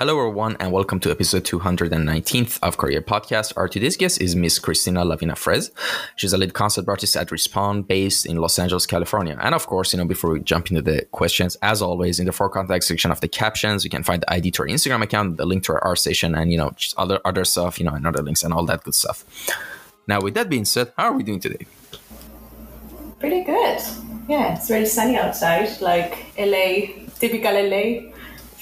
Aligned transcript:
Hello, 0.00 0.18
everyone, 0.18 0.56
and 0.60 0.72
welcome 0.72 0.98
to 1.00 1.10
episode 1.10 1.44
219th 1.44 2.58
of 2.62 2.78
Kouryer 2.78 3.02
Podcast. 3.02 3.52
Our 3.54 3.68
today's 3.68 3.98
guest 3.98 4.18
is 4.18 4.34
Miss 4.34 4.58
Cristina 4.58 5.04
Lavina 5.04 5.34
Ferez. 5.34 5.70
She's 6.16 6.32
a 6.32 6.38
lead 6.38 6.54
concept 6.54 6.88
artist 6.88 7.14
at 7.18 7.28
Respawn, 7.28 7.86
based 7.86 8.24
in 8.24 8.38
Los 8.38 8.58
Angeles, 8.58 8.86
California. 8.86 9.36
And 9.42 9.54
of 9.54 9.66
course, 9.66 9.92
you 9.92 9.98
know, 9.98 10.06
before 10.06 10.30
we 10.30 10.40
jump 10.40 10.70
into 10.70 10.80
the 10.80 11.04
questions, 11.10 11.54
as 11.60 11.82
always, 11.82 12.18
in 12.18 12.24
the 12.24 12.32
for 12.32 12.48
contact 12.48 12.84
section 12.84 13.10
of 13.10 13.20
the 13.20 13.28
captions, 13.28 13.84
you 13.84 13.90
can 13.90 14.02
find 14.02 14.22
the 14.22 14.32
ID 14.32 14.52
to 14.52 14.62
our 14.62 14.68
Instagram 14.68 15.02
account, 15.02 15.36
the 15.36 15.44
link 15.44 15.64
to 15.64 15.74
our 15.74 15.82
ArtStation, 15.82 16.34
and 16.34 16.50
you 16.50 16.56
know, 16.56 16.70
just 16.76 16.96
other 16.96 17.20
other 17.26 17.44
stuff, 17.44 17.78
you 17.78 17.84
know, 17.84 17.92
and 17.92 18.06
other 18.06 18.22
links 18.22 18.42
and 18.42 18.54
all 18.54 18.64
that 18.64 18.82
good 18.82 18.94
stuff. 18.94 19.26
Now, 20.06 20.22
with 20.22 20.32
that 20.32 20.48
being 20.48 20.64
said, 20.64 20.94
how 20.96 21.08
are 21.10 21.12
we 21.12 21.24
doing 21.24 21.40
today? 21.40 21.66
Pretty 23.18 23.44
good. 23.44 23.82
Yeah, 24.30 24.54
it's 24.54 24.66
very 24.66 24.86
sunny 24.86 25.18
outside, 25.18 25.78
like 25.82 26.24
LA, 26.38 27.04
typical 27.18 27.52
LA 27.52 28.12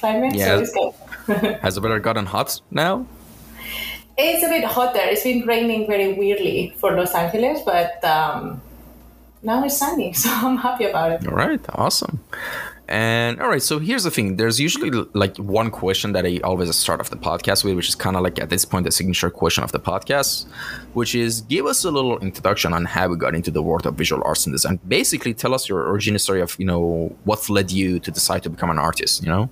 climate. 0.00 0.34
Yeah. 0.34 0.46
So 0.46 0.58
it's 0.58 0.72
good. 0.72 0.94
Has 1.62 1.74
the 1.74 1.80
weather 1.80 2.00
gotten 2.00 2.26
hot 2.26 2.60
now? 2.70 3.06
It's 4.16 4.42
a 4.44 4.48
bit 4.48 4.64
hotter. 4.64 5.00
It's 5.00 5.22
been 5.22 5.46
raining 5.46 5.86
very 5.86 6.14
weirdly 6.14 6.74
for 6.78 6.92
Los 6.92 7.14
Angeles, 7.14 7.60
but 7.64 8.02
um, 8.04 8.62
now 9.42 9.62
it's 9.62 9.76
sunny, 9.76 10.12
so 10.22 10.30
I'm 10.30 10.56
happy 10.56 10.86
about 10.86 11.12
it. 11.12 11.28
All 11.28 11.34
right, 11.34 11.60
awesome. 11.74 12.20
And 12.88 13.38
all 13.42 13.48
right, 13.48 13.60
so 13.60 13.78
here's 13.78 14.04
the 14.04 14.10
thing. 14.10 14.36
There's 14.36 14.58
usually 14.58 14.90
like 15.12 15.36
one 15.36 15.70
question 15.70 16.12
that 16.12 16.24
I 16.24 16.40
always 16.42 16.74
start 16.74 17.00
off 17.00 17.10
the 17.10 17.16
podcast 17.16 17.62
with, 17.62 17.76
which 17.76 17.88
is 17.88 17.94
kind 17.94 18.16
of 18.16 18.22
like 18.22 18.38
at 18.38 18.48
this 18.48 18.64
point 18.64 18.86
the 18.86 18.90
signature 18.90 19.28
question 19.28 19.62
of 19.62 19.72
the 19.72 19.78
podcast, 19.78 20.46
which 20.94 21.14
is 21.14 21.42
give 21.42 21.66
us 21.66 21.84
a 21.84 21.90
little 21.90 22.18
introduction 22.20 22.72
on 22.72 22.86
how 22.86 23.08
we 23.08 23.16
got 23.16 23.34
into 23.34 23.50
the 23.50 23.62
world 23.62 23.84
of 23.84 23.94
visual 23.94 24.22
arts 24.24 24.46
and 24.46 24.54
design. 24.54 24.80
Basically, 24.88 25.34
tell 25.34 25.52
us 25.52 25.68
your 25.68 25.84
origin 25.86 26.18
story 26.18 26.40
of 26.40 26.56
you 26.58 26.64
know 26.64 27.14
what 27.24 27.50
led 27.50 27.70
you 27.70 28.00
to 28.00 28.10
decide 28.10 28.42
to 28.44 28.48
become 28.48 28.70
an 28.70 28.78
artist. 28.78 29.22
You 29.22 29.28
know. 29.28 29.50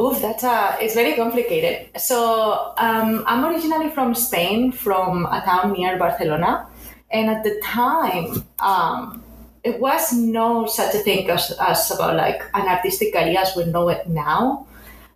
Oof, 0.00 0.20
that's 0.22 0.44
uh, 0.44 0.76
it's 0.80 0.94
very 0.94 1.14
complicated. 1.14 2.00
So 2.00 2.72
um, 2.78 3.24
I'm 3.26 3.44
originally 3.44 3.90
from 3.90 4.14
Spain, 4.14 4.72
from 4.72 5.26
a 5.26 5.42
town 5.44 5.72
near 5.72 5.98
Barcelona, 5.98 6.66
and 7.10 7.28
at 7.28 7.44
the 7.44 7.60
time, 7.62 8.44
um, 8.60 9.22
it 9.62 9.78
was 9.78 10.12
no 10.12 10.66
such 10.66 10.94
a 10.94 10.98
thing 10.98 11.28
as, 11.28 11.52
as 11.60 11.90
about 11.90 12.16
like 12.16 12.42
an 12.54 12.66
artistic 12.66 13.12
career 13.12 13.38
as 13.38 13.54
we 13.54 13.64
know 13.66 13.90
it 13.90 14.08
now. 14.08 14.66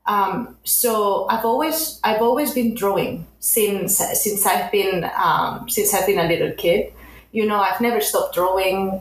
Um, 0.05 0.57
so 0.65 1.27
I've 1.29 1.45
always 1.45 1.99
I've 2.05 2.23
always 2.23 2.53
been 2.53 2.75
drawing 2.75 3.27
since 3.41 3.97
since 3.97 4.45
I've 4.45 4.71
been 4.71 5.11
um, 5.17 5.69
since 5.69 5.95
I've 5.95 6.07
been 6.07 6.19
a 6.19 6.29
little 6.29 6.53
kid. 6.53 6.93
You 7.33 7.47
know, 7.47 7.59
I've 7.59 7.81
never 7.81 8.01
stopped 8.01 8.35
drawing. 8.35 9.01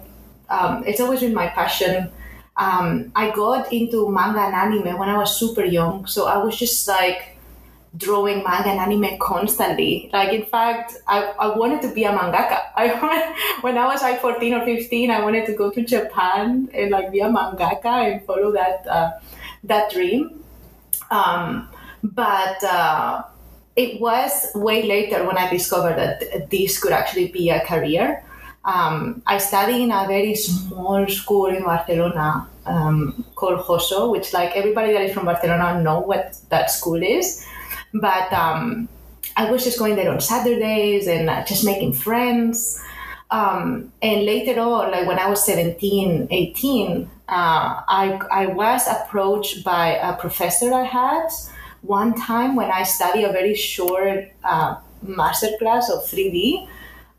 Um, 0.49 0.83
it's 0.87 1.01
always 1.01 1.19
been 1.19 1.33
my 1.33 1.47
passion 1.47 2.09
um, 2.57 3.11
I 3.15 3.31
got 3.31 3.71
into 3.71 4.09
manga 4.09 4.39
and 4.39 4.55
anime 4.55 4.97
when 4.97 5.09
I 5.09 5.17
was 5.17 5.35
super 5.35 5.63
young. 5.63 6.05
So 6.07 6.27
I 6.27 6.37
was 6.37 6.57
just 6.57 6.87
like 6.87 7.37
drawing 7.97 8.43
manga 8.43 8.69
and 8.69 8.79
anime 8.79 9.17
constantly. 9.19 10.09
Like, 10.13 10.33
in 10.33 10.45
fact, 10.45 10.95
I, 11.07 11.33
I 11.39 11.55
wanted 11.55 11.81
to 11.83 11.93
be 11.93 12.03
a 12.05 12.11
mangaka. 12.11 12.61
I 12.75 13.57
when 13.61 13.77
I 13.77 13.85
was 13.85 14.01
like 14.01 14.21
14 14.21 14.53
or 14.53 14.65
15, 14.65 15.11
I 15.11 15.21
wanted 15.21 15.45
to 15.47 15.53
go 15.53 15.69
to 15.69 15.83
Japan 15.83 16.69
and 16.73 16.91
like 16.91 17.11
be 17.11 17.19
a 17.19 17.29
mangaka 17.29 18.11
and 18.11 18.25
follow 18.25 18.51
that 18.51 18.87
uh, 18.87 19.11
that 19.63 19.91
dream. 19.91 20.43
Um, 21.11 21.69
but 22.03 22.63
uh, 22.63 23.23
it 23.75 23.99
was 23.99 24.51
way 24.55 24.83
later 24.83 25.25
when 25.25 25.37
I 25.37 25.49
discovered 25.49 25.97
that 25.97 26.49
this 26.49 26.79
could 26.79 26.93
actually 26.93 27.27
be 27.27 27.49
a 27.49 27.59
career. 27.65 28.23
Um, 28.65 29.21
I 29.27 29.37
studied 29.37 29.83
in 29.83 29.91
a 29.91 30.05
very 30.07 30.35
small 30.35 31.07
school 31.07 31.45
in 31.47 31.63
Barcelona 31.63 32.49
um, 32.65 33.23
called 33.35 33.59
Joso, 33.59 34.11
which 34.11 34.33
like 34.33 34.55
everybody 34.55 34.91
that 34.91 35.01
is 35.03 35.13
from 35.13 35.25
Barcelona 35.25 35.81
know 35.81 35.99
what 35.99 36.35
that 36.49 36.71
school 36.71 37.01
is. 37.01 37.45
But 37.93 38.33
um, 38.33 38.89
I 39.37 39.51
was 39.51 39.63
just 39.63 39.77
going 39.77 39.95
there 39.95 40.11
on 40.11 40.19
Saturdays 40.19 41.07
and 41.07 41.29
uh, 41.29 41.45
just 41.45 41.63
making 41.63 41.93
friends. 41.93 42.83
Um, 43.29 43.91
and 44.01 44.25
later 44.25 44.59
on, 44.59 44.91
like 44.91 45.07
when 45.07 45.19
I 45.19 45.29
was 45.29 45.45
17, 45.45 46.27
18, 46.31 47.09
uh, 47.27 47.81
I, 47.87 48.19
I 48.31 48.47
was 48.47 48.87
approached 48.87 49.63
by 49.63 49.95
a 49.95 50.15
professor 50.15 50.73
I 50.73 50.83
had 50.83 51.27
one 51.81 52.15
time 52.15 52.55
when 52.55 52.71
I 52.71 52.83
studied 52.83 53.25
a 53.25 53.31
very 53.31 53.55
short 53.55 54.31
uh, 54.43 54.77
master 55.03 55.49
class 55.59 55.89
of 55.89 56.03
3D 56.05 56.67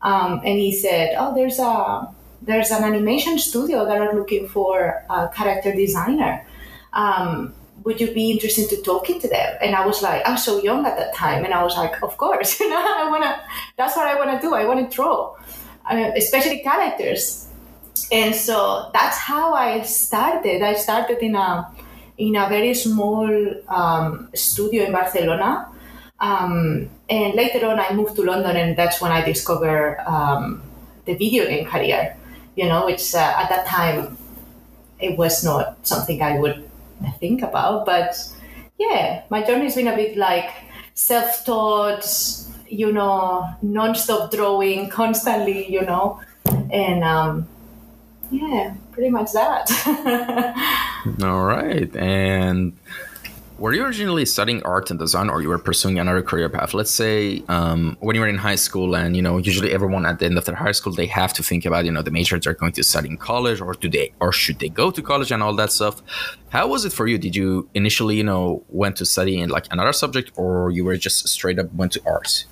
um, 0.01 0.41
and 0.45 0.59
he 0.59 0.71
said, 0.71 1.15
"Oh, 1.17 1.33
there's 1.33 1.59
a 1.59 2.07
there's 2.41 2.71
an 2.71 2.83
animation 2.83 3.39
studio 3.39 3.85
that 3.85 3.97
are 3.99 4.13
looking 4.13 4.47
for 4.47 5.03
a 5.09 5.27
character 5.29 5.73
designer. 5.73 6.45
Um, 6.93 7.53
would 7.83 8.01
you 8.01 8.11
be 8.13 8.31
interested 8.31 8.69
to 8.69 8.81
talking 8.81 9.19
to 9.21 9.27
them?" 9.27 9.57
And 9.61 9.75
I 9.75 9.85
was 9.85 10.01
like, 10.01 10.25
I 10.25 10.31
was 10.31 10.43
so 10.43 10.61
young 10.61 10.85
at 10.85 10.97
that 10.97 11.15
time, 11.15 11.45
and 11.45 11.53
I 11.53 11.63
was 11.63 11.75
like, 11.75 12.01
"Of 12.03 12.17
course, 12.17 12.59
you 12.61 12.69
know, 12.69 12.77
I 12.77 13.09
wanna. 13.09 13.41
That's 13.77 13.95
what 13.95 14.07
I 14.07 14.15
wanna 14.15 14.39
do. 14.41 14.53
I 14.53 14.65
wanna 14.65 14.89
draw, 14.89 15.35
uh, 15.89 16.11
especially 16.15 16.59
characters." 16.59 17.47
And 18.11 18.35
so 18.35 18.89
that's 18.93 19.17
how 19.17 19.53
I 19.53 19.81
started. 19.81 20.61
I 20.61 20.75
started 20.75 21.19
in 21.19 21.35
a 21.35 21.67
in 22.17 22.35
a 22.35 22.47
very 22.49 22.73
small 22.73 23.29
um, 23.67 24.29
studio 24.33 24.85
in 24.85 24.91
Barcelona 24.91 25.67
um, 26.19 26.89
and 27.09 27.33
later 27.35 27.65
on, 27.67 27.79
I 27.79 27.93
moved 27.93 28.15
to 28.17 28.23
London, 28.23 28.55
and 28.55 28.77
that's 28.77 29.01
when 29.01 29.11
I 29.11 29.23
discovered 29.23 29.99
um, 30.05 30.61
the 31.05 31.13
video 31.13 31.45
game 31.45 31.65
career. 31.65 32.15
You 32.55 32.67
know, 32.67 32.85
which 32.85 33.13
uh, 33.13 33.33
at 33.37 33.49
that 33.49 33.67
time 33.67 34.17
it 34.99 35.17
was 35.17 35.43
not 35.43 35.77
something 35.85 36.21
I 36.21 36.39
would 36.39 36.67
think 37.19 37.43
about. 37.43 37.85
But 37.85 38.17
yeah, 38.77 39.23
my 39.29 39.43
journey's 39.43 39.75
been 39.75 39.87
a 39.87 39.95
bit 39.95 40.17
like 40.17 40.49
self-taught. 40.93 42.05
You 42.67 42.91
know, 42.91 43.47
non-stop 43.61 44.31
drawing, 44.31 44.89
constantly. 44.89 45.71
You 45.71 45.81
know, 45.81 46.19
and 46.71 47.03
um, 47.03 47.47
yeah, 48.31 48.73
pretty 48.91 49.09
much 49.09 49.31
that. 49.31 49.71
All 51.23 51.45
right, 51.45 51.95
and 51.95 52.73
were 53.59 53.73
you 53.73 53.83
originally 53.83 54.25
studying 54.25 54.61
art 54.63 54.89
and 54.91 54.99
design 54.99 55.29
or 55.29 55.41
you 55.41 55.49
were 55.49 55.57
pursuing 55.57 55.97
another 55.99 56.21
career 56.21 56.49
path? 56.49 56.73
Let's 56.73 56.91
say 56.91 57.43
um, 57.47 57.97
when 57.99 58.15
you 58.15 58.21
were 58.21 58.27
in 58.27 58.37
high 58.37 58.55
school 58.55 58.95
and 58.95 59.15
you 59.15 59.21
know 59.21 59.37
usually 59.37 59.71
everyone 59.71 60.05
at 60.05 60.19
the 60.19 60.25
end 60.25 60.37
of 60.37 60.45
their 60.45 60.55
high 60.55 60.71
school 60.71 60.93
they 60.93 61.07
have 61.07 61.33
to 61.33 61.43
think 61.43 61.65
about 61.65 61.85
you 61.85 61.91
know 61.91 62.01
the 62.01 62.11
majors 62.11 62.43
they're 62.43 62.53
going 62.53 62.73
to 62.73 62.83
study 62.83 63.09
in 63.09 63.17
college 63.17 63.59
or 63.59 63.73
do 63.73 63.89
they 63.89 64.11
or 64.19 64.31
should 64.31 64.59
they 64.59 64.69
go 64.69 64.91
to 64.91 65.01
college 65.01 65.31
and 65.31 65.41
all 65.41 65.55
that 65.55 65.71
stuff. 65.71 66.01
How 66.49 66.67
was 66.67 66.85
it 66.85 66.93
for 66.93 67.07
you? 67.07 67.17
Did 67.17 67.35
you 67.35 67.69
initially 67.73 68.17
you 68.17 68.23
know 68.23 68.63
went 68.69 68.97
to 68.97 69.05
study 69.05 69.39
in 69.39 69.49
like 69.49 69.67
another 69.71 69.93
subject 69.93 70.31
or 70.35 70.71
you 70.71 70.85
were 70.85 70.97
just 70.97 71.27
straight 71.27 71.57
up 71.57 71.73
went 71.73 71.93
to 71.93 72.01
arts? 72.05 72.45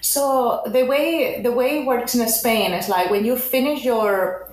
So 0.00 0.62
the 0.66 0.84
way 0.84 1.42
the 1.42 1.52
way 1.52 1.80
it 1.80 1.86
works 1.86 2.14
in 2.14 2.26
spain 2.28 2.72
is 2.72 2.88
like 2.88 3.10
when 3.10 3.24
you 3.24 3.36
finish 3.36 3.84
your 3.84 4.48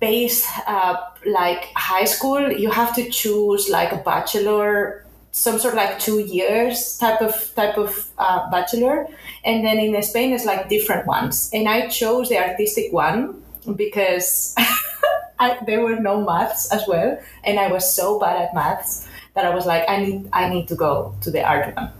base 0.00 0.46
uh, 0.66 0.96
like 1.26 1.64
high 1.74 2.04
school 2.04 2.50
you 2.50 2.70
have 2.70 2.94
to 2.94 3.08
choose 3.10 3.68
like 3.68 3.92
a 3.92 3.98
bachelor 3.98 5.04
some 5.32 5.58
sort 5.58 5.74
of 5.74 5.78
like 5.78 5.98
two 5.98 6.20
years 6.20 6.98
type 6.98 7.20
of 7.20 7.54
type 7.54 7.78
of 7.78 8.08
uh, 8.18 8.50
bachelor. 8.50 9.06
And 9.44 9.64
then 9.64 9.78
in 9.78 10.00
spain 10.02 10.32
it's 10.32 10.44
like 10.44 10.68
different 10.68 11.06
ones. 11.06 11.50
And 11.52 11.68
i 11.68 11.88
chose 11.88 12.28
the 12.28 12.38
artistic 12.38 12.92
one 12.92 13.42
because 13.76 14.54
I, 15.38 15.58
there 15.66 15.80
were 15.80 15.96
no 15.96 16.24
maths 16.24 16.70
as 16.72 16.86
well. 16.86 17.18
And 17.44 17.58
i 17.58 17.70
was 17.70 17.94
so 17.94 18.18
bad 18.18 18.42
at 18.42 18.54
maths 18.54 19.08
that 19.34 19.44
i 19.44 19.54
was 19.54 19.66
like 19.66 19.88
i 19.88 20.02
need 20.02 20.28
i 20.32 20.48
need 20.48 20.66
to 20.68 20.74
go 20.74 21.14
to 21.22 21.30
the 21.30 21.42
art 21.42 21.74
one. 21.76 21.92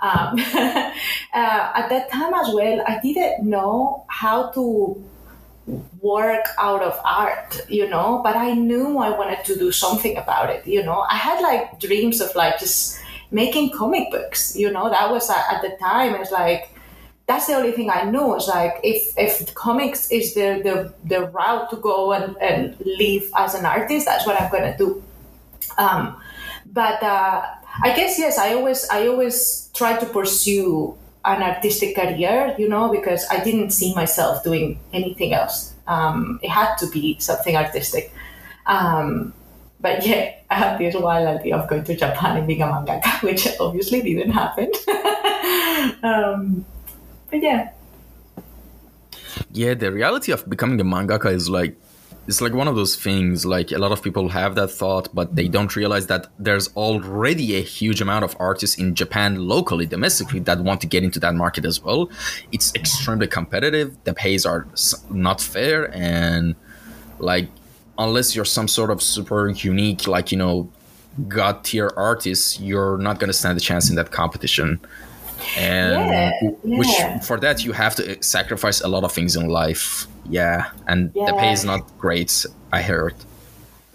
Um, 0.00 0.38
uh, 1.34 1.72
at 1.74 1.88
that 1.90 2.10
time 2.10 2.32
as 2.32 2.54
well 2.54 2.84
i 2.86 3.00
didn't 3.02 3.44
know 3.44 4.04
how 4.08 4.50
to 4.52 5.04
work 6.00 6.46
out 6.58 6.82
of 6.82 6.98
art, 7.04 7.60
you 7.68 7.88
know, 7.88 8.20
but 8.22 8.36
I 8.36 8.54
knew 8.54 8.98
I 8.98 9.10
wanted 9.10 9.44
to 9.44 9.58
do 9.58 9.70
something 9.72 10.16
about 10.16 10.50
it, 10.50 10.66
you 10.66 10.82
know. 10.82 11.04
I 11.10 11.16
had 11.16 11.40
like 11.42 11.80
dreams 11.80 12.20
of 12.20 12.34
like 12.34 12.58
just 12.58 12.98
making 13.30 13.70
comic 13.70 14.10
books, 14.10 14.56
you 14.56 14.70
know, 14.70 14.88
that 14.88 15.10
was 15.10 15.28
uh, 15.28 15.42
at 15.52 15.62
the 15.62 15.76
time, 15.80 16.14
it's 16.14 16.30
like, 16.30 16.70
that's 17.26 17.46
the 17.46 17.54
only 17.54 17.72
thing 17.72 17.90
I 17.90 18.04
knew. 18.10 18.34
It's 18.36 18.48
like 18.48 18.80
if 18.82 19.12
if 19.18 19.54
comics 19.54 20.10
is 20.10 20.32
the 20.32 20.62
the, 20.64 20.94
the 21.04 21.26
route 21.28 21.68
to 21.70 21.76
go 21.76 22.12
and, 22.14 22.34
and 22.40 22.74
live 22.80 23.30
as 23.36 23.54
an 23.54 23.66
artist, 23.66 24.06
that's 24.06 24.26
what 24.26 24.40
I'm 24.40 24.50
gonna 24.50 24.76
do. 24.78 25.04
Um, 25.76 26.16
but 26.72 27.02
uh, 27.02 27.44
I 27.82 27.94
guess 27.94 28.18
yes, 28.18 28.38
I 28.38 28.54
always 28.54 28.88
I 28.88 29.06
always 29.08 29.70
try 29.74 29.98
to 29.98 30.06
pursue 30.06 30.96
an 31.24 31.42
artistic 31.42 31.96
career, 31.96 32.54
you 32.58 32.68
know, 32.68 32.90
because 32.90 33.26
I 33.30 33.42
didn't 33.42 33.70
see 33.70 33.94
myself 33.94 34.44
doing 34.44 34.80
anything 34.92 35.34
else. 35.34 35.74
Um, 35.86 36.38
it 36.42 36.50
had 36.50 36.76
to 36.76 36.86
be 36.90 37.18
something 37.18 37.56
artistic. 37.56 38.12
Um, 38.66 39.32
but 39.80 40.06
yeah, 40.06 40.34
I 40.50 40.54
had 40.54 40.78
this 40.78 40.94
wild 40.94 41.26
idea 41.26 41.56
of 41.56 41.68
going 41.68 41.84
to 41.84 41.96
Japan 41.96 42.36
and 42.36 42.46
being 42.46 42.62
a 42.62 42.66
mangaka, 42.66 43.22
which 43.22 43.48
obviously 43.60 44.02
didn't 44.02 44.32
happen. 44.32 44.70
um, 46.02 46.64
but 47.30 47.42
yeah. 47.42 47.70
Yeah, 49.52 49.74
the 49.74 49.92
reality 49.92 50.32
of 50.32 50.48
becoming 50.48 50.80
a 50.80 50.84
mangaka 50.84 51.32
is 51.32 51.48
like 51.48 51.76
it's 52.28 52.40
like 52.42 52.52
one 52.52 52.68
of 52.68 52.76
those 52.76 52.94
things 52.94 53.44
like 53.46 53.72
a 53.72 53.78
lot 53.78 53.90
of 53.90 54.02
people 54.02 54.28
have 54.28 54.54
that 54.54 54.68
thought 54.68 55.08
but 55.14 55.34
they 55.34 55.48
don't 55.48 55.74
realize 55.74 56.06
that 56.08 56.26
there's 56.38 56.68
already 56.76 57.56
a 57.56 57.62
huge 57.62 58.00
amount 58.00 58.22
of 58.24 58.36
artists 58.38 58.76
in 58.78 58.94
japan 58.94 59.48
locally 59.48 59.86
domestically 59.86 60.38
that 60.40 60.60
want 60.60 60.80
to 60.80 60.86
get 60.86 61.02
into 61.02 61.18
that 61.20 61.34
market 61.34 61.64
as 61.64 61.82
well. 61.82 62.10
It's 62.52 62.74
extremely 62.74 63.26
competitive. 63.26 63.96
The 64.04 64.14
pays 64.14 64.44
are 64.46 64.66
not 65.10 65.40
fair 65.40 65.94
and 65.94 66.54
like 67.18 67.48
unless 67.98 68.36
you're 68.36 68.44
some 68.44 68.68
sort 68.68 68.90
of 68.90 69.02
super 69.02 69.48
unique 69.48 70.06
like 70.06 70.30
you 70.30 70.38
know 70.38 70.70
god 71.26 71.64
tier 71.64 71.90
artist 71.96 72.60
you're 72.60 72.96
not 72.98 73.18
going 73.18 73.28
to 73.28 73.32
stand 73.32 73.58
a 73.58 73.60
chance 73.60 73.90
in 73.90 73.96
that 73.96 74.10
competition. 74.10 74.80
And 75.56 75.92
yeah, 75.92 76.32
yeah. 76.42 76.78
which 76.78 77.24
for 77.24 77.38
that 77.40 77.64
you 77.64 77.72
have 77.72 77.94
to 77.96 78.10
eh, 78.10 78.16
sacrifice 78.20 78.80
a 78.80 78.88
lot 78.88 79.04
of 79.04 79.12
things 79.12 79.36
in 79.36 79.48
life 79.48 80.06
yeah 80.28 80.70
and 80.86 81.10
yeah. 81.14 81.26
the 81.26 81.32
pay 81.34 81.52
is 81.52 81.64
not 81.64 81.80
great 81.98 82.46
i 82.72 82.82
heard. 82.82 83.14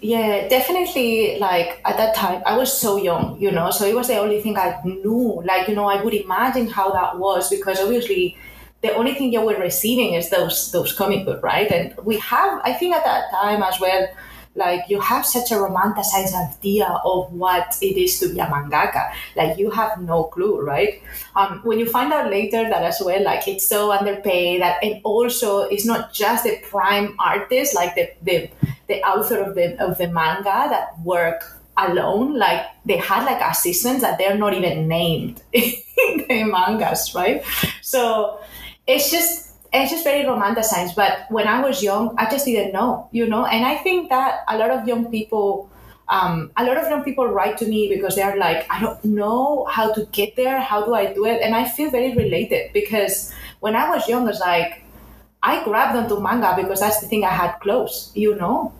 Yeah 0.00 0.48
definitely 0.48 1.38
like 1.38 1.80
at 1.84 1.96
that 1.96 2.14
time 2.14 2.42
i 2.44 2.56
was 2.56 2.70
so 2.70 2.96
young 2.96 3.40
you 3.40 3.50
know 3.50 3.70
so 3.70 3.86
it 3.86 3.94
was 3.94 4.08
the 4.08 4.18
only 4.18 4.40
thing 4.42 4.56
i 4.58 4.78
knew. 4.84 5.42
Like 5.44 5.68
you 5.68 5.74
know 5.74 5.86
i 5.86 6.02
would 6.02 6.14
imagine 6.14 6.68
how 6.68 6.90
that 6.90 7.18
was 7.18 7.48
because 7.48 7.80
obviously 7.80 8.36
the 8.82 8.94
only 8.94 9.14
thing 9.14 9.32
you 9.32 9.40
were 9.40 9.56
receiving 9.56 10.12
is 10.12 10.28
those 10.28 10.70
those 10.72 10.92
comic 10.92 11.24
book 11.24 11.42
right? 11.42 11.70
And 11.70 11.94
we 12.04 12.18
have 12.18 12.60
i 12.64 12.72
think 12.72 12.94
at 12.94 13.04
that 13.04 13.30
time 13.30 13.62
as 13.62 13.80
well 13.80 14.06
like 14.54 14.82
you 14.88 15.00
have 15.00 15.26
such 15.26 15.50
a 15.50 15.54
romanticized 15.54 16.34
idea 16.34 16.86
of 17.04 17.32
what 17.32 17.76
it 17.80 17.96
is 17.96 18.18
to 18.20 18.32
be 18.32 18.38
a 18.38 18.46
mangaka. 18.46 19.12
Like 19.36 19.58
you 19.58 19.70
have 19.70 20.00
no 20.00 20.24
clue 20.24 20.60
right? 20.60 21.02
Um, 21.34 21.60
when 21.64 21.78
you 21.78 21.88
find 21.88 22.12
out 22.12 22.30
later 22.30 22.68
that 22.68 22.82
as 22.82 23.02
well 23.04 23.22
like 23.22 23.48
it's 23.48 23.66
so 23.66 23.92
underpaid 23.92 24.62
that 24.62 24.82
and 24.82 25.00
also 25.04 25.62
it's 25.62 25.84
not 25.84 26.12
just 26.12 26.44
the 26.44 26.58
prime 26.70 27.16
artist 27.18 27.74
like 27.74 27.94
the 27.94 28.10
the, 28.22 28.50
the 28.88 29.02
author 29.02 29.38
of 29.42 29.54
the 29.54 29.76
of 29.82 29.98
the 29.98 30.08
manga 30.08 30.68
that 30.70 30.98
work 31.02 31.60
alone. 31.76 32.38
Like 32.38 32.66
they 32.84 32.96
had 32.96 33.24
like 33.24 33.40
assistants 33.40 34.02
that 34.02 34.18
they're 34.18 34.38
not 34.38 34.54
even 34.54 34.86
named 34.88 35.42
in 35.52 36.24
the 36.28 36.44
mangas 36.44 37.14
right? 37.14 37.44
So 37.82 38.40
it's 38.86 39.10
just 39.10 39.43
it's 39.82 39.90
just 39.90 40.04
very 40.04 40.24
romanticized. 40.24 40.94
But 40.94 41.26
when 41.30 41.48
I 41.48 41.60
was 41.60 41.82
young, 41.82 42.14
I 42.16 42.30
just 42.30 42.46
didn't 42.46 42.72
know, 42.72 43.08
you 43.10 43.26
know. 43.26 43.44
And 43.44 43.64
I 43.64 43.76
think 43.76 44.08
that 44.10 44.44
a 44.48 44.56
lot 44.56 44.70
of 44.70 44.86
young 44.86 45.10
people, 45.10 45.68
um, 46.08 46.52
a 46.56 46.64
lot 46.64 46.76
of 46.76 46.88
young 46.88 47.02
people 47.02 47.26
write 47.26 47.58
to 47.58 47.66
me 47.66 47.88
because 47.88 48.14
they're 48.14 48.36
like, 48.36 48.66
I 48.70 48.80
don't 48.80 49.04
know 49.04 49.64
how 49.64 49.92
to 49.92 50.06
get 50.12 50.36
there. 50.36 50.60
How 50.60 50.84
do 50.84 50.94
I 50.94 51.12
do 51.12 51.26
it? 51.26 51.42
And 51.42 51.54
I 51.54 51.68
feel 51.68 51.90
very 51.90 52.14
related 52.14 52.72
because 52.72 53.32
when 53.60 53.74
I 53.74 53.90
was 53.90 54.08
young, 54.08 54.28
it's 54.28 54.40
like 54.40 54.84
I 55.42 55.64
grabbed 55.64 55.96
onto 55.96 56.20
manga 56.20 56.54
because 56.56 56.80
that's 56.80 57.00
the 57.00 57.08
thing 57.08 57.24
I 57.24 57.30
had 57.30 57.58
close, 57.60 58.12
you 58.14 58.36
know. 58.36 58.72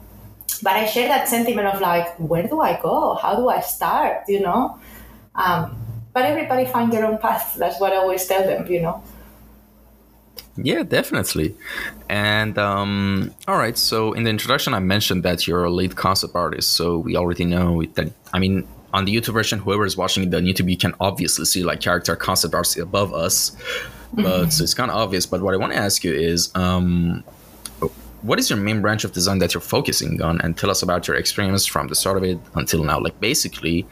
But 0.63 0.73
I 0.73 0.85
share 0.85 1.09
that 1.09 1.27
sentiment 1.27 1.67
of 1.67 1.81
like, 1.81 2.15
where 2.17 2.47
do 2.47 2.61
I 2.61 2.79
go? 2.81 3.15
How 3.15 3.35
do 3.35 3.49
I 3.49 3.59
start? 3.59 4.23
You 4.29 4.39
know. 4.39 4.79
Um, 5.35 5.77
but 6.13 6.23
everybody 6.23 6.65
find 6.65 6.93
their 6.93 7.05
own 7.05 7.17
path. 7.17 7.55
That's 7.57 7.81
what 7.81 7.91
I 7.91 7.97
always 7.97 8.25
tell 8.25 8.43
them, 8.47 8.65
you 8.71 8.81
know. 8.81 9.03
Yeah, 10.57 10.83
definitely. 10.83 11.55
And 12.09 12.57
um, 12.57 13.33
all 13.47 13.57
right, 13.57 13.77
so 13.77 14.13
in 14.13 14.23
the 14.23 14.29
introduction, 14.29 14.73
I 14.73 14.79
mentioned 14.79 15.23
that 15.23 15.47
you're 15.47 15.65
a 15.65 15.69
lead 15.69 15.95
concept 15.95 16.35
artist. 16.35 16.71
So 16.73 16.97
we 16.97 17.17
already 17.17 17.45
know 17.45 17.83
that. 17.95 18.11
I 18.33 18.39
mean, 18.39 18.65
on 18.93 19.03
the 19.03 19.13
YouTube 19.13 19.33
version, 19.33 19.59
whoever 19.59 19.85
is 19.85 19.97
watching 19.97 20.29
the 20.29 20.37
YouTube, 20.37 20.69
you 20.69 20.77
can 20.77 20.93
obviously 21.01 21.43
see 21.45 21.63
like 21.63 21.81
character 21.81 22.15
concept 22.15 22.53
arts 22.53 22.77
above 22.77 23.13
us, 23.13 23.51
but 24.13 24.23
mm-hmm. 24.23 24.49
so 24.49 24.63
it's 24.63 24.73
kind 24.73 24.89
of 24.89 24.95
obvious. 24.95 25.25
But 25.25 25.41
what 25.41 25.53
I 25.53 25.57
want 25.57 25.73
to 25.73 25.77
ask 25.77 26.03
you 26.05 26.13
is, 26.13 26.49
um, 26.55 27.23
what 28.21 28.39
is 28.39 28.49
your 28.49 28.57
main 28.57 28.81
branch 28.81 29.03
of 29.03 29.11
design 29.11 29.39
that 29.39 29.53
you're 29.53 29.61
focusing 29.61 30.21
on, 30.21 30.39
and 30.41 30.57
tell 30.57 30.71
us 30.71 30.81
about 30.81 31.07
your 31.07 31.17
experience 31.17 31.65
from 31.65 31.89
the 31.89 31.95
start 31.95 32.17
of 32.17 32.23
it 32.23 32.39
until 32.55 32.83
now. 32.83 32.99
Like 32.99 33.19
basically, 33.19 33.85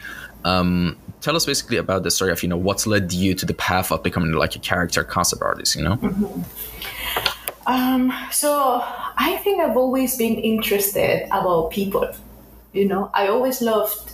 um, 0.46 0.98
tell 1.22 1.36
us 1.36 1.46
basically 1.46 1.78
about 1.78 2.04
the 2.04 2.12
story 2.12 2.32
of 2.32 2.44
you 2.44 2.50
know 2.50 2.58
what's 2.58 2.86
led 2.86 3.14
you 3.14 3.34
to 3.34 3.46
the 3.46 3.54
path 3.54 3.92
of 3.92 4.04
becoming 4.04 4.34
like 4.34 4.56
a 4.56 4.60
character 4.60 5.04
concept 5.04 5.42
artist. 5.42 5.76
You 5.76 5.84
know. 5.84 5.96
Mm-hmm. 5.98 6.42
Um, 7.66 8.14
so 8.32 8.84
I 9.18 9.38
think 9.44 9.62
I've 9.62 9.78
always 9.78 10.18
been 10.18 10.36
interested 10.36 11.26
about 11.28 11.72
people. 11.72 12.10
You 12.74 12.88
know, 12.88 13.10
I 13.14 13.28
always 13.28 13.62
loved 13.62 14.14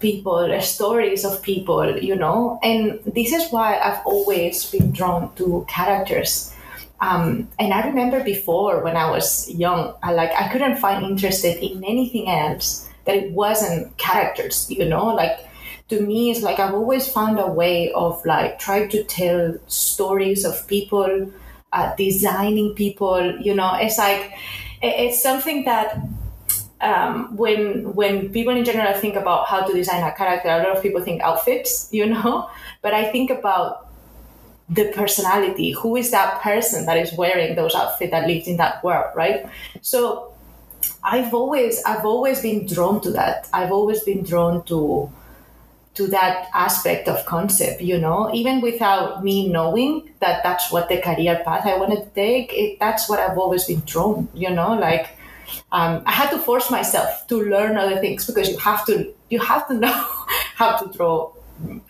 people, 0.00 0.60
stories 0.60 1.24
of 1.24 1.42
people. 1.42 1.98
You 1.98 2.16
know, 2.16 2.58
and 2.62 3.00
this 3.06 3.32
is 3.32 3.50
why 3.50 3.78
I've 3.78 4.04
always 4.04 4.70
been 4.70 4.92
drawn 4.92 5.34
to 5.36 5.64
characters. 5.68 6.54
Um, 7.00 7.48
and 7.58 7.72
I 7.72 7.86
remember 7.86 8.22
before 8.22 8.82
when 8.82 8.96
I 8.96 9.10
was 9.10 9.50
young, 9.50 9.94
I 10.02 10.12
like 10.12 10.32
I 10.32 10.48
couldn't 10.48 10.76
find 10.76 11.04
interested 11.04 11.56
in 11.64 11.82
anything 11.84 12.28
else 12.28 12.88
that 13.04 13.16
it 13.16 13.32
wasn't 13.32 13.96
characters. 13.96 14.70
You 14.70 14.84
know, 14.84 15.06
like 15.06 15.40
to 15.88 16.00
me 16.00 16.30
it's 16.30 16.42
like 16.42 16.58
I've 16.58 16.74
always 16.74 17.10
found 17.10 17.38
a 17.38 17.46
way 17.46 17.92
of 17.92 18.24
like 18.24 18.58
trying 18.58 18.88
to 18.90 19.04
tell 19.04 19.54
stories 19.66 20.44
of 20.44 20.66
people, 20.66 21.30
uh, 21.72 21.94
designing 21.96 22.74
people. 22.74 23.38
You 23.38 23.54
know, 23.54 23.74
it's 23.74 23.98
like 23.98 24.32
it's 24.82 25.22
something 25.22 25.64
that 25.64 25.98
um, 26.80 27.36
when 27.36 27.94
when 27.94 28.30
people 28.30 28.56
in 28.56 28.64
general 28.64 28.94
think 28.94 29.16
about 29.16 29.46
how 29.46 29.66
to 29.66 29.72
design 29.72 30.02
a 30.02 30.12
character, 30.12 30.48
a 30.48 30.58
lot 30.58 30.76
of 30.76 30.82
people 30.82 31.02
think 31.02 31.22
outfits. 31.22 31.88
You 31.92 32.06
know, 32.06 32.50
but 32.82 32.94
I 32.94 33.10
think 33.12 33.30
about 33.30 33.88
the 34.68 34.90
personality. 34.92 35.72
Who 35.72 35.96
is 35.96 36.10
that 36.10 36.40
person 36.40 36.86
that 36.86 36.96
is 36.96 37.12
wearing 37.12 37.56
those 37.56 37.74
outfits 37.74 38.10
that 38.10 38.26
lives 38.26 38.48
in 38.48 38.56
that 38.56 38.82
world, 38.82 39.14
right? 39.14 39.46
So. 39.82 40.30
I've 41.02 41.32
always 41.32 41.82
I've 41.84 42.04
always 42.04 42.42
been 42.42 42.66
drawn 42.66 43.00
to 43.02 43.10
that. 43.12 43.48
I've 43.54 43.72
always 43.72 44.04
been 44.04 44.22
drawn 44.22 44.64
to 44.64 45.10
to 45.94 46.08
that 46.08 46.48
aspect 46.54 47.08
of 47.08 47.24
concept, 47.24 47.80
you 47.80 47.98
know, 47.98 48.30
even 48.34 48.60
without 48.60 49.22
me 49.22 49.48
knowing 49.48 50.10
that 50.20 50.42
that's 50.42 50.72
what 50.72 50.88
the 50.88 51.00
career 51.00 51.40
path 51.44 51.66
I 51.66 51.76
wanted 51.78 52.02
to 52.04 52.10
take, 52.10 52.52
it, 52.52 52.80
that's 52.80 53.08
what 53.08 53.20
I've 53.20 53.38
always 53.38 53.64
been 53.64 53.80
drawn, 53.86 54.28
you 54.34 54.50
know, 54.50 54.74
like 54.74 55.16
um, 55.70 56.02
I 56.04 56.12
had 56.12 56.30
to 56.30 56.38
force 56.38 56.70
myself 56.70 57.26
to 57.28 57.42
learn 57.42 57.76
other 57.76 58.00
things 58.00 58.26
because 58.26 58.48
you 58.48 58.58
have 58.58 58.84
to, 58.86 59.12
you 59.30 59.38
have 59.38 59.68
to 59.68 59.74
know 59.84 60.04
how 60.56 60.76
to 60.78 60.92
draw 60.96 61.32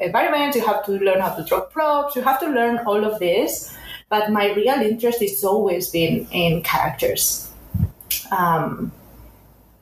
environments, 0.00 0.56
you 0.56 0.66
have 0.66 0.84
to 0.84 0.92
learn 0.92 1.20
how 1.20 1.34
to 1.34 1.44
draw 1.44 1.60
props, 1.60 2.14
you 2.14 2.22
have 2.22 2.40
to 2.40 2.48
learn 2.48 2.78
all 2.86 3.04
of 3.04 3.18
this. 3.18 3.74
But 4.10 4.30
my 4.30 4.52
real 4.52 4.80
interest 4.80 5.20
has 5.20 5.42
always 5.42 5.88
been 5.88 6.28
in 6.30 6.62
characters. 6.62 7.50
Um, 8.30 8.92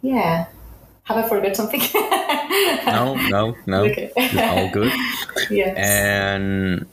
yeah. 0.00 0.46
Have 1.04 1.24
I 1.24 1.28
forgot 1.28 1.56
something? 1.56 1.80
no, 2.86 3.14
no, 3.28 3.56
no. 3.66 3.84
Okay. 3.90 4.10
all 4.16 4.70
good. 4.70 4.92
yes. 5.50 5.76
And 5.76 6.86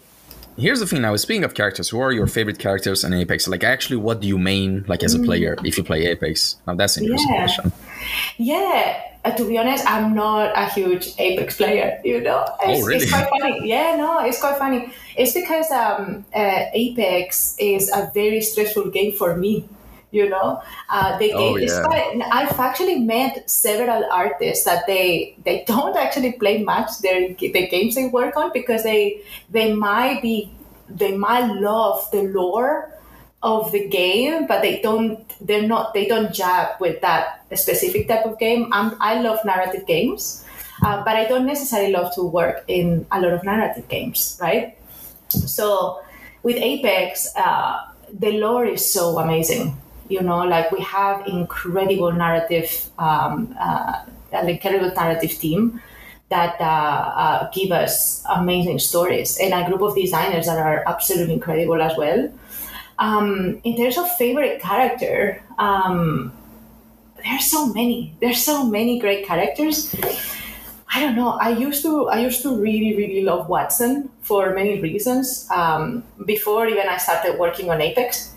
here's 0.59 0.79
the 0.79 0.87
thing 0.87 1.01
now 1.01 1.15
speaking 1.15 1.43
of 1.43 1.53
characters 1.53 1.89
who 1.89 1.99
are 1.99 2.11
your 2.11 2.27
favorite 2.27 2.59
characters 2.59 3.03
in 3.03 3.13
apex 3.13 3.47
like 3.47 3.63
actually 3.63 3.95
what 3.95 4.19
do 4.19 4.27
you 4.27 4.37
main 4.37 4.83
like 4.87 5.03
as 5.03 5.13
a 5.15 5.19
player 5.19 5.55
if 5.63 5.77
you 5.77 5.83
play 5.83 6.05
apex 6.05 6.57
now 6.67 6.75
that's 6.75 6.97
an 6.97 7.05
interesting 7.05 7.33
yeah. 7.33 7.45
question 7.45 7.71
yeah 8.37 9.01
uh, 9.23 9.31
to 9.31 9.47
be 9.47 9.57
honest 9.57 9.85
i'm 9.87 10.13
not 10.13 10.51
a 10.57 10.69
huge 10.69 11.13
apex 11.17 11.55
player 11.55 11.99
you 12.03 12.19
know 12.19 12.45
oh, 12.45 12.71
it's, 12.71 12.81
oh, 12.81 12.85
really? 12.85 13.03
it's 13.03 13.11
quite 13.11 13.29
funny 13.29 13.69
yeah 13.69 13.95
no 13.95 14.19
it's 14.19 14.39
quite 14.41 14.57
funny 14.57 14.91
it's 15.15 15.33
because 15.33 15.71
um, 15.71 16.25
uh, 16.35 16.65
apex 16.73 17.55
is 17.57 17.89
a 17.95 18.11
very 18.13 18.41
stressful 18.41 18.89
game 18.89 19.13
for 19.13 19.37
me 19.37 19.67
you 20.11 20.27
know? 20.29 20.61
Uh, 20.89 21.17
they, 21.19 21.31
oh, 21.33 21.55
yeah. 21.57 21.83
quite, 21.83 22.21
i've 22.31 22.59
actually 22.59 22.99
met 22.99 23.49
several 23.49 24.03
artists 24.11 24.65
that 24.65 24.85
they 24.87 25.35
they 25.45 25.63
don't 25.67 25.95
actually 25.97 26.31
play 26.33 26.63
much 26.63 26.99
their 27.01 27.33
the 27.33 27.67
games 27.67 27.95
they 27.95 28.07
work 28.07 28.35
on 28.35 28.51
because 28.53 28.83
they 28.83 29.21
they 29.49 29.73
might 29.73 30.21
be 30.21 30.51
they 30.89 31.15
might 31.15 31.47
love 31.59 32.09
the 32.11 32.23
lore 32.23 32.93
of 33.41 33.71
the 33.71 33.87
game 33.87 34.47
but 34.47 34.61
they 34.61 34.81
don't 34.81 35.33
they're 35.45 35.67
not 35.67 35.93
they 35.93 36.05
don't 36.05 36.33
jab 36.33 36.79
with 36.81 36.99
that 37.01 37.41
specific 37.55 38.07
type 38.07 38.25
of 38.25 38.37
game. 38.37 38.69
I'm, 38.73 38.95
i 38.99 39.21
love 39.21 39.39
narrative 39.45 39.87
games 39.87 40.45
uh, 40.83 41.03
but 41.03 41.15
i 41.15 41.25
don't 41.25 41.45
necessarily 41.45 41.91
love 41.91 42.13
to 42.15 42.23
work 42.23 42.65
in 42.67 43.05
a 43.11 43.21
lot 43.21 43.33
of 43.33 43.43
narrative 43.43 43.87
games 43.87 44.37
right? 44.41 44.77
So 45.29 46.01
with 46.43 46.57
apex 46.57 47.33
uh, 47.35 47.87
the 48.11 48.31
lore 48.31 48.65
is 48.65 48.91
so 48.91 49.19
amazing 49.19 49.77
you 50.09 50.21
know 50.21 50.39
like 50.39 50.71
we 50.71 50.81
have 50.81 51.25
incredible 51.27 52.11
narrative 52.11 52.89
um, 52.97 53.55
uh, 53.59 54.03
an 54.31 54.49
incredible 54.49 54.91
narrative 54.95 55.31
team 55.31 55.81
that 56.29 56.59
uh, 56.59 56.63
uh, 56.63 57.49
give 57.51 57.71
us 57.71 58.23
amazing 58.29 58.77
stories 58.79 59.37
and 59.39 59.53
a 59.53 59.65
group 59.67 59.81
of 59.81 59.95
designers 59.95 60.45
that 60.45 60.57
are 60.59 60.83
absolutely 60.87 61.33
incredible 61.33 61.81
as 61.81 61.95
well 61.97 62.31
um, 62.99 63.59
in 63.63 63.77
terms 63.77 63.97
of 63.97 64.09
favorite 64.17 64.61
character 64.61 65.41
um, 65.57 66.33
there's 67.23 67.49
so 67.49 67.67
many 67.73 68.13
there's 68.19 68.43
so 68.43 68.65
many 68.65 68.99
great 68.99 69.25
characters 69.25 69.95
I 70.91 71.01
don't 71.01 71.15
know. 71.15 71.37
I 71.39 71.49
used 71.49 71.83
to 71.83 72.09
I 72.09 72.19
used 72.19 72.41
to 72.41 72.55
really 72.55 72.97
really 72.97 73.23
love 73.23 73.47
Wattson 73.47 74.09
for 74.21 74.55
many 74.55 74.81
reasons. 74.81 75.47
Um, 75.51 76.03
before 76.25 76.67
even 76.67 76.89
I 76.89 76.97
started 76.97 77.37
working 77.37 77.69
on 77.69 77.79
Apex, 77.79 78.33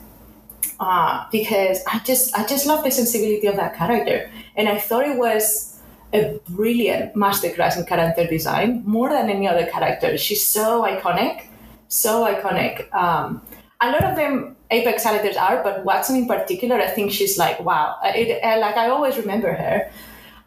uh, 0.83 1.25
because 1.31 1.79
I 1.87 2.01
just 2.01 2.37
I 2.37 2.45
just 2.45 2.67
love 2.67 2.83
the 2.83 2.91
sensibility 2.91 3.47
of 3.47 3.55
that 3.57 3.77
character, 3.77 4.29
and 4.57 4.69
I 4.69 4.79
thought 4.79 5.07
it 5.07 5.17
was 5.17 5.81
a 6.13 6.41
brilliant 6.51 7.15
masterclass 7.15 7.79
in 7.79 7.85
character 7.87 8.27
design 8.27 8.83
more 8.85 9.09
than 9.09 9.31
any 9.31 9.47
other 9.47 9.65
character. 9.67 10.19
She's 10.19 10.45
so 10.45 10.83
iconic, 10.83 11.47
so 11.87 12.27
iconic. 12.27 12.93
Um, 12.93 13.41
a 13.81 13.93
lot 13.93 14.03
of 14.03 14.17
them 14.17 14.57
Apex 14.73 15.05
characters 15.05 15.37
are, 15.37 15.63
but 15.63 15.85
Wattson 15.85 16.17
in 16.17 16.27
particular, 16.27 16.77
I 16.77 16.89
think 16.89 17.13
she's 17.13 17.39
like 17.39 17.61
wow. 17.61 17.99
It, 18.03 18.43
uh, 18.43 18.59
like 18.59 18.77
I 18.77 18.89
always 18.89 19.17
remember 19.17 19.53
her. 19.53 19.89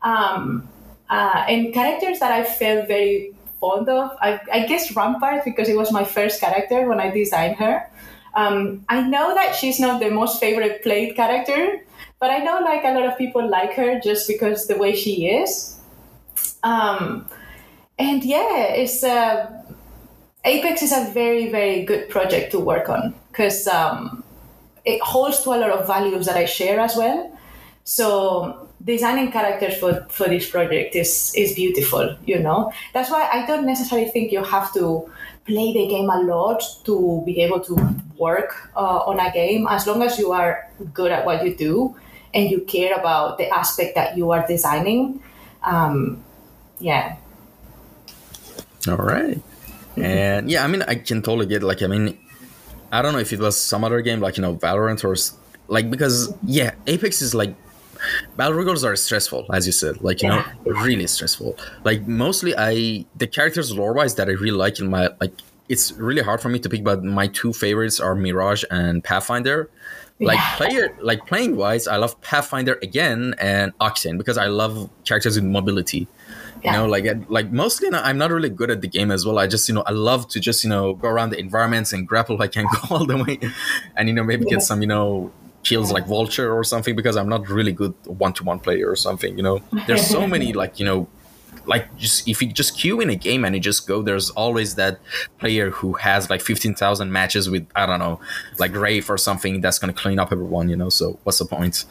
Um, 0.01 0.67
uh, 1.09 1.45
and 1.47 1.73
characters 1.73 2.19
that 2.19 2.31
I 2.33 2.43
felt 2.43 2.89
very 2.89 3.33
fond 3.61 3.87
of, 3.87 4.11
I, 4.19 4.39
I 4.51 4.65
guess 4.65 4.93
Rampart 4.95 5.45
because 5.45 5.69
it 5.69 5.77
was 5.77 5.91
my 5.93 6.03
first 6.03 6.41
character 6.41 6.89
when 6.89 6.99
I 6.99 7.09
designed 7.09 7.55
her. 7.57 7.89
Um, 8.35 8.85
I 8.89 9.01
know 9.01 9.33
that 9.33 9.55
she's 9.55 9.79
not 9.79 9.99
the 9.99 10.09
most 10.09 10.39
favorite 10.39 10.83
played 10.83 11.15
character, 11.15 11.81
but 12.19 12.29
I 12.31 12.39
know 12.39 12.59
like 12.59 12.83
a 12.83 12.91
lot 12.91 13.05
of 13.05 13.17
people 13.17 13.47
like 13.49 13.73
her 13.73 13.99
just 13.99 14.27
because 14.27 14.67
the 14.67 14.77
way 14.77 14.95
she 14.95 15.27
is. 15.27 15.79
Um, 16.63 17.27
and 17.97 18.23
yeah, 18.23 18.73
it's 18.73 19.03
uh, 19.03 19.51
Apex 20.43 20.83
is 20.83 20.91
a 20.91 21.11
very 21.13 21.49
very 21.49 21.83
good 21.85 22.09
project 22.09 22.51
to 22.51 22.59
work 22.59 22.89
on 22.89 23.15
because 23.29 23.67
um, 23.67 24.23
it 24.83 25.01
holds 25.01 25.41
to 25.43 25.51
a 25.51 25.57
lot 25.57 25.71
of 25.71 25.87
values 25.87 26.25
that 26.25 26.35
I 26.35 26.45
share 26.45 26.79
as 26.79 26.95
well. 26.95 27.31
So 27.83 28.67
designing 28.83 29.31
characters 29.31 29.77
for, 29.77 30.05
for 30.09 30.27
this 30.27 30.49
project 30.49 30.95
is 30.95 31.33
is 31.35 31.53
beautiful, 31.55 32.15
you 32.25 32.39
know. 32.39 32.71
That's 32.93 33.09
why 33.09 33.29
I 33.31 33.45
don't 33.45 33.65
necessarily 33.65 34.09
think 34.09 34.31
you 34.31 34.43
have 34.43 34.73
to 34.73 35.09
play 35.45 35.73
the 35.73 35.87
game 35.87 36.09
a 36.09 36.19
lot 36.21 36.61
to 36.83 37.21
be 37.25 37.41
able 37.41 37.59
to 37.59 37.77
work 38.17 38.71
uh, 38.75 39.05
on 39.05 39.19
a 39.19 39.31
game. 39.31 39.67
As 39.69 39.85
long 39.87 40.01
as 40.01 40.17
you 40.17 40.31
are 40.31 40.69
good 40.93 41.11
at 41.11 41.25
what 41.25 41.45
you 41.45 41.55
do 41.55 41.95
and 42.33 42.49
you 42.49 42.61
care 42.61 42.97
about 42.97 43.37
the 43.37 43.47
aspect 43.49 43.95
that 43.95 44.17
you 44.17 44.31
are 44.31 44.45
designing 44.47 45.21
um, 45.63 46.23
yeah. 46.79 47.17
All 48.87 48.97
right 48.97 49.41
and 49.97 50.49
yeah 50.49 50.63
i 50.63 50.67
mean 50.67 50.81
i 50.83 50.95
can 50.95 51.21
totally 51.21 51.45
get 51.45 51.63
like 51.63 51.81
i 51.81 51.87
mean 51.87 52.17
i 52.91 53.01
don't 53.01 53.13
know 53.13 53.19
if 53.19 53.31
it 53.31 53.39
was 53.39 53.59
some 53.59 53.83
other 53.83 54.01
game 54.01 54.19
like 54.19 54.37
you 54.37 54.41
know 54.41 54.55
valorant 54.55 55.03
or 55.03 55.15
like 55.67 55.89
because 55.89 56.33
yeah 56.43 56.71
apex 56.87 57.21
is 57.21 57.33
like 57.33 57.55
battle 58.38 58.53
royals 58.53 58.83
are 58.83 58.95
stressful 58.95 59.45
as 59.53 59.65
you 59.65 59.71
said. 59.71 60.01
Like 60.01 60.21
you 60.21 60.29
yeah. 60.29 60.51
know 60.65 60.71
really 60.71 61.07
stressful. 61.07 61.57
Like 61.83 62.07
mostly 62.07 62.53
i 62.57 63.05
the 63.15 63.27
characters 63.27 63.74
lore 63.74 63.93
wise 63.93 64.15
that 64.15 64.27
i 64.27 64.31
really 64.31 64.51
like 64.51 64.79
in 64.79 64.89
my 64.89 65.09
like 65.19 65.33
it's 65.67 65.91
really 65.93 66.21
hard 66.21 66.41
for 66.41 66.50
me 66.50 66.59
to 66.59 66.69
pick 66.69 66.83
but 66.83 67.03
my 67.03 67.27
two 67.27 67.51
favorites 67.51 68.00
are 68.00 68.15
mirage 68.15 68.63
and 68.71 69.03
pathfinder. 69.03 69.69
Like 70.19 70.38
yeah. 70.38 70.55
player 70.55 70.97
like 71.01 71.25
playing 71.27 71.57
wise 71.57 71.88
i 71.88 71.97
love 71.97 72.19
pathfinder 72.21 72.79
again 72.81 73.35
and 73.38 73.77
octane 73.79 74.17
because 74.17 74.38
i 74.38 74.47
love 74.47 74.89
characters 75.03 75.35
with 75.35 75.43
mobility. 75.43 76.07
You 76.63 76.71
know 76.71 76.88
like 76.88 77.05
like 77.29 77.51
mostly 77.51 77.89
i'm 77.93 78.17
not 78.17 78.31
really 78.31 78.50
good 78.50 78.71
at 78.71 78.81
the 78.81 78.88
game 78.88 79.12
as 79.12 79.24
well. 79.24 79.38
I 79.38 79.45
just 79.45 79.67
you 79.69 79.75
know 79.75 79.83
i 79.85 79.91
love 79.91 80.27
to 80.29 80.39
just 80.39 80.63
you 80.63 80.69
know 80.69 80.93
go 80.95 81.09
around 81.09 81.29
the 81.29 81.39
environments 81.39 81.93
and 81.93 82.07
grapple 82.07 82.41
i 82.41 82.47
can 82.47 82.65
go 82.74 82.95
all 82.95 83.05
the 83.05 83.17
way 83.24 83.38
and 83.95 84.09
you 84.09 84.15
know 84.15 84.24
maybe 84.24 84.45
get 84.45 84.62
some 84.62 84.81
you 84.81 84.88
know 84.88 85.31
kills 85.65 85.91
like 85.91 86.05
vulture 86.05 86.53
or 86.53 86.63
something 86.63 86.95
because 86.95 87.17
i'm 87.17 87.27
not 87.27 87.50
really 87.50 87.74
good 87.74 87.93
one-to-one 88.05 88.60
player 88.60 88.89
or 88.89 88.95
something 88.95 89.36
you 89.36 89.43
know? 89.43 89.60
There's 89.88 90.05
so 90.05 90.25
many 90.36 90.53
like 90.53 90.79
you 90.79 90.86
know 90.86 91.07
like 91.65 91.86
just 91.98 92.27
if 92.27 92.41
you 92.41 92.48
just 92.53 92.77
queue 92.77 93.01
in 93.01 93.10
a 93.10 93.15
game 93.15 93.43
and 93.43 93.55
you 93.55 93.62
just 93.62 93.88
go 93.88 94.01
there's 94.03 94.29
always 94.31 94.75
that 94.75 95.00
player 95.39 95.72
who 95.72 95.93
has 95.93 96.29
like 96.29 96.41
15000 96.41 97.12
matches 97.12 97.50
with 97.50 97.65
i 97.75 97.86
don't 97.86 98.00
know 98.00 98.19
like 98.60 98.74
Wraith 98.75 99.10
or 99.10 99.17
something 99.17 99.60
that's 99.62 99.79
going 99.79 99.91
to 99.93 100.00
clean 100.00 100.19
up 100.19 100.31
everyone 100.31 100.69
you 100.69 100.75
know? 100.75 100.89
So 100.89 101.19
what's 101.24 101.39
the 101.39 101.45
point? 101.45 101.86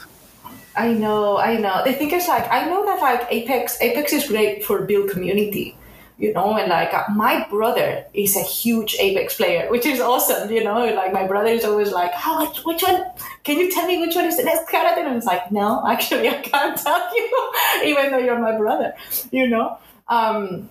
I 0.76 0.92
know 0.92 1.38
i 1.38 1.56
know. 1.56 1.82
The 1.84 1.92
thing 1.92 2.12
is 2.12 2.28
like 2.28 2.48
i 2.50 2.66
know 2.66 2.84
that 2.86 3.00
like 3.00 3.26
apex 3.30 3.80
apex 3.80 4.12
is 4.12 4.28
great 4.28 4.64
for 4.64 4.82
build 4.82 5.10
community 5.10 5.76
you 6.18 6.32
know, 6.32 6.56
and 6.56 6.68
like 6.68 6.94
uh, 6.94 7.04
my 7.10 7.46
brother 7.48 8.04
is 8.14 8.36
a 8.36 8.42
huge 8.42 8.96
Apex 9.00 9.36
player, 9.36 9.68
which 9.70 9.84
is 9.84 10.00
awesome, 10.00 10.50
you 10.50 10.62
know, 10.62 10.86
like 10.94 11.12
my 11.12 11.26
brother 11.26 11.48
is 11.48 11.64
always 11.64 11.90
like, 11.90 12.12
how, 12.12 12.46
which, 12.46 12.58
which 12.64 12.82
one, 12.82 13.04
can 13.42 13.58
you 13.58 13.70
tell 13.70 13.86
me 13.86 13.98
which 13.98 14.14
one 14.14 14.24
is 14.24 14.36
the 14.36 14.44
next 14.44 14.68
character? 14.68 15.00
And 15.00 15.08
I 15.08 15.14
was 15.14 15.24
like, 15.24 15.50
no, 15.50 15.84
actually 15.88 16.28
I 16.28 16.40
can't 16.40 16.76
tell 16.76 17.14
you, 17.16 17.52
even 17.84 18.10
though 18.10 18.18
you're 18.18 18.38
my 18.38 18.56
brother, 18.56 18.94
you 19.32 19.48
know. 19.48 19.78
Um, 20.08 20.70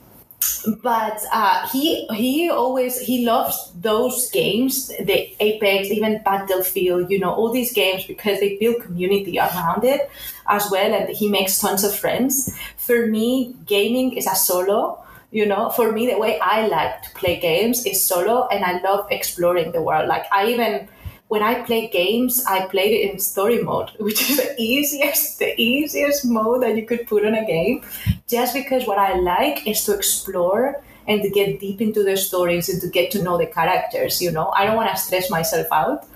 but 0.81 1.21
uh, 1.31 1.67
he 1.69 2.05
he 2.07 2.49
always 2.49 2.99
he 2.99 3.25
loves 3.25 3.71
those 3.75 4.29
games 4.31 4.89
the 4.99 5.35
apex 5.39 5.89
even 5.89 6.21
battlefield 6.23 7.09
you 7.09 7.19
know 7.19 7.33
all 7.33 7.51
these 7.51 7.73
games 7.73 8.05
because 8.05 8.39
they 8.39 8.57
build 8.57 8.81
community 8.81 9.39
around 9.39 9.83
it 9.83 10.09
as 10.47 10.69
well 10.69 10.93
and 10.93 11.09
he 11.09 11.29
makes 11.29 11.59
tons 11.59 11.83
of 11.83 11.95
friends 11.95 12.57
for 12.77 13.07
me 13.07 13.55
gaming 13.65 14.13
is 14.13 14.27
a 14.27 14.35
solo 14.35 15.02
you 15.33 15.45
know 15.45 15.69
for 15.71 15.91
me 15.91 16.07
the 16.07 16.17
way 16.17 16.39
i 16.39 16.67
like 16.67 17.01
to 17.01 17.09
play 17.19 17.39
games 17.39 17.85
is 17.85 18.01
solo 18.01 18.47
and 18.49 18.63
i 18.63 18.79
love 18.81 19.07
exploring 19.09 19.71
the 19.71 19.81
world. 19.81 20.07
Like 20.07 20.25
i 20.31 20.47
even 20.47 20.87
when 21.27 21.41
i 21.41 21.61
play 21.63 21.87
games 21.87 22.45
i 22.45 22.65
played 22.67 22.93
it 22.97 23.09
in 23.09 23.19
story 23.19 23.61
mode 23.63 23.89
which 23.99 24.21
is 24.29 24.37
the 24.37 24.55
easiest 24.57 25.39
the 25.39 25.53
easiest 25.59 26.25
mode 26.25 26.61
that 26.61 26.75
you 26.77 26.85
could 26.85 27.07
put 27.07 27.25
on 27.25 27.33
a 27.33 27.45
game 27.45 27.81
just 28.27 28.53
because 28.53 28.85
what 28.85 28.99
i 28.99 29.13
like 29.15 29.65
is 29.67 29.83
to 29.85 29.95
explore 29.95 30.81
and 31.07 31.21
to 31.23 31.29
get 31.29 31.59
deep 31.59 31.81
into 31.81 32.03
the 32.03 32.15
stories 32.15 32.69
and 32.69 32.79
to 32.81 32.87
get 32.87 33.11
to 33.11 33.21
know 33.21 33.37
the 33.37 33.45
characters 33.45 34.21
you 34.21 34.31
know? 34.31 34.49
I 34.55 34.65
don't 34.65 34.77
want 34.77 34.89
to 34.89 34.95
stress 34.95 35.29
myself 35.29 35.67
out. 35.69 36.07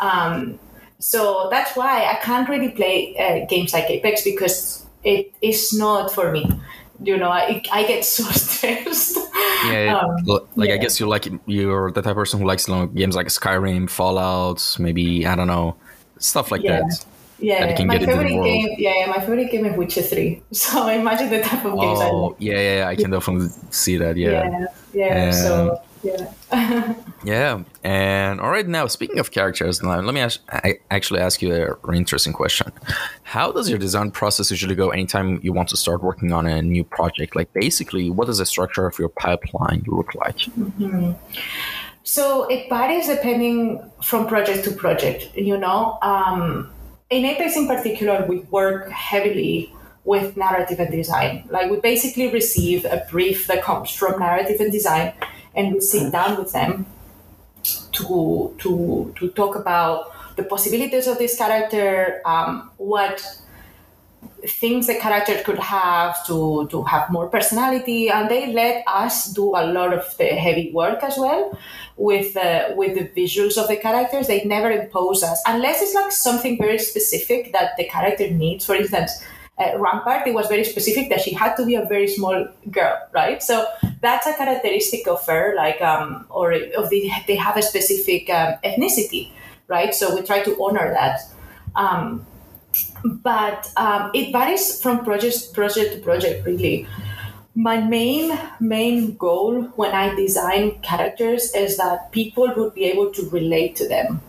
Um, 0.00 0.58
so 0.98 1.48
that's 1.50 1.74
why 1.76 2.04
i 2.04 2.14
can't 2.22 2.48
really 2.48 2.68
play 2.68 3.16
uh, 3.18 3.46
games 3.46 3.72
like 3.72 3.88
apex 3.90 4.22
because 4.22 4.86
it 5.02 5.32
is 5.40 5.72
not 5.72 6.12
for 6.12 6.30
me 6.30 6.46
you 7.02 7.16
know, 7.16 7.30
I, 7.30 7.62
I 7.72 7.86
get 7.86 8.04
so 8.04 8.24
stressed. 8.30 9.16
Yeah, 9.66 10.00
um, 10.02 10.16
like 10.56 10.68
yeah. 10.68 10.74
I 10.74 10.78
guess 10.78 11.00
you're 11.00 11.08
like 11.08 11.28
you're 11.46 11.90
the 11.92 12.02
type 12.02 12.10
of 12.10 12.16
person 12.16 12.40
who 12.40 12.46
likes 12.46 12.68
know, 12.68 12.86
games 12.86 13.16
like 13.16 13.28
Skyrim, 13.28 13.88
Fallout, 13.88 14.76
maybe 14.78 15.26
I 15.26 15.34
don't 15.34 15.46
know, 15.46 15.76
stuff 16.18 16.50
like 16.50 16.62
yeah. 16.62 16.80
that. 16.80 17.04
Yeah, 17.42 17.66
that 17.74 17.86
my 17.86 17.98
favorite 17.98 18.28
game. 18.28 18.68
Yeah, 18.76 18.94
yeah, 18.98 19.06
my 19.06 19.18
favorite 19.18 19.50
game 19.50 19.64
is 19.64 19.76
Witcher 19.76 20.02
Three. 20.02 20.42
So 20.52 20.88
imagine 20.88 21.30
the 21.30 21.40
type 21.40 21.64
of 21.64 21.72
games 21.78 21.98
oh, 22.00 22.02
I 22.02 22.10
like. 22.10 22.36
Yeah, 22.38 22.76
yeah, 22.76 22.88
I 22.88 22.96
can 22.96 23.10
definitely 23.10 23.48
see 23.70 23.96
that. 23.96 24.16
Yeah, 24.16 24.66
yeah, 24.92 25.24
yeah. 25.24 25.30
so 25.30 25.80
yeah. 26.02 26.94
yeah. 27.24 27.62
And 27.84 28.40
all 28.40 28.50
right, 28.50 28.66
now 28.66 28.86
speaking 28.86 29.18
of 29.18 29.30
characters, 29.30 29.82
let 29.82 30.02
me 30.14 30.20
ask, 30.20 30.40
I 30.50 30.78
actually 30.90 31.20
ask 31.20 31.42
you 31.42 31.76
a 31.84 31.92
interesting 31.92 32.32
question. 32.32 32.72
How 33.22 33.52
does 33.52 33.68
your 33.68 33.78
design 33.78 34.10
process 34.10 34.50
usually 34.50 34.74
go 34.74 34.90
anytime 34.90 35.40
you 35.42 35.52
want 35.52 35.68
to 35.70 35.76
start 35.76 36.02
working 36.02 36.32
on 36.32 36.46
a 36.46 36.62
new 36.62 36.84
project? 36.84 37.36
Like, 37.36 37.52
basically, 37.52 38.10
what 38.10 38.26
does 38.26 38.38
the 38.38 38.46
structure 38.46 38.86
of 38.86 38.98
your 38.98 39.08
pipeline 39.08 39.84
look 39.86 40.14
like? 40.14 40.38
Mm-hmm. 40.38 41.12
So 42.02 42.44
it 42.48 42.68
varies 42.68 43.06
depending 43.06 43.80
from 44.02 44.26
project 44.26 44.64
to 44.64 44.72
project. 44.72 45.34
You 45.36 45.58
know, 45.58 45.98
um, 46.02 46.70
in 47.10 47.24
Apex 47.24 47.56
in 47.56 47.66
particular, 47.66 48.24
we 48.26 48.40
work 48.50 48.88
heavily 48.90 49.72
with 50.12 50.36
narrative 50.36 50.78
and 50.84 50.90
design. 50.90 51.44
Like, 51.56 51.70
we 51.70 51.78
basically 51.80 52.28
receive 52.40 52.84
a 52.84 52.98
brief 53.10 53.46
that 53.48 53.62
comes 53.62 53.90
from 54.00 54.18
narrative 54.18 54.58
and 54.60 54.72
design 54.72 55.12
and 55.54 55.74
we 55.74 55.80
sit 55.80 56.12
down 56.12 56.38
with 56.38 56.52
them 56.52 56.86
to 57.92 58.54
to 58.58 59.12
to 59.18 59.30
talk 59.30 59.56
about 59.56 60.12
the 60.36 60.44
possibilities 60.44 61.06
of 61.06 61.18
this 61.18 61.36
character, 61.36 62.22
um, 62.24 62.70
what 62.78 63.16
things 64.60 64.86
the 64.86 64.94
character 64.94 65.36
could 65.44 65.58
have 65.58 66.14
to 66.26 66.66
to 66.70 66.82
have 66.84 67.10
more 67.10 67.28
personality, 67.28 68.08
and 68.08 68.30
they 68.30 68.52
let 68.52 68.84
us 68.86 69.32
do 69.32 69.50
a 69.62 69.64
lot 69.76 69.92
of 69.92 70.04
the 70.18 70.28
heavy 70.46 70.70
work 70.72 71.02
as 71.02 71.18
well 71.18 71.58
with 71.96 72.36
uh, 72.36 72.70
with 72.76 72.94
the 72.98 73.06
visuals 73.20 73.58
of 73.62 73.68
the 73.68 73.76
characters. 73.76 74.26
They 74.28 74.44
never 74.44 74.70
impose 74.70 75.22
us 75.22 75.42
unless 75.46 75.82
it's 75.82 75.94
like 75.94 76.12
something 76.12 76.56
very 76.58 76.78
specific 76.78 77.52
that 77.52 77.76
the 77.76 77.84
character 77.84 78.30
needs. 78.30 78.64
For 78.66 78.74
instance 78.74 79.12
uh, 79.60 79.78
Rampart, 79.78 80.26
it 80.26 80.34
was 80.34 80.46
very 80.48 80.64
specific 80.64 81.10
that 81.10 81.20
she 81.20 81.32
had 81.34 81.54
to 81.56 81.66
be 81.66 81.74
a 81.74 81.84
very 81.84 82.08
small 82.08 82.48
girl, 82.70 82.98
right? 83.12 83.42
So 83.42 83.66
that's 84.00 84.26
a 84.26 84.32
characteristic 84.34 85.06
of 85.06 85.24
her, 85.26 85.54
like, 85.56 85.80
um, 85.82 86.26
or 86.30 86.52
of 86.52 86.88
the, 86.88 87.10
they 87.26 87.36
have 87.36 87.56
a 87.56 87.62
specific 87.62 88.30
um, 88.30 88.54
ethnicity, 88.64 89.30
right? 89.68 89.94
So 89.94 90.14
we 90.14 90.22
try 90.22 90.42
to 90.42 90.56
honor 90.62 90.92
that. 90.92 91.20
Um, 91.76 92.26
but 93.04 93.70
um, 93.76 94.10
it 94.14 94.32
varies 94.32 94.80
from 94.80 95.04
project 95.04 95.52
project 95.52 95.94
to 95.94 96.00
project, 96.00 96.46
really. 96.46 96.86
My 97.54 97.80
main 97.80 98.38
main 98.60 99.16
goal 99.16 99.62
when 99.74 99.90
I 99.90 100.14
design 100.14 100.80
characters 100.82 101.52
is 101.54 101.76
that 101.78 102.12
people 102.12 102.52
would 102.56 102.74
be 102.74 102.84
able 102.84 103.10
to 103.10 103.28
relate 103.30 103.74
to 103.76 103.88
them 103.88 104.22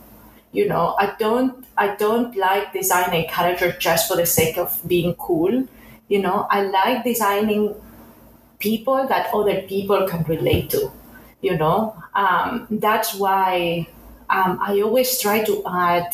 you 0.51 0.67
know 0.67 0.96
i 1.00 1.13
don't 1.20 1.65
i 1.77 1.96
don't 1.96 2.36
like 2.36 2.72
designing 2.74 3.27
character 3.27 3.72
just 3.79 4.08
for 4.08 4.17
the 4.17 4.25
sake 4.25 4.58
of 4.58 4.81
being 4.88 5.13
cool 5.15 5.67
you 6.08 6.22
know 6.22 6.48
i 6.50 6.62
like 6.62 7.03
designing 7.03 7.74
people 8.60 9.08
that 9.08 9.34
other 9.34 9.62
people 9.63 10.08
can 10.08 10.24
relate 10.24 10.70
to 10.70 10.91
you 11.41 11.58
know 11.58 11.96
um, 12.15 12.67
that's 12.70 13.15
why 13.15 13.88
um, 14.29 14.60
i 14.62 14.79
always 14.81 15.20
try 15.20 15.43
to 15.43 15.63
add 15.65 16.13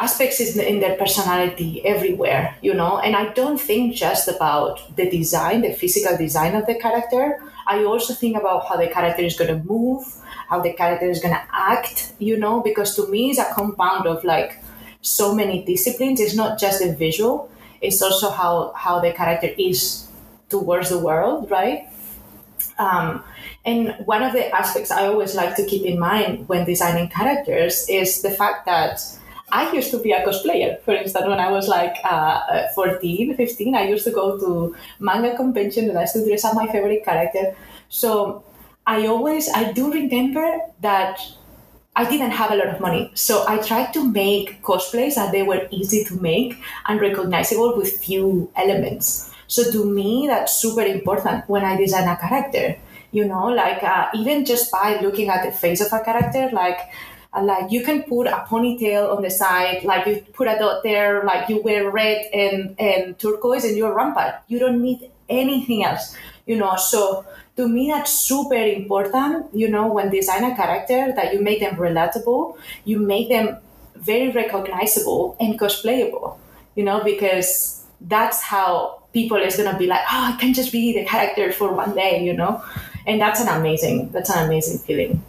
aspects 0.00 0.40
in 0.40 0.80
their 0.80 0.96
personality 0.96 1.84
everywhere, 1.84 2.56
you 2.62 2.74
know. 2.74 2.98
And 2.98 3.16
I 3.16 3.32
don't 3.32 3.60
think 3.60 3.94
just 3.94 4.28
about 4.28 4.96
the 4.96 5.10
design, 5.10 5.62
the 5.62 5.72
physical 5.72 6.16
design 6.16 6.54
of 6.54 6.66
the 6.66 6.74
character. 6.74 7.42
I 7.66 7.84
also 7.84 8.14
think 8.14 8.36
about 8.36 8.66
how 8.68 8.76
the 8.76 8.88
character 8.88 9.22
is 9.22 9.36
going 9.36 9.50
to 9.50 9.64
move, 9.64 10.04
how 10.48 10.60
the 10.60 10.72
character 10.72 11.08
is 11.08 11.20
going 11.20 11.34
to 11.34 11.42
act, 11.52 12.12
you 12.18 12.36
know, 12.36 12.60
because 12.60 12.96
to 12.96 13.06
me 13.08 13.30
it's 13.30 13.38
a 13.38 13.52
compound 13.54 14.06
of 14.06 14.24
like 14.24 14.62
so 15.02 15.34
many 15.34 15.64
disciplines. 15.64 16.20
It's 16.20 16.34
not 16.34 16.58
just 16.58 16.80
the 16.80 16.94
visual, 16.94 17.50
it's 17.80 18.02
also 18.02 18.30
how, 18.30 18.72
how 18.74 19.00
the 19.00 19.12
character 19.12 19.50
is 19.58 20.08
towards 20.48 20.90
the 20.90 20.98
world, 20.98 21.50
right? 21.50 21.86
Um, 22.78 23.22
and 23.64 23.94
one 24.06 24.22
of 24.22 24.32
the 24.32 24.48
aspects 24.54 24.90
I 24.90 25.06
always 25.06 25.34
like 25.34 25.56
to 25.56 25.66
keep 25.66 25.84
in 25.84 25.98
mind 25.98 26.48
when 26.48 26.64
designing 26.64 27.08
characters 27.08 27.86
is 27.88 28.22
the 28.22 28.30
fact 28.30 28.66
that 28.66 29.00
I 29.50 29.70
used 29.72 29.90
to 29.90 29.98
be 29.98 30.12
a 30.12 30.24
cosplayer. 30.24 30.80
For 30.82 30.94
instance, 30.94 31.26
when 31.26 31.40
I 31.40 31.50
was 31.50 31.68
like 31.68 31.96
uh, 32.04 32.68
14, 32.74 33.36
15, 33.36 33.74
I 33.74 33.88
used 33.88 34.04
to 34.04 34.10
go 34.10 34.38
to 34.38 34.76
manga 34.98 35.36
conventions 35.36 35.88
and 35.88 35.98
I 35.98 36.02
used 36.02 36.14
to 36.14 36.24
dress 36.24 36.44
up 36.44 36.54
my 36.54 36.66
favorite 36.66 37.04
character. 37.04 37.56
So 37.88 38.44
I 38.88 39.06
always, 39.06 39.50
I 39.50 39.70
do 39.72 39.92
remember 39.92 40.60
that 40.80 41.20
I 41.94 42.08
didn't 42.08 42.30
have 42.30 42.52
a 42.52 42.56
lot 42.56 42.68
of 42.68 42.80
money. 42.80 43.10
So 43.12 43.44
I 43.46 43.58
tried 43.58 43.92
to 43.92 44.10
make 44.10 44.62
cosplays 44.62 45.16
that 45.16 45.30
they 45.30 45.42
were 45.42 45.68
easy 45.70 46.04
to 46.04 46.14
make 46.22 46.56
and 46.86 46.98
recognizable 46.98 47.76
with 47.76 47.98
few 47.98 48.50
elements. 48.56 49.30
So 49.46 49.70
to 49.72 49.84
me, 49.84 50.26
that's 50.26 50.54
super 50.54 50.80
important 50.80 51.46
when 51.50 51.66
I 51.66 51.76
design 51.76 52.08
a 52.08 52.16
character. 52.16 52.78
You 53.12 53.26
know, 53.26 53.48
like 53.48 53.82
uh, 53.82 54.08
even 54.14 54.46
just 54.46 54.72
by 54.72 55.00
looking 55.00 55.28
at 55.28 55.44
the 55.44 55.52
face 55.52 55.82
of 55.82 55.92
a 55.92 56.02
character, 56.02 56.48
like 56.52 56.78
uh, 57.34 57.42
like 57.42 57.70
you 57.70 57.84
can 57.84 58.04
put 58.04 58.26
a 58.26 58.46
ponytail 58.48 59.14
on 59.14 59.22
the 59.22 59.30
side, 59.30 59.84
like 59.84 60.06
you 60.06 60.24
put 60.32 60.48
a 60.48 60.58
dot 60.58 60.82
there, 60.82 61.24
like 61.24 61.48
you 61.50 61.60
wear 61.62 61.90
red 61.90 62.24
and, 62.32 62.74
and 62.78 63.18
turquoise 63.18 63.64
and 63.64 63.76
you're. 63.76 63.98
You 64.48 64.58
don't 64.58 64.80
need 64.80 65.10
anything 65.28 65.84
else, 65.84 66.16
you 66.48 66.56
know. 66.56 66.74
So 66.76 67.24
to 67.56 67.68
me, 67.68 67.90
that's 67.92 68.12
super 68.12 68.54
important, 68.54 69.54
you 69.54 69.68
know, 69.68 69.92
when 69.92 70.10
design 70.10 70.44
a 70.44 70.56
character 70.56 71.12
that 71.14 71.32
you 71.32 71.40
make 71.40 71.60
them 71.60 71.76
relatable, 71.76 72.56
you 72.84 72.98
make 72.98 73.28
them 73.28 73.58
very 73.94 74.30
recognizable 74.30 75.36
and 75.38 75.58
cosplayable, 75.58 76.38
you 76.74 76.84
know, 76.84 77.02
because 77.04 77.84
that's 78.00 78.42
how 78.42 79.02
people 79.12 79.36
is 79.36 79.56
gonna 79.56 79.78
be 79.78 79.86
like, 79.86 80.02
oh, 80.10 80.34
I 80.34 80.36
can 80.40 80.54
just 80.54 80.72
be 80.72 80.92
the 80.92 81.04
character 81.04 81.52
for 81.52 81.72
one 81.72 81.94
day, 81.94 82.24
you 82.24 82.32
know, 82.32 82.62
and 83.06 83.20
that's 83.20 83.40
an 83.40 83.48
amazing, 83.48 84.10
that's 84.10 84.30
an 84.30 84.46
amazing 84.46 84.78
feeling. 84.78 85.22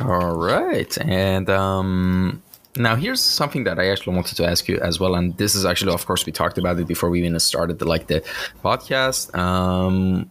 All 0.00 0.36
right. 0.36 0.96
And 0.98 1.50
um, 1.50 2.42
now 2.78 2.96
here's 2.96 3.22
something 3.22 3.64
that 3.64 3.78
I 3.78 3.88
actually 3.88 4.16
wanted 4.16 4.36
to 4.36 4.46
ask 4.46 4.68
you 4.68 4.78
as 4.80 4.98
well. 5.00 5.14
And 5.14 5.36
this 5.36 5.54
is 5.54 5.64
actually, 5.64 5.92
of 5.92 6.06
course, 6.06 6.26
we 6.26 6.32
talked 6.32 6.58
about 6.58 6.78
it 6.78 6.86
before 6.86 7.10
we 7.10 7.20
even 7.20 7.38
started 7.40 7.78
the, 7.78 7.86
like 7.86 8.06
the 8.06 8.20
podcast. 8.64 9.36
Um, 9.36 10.30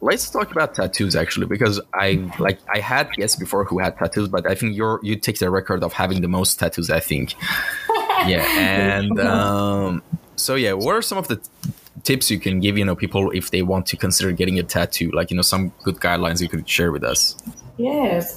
let's 0.00 0.30
talk 0.30 0.50
about 0.52 0.74
tattoos 0.74 1.16
actually, 1.16 1.46
because 1.46 1.80
I 1.94 2.30
like 2.38 2.58
I 2.72 2.78
had 2.80 3.10
guests 3.12 3.36
before 3.36 3.64
who 3.64 3.78
had 3.78 3.96
tattoos, 3.98 4.28
but 4.28 4.46
I 4.46 4.54
think 4.54 4.76
you're 4.76 5.00
you 5.02 5.16
take 5.16 5.38
the 5.38 5.50
record 5.50 5.82
of 5.82 5.92
having 5.92 6.20
the 6.22 6.28
most 6.28 6.58
tattoos. 6.58 6.90
I 6.90 7.00
think. 7.00 7.34
yeah. 8.26 8.46
And 8.58 9.18
um, 9.20 10.02
so 10.36 10.54
yeah, 10.54 10.72
what 10.72 10.94
are 10.94 11.02
some 11.02 11.18
of 11.18 11.28
the 11.28 11.40
tips 12.04 12.30
you 12.30 12.38
can 12.38 12.60
give 12.60 12.78
you 12.78 12.84
know 12.84 12.96
people 12.96 13.30
if 13.30 13.50
they 13.50 13.62
want 13.62 13.86
to 13.86 13.96
consider 13.96 14.32
getting 14.32 14.58
a 14.58 14.62
tattoo 14.62 15.10
like 15.12 15.30
you 15.30 15.36
know 15.36 15.42
some 15.42 15.72
good 15.82 15.96
guidelines 15.96 16.40
you 16.40 16.48
could 16.48 16.68
share 16.68 16.92
with 16.92 17.04
us 17.04 17.36
Yes. 17.78 18.36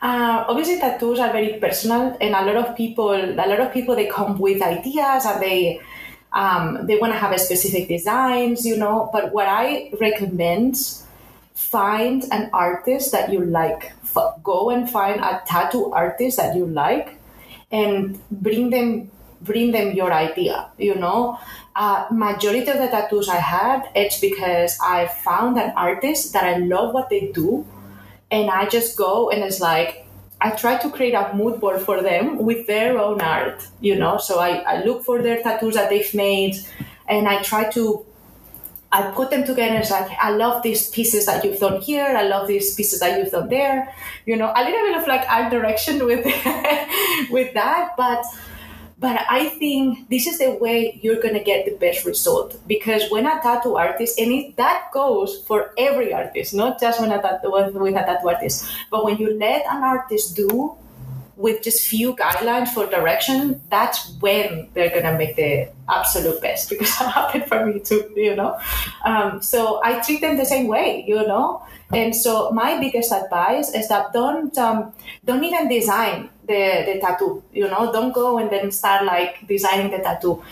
Uh, 0.00 0.44
obviously, 0.48 0.78
tattoos 0.78 1.18
are 1.18 1.32
very 1.32 1.58
personal, 1.58 2.16
and 2.20 2.34
a 2.34 2.44
lot 2.46 2.56
of 2.56 2.76
people, 2.76 3.12
a 3.12 3.34
lot 3.34 3.60
of 3.60 3.72
people, 3.72 3.96
they 3.96 4.06
come 4.06 4.38
with 4.38 4.62
ideas 4.62 5.26
and 5.26 5.42
they 5.42 5.80
um, 6.32 6.86
they 6.86 6.96
want 6.96 7.12
to 7.12 7.18
have 7.18 7.32
a 7.32 7.38
specific 7.38 7.88
designs, 7.88 8.64
you 8.64 8.76
know. 8.76 9.10
But 9.12 9.32
what 9.32 9.48
I 9.48 9.90
recommend, 10.00 10.76
find 11.54 12.24
an 12.30 12.48
artist 12.52 13.12
that 13.12 13.32
you 13.32 13.44
like. 13.44 13.92
F- 14.04 14.38
go 14.42 14.70
and 14.70 14.88
find 14.88 15.20
a 15.20 15.42
tattoo 15.46 15.92
artist 15.92 16.36
that 16.36 16.54
you 16.54 16.66
like, 16.66 17.18
and 17.72 18.20
bring 18.30 18.70
them 18.70 19.10
bring 19.42 19.72
them 19.72 19.92
your 19.92 20.12
idea. 20.12 20.70
You 20.78 20.94
know, 20.94 21.40
majority 22.10 22.68
of 22.70 22.78
the 22.78 22.88
tattoos 22.88 23.28
I 23.28 23.36
had, 23.36 23.88
it's 23.94 24.18
because 24.20 24.78
I 24.82 25.06
found 25.06 25.58
an 25.58 25.72
artist 25.76 26.32
that 26.32 26.44
I 26.44 26.56
love 26.58 26.94
what 26.94 27.10
they 27.10 27.30
do 27.32 27.66
and 28.30 28.50
I 28.50 28.66
just 28.66 28.96
go 28.96 29.30
and 29.30 29.42
it's 29.42 29.60
like 29.60 30.06
I 30.40 30.50
try 30.50 30.76
to 30.78 30.90
create 30.90 31.14
a 31.14 31.32
mood 31.34 31.60
board 31.60 31.80
for 31.80 32.02
them 32.02 32.44
with 32.44 32.66
their 32.66 32.98
own 32.98 33.20
art, 33.20 33.66
you 33.80 33.96
know. 33.96 34.18
So 34.18 34.38
I, 34.38 34.58
I 34.58 34.84
look 34.84 35.04
for 35.04 35.22
their 35.22 35.42
tattoos 35.42 35.74
that 35.74 35.88
they've 35.88 36.14
made 36.14 36.56
and 37.08 37.28
I 37.28 37.42
try 37.42 37.70
to 37.70 38.04
I 38.92 39.10
put 39.10 39.30
them 39.30 39.44
together. 39.44 39.76
It's 39.76 39.90
like 39.90 40.10
I 40.18 40.30
love 40.30 40.62
these 40.62 40.90
pieces 40.90 41.26
that 41.26 41.44
you've 41.44 41.58
done 41.58 41.80
here. 41.80 42.06
I 42.06 42.22
love 42.22 42.46
these 42.46 42.74
pieces 42.74 43.00
that 43.00 43.18
you've 43.18 43.32
done 43.32 43.48
there. 43.48 43.92
You 44.24 44.36
know, 44.36 44.52
a 44.54 44.64
little 44.64 44.86
bit 44.86 44.96
of 44.96 45.06
like 45.06 45.28
art 45.30 45.50
direction 45.50 46.04
with 46.04 46.24
with 47.30 47.52
that, 47.54 47.94
but 47.96 48.24
but 48.98 49.20
I 49.28 49.50
think 49.50 50.08
this 50.08 50.26
is 50.26 50.38
the 50.38 50.52
way 50.52 50.98
you're 51.02 51.20
to 51.20 51.44
get 51.44 51.66
the 51.66 51.76
best 51.76 52.06
result 52.06 52.58
because 52.66 53.10
when 53.10 53.26
a 53.26 53.40
tattoo 53.42 53.76
artist, 53.76 54.18
and 54.18 54.32
it, 54.32 54.56
that 54.56 54.88
goes 54.92 55.44
for 55.46 55.74
every 55.76 56.14
artist, 56.14 56.54
not 56.54 56.80
just 56.80 57.00
when 57.00 57.12
a 57.12 57.20
tattoo, 57.20 57.50
with 57.52 57.94
a 57.94 58.04
tattoo 58.04 58.28
artist, 58.28 58.64
but 58.90 59.04
when 59.04 59.18
you 59.18 59.36
let 59.38 59.66
an 59.66 59.82
artist 59.82 60.34
do 60.34 60.74
with 61.36 61.62
just 61.62 61.86
few 61.86 62.16
guidelines 62.16 62.68
for 62.68 62.86
direction, 62.86 63.60
that's 63.68 64.16
when 64.20 64.68
they're 64.72 64.88
gonna 64.88 65.18
make 65.18 65.36
the 65.36 65.68
absolute 65.90 66.40
best 66.40 66.70
because 66.70 66.98
that 66.98 67.12
happened 67.12 67.44
for 67.44 67.66
me 67.66 67.78
too, 67.80 68.10
you 68.16 68.34
know. 68.34 68.58
Um, 69.04 69.42
so 69.42 69.80
I 69.84 70.00
treat 70.00 70.22
them 70.22 70.38
the 70.38 70.46
same 70.46 70.68
way, 70.68 71.04
you 71.06 71.16
know. 71.16 71.62
And 71.92 72.16
so 72.16 72.50
my 72.50 72.80
biggest 72.80 73.12
advice 73.12 73.74
is 73.74 73.88
that 73.88 74.14
don't 74.14 74.56
um, 74.56 74.92
don't 75.26 75.44
even 75.44 75.68
design 75.68 76.30
the, 76.46 76.84
the 76.86 77.00
tattoo. 77.00 77.42
You 77.52 77.68
know, 77.68 77.92
don't 77.92 78.12
go 78.12 78.38
and 78.38 78.50
then 78.50 78.70
start 78.70 79.04
like 79.04 79.46
designing 79.46 79.90
the 79.90 79.98
tattoo. 79.98 80.42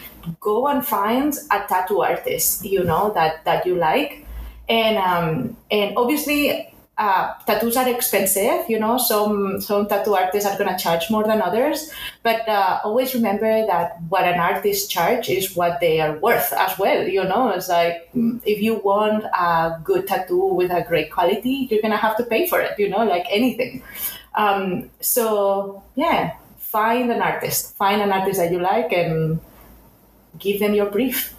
Go 0.40 0.66
and 0.68 0.86
find 0.86 1.34
a 1.50 1.60
tattoo 1.68 2.02
artist, 2.02 2.64
you 2.64 2.84
know, 2.84 3.12
that, 3.14 3.44
that 3.44 3.66
you 3.66 3.76
like. 3.76 4.26
And 4.68 4.96
um, 4.96 5.56
and 5.70 5.94
obviously 5.96 6.74
uh, 6.96 7.34
tattoos 7.46 7.76
are 7.76 7.88
expensive, 7.88 8.68
you 8.68 8.78
know. 8.78 8.98
Some 8.98 9.60
some 9.60 9.88
tattoo 9.88 10.14
artists 10.14 10.48
are 10.48 10.56
gonna 10.56 10.78
charge 10.78 11.10
more 11.10 11.24
than 11.24 11.42
others, 11.42 11.90
but 12.22 12.48
uh, 12.48 12.80
always 12.84 13.14
remember 13.14 13.66
that 13.66 14.00
what 14.08 14.24
an 14.24 14.38
artist 14.38 14.90
charge 14.90 15.28
is 15.28 15.56
what 15.56 15.80
they 15.80 16.00
are 16.00 16.18
worth 16.18 16.52
as 16.52 16.78
well. 16.78 17.06
You 17.06 17.24
know, 17.24 17.50
it's 17.50 17.68
like 17.68 18.08
mm, 18.14 18.40
if 18.44 18.62
you 18.62 18.76
want 18.76 19.24
a 19.24 19.80
good 19.82 20.06
tattoo 20.06 20.54
with 20.54 20.70
a 20.70 20.82
great 20.82 21.10
quality, 21.10 21.68
you're 21.70 21.82
gonna 21.82 21.96
have 21.96 22.16
to 22.18 22.24
pay 22.24 22.46
for 22.46 22.60
it. 22.60 22.78
You 22.78 22.88
know, 22.88 23.04
like 23.04 23.26
anything. 23.28 23.82
Um, 24.34 24.90
so 25.00 25.82
yeah, 25.94 26.36
find 26.58 27.10
an 27.10 27.22
artist, 27.22 27.76
find 27.76 28.02
an 28.02 28.12
artist 28.12 28.38
that 28.38 28.50
you 28.52 28.58
like, 28.60 28.92
and 28.92 29.40
give 30.38 30.60
them 30.60 30.74
your 30.74 30.86
brief. 30.86 31.34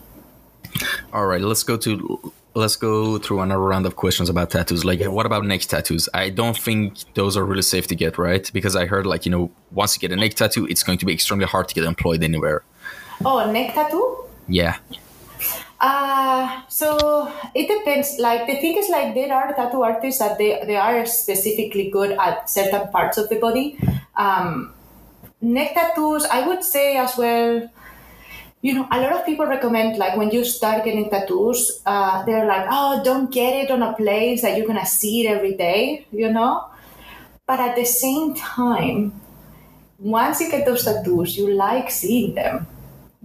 All 1.13 1.25
right, 1.25 1.41
let's 1.41 1.63
go 1.63 1.77
to 1.77 2.33
let's 2.55 2.77
go 2.77 3.17
through 3.17 3.41
another 3.41 3.61
round 3.61 3.85
of 3.85 3.95
questions 3.97 4.29
about 4.29 4.49
tattoos. 4.49 4.85
Like, 4.85 5.01
what 5.03 5.25
about 5.25 5.45
neck 5.45 5.61
tattoos? 5.61 6.09
I 6.13 6.29
don't 6.29 6.57
think 6.57 7.13
those 7.13 7.37
are 7.37 7.45
really 7.45 7.61
safe 7.61 7.87
to 7.87 7.95
get, 7.95 8.17
right? 8.17 8.49
Because 8.53 8.75
I 8.75 8.85
heard, 8.85 9.05
like, 9.05 9.25
you 9.25 9.31
know, 9.31 9.51
once 9.71 9.95
you 9.95 9.99
get 9.99 10.11
a 10.11 10.15
neck 10.15 10.33
tattoo, 10.35 10.65
it's 10.65 10.81
going 10.81 10.97
to 10.99 11.05
be 11.05 11.13
extremely 11.13 11.45
hard 11.45 11.67
to 11.67 11.75
get 11.75 11.83
employed 11.83 12.23
anywhere. 12.23 12.63
Oh, 13.23 13.51
neck 13.51 13.73
tattoo? 13.73 14.25
Yeah. 14.47 14.77
Uh, 15.79 16.61
so 16.69 17.31
it 17.53 17.67
depends. 17.67 18.17
Like 18.19 18.47
the 18.47 18.55
thing 18.55 18.77
is, 18.77 18.89
like 18.89 19.13
there 19.13 19.33
are 19.33 19.53
tattoo 19.53 19.83
artists 19.83 20.19
that 20.19 20.37
they 20.37 20.63
they 20.65 20.77
are 20.77 21.05
specifically 21.05 21.89
good 21.89 22.11
at 22.11 22.49
certain 22.49 22.87
parts 22.89 23.17
of 23.17 23.29
the 23.29 23.35
body. 23.35 23.77
Um, 24.15 24.73
neck 25.41 25.73
tattoos, 25.73 26.25
I 26.25 26.47
would 26.47 26.63
say 26.63 26.97
as 26.97 27.17
well. 27.17 27.69
You 28.61 28.73
know, 28.73 28.87
a 28.89 28.99
lot 28.99 29.11
of 29.13 29.25
people 29.25 29.45
recommend 29.45 29.97
like 29.97 30.17
when 30.17 30.31
you 30.31 30.43
start 30.43 30.85
getting 30.85 31.09
tattoos, 31.09 31.81
uh, 31.85 32.23
they're 32.25 32.47
like, 32.47 32.65
oh, 32.71 33.03
don't 33.03 33.31
get 33.31 33.53
it 33.65 33.69
on 33.69 33.83
a 33.83 33.93
place 33.93 34.41
that 34.41 34.57
you're 34.57 34.65
gonna 34.65 34.85
see 34.87 35.25
it 35.25 35.29
every 35.29 35.53
day. 35.53 36.07
You 36.11 36.31
know, 36.31 36.65
but 37.45 37.59
at 37.59 37.75
the 37.75 37.85
same 37.85 38.33
time, 38.33 39.21
once 39.99 40.39
you 40.39 40.49
get 40.49 40.65
those 40.65 40.85
tattoos, 40.85 41.37
you 41.37 41.53
like 41.53 41.91
seeing 41.91 42.33
them 42.33 42.65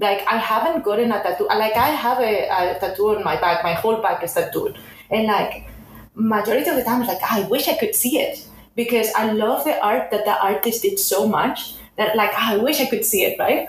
like 0.00 0.26
I 0.26 0.36
haven't 0.38 0.82
gotten 0.82 1.12
a 1.12 1.22
tattoo. 1.22 1.46
Like 1.46 1.76
I 1.76 1.88
have 1.88 2.18
a, 2.18 2.48
a 2.48 2.78
tattoo 2.80 3.16
on 3.16 3.24
my 3.24 3.40
back. 3.40 3.62
My 3.62 3.74
whole 3.74 4.00
back 4.00 4.22
is 4.24 4.32
tattooed, 4.32 4.78
and 5.10 5.26
like 5.26 5.68
majority 6.14 6.68
of 6.68 6.76
the 6.76 6.84
time, 6.84 7.02
it's 7.02 7.08
like 7.08 7.22
I 7.22 7.46
wish 7.48 7.68
I 7.68 7.76
could 7.76 7.94
see 7.94 8.18
it 8.18 8.46
because 8.76 9.12
I 9.14 9.32
love 9.32 9.64
the 9.64 9.78
art 9.84 10.10
that 10.10 10.24
the 10.24 10.42
artist 10.42 10.82
did 10.82 10.98
so 10.98 11.28
much 11.28 11.74
that 11.96 12.16
like 12.16 12.32
I 12.34 12.56
wish 12.56 12.80
I 12.80 12.86
could 12.86 13.04
see 13.04 13.24
it, 13.24 13.38
right? 13.38 13.68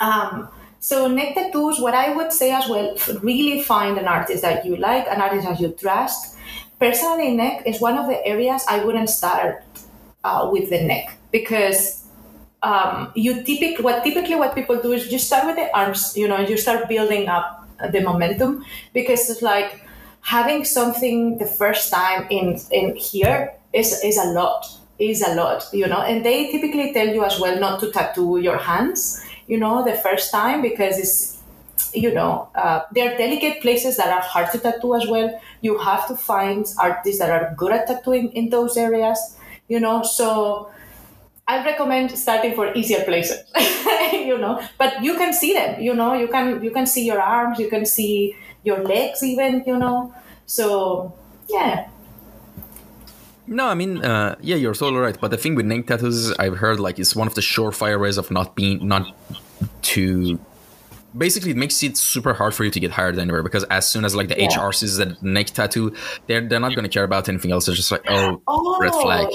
Um, 0.00 0.48
so 0.78 1.08
neck 1.08 1.34
tattoos, 1.34 1.80
what 1.80 1.94
I 1.94 2.14
would 2.14 2.32
say 2.32 2.52
as 2.52 2.68
well, 2.68 2.96
really 3.22 3.62
find 3.62 3.98
an 3.98 4.06
artist 4.06 4.42
that 4.42 4.64
you 4.64 4.76
like, 4.76 5.08
an 5.08 5.20
artist 5.20 5.48
that 5.48 5.58
you 5.58 5.70
trust. 5.72 6.36
Personally, 6.78 7.34
neck 7.34 7.62
is 7.66 7.80
one 7.80 7.98
of 7.98 8.06
the 8.06 8.24
areas 8.24 8.64
I 8.68 8.84
wouldn't 8.84 9.10
start 9.10 9.64
uh, 10.22 10.48
with 10.52 10.70
the 10.70 10.82
neck 10.82 11.18
because 11.32 12.05
um, 12.66 13.12
you 13.14 13.42
typically 13.44 13.84
what 13.84 14.02
typically 14.02 14.34
what 14.34 14.54
people 14.54 14.80
do 14.82 14.92
is 14.92 15.10
you 15.12 15.18
start 15.18 15.46
with 15.46 15.56
the 15.56 15.68
arms 15.76 16.16
you 16.16 16.26
know 16.26 16.40
you 16.40 16.56
start 16.56 16.88
building 16.88 17.28
up 17.28 17.68
the 17.92 18.00
momentum 18.00 18.64
because 18.92 19.30
it's 19.30 19.42
like 19.42 19.82
having 20.20 20.64
something 20.64 21.38
the 21.38 21.46
first 21.46 21.92
time 21.92 22.26
in 22.30 22.58
in 22.72 22.96
here 22.96 23.54
is 23.72 24.02
is 24.02 24.18
a 24.18 24.28
lot 24.38 24.66
is 24.98 25.22
a 25.22 25.34
lot 25.34 25.68
you 25.72 25.86
know 25.86 26.00
and 26.00 26.24
they 26.24 26.50
typically 26.50 26.92
tell 26.92 27.06
you 27.06 27.22
as 27.24 27.38
well 27.38 27.60
not 27.60 27.78
to 27.78 27.92
tattoo 27.92 28.38
your 28.38 28.58
hands 28.58 29.22
you 29.46 29.58
know 29.58 29.84
the 29.84 29.96
first 30.06 30.32
time 30.32 30.60
because 30.60 30.98
it's 30.98 31.36
you 31.94 32.12
know 32.12 32.48
uh, 32.56 32.80
there 32.92 33.12
are 33.12 33.16
delicate 33.16 33.62
places 33.62 33.96
that 33.96 34.08
are 34.08 34.22
hard 34.22 34.50
to 34.50 34.58
tattoo 34.58 34.94
as 34.94 35.06
well. 35.06 35.28
You 35.60 35.78
have 35.78 36.08
to 36.08 36.16
find 36.16 36.66
artists 36.78 37.20
that 37.20 37.30
are 37.30 37.54
good 37.56 37.72
at 37.72 37.86
tattooing 37.86 38.32
in 38.32 38.50
those 38.50 38.76
areas 38.76 39.18
you 39.68 39.80
know 39.80 40.02
so 40.02 40.70
I 41.48 41.64
recommend 41.64 42.10
starting 42.18 42.54
for 42.54 42.72
easier 42.74 43.04
places, 43.04 43.38
you 44.12 44.36
know. 44.38 44.60
But 44.78 45.02
you 45.02 45.16
can 45.16 45.32
see 45.32 45.52
them, 45.54 45.80
you 45.80 45.94
know. 45.94 46.12
You 46.14 46.28
can 46.28 46.62
you 46.62 46.70
can 46.72 46.86
see 46.86 47.04
your 47.06 47.20
arms, 47.20 47.58
you 47.58 47.68
can 47.68 47.86
see 47.86 48.34
your 48.64 48.82
legs, 48.82 49.22
even, 49.22 49.62
you 49.66 49.78
know. 49.78 50.12
So 50.46 51.12
yeah. 51.48 51.88
No, 53.46 53.68
I 53.68 53.74
mean, 53.74 54.04
uh, 54.04 54.34
yeah, 54.40 54.56
you're 54.56 54.74
totally 54.74 55.00
right. 55.00 55.16
But 55.20 55.30
the 55.30 55.36
thing 55.36 55.54
with 55.54 55.66
neck 55.66 55.86
tattoos, 55.86 56.32
I've 56.32 56.56
heard 56.56 56.80
like 56.80 56.98
it's 56.98 57.14
one 57.14 57.28
of 57.28 57.34
the 57.36 57.40
surefire 57.42 58.00
ways 58.00 58.18
of 58.18 58.30
not 58.30 58.56
being 58.56 58.86
not 58.88 59.06
to. 59.82 60.40
Basically, 61.16 61.52
it 61.52 61.56
makes 61.56 61.80
it 61.82 61.96
super 61.96 62.34
hard 62.34 62.54
for 62.54 62.64
you 62.64 62.70
to 62.72 62.80
get 62.80 62.90
hired 62.90 63.18
anywhere 63.18 63.42
because 63.44 63.62
as 63.70 63.88
soon 63.88 64.04
as 64.04 64.14
like 64.16 64.28
the 64.28 64.36
Yeah. 64.38 64.48
HR 64.66 64.72
sees 64.72 64.96
that 64.96 65.22
neck 65.22 65.46
tattoo, 65.46 65.94
they're 66.26 66.40
they're 66.46 66.60
not 66.60 66.74
going 66.74 66.82
to 66.82 66.90
care 66.90 67.04
about 67.04 67.28
anything 67.28 67.52
else. 67.52 67.66
They're 67.66 67.74
just 67.76 67.92
like, 67.92 68.02
oh, 68.08 68.42
Oh, 68.48 68.78
red 68.80 68.92
flag. 68.92 69.28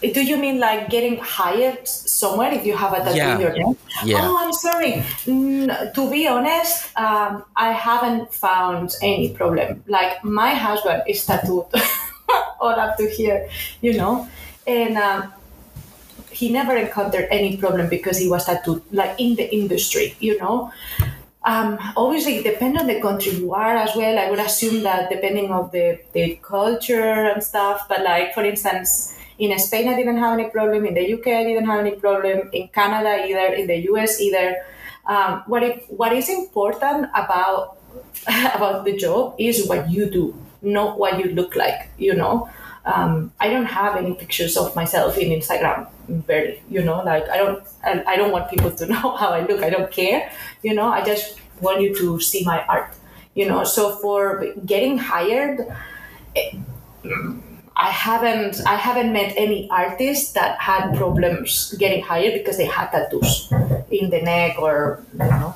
Do 0.00 0.22
you 0.22 0.38
mean 0.38 0.58
like 0.60 0.88
getting 0.88 1.18
hired 1.18 1.86
somewhere 1.86 2.52
if 2.52 2.64
you 2.64 2.74
have 2.74 2.92
a 2.94 3.04
tattoo 3.04 3.16
Yeah. 3.18 3.34
in 3.34 3.40
your 3.40 3.52
neck? 3.52 3.76
Yeah. 4.04 4.18
Oh, 4.22 4.36
I'm 4.40 4.52
sorry. 4.52 4.92
Mm, 5.28 5.92
to 5.94 6.10
be 6.10 6.26
honest, 6.26 6.88
um, 6.96 7.44
I 7.54 7.72
haven't 7.72 8.32
found 8.32 8.96
any 9.02 9.28
problem. 9.34 9.84
Like 9.86 10.24
my 10.24 10.54
husband 10.54 11.02
is 11.06 11.24
tattooed 11.26 11.66
all 12.60 12.80
up 12.80 12.96
to 12.96 13.08
here, 13.10 13.48
you 13.82 13.92
know, 13.98 14.26
and 14.66 14.96
um, 14.96 15.32
he 16.30 16.48
never 16.50 16.74
encountered 16.76 17.28
any 17.30 17.58
problem 17.58 17.88
because 17.90 18.16
he 18.16 18.26
was 18.28 18.46
tattooed, 18.46 18.82
like 18.92 19.20
in 19.20 19.34
the 19.36 19.52
industry, 19.54 20.14
you 20.20 20.38
know. 20.38 20.72
Um, 21.44 21.78
obviously, 21.96 22.42
depending 22.42 22.80
on 22.80 22.86
the 22.86 23.00
country 23.00 23.32
you 23.32 23.52
are 23.54 23.76
as 23.76 23.96
well. 23.96 24.18
I 24.18 24.30
would 24.30 24.38
assume 24.38 24.82
that 24.82 25.10
depending 25.10 25.50
of 25.50 25.72
the, 25.72 25.98
the 26.12 26.38
culture 26.42 27.28
and 27.32 27.42
stuff. 27.42 27.86
But 27.88 28.02
like, 28.02 28.34
for 28.34 28.44
instance, 28.44 29.16
in 29.40 29.58
Spain, 29.58 29.88
I 29.88 29.96
didn't 29.96 30.18
have 30.18 30.38
any 30.38 30.50
problem. 30.50 30.84
In 30.84 30.94
the 30.94 31.14
UK, 31.14 31.26
I 31.28 31.44
didn't 31.44 31.66
have 31.66 31.80
any 31.80 31.96
problem. 31.96 32.50
In 32.52 32.68
Canada, 32.68 33.26
either. 33.26 33.54
In 33.54 33.66
the 33.66 33.78
US, 33.90 34.20
either. 34.20 34.64
Um, 35.06 35.42
what 35.46 35.62
it, 35.62 35.86
what 35.88 36.12
is 36.12 36.28
important 36.28 37.08
about 37.14 37.78
about 38.54 38.84
the 38.84 38.96
job 38.96 39.34
is 39.38 39.66
what 39.66 39.90
you 39.90 40.10
do, 40.10 40.34
not 40.62 40.98
what 40.98 41.18
you 41.18 41.32
look 41.32 41.56
like. 41.56 41.88
You 41.96 42.14
know, 42.14 42.50
um, 42.84 43.32
I 43.40 43.48
don't 43.48 43.66
have 43.66 43.96
any 43.96 44.14
pictures 44.14 44.56
of 44.56 44.76
myself 44.76 45.16
in 45.16 45.30
Instagram. 45.30 45.88
Very, 46.08 46.62
you 46.68 46.82
know, 46.82 47.02
like 47.02 47.28
I 47.30 47.38
don't, 47.38 47.64
I, 47.82 48.04
I 48.06 48.16
don't 48.16 48.30
want 48.30 48.50
people 48.50 48.70
to 48.70 48.86
know 48.92 49.16
how 49.16 49.30
I 49.30 49.46
look. 49.46 49.62
I 49.62 49.70
don't 49.70 49.90
care. 49.90 50.30
You 50.62 50.74
know, 50.74 50.88
I 50.88 51.02
just 51.02 51.40
want 51.60 51.80
you 51.80 51.94
to 51.96 52.20
see 52.20 52.44
my 52.44 52.62
art. 52.66 52.94
You 53.34 53.48
know, 53.48 53.64
so 53.64 53.96
for 53.96 54.52
getting 54.66 54.98
hired, 54.98 55.60
eh, 56.36 56.52
I 57.80 57.88
haven't, 57.88 58.60
I 58.66 58.76
haven't 58.76 59.10
met 59.10 59.32
any 59.38 59.66
artist 59.70 60.34
that 60.34 60.58
had 60.60 60.94
problems 60.96 61.74
getting 61.78 62.02
hired 62.04 62.34
because 62.34 62.58
they 62.58 62.66
had 62.66 62.90
tattoos 62.90 63.50
in 63.90 64.10
the 64.10 64.20
neck 64.20 64.60
or 64.60 65.00
you 65.14 65.18
know. 65.20 65.54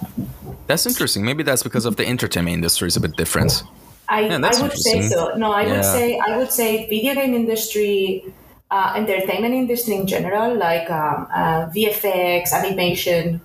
That's 0.67 0.87
interesting. 0.87 1.23
Maybe 1.23 1.43
that's 1.43 1.63
because 1.63 1.85
of 1.85 1.97
the 1.97 2.07
entertainment 2.07 2.55
industry 2.55 2.89
is 2.89 2.97
a 2.97 3.01
bit 3.01 3.15
different. 3.17 3.63
I, 4.09 4.21
Yeah, 4.23 4.39
I 4.43 4.63
would 4.63 4.73
say 4.73 5.03
so. 5.03 5.35
No, 5.37 5.53
I 5.53 5.67
would 5.67 5.85
say 5.85 6.19
I 6.19 6.39
would 6.39 6.51
say 6.51 6.89
video 6.89 7.13
game 7.13 7.35
industry, 7.35 8.25
uh, 8.71 8.95
entertainment 8.97 9.53
industry 9.53 9.95
in 9.95 10.07
general, 10.07 10.57
like 10.57 10.89
um, 10.91 11.29
uh, 11.31 11.67
VFX, 11.77 12.55
animation. 12.55 13.43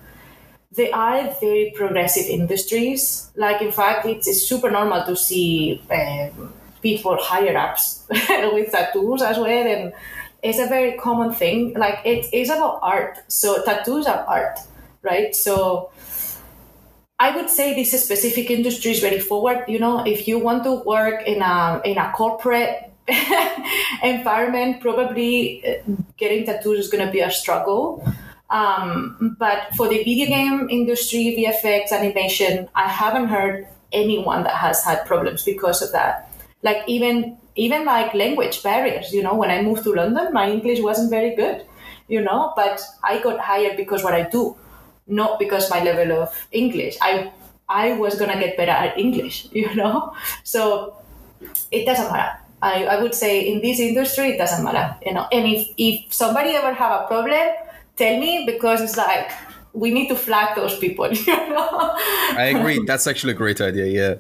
They 0.72 0.90
are 0.92 1.36
very 1.42 1.74
progressive 1.76 2.28
industries. 2.28 3.30
Like 3.36 3.62
in 3.62 3.74
fact, 3.74 4.06
it's, 4.06 4.26
it's 4.26 4.44
super 4.44 4.72
normal 4.72 5.04
to 5.04 5.18
see 5.18 5.82
um, 5.92 6.49
people 6.82 7.18
higher 7.20 7.58
ups 7.58 8.06
with 8.10 8.72
tattoos 8.72 9.22
as 9.22 9.38
well, 9.38 9.48
and 9.48 9.94
it's 10.42 10.60
a 10.60 10.68
very 10.68 10.98
common 10.98 11.34
thing. 11.34 11.74
Like 11.74 12.00
it 12.06 12.34
is 12.34 12.50
about 12.50 12.80
art, 12.82 13.20
so 13.28 13.64
tattoos 13.64 14.08
are 14.08 14.26
art, 14.26 14.60
right? 15.02 15.36
So 15.36 15.92
I 17.20 17.36
would 17.36 17.50
say 17.50 17.76
this 17.76 17.92
specific 18.02 18.50
industry 18.50 18.92
is 18.92 19.02
very 19.02 19.20
forward. 19.20 19.66
You 19.68 19.80
know, 19.80 20.06
if 20.06 20.28
you 20.28 20.40
want 20.40 20.64
to 20.64 20.76
work 20.86 21.28
in 21.28 21.42
a 21.42 21.82
in 21.84 21.98
a 21.98 22.12
corporate 22.16 22.92
environment, 24.04 24.82
probably 24.82 25.66
uh, 25.66 25.82
getting 26.18 26.46
tattoos 26.46 26.80
is 26.80 26.88
going 26.90 27.06
to 27.06 27.12
be 27.12 27.20
a 27.20 27.32
struggle. 27.32 28.06
Um, 28.50 29.36
but 29.38 29.68
for 29.76 29.88
the 29.88 29.98
video 29.98 30.28
game 30.28 30.70
industry, 30.70 31.36
VFX, 31.38 31.92
animation, 31.92 32.68
I 32.74 32.88
haven't 32.88 33.28
heard 33.28 33.68
anyone 33.92 34.44
that 34.44 34.56
has 34.56 34.84
had 34.84 35.06
problems 35.06 35.44
because 35.44 35.82
of 35.82 35.92
that. 35.92 36.29
Like 36.62 36.84
even 36.88 37.38
even 37.56 37.86
like 37.86 38.14
language 38.14 38.64
barriers. 38.64 39.14
You 39.14 39.24
know, 39.24 39.36
when 39.36 39.52
I 39.52 39.62
moved 39.62 39.84
to 39.84 39.94
London, 39.94 40.34
my 40.34 40.50
English 40.50 40.82
wasn't 40.82 41.10
very 41.10 41.36
good. 41.36 41.66
You 42.08 42.22
know, 42.22 42.54
but 42.56 42.82
I 43.04 43.20
got 43.22 43.40
hired 43.40 43.78
because 43.78 44.04
what 44.04 44.14
I 44.14 44.24
do 44.24 44.56
not 45.10 45.40
because 45.40 45.70
my 45.70 45.84
level 45.84 46.22
of 46.22 46.48
English. 46.52 46.98
I 47.02 47.32
I 47.68 47.94
was 47.94 48.18
gonna 48.18 48.40
get 48.40 48.56
better 48.56 48.72
at 48.72 48.98
English, 48.98 49.48
you 49.52 49.74
know. 49.76 50.14
So 50.44 50.96
it 51.72 51.86
doesn't 51.86 52.12
matter. 52.12 52.40
I, 52.62 52.86
I 52.86 53.02
would 53.02 53.16
say 53.16 53.48
in 53.48 53.62
this 53.62 53.80
industry 53.80 54.32
it 54.32 54.38
doesn't 54.38 54.64
matter, 54.64 54.96
you 55.06 55.14
know. 55.14 55.28
And 55.32 55.48
if 55.48 55.70
if 55.78 56.14
somebody 56.14 56.52
ever 56.52 56.74
have 56.74 57.04
a 57.04 57.08
problem, 57.08 57.56
tell 57.98 58.20
me 58.20 58.46
because 58.46 58.82
it's 58.82 58.98
like 58.98 59.32
we 59.74 59.92
need 59.92 60.08
to 60.10 60.16
flag 60.16 60.56
those 60.56 60.78
people, 60.78 61.12
you 61.14 61.50
know. 61.50 61.96
I 62.36 62.54
agree. 62.56 62.84
That's 62.86 63.08
actually 63.08 63.34
a 63.34 63.36
great 63.36 63.62
idea. 63.62 63.86
Yeah, 63.86 64.16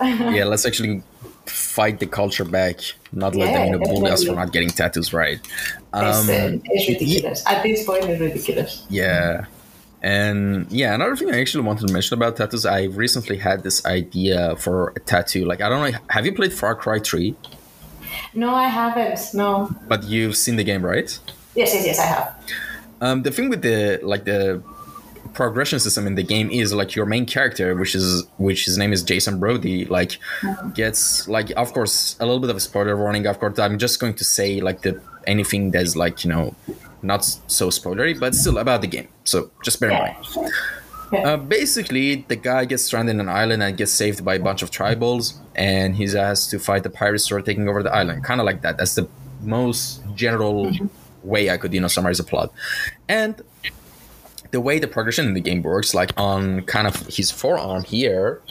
yeah. 0.30 0.44
Let's 0.44 0.66
actually 0.66 1.02
fight 1.50 1.98
the 2.00 2.06
culture 2.06 2.44
back. 2.44 2.80
Not 3.12 3.34
let 3.34 3.52
them 3.52 3.66
you 3.66 3.72
know 3.72 3.78
bully 3.78 4.10
us 4.10 4.24
for 4.24 4.34
not 4.34 4.52
getting 4.52 4.70
tattoos 4.70 5.12
right. 5.12 5.40
it's, 5.40 5.92
uh, 5.92 5.98
Um, 5.98 6.62
it's 6.64 6.88
ridiculous. 6.88 7.44
At 7.46 7.62
this 7.62 7.84
point, 7.84 8.04
it's 8.04 8.20
ridiculous. 8.20 8.84
yeah. 8.88 9.46
And 10.02 10.66
yeah, 10.72 10.94
another 10.94 11.14
thing 11.14 11.30
I 11.30 11.38
actually 11.40 11.64
wanted 11.64 11.86
to 11.88 11.92
mention 11.92 12.14
about 12.14 12.36
tattoos, 12.36 12.64
I 12.64 12.84
recently 12.84 13.36
had 13.36 13.62
this 13.62 13.84
idea 13.84 14.56
for 14.56 14.94
a 14.96 15.00
tattoo. 15.00 15.44
Like, 15.44 15.60
I 15.60 15.68
don't 15.68 15.92
know, 15.92 15.98
have 16.08 16.24
you 16.24 16.32
played 16.32 16.54
Far 16.54 16.74
Cry 16.74 17.00
3? 17.00 17.34
No, 18.32 18.54
I 18.54 18.68
haven't. 18.68 19.20
No. 19.34 19.68
But 19.88 20.04
you've 20.04 20.36
seen 20.36 20.56
the 20.56 20.64
game, 20.64 20.82
right? 20.86 21.10
Yes, 21.54 21.74
yes, 21.74 21.84
yes, 21.84 21.98
I 21.98 22.06
have. 22.06 22.34
Um, 23.02 23.22
the 23.22 23.30
thing 23.30 23.48
with 23.50 23.62
the 23.62 23.98
like 24.02 24.24
the 24.24 24.62
progression 25.32 25.80
system 25.80 26.06
in 26.06 26.14
the 26.14 26.22
game 26.22 26.50
is 26.50 26.72
like 26.72 26.94
your 26.94 27.06
main 27.06 27.26
character, 27.26 27.74
which 27.74 27.94
is 27.94 28.24
which 28.38 28.64
his 28.64 28.76
name 28.78 28.92
is 28.92 29.02
Jason 29.02 29.38
Brody, 29.38 29.84
like 29.86 30.18
gets 30.74 31.28
like 31.28 31.50
of 31.56 31.72
course 31.72 32.16
a 32.20 32.26
little 32.26 32.40
bit 32.40 32.50
of 32.50 32.56
a 32.56 32.60
spoiler 32.60 32.96
warning. 32.96 33.26
Of 33.26 33.38
course, 33.40 33.58
I'm 33.58 33.78
just 33.78 34.00
going 34.00 34.14
to 34.14 34.24
say 34.24 34.60
like 34.60 34.82
the 34.82 35.00
anything 35.26 35.70
that's 35.70 35.96
like 35.96 36.24
you 36.24 36.30
know 36.30 36.54
not 37.02 37.24
so 37.24 37.68
spoilery, 37.68 38.18
but 38.18 38.34
still 38.34 38.58
about 38.58 38.80
the 38.82 38.86
game. 38.86 39.08
So 39.24 39.50
just 39.64 39.80
bear 39.80 39.90
in 39.90 39.98
mind. 39.98 40.52
Uh, 41.12 41.36
basically, 41.36 42.24
the 42.28 42.36
guy 42.36 42.64
gets 42.64 42.84
stranded 42.84 43.14
in 43.14 43.20
an 43.20 43.28
island 43.28 43.62
and 43.62 43.76
gets 43.76 43.92
saved 43.92 44.24
by 44.24 44.36
a 44.36 44.38
bunch 44.38 44.62
of 44.62 44.70
tribals, 44.70 45.34
and 45.56 45.96
he's 45.96 46.14
asked 46.14 46.50
to 46.50 46.58
fight 46.58 46.84
the 46.84 46.90
pirates 46.90 47.28
who 47.28 47.36
are 47.36 47.42
taking 47.42 47.68
over 47.68 47.82
the 47.82 47.92
island. 47.92 48.22
Kind 48.22 48.40
of 48.40 48.46
like 48.46 48.62
that. 48.62 48.78
That's 48.78 48.94
the 48.94 49.08
most 49.42 50.02
general 50.14 50.70
way 51.22 51.50
I 51.50 51.56
could, 51.56 51.74
you 51.74 51.80
know, 51.80 51.88
summarize 51.88 52.18
the 52.18 52.24
plot. 52.24 52.52
And 53.08 53.42
the 54.50 54.60
way 54.60 54.78
the 54.78 54.88
progression 54.88 55.26
in 55.26 55.34
the 55.34 55.40
game 55.40 55.62
works, 55.62 55.94
like 55.94 56.12
on 56.16 56.62
kind 56.62 56.86
of 56.86 57.06
his 57.06 57.30
forearm 57.30 57.84
here, 57.84 58.42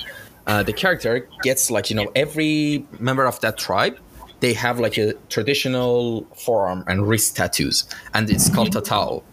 uh, 0.48 0.64
the 0.64 0.74
character 0.74 1.28
gets 1.44 1.70
like 1.70 1.90
you 1.90 1.96
know 1.96 2.12
every 2.16 2.86
member 3.00 3.26
of 3.26 3.40
that 3.42 3.58
tribe. 3.58 3.98
They 4.40 4.54
have 4.54 4.80
like 4.80 4.98
a 4.98 5.14
traditional 5.28 6.26
forearm 6.36 6.86
and 6.88 7.08
wrist 7.08 7.36
tattoos, 7.36 7.88
and 8.14 8.30
it's 8.30 8.50
called 8.50 8.72
tatau. 8.72 9.24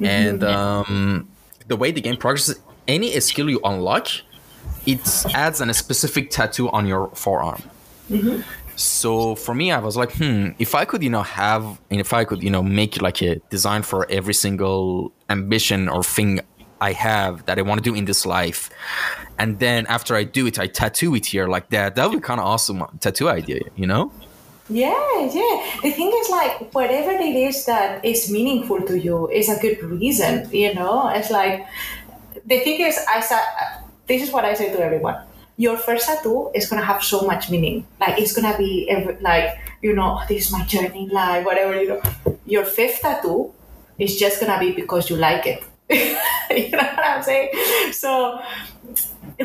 And 0.00 0.42
um, 0.42 1.28
the 1.68 1.76
way 1.76 1.92
the 1.92 2.00
game 2.00 2.16
progresses, 2.16 2.58
any 2.88 3.18
skill 3.20 3.48
you 3.50 3.60
unlock, 3.62 4.08
it 4.86 5.00
adds 5.34 5.60
an, 5.60 5.70
a 5.70 5.74
specific 5.74 6.30
tattoo 6.30 6.70
on 6.70 6.86
your 6.86 7.08
forearm. 7.14 7.62
So 8.82 9.36
for 9.36 9.54
me, 9.54 9.70
I 9.70 9.78
was 9.78 9.96
like, 9.96 10.12
hmm, 10.12 10.48
if 10.58 10.74
I 10.74 10.84
could, 10.84 11.02
you 11.02 11.10
know, 11.10 11.22
have, 11.22 11.80
if 11.88 12.12
I 12.12 12.24
could, 12.24 12.42
you 12.42 12.50
know, 12.50 12.62
make 12.62 13.00
like 13.00 13.22
a 13.22 13.36
design 13.48 13.82
for 13.82 14.10
every 14.10 14.34
single 14.34 15.12
ambition 15.30 15.88
or 15.88 16.02
thing 16.02 16.40
I 16.80 16.92
have 16.92 17.46
that 17.46 17.58
I 17.60 17.62
want 17.62 17.78
to 17.82 17.90
do 17.90 17.94
in 17.94 18.06
this 18.06 18.26
life, 18.26 18.68
and 19.38 19.60
then 19.60 19.86
after 19.86 20.16
I 20.16 20.24
do 20.24 20.48
it, 20.48 20.58
I 20.58 20.66
tattoo 20.66 21.14
it 21.14 21.26
here 21.26 21.46
like 21.46 21.70
that. 21.70 21.94
That 21.94 22.10
would 22.10 22.16
be 22.16 22.20
kind 22.20 22.40
of 22.40 22.46
awesome 22.46 22.84
tattoo 22.98 23.28
idea, 23.28 23.60
you 23.76 23.86
know? 23.86 24.10
Yeah, 24.68 24.90
yeah. 25.20 25.54
The 25.82 25.92
thing 25.92 26.10
is, 26.12 26.28
like, 26.28 26.74
whatever 26.74 27.12
it 27.12 27.36
is 27.36 27.64
that 27.66 28.04
is 28.04 28.30
meaningful 28.32 28.82
to 28.82 28.98
you 28.98 29.30
is 29.30 29.48
a 29.48 29.60
good 29.60 29.80
reason, 29.84 30.50
you 30.50 30.74
know? 30.74 31.08
It's 31.08 31.30
like, 31.30 31.66
the 32.44 32.58
thing 32.60 32.80
is, 32.80 32.98
I 33.08 33.20
said, 33.20 33.44
this 34.08 34.22
is 34.22 34.32
what 34.32 34.44
I 34.44 34.54
say 34.54 34.72
to 34.72 34.82
everyone. 34.82 35.22
Your 35.56 35.76
first 35.76 36.06
tattoo 36.06 36.50
is 36.54 36.68
gonna 36.68 36.84
have 36.84 37.02
so 37.02 37.22
much 37.22 37.50
meaning. 37.50 37.86
Like, 38.00 38.18
it's 38.18 38.32
gonna 38.32 38.56
be 38.56 38.88
every, 38.88 39.16
like, 39.20 39.58
you 39.82 39.94
know, 39.94 40.18
oh, 40.20 40.24
this 40.28 40.46
is 40.46 40.52
my 40.52 40.64
journey 40.64 41.04
in 41.04 41.08
life, 41.08 41.44
whatever, 41.44 41.80
you 41.80 41.88
know. 41.88 42.02
Your 42.46 42.64
fifth 42.64 43.00
tattoo 43.00 43.52
is 43.98 44.16
just 44.16 44.40
gonna 44.40 44.58
be 44.58 44.72
because 44.72 45.10
you 45.10 45.16
like 45.16 45.46
it. 45.46 45.62
you 45.90 46.70
know 46.70 46.78
what 46.78 47.04
I'm 47.04 47.22
saying? 47.22 47.50
So, 47.92 48.40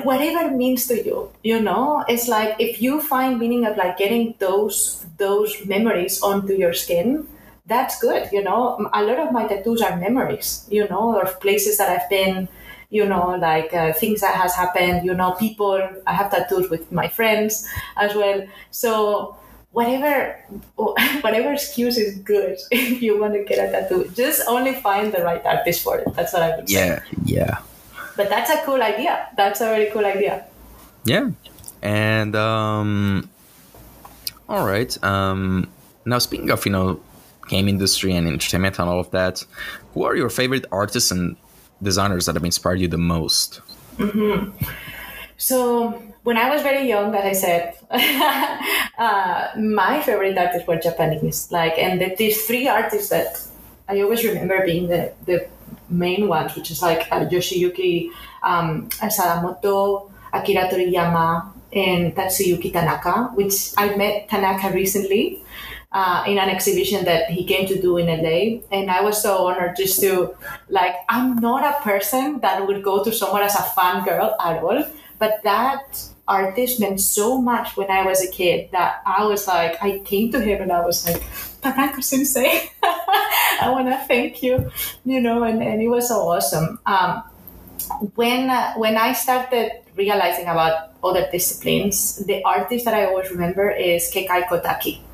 whatever 0.04 0.52
means 0.52 0.88
to 0.88 1.04
you 1.04 1.32
you 1.44 1.60
know 1.60 2.04
it's 2.08 2.28
like 2.28 2.56
if 2.60 2.82
you 2.82 3.02
find 3.02 3.40
meaning 3.40 3.66
of 3.66 3.78
like 3.78 3.98
getting 3.98 4.36
those 4.40 5.06
those 5.18 5.66
memories 5.66 6.22
onto 6.22 6.54
your 6.54 6.74
skin 6.74 7.28
that's 7.66 8.00
good 8.00 8.28
you 8.32 8.44
know 8.44 8.90
a 8.94 9.04
lot 9.04 9.20
of 9.20 9.32
my 9.32 9.48
tattoos 9.48 9.82
are 9.82 9.96
memories 9.98 10.66
you 10.70 10.88
know 10.90 11.20
of 11.20 11.40
places 11.40 11.78
that 11.78 11.90
i've 11.90 12.10
been 12.10 12.48
you 12.90 13.06
know 13.06 13.36
like 13.40 13.74
uh, 13.74 13.92
things 13.94 14.22
that 14.22 14.36
has 14.36 14.54
happened 14.56 15.06
you 15.06 15.14
know 15.14 15.34
people 15.34 15.82
i 16.08 16.14
have 16.14 16.32
tattoos 16.32 16.70
with 16.70 16.92
my 16.92 17.08
friends 17.08 17.68
as 17.98 18.16
well. 18.16 18.46
So 18.72 19.36
whatever 19.72 20.40
whatever 21.22 21.54
excuse 21.54 21.98
is 21.98 22.18
good 22.20 22.58
if 22.72 23.02
you 23.02 23.20
want 23.20 23.34
to 23.34 23.44
get 23.44 23.60
a 23.60 23.72
tattoo 23.72 24.10
just 24.16 24.42
only 24.48 24.74
find 24.74 25.14
the 25.14 25.22
right 25.24 25.46
artist 25.46 25.84
for 25.84 26.00
it. 26.00 26.08
That's 26.16 26.34
what 26.34 26.44
i 26.44 26.56
would 26.56 26.70
yeah, 26.70 27.00
say. 27.00 27.06
Yeah 27.26 27.38
yeah. 27.38 27.58
but 28.16 28.30
that's 28.30 28.50
a 28.50 28.58
cool 28.64 28.82
idea. 28.82 29.28
That's 29.36 29.62
a 29.62 29.66
very 29.66 29.90
cool 29.92 30.06
idea. 30.06 30.46
Yeah. 31.04 31.32
And 31.82 32.36
um 32.36 33.30
all 34.50 34.66
right 34.66 34.92
um 35.04 35.68
now 36.06 36.20
speaking 36.20 36.50
of 36.50 36.66
you 36.66 36.72
know 36.72 37.00
game 37.50 37.68
industry 37.68 38.16
and 38.16 38.28
entertainment 38.28 38.80
and 38.80 38.90
all 38.90 39.00
of 39.00 39.12
that 39.12 39.44
who 39.94 40.04
are 40.04 40.16
your 40.16 40.30
favorite 40.30 40.66
artists 40.72 41.12
and 41.12 41.36
designers 41.82 42.26
that 42.26 42.36
have 42.36 42.44
inspired 42.44 42.80
you 42.80 42.88
the 42.88 42.98
most 42.98 43.62
So 45.38 46.02
when 46.24 46.38
I 46.38 46.50
was 46.50 46.62
very 46.64 46.88
young, 46.88 47.14
as 47.16 47.24
I 47.24 47.34
said, 47.34 47.78
uh, 48.98 49.48
my 49.60 50.02
favorite 50.02 50.38
artists 50.38 50.68
were 50.68 50.78
Japanese. 50.78 51.52
Like, 51.52 51.78
and 51.78 52.02
the, 52.02 52.16
these 52.16 52.46
three 52.46 52.68
artists 52.68 53.10
that 53.10 53.40
I 53.88 54.02
always 54.02 54.26
remember 54.26 54.66
being 54.66 54.88
the, 54.88 55.14
the 55.26 55.48
main 55.90 56.28
ones, 56.28 56.56
which 56.56 56.72
is 56.72 56.82
like 56.82 57.08
uh, 57.12 57.26
Yoshiyuki 57.26 58.10
um, 58.44 58.90
Sadamoto, 58.90 60.10
Akira 60.34 60.68
Toriyama, 60.68 61.54
and 61.72 62.16
Tatsuyuki 62.16 62.74
Tanaka, 62.74 63.30
which 63.36 63.74
I 63.78 63.96
met 63.96 64.28
Tanaka 64.28 64.74
recently. 64.74 65.44
Uh, 65.98 66.24
in 66.28 66.38
an 66.38 66.48
exhibition 66.48 67.06
that 67.06 67.28
he 67.32 67.44
came 67.44 67.66
to 67.66 67.82
do 67.82 67.98
in 67.98 68.06
LA, 68.06 68.62
and 68.70 68.92
I 68.92 69.02
was 69.02 69.20
so 69.20 69.48
honored 69.48 69.76
just 69.76 70.00
to 70.02 70.38
like. 70.70 70.94
I'm 71.10 71.38
not 71.42 71.66
a 71.66 71.82
person 71.82 72.40
that 72.42 72.68
would 72.68 72.84
go 72.84 73.04
to 73.04 73.12
someone 73.12 73.42
as 73.42 73.56
a 73.56 73.64
fan 73.74 74.06
girl 74.06 74.36
at 74.40 74.62
all, 74.62 74.86
but 75.18 75.42
that 75.42 75.98
artist 76.28 76.80
meant 76.80 77.02
so 77.02 77.42
much 77.42 77.76
when 77.78 77.90
I 77.90 78.06
was 78.06 78.22
a 78.22 78.30
kid 78.30 78.70
that 78.78 79.02
I 79.08 79.26
was 79.26 79.48
like, 79.48 79.82
I 79.82 79.98
came 80.06 80.32
to 80.34 80.40
him 80.40 80.62
and 80.62 80.72
I 80.72 80.86
was 80.86 81.02
like, 81.08 81.24
Tanaka 81.64 82.04
Sensei, 82.04 82.70
I 82.84 83.74
want 83.74 83.88
to 83.88 83.98
thank 84.06 84.44
you, 84.44 84.70
you 85.04 85.20
know, 85.20 85.42
and, 85.50 85.64
and 85.64 85.82
it 85.82 85.88
was 85.88 86.10
so 86.10 86.30
awesome. 86.30 86.78
Um, 86.86 87.24
when 88.14 88.52
uh, 88.52 88.76
when 88.76 88.98
I 88.98 89.14
started 89.14 89.72
realizing 89.96 90.46
about 90.46 90.94
other 91.04 91.28
disciplines, 91.32 92.22
the 92.30 92.44
artist 92.44 92.86
that 92.86 92.94
I 92.94 93.06
always 93.06 93.32
remember 93.32 93.72
is 93.72 94.12
Kekai 94.14 94.46
Kotaki. 94.46 95.07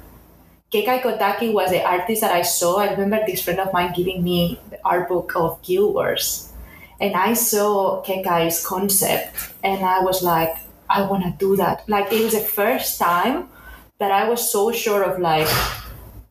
Kekai 0.74 1.04
Kotaki 1.04 1.54
was 1.54 1.70
the 1.70 1.86
artist 1.86 2.22
that 2.22 2.34
I 2.34 2.42
saw. 2.42 2.78
I 2.80 2.90
remember 2.94 3.22
this 3.28 3.44
friend 3.44 3.60
of 3.60 3.72
mine 3.72 3.94
giving 3.96 4.24
me 4.24 4.60
the 4.72 4.80
art 4.84 5.08
book 5.08 5.32
of 5.36 5.62
Guild 5.62 5.94
Wars. 5.94 6.52
And 7.00 7.14
I 7.14 7.36
saw 7.36 8.02
Kekai's 8.02 8.66
concept 8.66 9.54
and 9.64 9.86
I 9.86 10.02
was 10.02 10.24
like, 10.24 10.58
I 10.90 11.04
want 11.04 11.26
to 11.26 11.34
do 11.38 11.56
that. 11.58 11.88
Like, 11.88 12.12
it 12.12 12.24
was 12.24 12.34
the 12.34 12.40
first 12.40 12.98
time 12.98 13.50
that 14.00 14.10
I 14.10 14.28
was 14.28 14.52
so 14.52 14.72
sure 14.72 15.04
of 15.04 15.20
like, 15.20 15.48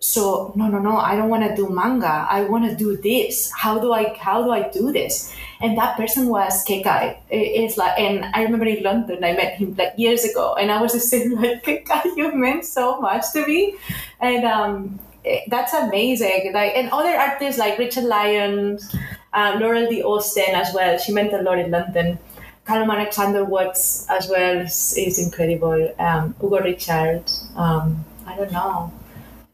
so 0.03 0.53
no 0.57 0.67
no 0.67 0.81
no 0.81 0.97
i 0.97 1.15
don't 1.15 1.29
want 1.29 1.45
to 1.49 1.55
do 1.55 1.69
manga. 1.69 2.27
I 2.29 2.43
want 2.43 2.69
to 2.69 2.75
do 2.75 2.97
this. 2.97 3.53
How 3.57 3.79
do 3.79 3.93
i 3.93 4.15
how 4.19 4.43
do 4.43 4.51
i 4.51 4.69
do 4.69 4.91
this? 4.91 5.33
And 5.61 5.79
that 5.79 5.97
person 5.97 6.27
was 6.27 6.65
kekai. 6.65 7.19
It's 7.31 7.77
like 7.77 7.97
and 7.99 8.25
i 8.35 8.43
remember 8.43 8.67
in 8.67 8.83
london 8.83 9.23
i 9.23 9.33
met 9.33 9.55
him 9.55 9.77
like 9.77 9.95
years 9.97 10.25
ago 10.25 10.55
and 10.55 10.73
i 10.73 10.83
was 10.83 10.93
just 10.93 11.09
saying 11.13 11.31
like 11.37 11.63
kekai 11.63 12.17
you 12.17 12.35
meant 12.35 12.65
so 12.65 13.01
much 13.01 13.31
to 13.35 13.47
me. 13.47 13.77
And 14.19 14.45
um 14.45 14.99
eh, 15.25 15.43
that's 15.47 15.73
amazing. 15.73 16.51
Like 16.53 16.75
and 16.75 16.91
other 16.91 17.17
artists 17.17 17.61
like 17.61 17.79
richard 17.79 18.05
lyons 18.05 18.95
uh, 19.33 19.57
laurel 19.61 19.89
d. 19.89 20.03
Austin 20.03 20.55
as 20.55 20.75
well. 20.75 20.99
She 20.99 21.13
meant 21.13 21.33
a 21.33 21.43
lot 21.43 21.61
in 21.61 21.71
london. 21.71 22.19
Callum 22.67 22.91
Alexander 22.91 23.45
Watts 23.45 24.07
as 24.09 24.29
well 24.29 24.61
is, 24.61 24.95
is 24.97 25.19
incredible. 25.19 25.95
Um, 25.99 26.35
Hugo 26.41 26.61
Richard. 26.61 27.25
Um, 27.57 28.05
I 28.25 28.37
don't 28.37 28.53
know. 28.53 28.93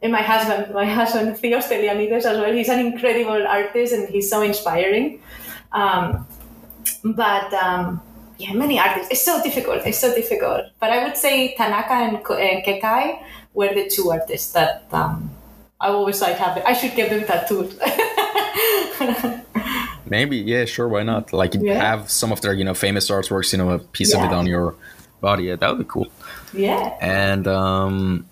And 0.03 0.13
my 0.13 0.23
husband, 0.23 0.75
my 0.75 0.85
husband 1.01 1.37
Theo 1.39 1.59
Stylianides 1.59 2.25
as 2.25 2.39
well. 2.39 2.53
He's 2.53 2.69
an 2.69 2.81
incredible 2.81 3.47
artist 3.47 3.93
and 3.93 4.09
he's 4.09 4.31
so 4.31 4.43
inspiring. 4.43 5.21
Um, 5.73 6.27
but 7.05 7.53
um, 7.55 8.01
yeah, 8.39 8.53
many 8.53 8.79
artists. 8.79 9.11
It's 9.11 9.23
so 9.23 9.43
difficult. 9.43 9.83
It's 9.87 9.99
so 9.99 10.15
difficult. 10.15 10.67
But 10.81 10.91
I 10.91 11.05
would 11.05 11.17
say 11.17 11.55
Tanaka 11.57 11.93
and, 11.93 12.19
Kekai 12.19 13.23
were 13.55 13.75
the 13.75 13.89
two 13.89 14.11
artists 14.11 14.53
that 14.53 14.87
um, 14.93 15.31
I 15.81 15.89
always 15.89 16.21
like 16.21 16.37
have. 16.37 16.63
I 16.65 16.73
should 16.73 16.95
get 16.95 17.11
them 17.11 17.25
tattooed. 17.25 17.75
maybe 20.11 20.39
yeah 20.39 20.65
sure 20.65 20.89
why 20.89 21.03
not 21.03 21.35
like 21.35 21.53
Yeah. 21.55 21.75
have 21.75 22.11
some 22.11 22.33
of 22.33 22.41
their 22.41 22.55
you 22.55 22.65
know 22.65 22.73
famous 22.73 23.11
artworks 23.11 23.53
you 23.53 23.59
know 23.59 23.71
a 23.73 23.79
piece 23.79 24.15
of 24.15 24.23
it 24.25 24.33
on 24.33 24.47
your 24.47 24.75
body 25.21 25.45
yeah 25.45 25.57
that 25.57 25.69
would 25.69 25.79
be 25.79 25.85
cool 25.85 26.09
yeah. 26.53 26.97
And 27.01 27.47
um, 27.47 28.27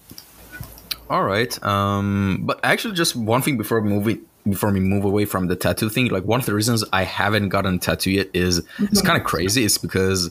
all 1.08 1.22
right. 1.22 1.62
Um, 1.64 2.42
but 2.44 2.60
actually, 2.62 2.94
just 2.94 3.16
one 3.16 3.42
thing 3.42 3.56
before 3.56 3.80
we 3.80 3.88
move 3.88 4.08
it, 4.08 4.20
before 4.44 4.72
we 4.72 4.80
move 4.80 5.04
away 5.04 5.24
from 5.24 5.46
the 5.46 5.56
tattoo 5.56 5.88
thing, 5.88 6.08
like 6.08 6.24
one 6.24 6.40
of 6.40 6.46
the 6.46 6.54
reasons 6.54 6.84
I 6.92 7.04
haven't 7.04 7.48
gotten 7.50 7.78
tattoo 7.78 8.10
yet 8.10 8.28
is 8.34 8.62
it's 8.78 9.02
kind 9.02 9.18
of 9.20 9.24
crazy. 9.24 9.64
It's 9.64 9.78
because 9.78 10.30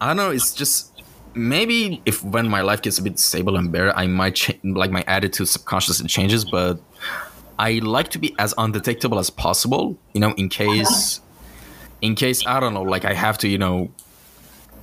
I 0.00 0.08
don't 0.08 0.16
know. 0.16 0.30
It's 0.30 0.54
just 0.54 0.92
maybe 1.34 2.02
if 2.04 2.22
when 2.24 2.48
my 2.48 2.62
life 2.62 2.82
gets 2.82 2.98
a 2.98 3.02
bit 3.02 3.18
stable 3.18 3.56
and 3.56 3.72
better, 3.72 3.92
I 3.94 4.06
might 4.06 4.34
change. 4.34 4.60
Like 4.64 4.90
my 4.90 5.04
attitude 5.06 5.48
subconsciously 5.48 6.08
changes, 6.08 6.44
but 6.44 6.78
I 7.58 7.72
like 7.78 8.08
to 8.10 8.18
be 8.18 8.34
as 8.38 8.54
undetectable 8.58 9.18
as 9.18 9.30
possible. 9.30 9.98
You 10.12 10.20
know, 10.20 10.32
in 10.32 10.48
case, 10.48 11.20
in 12.02 12.14
case 12.14 12.46
I 12.46 12.60
don't 12.60 12.74
know, 12.74 12.82
like 12.82 13.04
I 13.04 13.14
have 13.14 13.38
to, 13.38 13.48
you 13.48 13.58
know, 13.58 13.90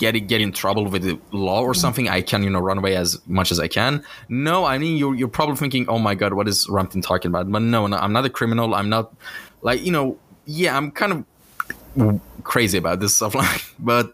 get 0.03 0.13
get 0.27 0.41
in 0.41 0.51
trouble 0.51 0.83
with 0.93 1.03
the 1.09 1.15
law 1.31 1.61
or 1.69 1.73
something, 1.73 2.05
I 2.17 2.21
can 2.21 2.43
you 2.43 2.49
know 2.49 2.59
run 2.69 2.77
away 2.77 2.93
as 3.03 3.09
much 3.27 3.49
as 3.53 3.59
I 3.59 3.67
can. 3.67 4.03
No, 4.29 4.65
I 4.73 4.77
mean 4.77 4.97
you're 4.97 5.15
you're 5.19 5.35
probably 5.39 5.55
thinking, 5.63 5.87
oh 5.87 5.99
my 6.07 6.15
god, 6.21 6.33
what 6.33 6.47
is 6.47 6.67
Ramtin 6.67 7.01
talking 7.01 7.29
about? 7.33 7.51
But 7.51 7.61
no, 7.61 7.87
no, 7.87 7.97
I'm 7.97 8.13
not 8.17 8.25
a 8.25 8.29
criminal. 8.29 8.75
I'm 8.79 8.89
not 8.89 9.05
like 9.61 9.79
you 9.85 9.91
know, 9.91 10.17
yeah, 10.45 10.77
I'm 10.77 10.91
kind 10.91 11.11
of 11.13 12.21
crazy 12.43 12.77
about 12.77 12.99
this 12.99 13.15
stuff, 13.15 13.35
like, 13.41 13.61
but 13.79 14.13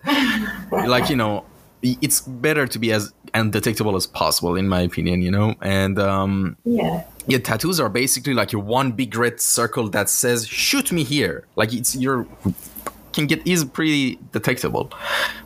like 0.71 1.09
you 1.09 1.15
know, 1.15 1.43
it's 1.81 2.21
better 2.21 2.67
to 2.67 2.79
be 2.79 2.91
as 2.91 3.13
undetectable 3.33 3.95
as 3.95 4.05
possible, 4.07 4.55
in 4.55 4.67
my 4.67 4.81
opinion. 4.81 5.21
You 5.21 5.31
know, 5.31 5.55
and 5.61 5.97
um, 5.99 6.57
Yeah. 6.65 7.03
yeah, 7.27 7.39
tattoos 7.39 7.79
are 7.79 7.89
basically 7.89 8.33
like 8.33 8.51
your 8.51 8.61
one 8.61 8.91
big 8.91 9.15
red 9.15 9.39
circle 9.41 9.89
that 9.89 10.09
says 10.09 10.47
"shoot 10.47 10.91
me 10.91 11.03
here." 11.03 11.45
Like 11.55 11.73
it's 11.73 11.95
your 11.95 12.27
can 13.19 13.27
get 13.27 13.45
easy 13.45 13.67
pretty 13.67 14.19
detectable. 14.31 14.91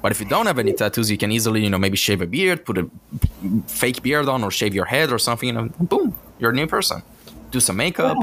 But 0.01 0.11
if 0.11 0.19
you 0.21 0.27
don't 0.27 0.45
have 0.45 0.59
any 0.59 0.73
tattoos, 0.73 1.09
you 1.11 1.17
can 1.17 1.31
easily 1.31 1.63
you 1.63 1.69
know 1.69 1.77
maybe 1.77 1.97
shave 1.97 2.21
a 2.21 2.27
beard, 2.27 2.65
put 2.65 2.77
a 2.77 2.89
fake 3.67 4.01
beard 4.03 4.27
on, 4.29 4.43
or 4.43 4.51
shave 4.51 4.73
your 4.73 4.85
head 4.85 5.11
or 5.11 5.19
something. 5.19 5.47
You 5.49 5.55
know, 5.57 5.69
boom, 5.79 6.15
you're 6.39 6.51
a 6.51 6.59
new 6.61 6.67
person. 6.67 7.01
Do 7.51 7.59
some 7.59 7.77
makeup. 7.77 8.17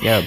Yeah, 0.00 0.24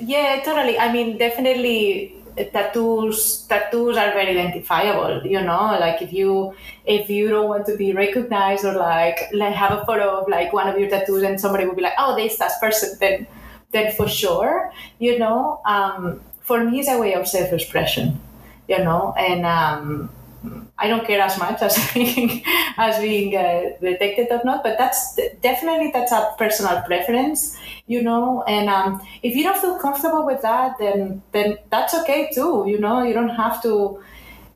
Yeah, 0.00 0.42
totally. 0.44 0.78
I 0.78 0.92
mean, 0.92 1.18
definitely 1.18 2.14
uh, 2.38 2.44
tattoos 2.44 3.44
tattoos 3.46 3.96
are 3.98 4.12
very 4.12 4.30
identifiable 4.30 5.20
you 5.26 5.40
know 5.42 5.76
like 5.78 6.00
if 6.00 6.14
you 6.14 6.54
if 6.86 7.10
you 7.10 7.28
don't 7.28 7.46
want 7.46 7.66
to 7.66 7.76
be 7.76 7.92
recognized 7.92 8.64
or 8.64 8.72
like 8.72 9.20
like 9.34 9.52
have 9.52 9.72
a 9.72 9.84
photo 9.84 10.18
of 10.18 10.26
like 10.28 10.50
one 10.50 10.66
of 10.66 10.78
your 10.78 10.88
tattoos 10.88 11.22
and 11.22 11.38
somebody 11.38 11.66
will 11.66 11.74
be 11.74 11.82
like 11.82 11.92
oh 11.98 12.16
this 12.16 12.38
that 12.38 12.52
person 12.58 12.96
then 13.00 13.26
then 13.72 13.92
for 13.92 14.08
sure 14.08 14.72
you 14.98 15.18
know 15.18 15.60
um 15.66 16.22
for 16.52 16.64
me 16.64 16.80
it's 16.80 16.88
a 16.88 16.98
way 16.98 17.14
of 17.14 17.26
self-expression 17.26 18.20
you 18.68 18.78
know 18.84 19.14
and 19.18 19.46
um 19.46 20.10
I 20.78 20.88
don't 20.88 21.06
care 21.06 21.20
as 21.20 21.38
much 21.38 21.62
as 21.62 21.74
being 21.94 22.42
as 22.76 22.98
being 23.00 23.36
uh, 23.36 23.62
detected 23.80 24.28
or 24.30 24.40
not, 24.44 24.64
but 24.64 24.76
that's 24.78 25.16
definitely 25.40 25.90
that's 25.92 26.10
a 26.10 26.34
personal 26.36 26.82
preference, 26.82 27.56
you 27.86 28.02
know. 28.02 28.42
And 28.48 28.68
um, 28.68 29.00
if 29.22 29.36
you 29.36 29.44
don't 29.44 29.58
feel 29.58 29.78
comfortable 29.78 30.26
with 30.26 30.42
that, 30.42 30.78
then 30.78 31.22
then 31.30 31.58
that's 31.70 31.94
okay 32.00 32.30
too, 32.34 32.64
you 32.66 32.80
know. 32.80 33.02
You 33.02 33.14
don't 33.14 33.36
have 33.44 33.62
to 33.62 34.02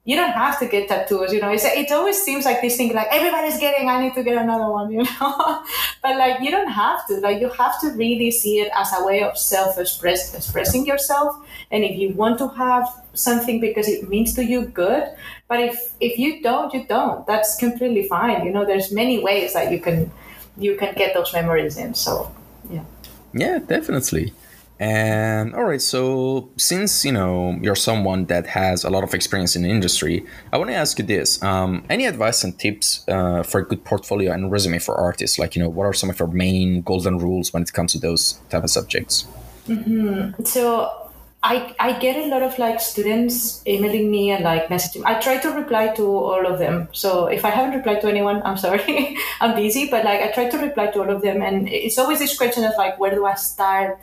you 0.07 0.15
don't 0.15 0.31
have 0.31 0.59
to 0.61 0.67
get 0.67 0.89
tattoos 0.89 1.33
you 1.33 1.41
know. 1.41 1.51
It's, 1.51 1.65
it 1.65 1.91
always 1.91 2.23
seems 2.23 2.45
like 2.45 2.61
this 2.63 2.77
thing 2.77 2.95
like 2.95 3.09
everybody's 3.11 3.59
getting 3.59 3.89
i 3.89 4.01
need 4.03 4.15
to 4.15 4.23
get 4.23 4.39
another 4.39 4.71
one 4.71 4.91
you 4.91 5.03
know. 5.21 5.63
But 6.03 6.17
like 6.17 6.41
you 6.41 6.51
don't 6.51 6.71
have 6.71 7.07
to. 7.09 7.15
Like 7.17 7.41
you 7.41 7.49
have 7.51 7.81
to 7.81 7.91
really 7.91 8.31
see 8.31 8.61
it 8.61 8.71
as 8.75 8.93
a 8.97 9.05
way 9.05 9.23
of 9.25 9.37
self 9.37 9.77
expressing 9.79 10.87
yourself. 10.87 11.37
And 11.73 11.83
if 11.83 11.99
you 11.99 12.11
want 12.11 12.39
to 12.39 12.49
have 12.49 12.89
something 13.15 13.61
because 13.61 13.89
it 13.89 14.09
means 14.09 14.35
to 14.35 14.45
you 14.45 14.67
good 14.67 15.05
but 15.49 15.59
if 15.61 15.93
if 16.01 16.19
you 16.19 16.43
don't 16.43 16.73
you 16.73 16.87
don't. 16.87 17.27
That's 17.27 17.57
completely 17.57 18.07
fine 18.09 18.45
you 18.47 18.53
know. 18.53 18.65
There's 18.65 18.93
many 18.93 19.23
ways 19.23 19.53
that 19.55 19.73
you 19.73 19.81
can 19.81 20.11
you 20.57 20.77
can 20.77 20.95
get 20.95 21.15
those 21.15 21.33
memories 21.33 21.77
in 21.77 21.95
so 21.95 22.33
yeah. 22.71 22.85
Yeah 23.33 23.59
definitely 23.59 24.33
and 24.79 25.55
all 25.55 25.65
right, 25.65 25.81
so 25.81 26.51
since 26.57 27.05
you 27.05 27.13
know 27.13 27.59
you're 27.63 27.75
someone 27.75 28.27
that 28.27 28.47
has 28.49 28.85
a 28.85 28.91
lot 28.91 29.05
of 29.05 29.15
experience 29.15 29.57
in 29.57 29.63
the 29.63 29.71
industry, 29.71 30.27
I 30.53 30.59
want 30.59 30.71
to 30.71 30.77
ask 30.77 30.99
you 30.99 31.05
this: 31.05 31.43
um, 31.43 31.85
any 31.89 32.05
advice 32.05 32.45
and 32.45 32.59
tips 32.59 33.05
uh, 33.09 33.43
for 33.43 33.61
a 33.61 33.65
good 33.65 33.85
portfolio 33.85 34.33
and 34.33 34.51
resume 34.51 34.79
for 34.79 34.95
artists? 34.95 35.39
Like, 35.39 35.57
you 35.57 35.63
know, 35.63 35.69
what 35.69 35.85
are 35.85 35.95
some 35.95 36.11
of 36.11 36.19
your 36.19 36.29
main 36.29 36.83
golden 36.83 37.19
rules 37.19 37.53
when 37.53 37.63
it 37.63 37.73
comes 37.73 37.93
to 37.93 37.99
those 37.99 38.35
type 38.51 38.65
of 38.65 38.71
subjects? 38.71 39.27
Mm-hmm. 39.67 40.45
So 40.45 41.07
I, 41.43 41.77
I 41.79 41.99
get 41.99 42.17
a 42.17 42.27
lot 42.27 42.43
of 42.43 42.59
like 42.59 42.81
students 42.81 43.65
emailing 43.69 44.11
me 44.11 44.31
and 44.31 44.43
like 44.43 44.67
messaging. 44.67 45.05
I 45.05 45.21
try 45.21 45.39
to 45.39 45.51
reply 45.51 45.89
to 45.95 46.05
all 46.05 46.45
of 46.45 46.59
them. 46.59 46.89
So 46.93 47.27
if 47.27 47.45
I 47.45 47.51
haven't 47.51 47.77
replied 47.77 48.01
to 48.01 48.09
anyone, 48.09 48.43
I'm 48.45 48.57
sorry, 48.57 49.17
I'm 49.41 49.55
busy. 49.55 49.89
But 49.89 50.05
like 50.05 50.23
I 50.23 50.33
try 50.33 50.49
to 50.49 50.59
reply 50.59 50.89
to 50.89 51.01
all 51.03 51.11
of 51.11 51.23
them, 51.23 51.43
and 51.43 51.69
it's 51.69 51.99
always 51.99 52.19
this 52.19 52.37
question 52.37 52.65
of 52.65 52.73
like, 52.77 52.99
where 52.99 53.15
do 53.15 53.27
I 53.27 53.37
start? 53.37 54.01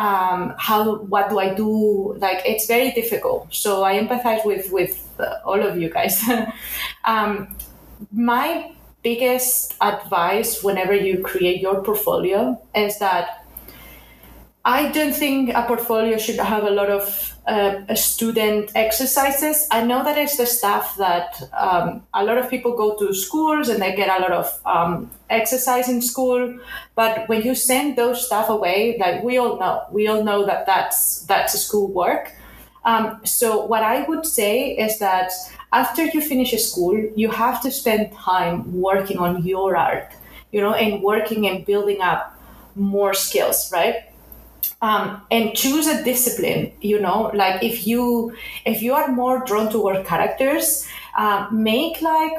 Um, 0.00 0.54
how 0.56 0.96
what 1.12 1.28
do 1.28 1.38
I 1.38 1.52
do? 1.52 2.14
Like 2.18 2.40
it's 2.46 2.66
very 2.66 2.90
difficult. 2.92 3.54
So 3.54 3.84
I 3.84 3.98
empathize 4.00 4.46
with 4.46 4.72
with 4.72 4.94
uh, 5.20 5.44
all 5.44 5.60
of 5.60 5.76
you 5.76 5.90
guys. 5.90 6.24
um, 7.04 7.54
my 8.10 8.72
biggest 9.02 9.74
advice 9.80 10.62
whenever 10.62 10.94
you 10.94 11.22
create 11.22 11.60
your 11.60 11.82
portfolio 11.82 12.58
is 12.74 12.98
that 12.98 13.44
I 14.64 14.90
don't 14.90 15.14
think 15.14 15.50
a 15.54 15.64
portfolio 15.66 16.16
should 16.16 16.38
have 16.38 16.64
a 16.64 16.70
lot 16.70 16.88
of 16.88 17.36
uh, 17.50 17.94
student 17.96 18.70
exercises. 18.76 19.66
I 19.72 19.82
know 19.82 20.04
that 20.04 20.16
it's 20.16 20.36
the 20.36 20.46
stuff 20.46 20.96
that 20.98 21.42
um, 21.52 22.02
a 22.14 22.24
lot 22.24 22.38
of 22.38 22.48
people 22.48 22.76
go 22.76 22.96
to 22.98 23.12
schools 23.12 23.68
and 23.68 23.82
they 23.82 23.94
get 23.96 24.08
a 24.08 24.22
lot 24.22 24.30
of 24.30 24.60
um, 24.64 25.10
exercise 25.28 25.88
in 25.88 26.00
school. 26.00 26.58
But 26.94 27.28
when 27.28 27.42
you 27.42 27.56
send 27.56 27.96
those 27.96 28.24
stuff 28.24 28.48
away, 28.48 28.96
like 28.98 29.24
we 29.24 29.36
all 29.38 29.58
know, 29.58 29.82
we 29.90 30.06
all 30.06 30.22
know 30.22 30.46
that 30.46 30.66
that's 30.66 31.22
that's 31.24 31.60
school 31.60 31.88
work. 31.88 32.32
Um, 32.84 33.20
so 33.24 33.66
what 33.66 33.82
I 33.82 34.04
would 34.04 34.24
say 34.24 34.70
is 34.70 35.00
that 35.00 35.32
after 35.72 36.04
you 36.04 36.20
finish 36.20 36.52
school, 36.62 36.96
you 37.16 37.30
have 37.30 37.60
to 37.62 37.70
spend 37.70 38.12
time 38.12 38.80
working 38.80 39.18
on 39.18 39.44
your 39.44 39.76
art, 39.76 40.12
you 40.52 40.60
know, 40.60 40.74
and 40.74 41.02
working 41.02 41.48
and 41.48 41.66
building 41.66 42.00
up 42.00 42.36
more 42.76 43.12
skills, 43.12 43.70
right? 43.72 44.09
Um, 44.82 45.20
and 45.30 45.54
choose 45.54 45.86
a 45.86 46.02
discipline 46.04 46.72
you 46.80 47.00
know 47.00 47.30
like 47.34 47.62
if 47.62 47.86
you 47.86 48.34
if 48.64 48.82
you 48.82 48.94
are 48.94 49.08
more 49.08 49.44
drawn 49.44 49.70
toward 49.70 50.04
characters 50.06 50.88
uh, 51.16 51.46
make 51.50 52.00
like 52.00 52.32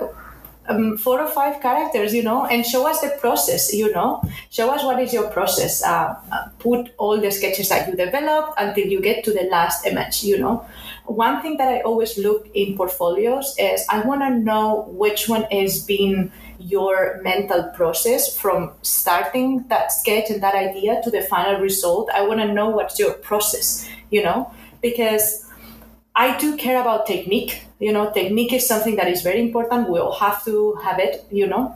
um, 0.67 0.97
four 0.97 1.19
or 1.19 1.27
five 1.27 1.61
characters 1.61 2.13
you 2.13 2.23
know 2.23 2.45
and 2.45 2.65
show 2.65 2.87
us 2.87 3.01
the 3.01 3.09
process 3.19 3.73
you 3.73 3.91
know. 3.91 4.21
Show 4.49 4.69
us 4.71 4.83
what 4.83 4.99
is 4.99 5.13
your 5.13 5.29
process. 5.31 5.83
Uh, 5.83 6.15
uh, 6.31 6.49
put 6.59 6.93
all 6.97 7.19
the 7.19 7.31
sketches 7.31 7.69
that 7.69 7.87
you 7.87 7.95
developed 7.95 8.53
until 8.57 8.87
you 8.87 9.01
get 9.01 9.23
to 9.25 9.33
the 9.33 9.43
last 9.51 9.85
image 9.85 10.23
you 10.23 10.37
know. 10.37 10.65
One 11.05 11.41
thing 11.41 11.57
that 11.57 11.67
i 11.67 11.81
always 11.81 12.17
look 12.17 12.47
in 12.53 12.77
portfolios 12.77 13.55
is 13.57 13.85
i 13.89 14.01
want 14.01 14.21
to 14.21 14.29
know 14.29 14.85
which 14.89 15.27
one 15.27 15.45
is 15.51 15.83
being 15.83 16.31
your 16.63 17.19
mental 17.23 17.63
process 17.75 18.35
from 18.35 18.71
starting 18.81 19.65
that 19.69 19.91
sketch 19.91 20.29
and 20.29 20.41
that 20.43 20.55
idea 20.55 21.01
to 21.03 21.11
the 21.11 21.21
final 21.23 21.59
result. 21.59 22.09
I 22.13 22.21
want 22.21 22.39
to 22.39 22.53
know 22.53 22.69
what's 22.69 22.99
your 22.99 23.13
process, 23.13 23.87
you 24.09 24.23
know, 24.23 24.51
because 24.81 25.45
I 26.15 26.37
do 26.37 26.57
care 26.57 26.81
about 26.81 27.07
technique. 27.07 27.63
You 27.79 27.93
know, 27.93 28.11
technique 28.11 28.53
is 28.53 28.67
something 28.67 28.95
that 28.97 29.07
is 29.07 29.21
very 29.21 29.41
important. 29.41 29.89
We 29.89 29.99
all 29.99 30.13
have 30.13 30.43
to 30.45 30.75
have 30.83 30.99
it, 30.99 31.25
you 31.31 31.47
know. 31.47 31.75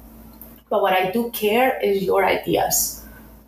But 0.70 0.82
what 0.82 0.94
I 0.94 1.12
do 1.12 1.32
care 1.32 1.80
is 1.82 2.04
your 2.04 2.26
ideas. 2.26 3.04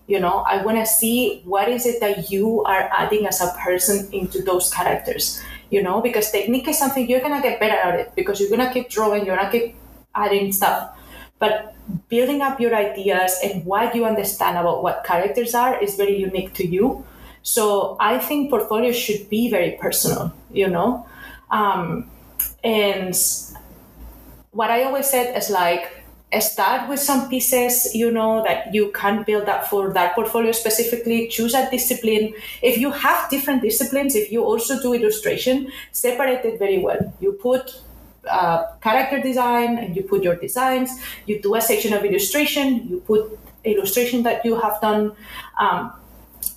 You 0.07 0.19
know, 0.19 0.45
I 0.47 0.63
want 0.63 0.77
to 0.77 0.85
see 0.85 1.41
what 1.43 1.67
is 1.67 1.85
it 1.85 1.99
that 1.99 2.31
you 2.31 2.63
are 2.63 2.89
adding 2.93 3.27
as 3.27 3.41
a 3.41 3.53
person 3.59 4.09
into 4.13 4.41
those 4.41 4.73
characters. 4.73 5.41
You 5.69 5.83
know, 5.83 5.99
because 6.01 6.31
technique 6.31 6.67
is 6.69 6.79
something 6.79 7.09
you're 7.09 7.19
gonna 7.19 7.41
get 7.41 7.59
better 7.59 7.75
at 7.75 7.99
it 7.99 8.15
because 8.15 8.39
you're 8.39 8.49
gonna 8.49 8.71
keep 8.71 8.89
drawing, 8.89 9.25
you're 9.25 9.35
gonna 9.35 9.51
keep 9.51 9.75
adding 10.15 10.51
stuff 10.53 10.96
but 11.39 11.75
building 12.09 12.41
up 12.41 12.59
your 12.59 12.75
ideas 12.75 13.39
and 13.43 13.65
what 13.65 13.95
you 13.95 14.05
understand 14.05 14.57
about 14.57 14.83
what 14.83 15.03
characters 15.03 15.53
are 15.53 15.81
is 15.81 15.95
very 15.95 16.17
unique 16.17 16.53
to 16.53 16.67
you. 16.67 17.05
So 17.43 17.95
I 17.99 18.17
think 18.17 18.49
portfolio 18.49 18.91
should 18.91 19.29
be 19.29 19.49
very 19.49 19.77
personal, 19.79 20.33
you 20.51 20.67
know? 20.67 21.05
Um, 21.49 22.09
and 22.63 23.15
what 24.51 24.69
I 24.69 24.83
always 24.83 25.09
said 25.09 25.37
is 25.37 25.49
like, 25.49 25.97
start 26.41 26.89
with 26.89 26.99
some 26.99 27.29
pieces 27.29 27.95
you 27.95 28.11
know 28.11 28.43
that 28.43 28.73
you 28.73 28.91
can 28.91 29.23
build 29.23 29.47
up 29.47 29.65
for 29.65 29.93
that 29.93 30.13
portfolio 30.13 30.51
specifically 30.51 31.27
choose 31.29 31.53
a 31.53 31.69
discipline 31.71 32.33
if 32.61 32.77
you 32.77 32.91
have 32.91 33.29
different 33.29 33.61
disciplines 33.61 34.13
if 34.13 34.29
you 34.29 34.43
also 34.43 34.79
do 34.81 34.93
illustration 34.93 35.71
separate 35.93 36.43
it 36.43 36.59
very 36.59 36.79
well 36.79 37.13
you 37.21 37.31
put 37.31 37.81
uh, 38.29 38.65
character 38.81 39.21
design 39.21 39.77
and 39.77 39.95
you 39.95 40.03
put 40.03 40.23
your 40.23 40.35
designs. 40.35 40.91
You 41.25 41.41
do 41.41 41.55
a 41.55 41.61
section 41.61 41.93
of 41.93 42.03
illustration. 42.03 42.87
You 42.87 42.99
put 43.01 43.39
illustration 43.63 44.23
that 44.23 44.45
you 44.45 44.59
have 44.59 44.79
done, 44.81 45.13
um, 45.59 45.93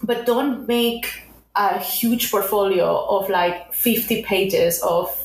but 0.03 0.27
don't 0.27 0.67
make 0.69 1.23
a 1.57 1.79
huge 1.79 2.31
portfolio 2.31 3.05
of 3.07 3.29
like 3.29 3.73
50 3.75 4.23
pages 4.23 4.81
of 4.83 5.17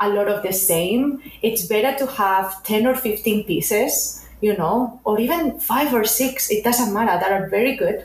a 0.00 0.08
lot 0.08 0.28
of 0.28 0.42
the 0.42 0.52
same. 0.52 1.22
It's 1.42 1.66
better 1.66 1.96
to 1.98 2.06
have 2.12 2.62
10 2.64 2.86
or 2.86 2.94
15 2.94 3.44
pieces, 3.44 4.26
you 4.40 4.56
know, 4.56 5.00
or 5.04 5.20
even 5.20 5.60
five 5.60 5.94
or 5.94 6.04
six. 6.04 6.50
It 6.50 6.64
doesn't 6.64 6.92
matter 6.92 7.18
that 7.20 7.32
are 7.32 7.48
very 7.48 7.76
good. 7.76 8.04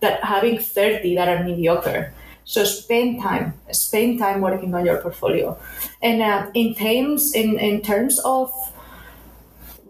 That 0.00 0.24
having 0.24 0.58
30 0.58 1.14
that 1.14 1.28
are 1.28 1.44
mediocre 1.44 2.12
so 2.44 2.64
spend 2.64 3.22
time, 3.22 3.54
spend 3.70 4.18
time 4.18 4.40
working 4.40 4.74
on 4.74 4.84
your 4.84 4.98
portfolio. 4.98 5.58
And 6.02 6.22
uh, 6.22 6.50
in 6.54 6.74
terms 6.74 7.34
in, 7.34 7.58
in 7.58 7.82
terms 7.82 8.18
of 8.20 8.52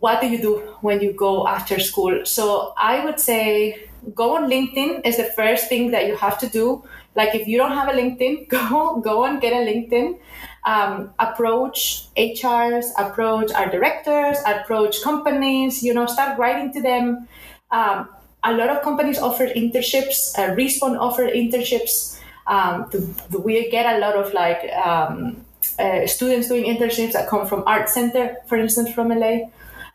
what 0.01 0.21
do 0.21 0.27
you 0.27 0.39
do 0.39 0.59
when 0.81 1.01
you 1.01 1.13
go 1.13 1.47
after 1.47 1.79
school? 1.79 2.27
So 2.27 2.75
I 2.77 3.05
would 3.05 3.21
say 3.21 3.89
go 4.15 4.37
on 4.37 4.51
LinkedIn 4.51 5.07
is 5.07 5.17
the 5.17 5.25
first 5.25 5.69
thing 5.69 5.93
that 5.93 6.07
you 6.07 6.17
have 6.17 6.39
to 6.39 6.49
do. 6.49 6.85
Like 7.15 7.35
if 7.35 7.47
you 7.47 7.57
don't 7.57 7.73
have 7.73 7.89
a 7.89 7.93
LinkedIn, 7.93 8.49
go 8.57 9.01
go 9.01 9.25
and 9.25 9.41
get 9.41 9.53
a 9.53 9.65
LinkedIn. 9.65 10.19
Um, 10.65 11.13
approach 11.19 12.07
HRs, 12.17 12.87
approach 12.99 13.51
our 13.53 13.69
directors, 13.71 14.39
approach 14.47 15.03
companies. 15.03 15.83
You 15.83 15.95
know, 15.95 16.07
start 16.07 16.39
writing 16.39 16.73
to 16.75 16.83
them. 16.83 17.29
Um, 17.71 18.09
a 18.45 18.53
lot 18.53 18.69
of 18.71 18.83
companies 18.83 19.19
offer 19.19 19.47
internships. 19.47 20.37
Uh, 20.37 20.55
Respawn 20.55 20.99
offer 20.99 21.29
internships 21.29 22.19
um, 22.47 22.89
the, 22.91 23.39
we 23.39 23.71
get 23.71 23.97
a 23.97 23.99
lot 23.99 24.15
of 24.15 24.33
like 24.33 24.71
um, 24.73 25.45
uh, 25.79 26.07
students 26.07 26.49
doing 26.49 26.65
internships 26.65 27.13
that 27.13 27.29
come 27.29 27.47
from 27.47 27.63
art 27.67 27.89
center 27.89 28.37
for 28.47 28.57
instance 28.57 28.93
from 28.93 29.09
la 29.09 29.39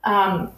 um, 0.04 0.52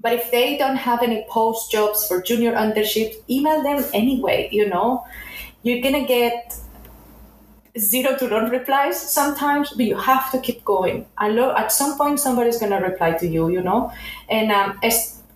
but 0.00 0.12
if 0.12 0.30
they 0.30 0.58
don't 0.58 0.76
have 0.76 1.02
any 1.02 1.24
post 1.28 1.70
jobs 1.70 2.06
for 2.06 2.20
junior 2.20 2.52
internships 2.52 3.14
email 3.30 3.62
them 3.62 3.84
anyway 3.94 4.48
you 4.52 4.68
know? 4.68 5.04
You're 5.64 5.80
gonna 5.80 6.06
get 6.06 6.56
zero 7.78 8.16
to 8.18 8.28
none 8.28 8.50
replies 8.50 9.00
sometimes 9.00 9.70
but 9.70 9.86
you 9.86 9.96
have 9.96 10.30
to 10.32 10.38
keep 10.40 10.64
going. 10.64 11.06
I 11.16 11.28
lo- 11.28 11.54
at 11.56 11.72
some 11.72 11.96
point 11.96 12.20
somebody's 12.20 12.58
gonna 12.58 12.80
reply 12.80 13.12
to 13.12 13.26
you 13.26 13.48
you 13.48 13.62
know? 13.62 13.92
And 14.28 14.50
um, 14.50 14.78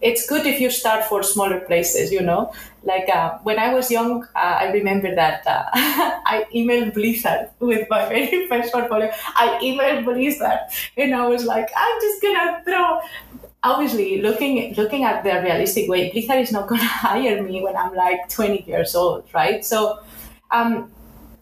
it's 0.01 0.27
good 0.27 0.47
if 0.47 0.61
you 0.61 0.71
start 0.71 1.05
for 1.05 1.23
smaller 1.23 1.61
places, 1.61 2.13
you 2.13 2.21
know. 2.21 2.53
Like 2.87 3.09
uh, 3.09 3.39
when 3.43 3.59
I 3.59 3.75
was 3.75 3.91
young, 3.91 4.23
uh, 4.37 4.57
I 4.63 4.71
remember 4.71 5.13
that 5.15 5.45
uh, 5.45 5.65
I 5.75 6.47
emailed 6.55 6.95
Blizzard 6.95 7.51
with 7.59 7.89
my 7.91 8.09
very 8.09 8.47
first 8.49 8.73
portfolio. 8.73 9.11
I 9.35 9.59
emailed 9.61 10.05
Blizzard, 10.05 10.61
and 10.97 11.13
I 11.13 11.27
was 11.27 11.45
like, 11.45 11.69
I'm 11.77 12.01
just 12.01 12.23
gonna 12.23 12.63
throw. 12.65 13.01
Obviously, 13.65 14.23
looking 14.23 14.73
looking 14.77 15.03
at 15.03 15.25
the 15.25 15.43
realistic 15.43 15.91
way, 15.91 16.11
Blizzard 16.13 16.39
is 16.39 16.53
not 16.53 16.69
gonna 16.71 16.85
hire 16.85 17.43
me 17.43 17.61
when 17.61 17.77
I'm 17.77 17.93
like 17.95 18.29
20 18.29 18.63
years 18.67 18.95
old, 18.95 19.25
right? 19.35 19.65
So. 19.65 19.99
Um, 20.53 20.93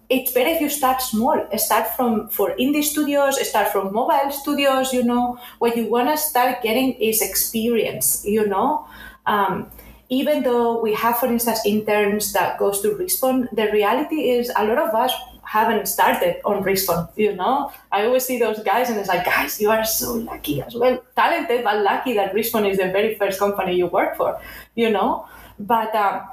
it's 0.09 0.33
better 0.33 0.51
if 0.51 0.61
you 0.61 0.69
start 0.69 1.01
small. 1.01 1.47
Start 1.57 1.89
from 1.97 2.29
for 2.29 2.55
indie 2.57 2.85
studios, 2.85 3.41
start 3.49 3.69
from 3.69 3.93
mobile 3.93 4.31
studios. 4.31 4.93
You 4.93 5.03
know, 5.03 5.39
what 5.59 5.77
you 5.77 5.89
want 5.91 6.09
to 6.11 6.17
start 6.17 6.63
getting 6.63 6.93
is 6.95 7.23
experience. 7.23 8.25
You 8.25 8.47
know, 8.47 8.87
um, 9.27 9.71
even 10.09 10.43
though 10.43 10.81
we 10.81 10.93
have, 10.95 11.19
for 11.19 11.27
instance, 11.27 11.61
interns 11.65 12.33
that 12.33 12.59
goes 12.59 12.81
to 12.83 12.91
Respawn, 12.91 13.49
the 13.53 13.71
reality 13.73 14.31
is 14.31 14.53
a 14.57 14.65
lot 14.65 14.79
of 14.79 14.95
us 14.95 15.13
haven't 15.43 15.87
started 15.87 16.41
on 16.45 16.63
Respawn. 16.63 17.09
You 17.17 17.35
know, 17.35 17.73
I 17.91 18.05
always 18.07 18.25
see 18.25 18.39
those 18.39 18.63
guys, 18.63 18.91
and 18.91 18.99
it's 18.99 19.09
like, 19.09 19.25
guys, 19.25 19.61
you 19.61 19.71
are 19.71 19.85
so 19.85 20.15
lucky 20.15 20.63
as 20.63 20.75
well, 20.75 21.03
talented 21.17 21.65
but 21.65 21.83
lucky 21.83 22.15
that 22.15 22.35
Respawn 22.35 22.69
is 22.69 22.79
the 22.79 22.91
very 22.91 23.15
first 23.15 23.39
company 23.39 23.77
you 23.77 23.87
work 23.87 24.17
for. 24.17 24.41
You 24.75 24.91
know, 24.91 25.27
but 25.59 25.95
um, 25.95 26.29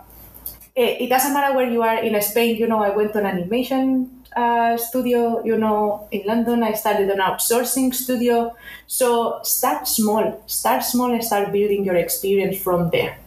it, 0.76 1.02
it, 1.02 1.10
doesn't 1.10 1.34
matter 1.34 1.56
where 1.56 1.70
you 1.70 1.82
are 1.82 2.04
in 2.04 2.20
Spain. 2.22 2.56
You 2.58 2.68
know, 2.68 2.82
I 2.82 2.90
went 2.90 3.14
to 3.14 3.20
an 3.20 3.26
animation 3.26 4.26
uh, 4.36 4.78
studio. 4.78 5.44
You 5.44 5.58
know, 5.58 6.08
in 6.12 6.24
London, 6.26 6.64
I 6.64 6.74
started 6.74 7.10
an 7.10 7.20
outsourcing 7.20 7.94
studio. 7.94 8.56
So 8.88 9.40
start 9.44 9.88
small, 9.88 10.44
start 10.48 10.84
small, 10.84 11.12
and 11.14 11.24
start 11.24 11.52
building 11.52 11.86
your 11.86 11.96
experience 11.96 12.58
from 12.58 12.90
there. 12.90 13.18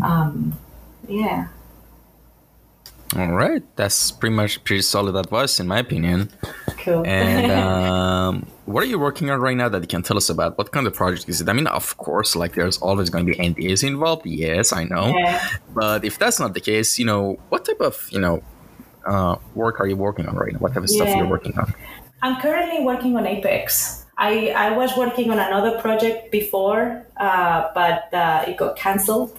Um, 0.00 0.58
yeah. 1.08 1.48
All 3.14 3.32
right, 3.32 3.62
that's 3.76 4.10
pretty 4.10 4.34
much 4.34 4.64
pretty 4.64 4.80
solid 4.80 5.16
advice 5.16 5.60
in 5.60 5.66
my 5.66 5.80
opinion. 5.80 6.30
Cool. 6.78 7.06
And 7.06 7.52
um, 7.66 8.46
what 8.64 8.82
are 8.82 8.86
you 8.86 8.98
working 8.98 9.28
on 9.28 9.38
right 9.38 9.56
now 9.56 9.68
that 9.68 9.82
you 9.82 9.86
can 9.86 10.02
tell 10.02 10.16
us 10.16 10.30
about? 10.30 10.56
What 10.56 10.72
kind 10.72 10.86
of 10.86 10.94
project 10.94 11.28
is 11.28 11.42
it? 11.42 11.48
I 11.48 11.52
mean, 11.52 11.66
of 11.66 11.96
course, 11.98 12.34
like 12.34 12.54
there's 12.54 12.78
always 12.78 13.10
going 13.10 13.26
to 13.26 13.32
be 13.32 13.38
NDAs 13.38 13.86
involved. 13.86 14.24
Yes, 14.24 14.72
I 14.72 14.84
know. 14.84 15.14
Yeah. 15.14 15.46
But 15.74 16.06
if 16.06 16.18
that's 16.18 16.40
not 16.40 16.54
the 16.54 16.60
case, 16.60 16.98
you 16.98 17.04
know, 17.04 17.38
what 17.50 17.66
type 17.66 17.80
of 17.80 18.08
you 18.10 18.18
know 18.18 18.42
uh, 19.04 19.36
work 19.54 19.78
are 19.80 19.86
you 19.86 19.96
working 19.96 20.26
on 20.26 20.36
right 20.36 20.52
now? 20.52 20.60
What 20.60 20.72
type 20.72 20.84
of 20.84 20.90
yeah. 20.90 21.04
stuff 21.04 21.16
you're 21.16 21.28
working 21.28 21.58
on? 21.58 21.74
I'm 22.22 22.40
currently 22.40 22.82
working 22.82 23.16
on 23.16 23.26
Apex. 23.26 24.06
I, 24.16 24.50
I 24.50 24.76
was 24.76 24.96
working 24.96 25.30
on 25.30 25.38
another 25.38 25.80
project 25.80 26.30
before, 26.30 27.04
uh, 27.16 27.68
but 27.74 28.12
uh, 28.14 28.44
it 28.46 28.56
got 28.56 28.76
cancelled. 28.76 29.36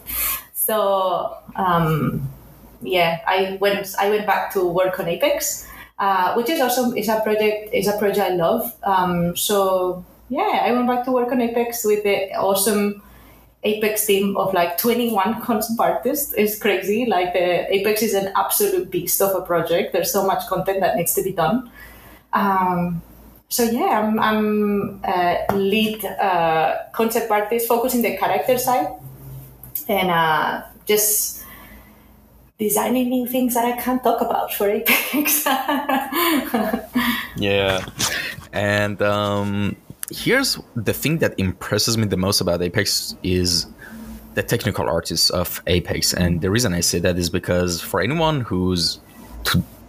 So 0.66 1.36
um, 1.58 2.32
yeah, 2.82 3.20
I 3.28 3.58
went 3.60 3.94
I 4.00 4.10
went 4.10 4.26
back 4.26 4.54
to 4.54 4.66
work 4.66 4.98
on 4.98 5.10
Apex, 5.10 5.68
uh, 6.00 6.36
which 6.36 6.50
is 6.50 6.62
also 6.62 6.94
is 6.94 7.10
a 7.10 7.20
project 7.20 7.74
is 7.74 7.88
a 7.88 7.98
project 7.98 8.32
I 8.32 8.36
love. 8.36 8.74
Um, 8.84 9.36
so 9.36 10.06
yeah, 10.30 10.64
I 10.64 10.72
went 10.72 10.88
back 10.88 11.04
to 11.04 11.12
work 11.12 11.34
on 11.34 11.42
Apex 11.42 11.84
with 11.84 12.04
the 12.04 12.32
awesome 12.36 13.04
Apex 13.66 14.06
team 14.06 14.38
of 14.38 14.54
like 14.54 14.78
21 14.78 15.42
concept 15.48 15.80
artists. 15.82 16.34
It's 16.34 16.58
crazy. 16.58 17.06
Like 17.08 17.34
the 17.34 17.68
Apex 17.76 18.02
is 18.02 18.14
an 18.14 18.32
absolute 18.34 18.90
beast 18.90 19.22
of 19.22 19.36
a 19.36 19.42
project. 19.42 19.92
There's 19.92 20.14
so 20.14 20.26
much 20.26 20.48
content 20.48 20.80
that 20.80 20.96
needs 20.96 21.14
to 21.16 21.24
be 21.24 21.34
done. 21.34 21.70
Um, 22.32 23.02
so 23.50 23.64
yeah, 23.64 24.00
I'm, 24.00 24.18
I'm 24.18 25.02
lead 25.54 26.06
uh, 26.06 26.78
concept 26.94 27.30
artist 27.30 27.68
focusing 27.68 28.02
the 28.02 28.16
character 28.18 28.58
side 28.58 28.88
and 29.88 30.10
uh, 30.10 30.64
just 30.86 31.44
designing 32.58 33.10
new 33.10 33.28
things 33.28 33.54
that 33.56 33.66
I 33.66 33.80
can't 33.82 34.02
talk 34.04 34.22
about 34.22 34.54
for 34.54 34.70
Apex. 34.70 35.46
yeah. 37.38 37.86
And 38.54 39.02
um, 39.02 39.76
here's 40.12 40.60
the 40.76 40.94
thing 40.94 41.18
that 41.20 41.38
impresses 41.40 41.98
me 41.98 42.06
the 42.06 42.18
most 42.18 42.42
about 42.42 42.62
Apex 42.62 43.16
is 43.24 43.68
the 44.36 44.44
technical 44.44 44.88
artists 44.88 45.30
of 45.30 45.62
Apex. 45.68 46.14
And 46.14 46.42
the 46.42 46.50
reason 46.50 46.74
I 46.74 46.82
say 46.82 47.00
that 47.00 47.18
is 47.18 47.30
because 47.30 47.82
for 47.82 48.02
anyone 48.02 48.42
who's 48.42 49.00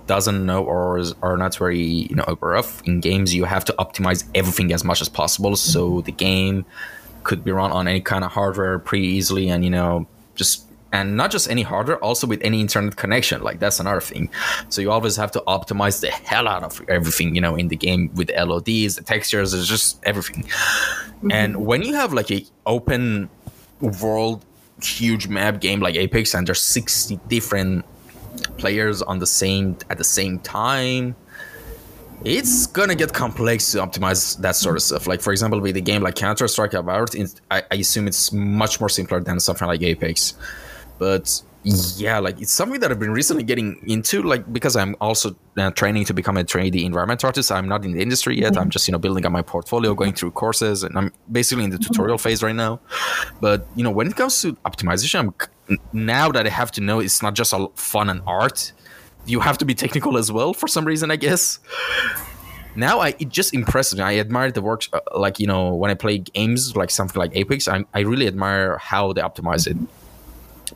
doesn't 0.07 0.45
know 0.45 0.63
or 0.63 0.99
is, 0.99 1.15
are 1.23 1.37
not 1.37 1.57
very 1.57 1.81
you 1.81 2.15
know 2.15 2.39
rough 2.41 2.83
in 2.83 3.01
games, 3.01 3.35
you 3.35 3.45
have 3.45 3.65
to 3.67 3.75
optimize 3.79 4.25
everything 4.35 4.73
as 4.73 4.85
much 4.85 5.01
as 5.01 5.09
possible 5.09 5.57
so 5.57 6.03
the 6.03 6.13
game 6.13 6.65
could 7.25 7.43
be 7.43 7.51
run 7.51 7.73
on 7.73 7.89
any 7.89 8.01
kind 8.01 8.25
of 8.25 8.33
hardware 8.33 8.79
pretty 8.79 9.07
easily 9.07 9.49
and 9.49 9.65
you 9.65 9.71
know 9.71 10.07
just 10.35 10.65
and 10.95 11.17
not 11.17 11.33
just 11.33 11.51
any 11.51 11.63
hardware 11.63 11.99
also 11.99 12.25
with 12.25 12.41
any 12.43 12.61
internet 12.61 12.95
connection. 12.95 13.43
Like 13.43 13.59
that's 13.59 13.81
another 13.81 14.01
thing. 14.01 14.31
So 14.69 14.81
you 14.81 14.93
always 14.93 15.17
have 15.17 15.33
to 15.33 15.43
optimize 15.49 16.01
the 16.01 16.11
hell 16.11 16.47
out 16.47 16.63
of 16.63 16.81
everything 16.89 17.35
you 17.35 17.41
know 17.41 17.57
in 17.57 17.67
the 17.69 17.77
game 17.77 18.11
with 18.15 18.31
lods 18.37 18.65
the 18.65 19.03
textures 19.05 19.53
it's 19.53 19.67
just 19.67 20.01
everything. 20.05 20.45
Mm-hmm. 20.45 21.33
and 21.33 21.67
when 21.67 21.83
you 21.83 21.95
have 21.95 22.13
like 22.13 22.31
a 22.31 22.45
open 22.67 23.29
world 23.81 24.45
huge 24.83 25.27
map 25.29 25.61
game 25.61 25.81
like 25.81 25.95
apex 25.97 26.35
and 26.35 26.47
there's 26.47 26.61
60 26.61 27.19
different 27.29 27.85
players 28.59 29.03
on 29.03 29.19
the 29.19 29.27
same 29.27 29.77
at 29.91 29.99
the 29.99 30.05
same 30.05 30.39
time 30.41 31.17
it's 32.25 32.67
gonna 32.67 32.95
get 32.95 33.13
complex 33.13 33.73
to 33.73 33.79
optimize 33.79 34.39
that 34.41 34.57
sort 34.57 34.77
of 34.77 34.83
mm. 34.83 34.87
stuff. 34.87 35.07
Like 35.07 35.21
for 35.21 35.33
example, 35.33 35.61
with 35.61 35.77
a 35.77 35.81
game 35.81 36.03
like 36.03 36.15
Counter 36.15 36.49
Strike 36.49 36.75
Avowed, 36.75 37.15
I, 37.51 37.63
I 37.71 37.75
assume 37.77 38.07
it's 38.07 38.33
much 38.33 38.81
more 38.81 38.89
simpler 38.89 39.21
than 39.21 39.41
something 39.41 39.69
like 39.69 39.83
Apex. 39.83 40.35
But 40.99 41.43
yeah, 41.65 42.19
like 42.19 42.41
it's 42.41 42.53
something 42.53 42.81
that 42.81 42.91
I've 42.91 43.01
been 43.01 43.13
recently 43.13 43.43
getting 43.43 43.81
into, 43.87 44.23
like 44.23 44.51
because 44.53 44.77
I'm 44.77 44.97
also 45.01 45.35
uh, 45.57 45.71
training 45.71 46.05
to 46.07 46.15
become 46.15 46.37
a 46.37 46.45
3D 46.45 46.85
environment 46.85 47.25
artist. 47.25 47.51
I'm 47.51 47.69
not 47.69 47.85
in 47.85 47.93
the 47.93 48.01
industry 48.01 48.39
yet. 48.39 48.53
Mm-hmm. 48.53 48.63
I'm 48.63 48.71
just 48.71 48.87
you 48.89 48.93
know 48.93 48.99
building 48.99 49.25
up 49.27 49.33
my 49.33 49.43
portfolio, 49.43 49.95
going 49.95 50.13
through 50.13 50.33
courses, 50.33 50.83
and 50.83 50.97
I'm 50.97 51.13
basically 51.31 51.65
in 51.65 51.71
the 51.71 51.77
mm-hmm. 51.77 51.93
tutorial 51.93 52.19
phase 52.19 52.43
right 52.43 52.55
now. 52.55 52.81
But 53.41 53.67
you 53.77 53.83
know, 53.83 53.91
when 53.91 54.09
it 54.09 54.17
comes 54.17 54.41
to 54.43 54.55
optimization, 54.65 55.35
I'm, 55.69 55.79
now 55.93 56.31
that 56.33 56.47
I 56.47 56.51
have 56.51 56.71
to 56.73 56.81
know 56.81 57.01
it's 57.01 57.23
not 57.23 57.35
just 57.35 57.53
a 57.53 57.69
fun 57.75 58.11
and 58.11 58.21
art, 58.27 58.73
you 59.27 59.41
have 59.41 59.59
to 59.59 59.65
be 59.65 59.75
technical 59.75 60.17
as 60.17 60.31
well 60.31 60.55
for 60.55 60.69
some 60.69 60.85
reason, 60.85 61.11
I 61.11 61.17
guess. 61.17 61.59
Now 62.77 63.01
I 63.01 63.15
it 63.19 63.29
just 63.29 63.55
impresses 63.55 63.99
me. 63.99 64.05
I 64.05 64.19
admire 64.19 64.51
the 64.51 64.63
works, 64.63 64.89
uh, 64.93 65.01
like 65.17 65.39
you 65.39 65.47
know, 65.47 65.75
when 65.75 65.91
I 65.91 65.95
play 65.95 66.19
games 66.19 66.77
like 66.77 66.91
something 66.91 67.19
like 67.19 67.35
Apex, 67.35 67.69
I 67.69 67.85
I 67.95 68.01
really 68.01 68.27
admire 68.27 68.79
how 68.79 69.13
they 69.13 69.21
optimize 69.21 69.67
it. 69.67 69.77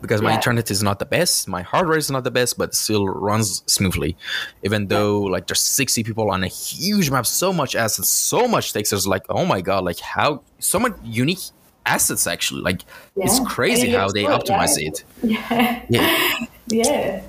Because 0.01 0.21
my 0.21 0.29
yeah. 0.29 0.35
internet 0.37 0.71
is 0.71 0.81
not 0.81 0.99
the 0.99 1.05
best 1.05 1.47
my 1.49 1.61
hardware 1.61 1.97
is 1.97 2.09
not 2.09 2.23
the 2.23 2.31
best 2.31 2.57
but 2.57 2.73
still 2.73 3.05
runs 3.05 3.63
smoothly. 3.65 4.15
Even 4.63 4.87
though 4.87 5.19
like 5.23 5.47
there's 5.47 5.59
60 5.59 6.03
people 6.03 6.31
on 6.31 6.43
a 6.43 6.47
huge 6.47 7.09
map 7.09 7.25
so 7.25 7.51
much 7.51 7.75
assets 7.75 8.07
so 8.07 8.47
much 8.47 8.71
textures 8.71 9.05
like 9.05 9.25
oh 9.27 9.45
my 9.45 9.59
god 9.59 9.83
like 9.83 9.99
how 9.99 10.41
so 10.59 10.79
much 10.79 10.93
unique 11.03 11.39
assets 11.85 12.27
actually. 12.27 12.61
Like 12.61 12.83
yeah. 13.17 13.25
it's 13.25 13.41
crazy 13.41 13.89
how 13.89 14.07
they 14.09 14.23
good, 14.23 14.39
optimize 14.39 14.77
it. 14.77 15.03
Yeah. 15.23 15.85
Yeah. 15.89 16.47
Yeah 16.67 17.21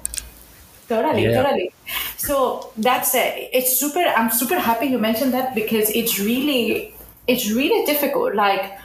totally 0.91 1.25
totally. 1.39 1.73
So 2.17 2.73
that's 2.77 3.15
it. 3.15 3.51
It's 3.53 3.73
super 3.81 4.05
i'm 4.19 4.31
super 4.31 4.59
happy 4.59 4.87
you 4.87 4.99
mentioned 4.99 5.33
that 5.39 5.55
because 5.55 5.91
it's 5.91 6.19
really 6.21 6.95
it's 7.27 7.51
really 7.51 7.85
difficult. 7.87 8.35
Like 8.35 8.79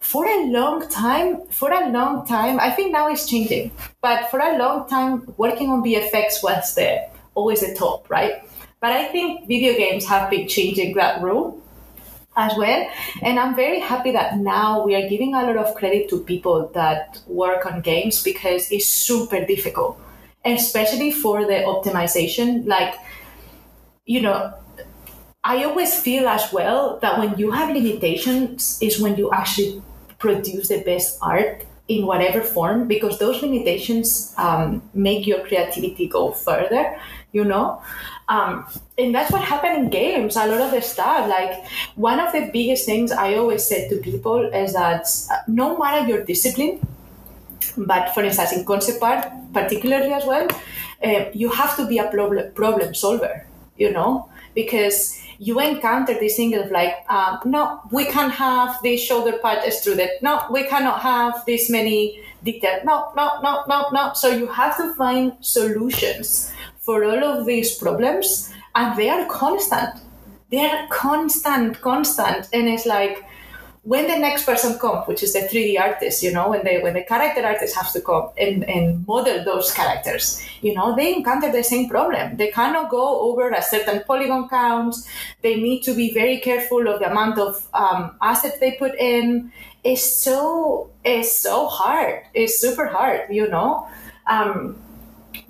for 0.00 0.26
a 0.26 0.46
long 0.46 0.88
time, 0.88 1.46
for 1.50 1.72
a 1.72 1.88
long 1.90 2.26
time, 2.26 2.60
I 2.60 2.70
think 2.70 2.92
now 2.92 3.08
it's 3.08 3.26
changing, 3.26 3.70
but 4.00 4.30
for 4.30 4.40
a 4.40 4.56
long 4.58 4.88
time, 4.88 5.32
working 5.36 5.70
on 5.70 5.82
VFX 5.82 6.42
was 6.42 6.74
the 6.74 7.08
always 7.34 7.60
the 7.60 7.74
top, 7.74 8.08
right? 8.10 8.42
But 8.80 8.92
I 8.92 9.06
think 9.06 9.48
video 9.48 9.74
games 9.74 10.04
have 10.06 10.30
been 10.30 10.46
changing 10.48 10.94
that 10.94 11.22
rule 11.22 11.60
as 12.36 12.52
well. 12.56 12.88
And 13.22 13.38
I'm 13.38 13.56
very 13.56 13.80
happy 13.80 14.12
that 14.12 14.38
now 14.38 14.84
we 14.84 14.94
are 14.94 15.08
giving 15.08 15.34
a 15.34 15.42
lot 15.42 15.56
of 15.56 15.74
credit 15.74 16.08
to 16.10 16.20
people 16.22 16.70
that 16.74 17.20
work 17.26 17.66
on 17.66 17.80
games 17.80 18.22
because 18.22 18.70
it's 18.70 18.86
super 18.86 19.44
difficult, 19.44 19.98
especially 20.46 21.10
for 21.10 21.44
the 21.46 21.64
optimization. 21.66 22.66
Like, 22.66 22.94
you 24.04 24.20
know, 24.20 24.54
I 25.44 25.64
always 25.64 26.00
feel 26.00 26.26
as 26.28 26.52
well 26.52 26.98
that 27.02 27.18
when 27.18 27.38
you 27.38 27.52
have 27.52 27.74
limitations 27.74 28.78
is 28.82 29.00
when 29.00 29.16
you 29.16 29.30
actually 29.32 29.82
produce 30.18 30.68
the 30.68 30.82
best 30.82 31.18
art 31.22 31.64
in 31.88 32.04
whatever 32.04 32.40
form 32.40 32.88
because 32.88 33.18
those 33.18 33.42
limitations 33.42 34.34
um, 34.38 34.82
make 34.92 35.26
your 35.26 35.40
creativity 35.46 36.08
go 36.08 36.32
further 36.32 36.98
you 37.32 37.44
know 37.44 37.80
um, 38.28 38.66
and 38.98 39.14
that's 39.14 39.30
what 39.30 39.40
happened 39.42 39.76
in 39.84 39.90
games 39.90 40.34
a 40.36 40.46
lot 40.46 40.60
of 40.60 40.72
the 40.72 40.80
stuff 40.80 41.28
like 41.28 41.64
one 41.94 42.18
of 42.18 42.32
the 42.32 42.50
biggest 42.52 42.86
things 42.86 43.12
i 43.12 43.34
always 43.34 43.64
said 43.64 43.88
to 43.88 43.98
people 43.98 44.44
is 44.52 44.72
that 44.72 45.06
uh, 45.30 45.36
no 45.46 45.78
matter 45.78 46.08
your 46.08 46.24
discipline 46.24 46.80
but 47.76 48.14
for 48.14 48.22
instance 48.22 48.52
in 48.52 48.64
concept 48.64 49.02
art 49.02 49.26
particularly 49.52 50.12
as 50.12 50.24
well 50.24 50.46
uh, 51.04 51.24
you 51.32 51.50
have 51.50 51.76
to 51.76 51.86
be 51.86 51.98
a 51.98 52.08
problem 52.10 52.52
problem 52.52 52.94
solver 52.94 53.46
you 53.76 53.90
know 53.90 54.28
because 54.54 55.20
you 55.38 55.60
encounter 55.60 56.14
this 56.14 56.36
thing 56.36 56.54
of 56.54 56.70
like, 56.70 56.94
um, 57.10 57.40
no, 57.44 57.80
we 57.90 58.04
can't 58.06 58.32
have 58.32 58.78
this 58.82 59.00
shoulder 59.02 59.38
pad 59.42 59.64
extruded. 59.64 60.10
No, 60.22 60.46
we 60.50 60.64
cannot 60.64 61.00
have 61.02 61.44
this 61.46 61.68
many 61.68 62.22
details. 62.42 62.82
No, 62.84 63.12
no, 63.16 63.40
no, 63.42 63.64
no, 63.68 63.88
no. 63.92 64.12
So 64.14 64.28
you 64.28 64.46
have 64.46 64.76
to 64.78 64.94
find 64.94 65.32
solutions 65.40 66.52
for 66.78 67.04
all 67.04 67.22
of 67.24 67.46
these 67.46 67.76
problems, 67.76 68.52
and 68.74 68.96
they 68.96 69.08
are 69.08 69.26
constant. 69.26 70.00
They 70.50 70.64
are 70.64 70.86
constant, 70.88 71.80
constant, 71.80 72.48
and 72.52 72.68
it's 72.68 72.86
like 72.86 73.24
when 73.86 74.08
the 74.08 74.18
next 74.18 74.44
person 74.44 74.76
comes, 74.80 75.06
which 75.06 75.22
is 75.22 75.32
the 75.32 75.42
3D 75.42 75.78
artist, 75.80 76.20
you 76.20 76.32
know, 76.32 76.50
when 76.50 76.64
the 76.64 76.80
when 76.80 76.94
the 76.94 77.04
character 77.04 77.46
artist 77.46 77.76
has 77.76 77.92
to 77.92 78.00
come 78.00 78.30
and, 78.36 78.64
and 78.68 79.06
model 79.06 79.44
those 79.44 79.72
characters, 79.72 80.44
you 80.60 80.74
know, 80.74 80.96
they 80.96 81.14
encounter 81.14 81.52
the 81.52 81.62
same 81.62 81.88
problem. 81.88 82.36
They 82.36 82.50
cannot 82.50 82.90
go 82.90 83.20
over 83.20 83.48
a 83.50 83.62
certain 83.62 84.02
polygon 84.04 84.48
count. 84.48 84.96
They 85.40 85.54
need 85.54 85.82
to 85.84 85.94
be 85.94 86.12
very 86.12 86.40
careful 86.40 86.88
of 86.88 86.98
the 86.98 87.08
amount 87.08 87.38
of 87.38 87.64
um, 87.74 88.16
assets 88.20 88.58
they 88.58 88.72
put 88.72 88.96
in. 88.98 89.52
It's 89.84 90.02
so 90.02 90.90
it's 91.04 91.38
so 91.38 91.68
hard. 91.68 92.22
It's 92.34 92.58
super 92.58 92.86
hard, 92.86 93.30
you 93.30 93.46
know. 93.48 93.86
Um, 94.26 94.76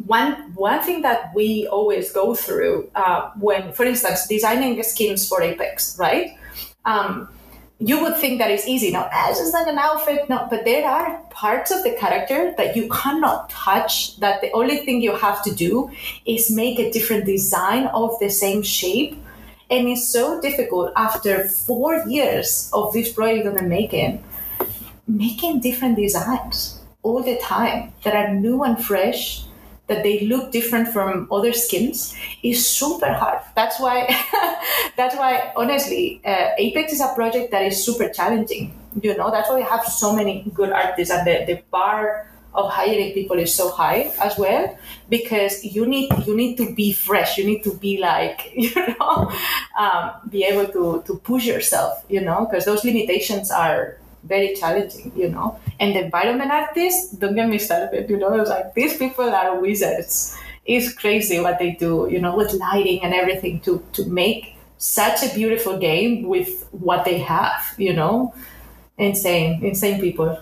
one 0.04 0.52
one 0.54 0.82
thing 0.82 1.00
that 1.00 1.34
we 1.34 1.66
always 1.68 2.12
go 2.12 2.34
through 2.34 2.90
uh, 2.94 3.30
when, 3.40 3.72
for 3.72 3.86
instance, 3.86 4.26
designing 4.26 4.82
skins 4.82 5.26
for 5.26 5.40
Apex, 5.40 5.98
right? 5.98 6.36
Um, 6.84 7.30
you 7.78 8.00
would 8.00 8.16
think 8.16 8.38
that 8.38 8.50
it's 8.50 8.66
easy. 8.66 8.90
No, 8.90 9.08
it's 9.12 9.38
just 9.38 9.52
like 9.52 9.66
an 9.66 9.78
outfit. 9.78 10.28
No, 10.28 10.46
but 10.48 10.64
there 10.64 10.88
are 10.88 11.18
parts 11.30 11.70
of 11.70 11.82
the 11.82 11.92
character 11.92 12.54
that 12.56 12.74
you 12.74 12.88
cannot 12.88 13.50
touch. 13.50 14.16
That 14.18 14.40
the 14.40 14.50
only 14.52 14.78
thing 14.78 15.02
you 15.02 15.14
have 15.14 15.42
to 15.44 15.54
do 15.54 15.90
is 16.24 16.50
make 16.50 16.78
a 16.78 16.90
different 16.90 17.26
design 17.26 17.88
of 17.88 18.18
the 18.18 18.30
same 18.30 18.62
shape. 18.62 19.22
And 19.70 19.88
it's 19.88 20.08
so 20.08 20.40
difficult 20.40 20.92
after 20.96 21.48
four 21.48 22.04
years 22.06 22.70
of 22.72 22.92
this 22.92 23.12
project 23.12 23.44
that 23.44 23.60
I'm 23.60 23.68
making, 23.68 24.22
making 25.08 25.60
different 25.60 25.96
designs 25.96 26.80
all 27.02 27.22
the 27.22 27.36
time 27.38 27.92
that 28.04 28.14
are 28.14 28.32
new 28.32 28.62
and 28.62 28.82
fresh 28.82 29.45
that 29.86 30.02
they 30.02 30.26
look 30.26 30.50
different 30.50 30.88
from 30.88 31.28
other 31.30 31.52
skins 31.52 32.16
is 32.42 32.66
super 32.66 33.12
hard. 33.12 33.40
That's 33.54 33.78
why, 33.78 34.06
that's 34.96 35.16
why 35.16 35.52
honestly, 35.56 36.20
uh, 36.24 36.50
Apex 36.58 36.92
is 36.92 37.00
a 37.00 37.12
project 37.14 37.50
that 37.52 37.62
is 37.62 37.84
super 37.84 38.08
challenging. 38.08 38.74
You 39.00 39.16
know, 39.16 39.30
that's 39.30 39.48
why 39.48 39.56
we 39.56 39.62
have 39.62 39.84
so 39.84 40.14
many 40.14 40.50
good 40.54 40.72
artists, 40.72 41.12
and 41.12 41.26
the, 41.26 41.44
the 41.46 41.62
bar 41.70 42.26
of 42.56 42.70
hiring 42.70 43.12
people 43.12 43.38
is 43.38 43.54
so 43.54 43.70
high 43.70 44.10
as 44.22 44.38
well 44.38 44.78
because 45.10 45.62
you 45.62 45.84
need 45.86 46.10
you 46.26 46.34
need 46.34 46.56
to 46.56 46.74
be 46.74 46.92
fresh. 46.92 47.36
You 47.36 47.44
need 47.44 47.62
to 47.64 47.74
be 47.76 47.98
like 47.98 48.50
you 48.56 48.74
know, 48.74 49.30
um, 49.78 50.12
be 50.30 50.44
able 50.44 50.66
to 50.72 51.02
to 51.06 51.18
push 51.18 51.46
yourself. 51.46 52.04
You 52.08 52.22
know, 52.22 52.46
because 52.48 52.64
those 52.64 52.84
limitations 52.84 53.50
are 53.50 53.98
very 54.26 54.54
challenging, 54.54 55.12
you 55.16 55.28
know. 55.28 55.58
And 55.80 55.94
the 55.94 56.04
environment 56.04 56.50
artists, 56.50 57.12
don't 57.12 57.34
get 57.34 57.48
me 57.48 57.58
started, 57.58 58.08
you 58.10 58.18
know, 58.18 58.34
it's 58.34 58.50
like 58.50 58.74
these 58.74 58.96
people 58.96 59.28
are 59.30 59.60
wizards. 59.60 60.36
It's 60.64 60.92
crazy 60.92 61.38
what 61.40 61.58
they 61.58 61.72
do, 61.72 62.08
you 62.10 62.20
know, 62.20 62.36
with 62.36 62.52
lighting 62.54 63.02
and 63.02 63.14
everything 63.14 63.60
to 63.60 63.82
to 63.92 64.04
make 64.06 64.56
such 64.78 65.22
a 65.22 65.34
beautiful 65.34 65.78
game 65.78 66.28
with 66.28 66.66
what 66.72 67.04
they 67.04 67.18
have, 67.18 67.74
you 67.78 67.92
know. 67.92 68.34
Insane, 68.98 69.64
insane 69.64 70.00
people. 70.00 70.38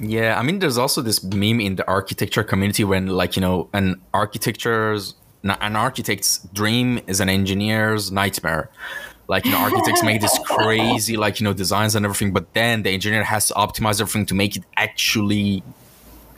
Yeah, 0.00 0.38
I 0.38 0.42
mean, 0.42 0.60
there's 0.60 0.78
also 0.78 1.02
this 1.02 1.22
meme 1.22 1.60
in 1.60 1.76
the 1.76 1.86
architecture 1.88 2.44
community 2.44 2.84
when, 2.84 3.08
like, 3.08 3.34
you 3.34 3.40
know, 3.40 3.68
an 3.72 4.00
architecture's 4.14 5.14
an 5.42 5.76
architect's 5.76 6.38
dream 6.52 7.00
is 7.06 7.20
an 7.20 7.28
engineer's 7.28 8.10
nightmare 8.10 8.70
like 9.28 9.44
you 9.44 9.52
know 9.52 9.58
architects 9.58 10.02
make 10.02 10.20
this 10.20 10.38
crazy 10.44 11.16
like 11.16 11.38
you 11.38 11.44
know 11.44 11.52
designs 11.52 11.94
and 11.94 12.04
everything 12.04 12.32
but 12.32 12.52
then 12.54 12.82
the 12.82 12.90
engineer 12.90 13.22
has 13.22 13.46
to 13.48 13.54
optimize 13.54 14.00
everything 14.00 14.26
to 14.26 14.34
make 14.34 14.56
it 14.56 14.64
actually 14.76 15.62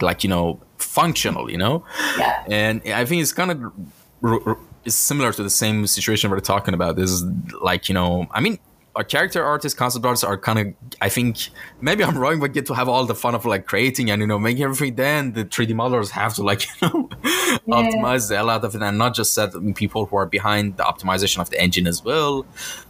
like 0.01 0.23
you 0.25 0.31
know 0.31 0.61
functional 0.79 1.51
you 1.51 1.57
know? 1.57 1.85
Yeah. 2.19 2.45
And 2.49 2.83
i 2.87 3.05
think 3.05 3.23
it's 3.23 3.33
kind 3.33 3.51
of 3.51 4.57
it's 4.85 4.97
similar 4.97 5.33
to 5.33 5.43
the 5.43 5.51
same 5.51 5.87
situation 5.87 6.31
we're 6.31 6.41
talking 6.41 6.73
about. 6.75 6.97
This 6.97 7.11
is 7.11 7.23
like 7.63 7.89
you 7.89 7.95
know 7.95 8.27
i 8.33 8.41
mean 8.41 8.59
our 9.01 9.05
character 9.05 9.43
artists, 9.43 9.75
concept 9.79 10.05
artists 10.05 10.25
are 10.25 10.37
kind 10.37 10.59
of, 10.59 10.67
I 11.01 11.09
think, 11.09 11.49
maybe 11.81 12.05
I'm 12.05 12.19
wrong, 12.19 12.39
but 12.39 12.53
get 12.53 12.67
to 12.67 12.75
have 12.75 12.87
all 12.87 13.07
the 13.07 13.15
fun 13.15 13.35
of 13.35 13.47
like 13.47 13.65
creating 13.65 14.11
and, 14.11 14.21
you 14.21 14.27
know, 14.27 14.39
making 14.39 14.63
everything. 14.63 14.95
Then 14.95 15.33
the 15.33 15.47
3D 15.47 15.71
modelers 15.71 16.11
have 16.11 16.35
to 16.35 16.43
like, 16.43 16.67
you 16.83 16.89
know, 16.89 17.09
yeah. 17.25 17.57
optimize 17.69 18.25
a 18.39 18.43
lot 18.43 18.63
of 18.63 18.75
it 18.75 18.83
and 18.83 18.99
not 18.99 19.15
just 19.15 19.33
set 19.33 19.53
people 19.75 20.05
who 20.05 20.17
are 20.17 20.27
behind 20.27 20.77
the 20.77 20.83
optimization 20.83 21.39
of 21.39 21.49
the 21.49 21.59
engine 21.59 21.87
as 21.87 22.05
well. 22.05 22.45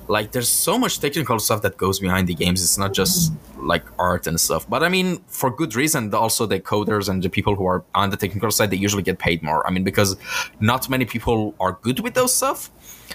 Like, 0.08 0.32
there's 0.32 0.48
so 0.48 0.76
much 0.76 0.98
technical 0.98 1.38
stuff 1.38 1.62
that 1.62 1.76
goes 1.76 2.00
behind 2.00 2.26
the 2.26 2.34
games. 2.34 2.60
It's 2.60 2.76
not 2.76 2.92
just 2.92 3.32
like 3.56 3.84
art 3.96 4.26
and 4.26 4.40
stuff. 4.40 4.68
But 4.68 4.82
I 4.82 4.88
mean, 4.88 5.22
for 5.28 5.48
good 5.48 5.76
reason, 5.76 6.12
also 6.12 6.44
the 6.44 6.58
coders 6.58 7.08
and 7.08 7.22
the 7.22 7.30
people 7.30 7.54
who 7.54 7.66
are 7.66 7.84
on 7.94 8.10
the 8.10 8.16
technical 8.16 8.50
side, 8.50 8.70
they 8.72 8.76
usually 8.76 9.04
get 9.04 9.20
paid 9.20 9.44
more. 9.44 9.64
I 9.64 9.70
mean, 9.70 9.84
because 9.84 10.16
not 10.58 10.90
many 10.90 11.04
people 11.04 11.54
are 11.60 11.78
good 11.82 12.00
with 12.00 12.14
those 12.14 12.34
stuff 12.34 12.68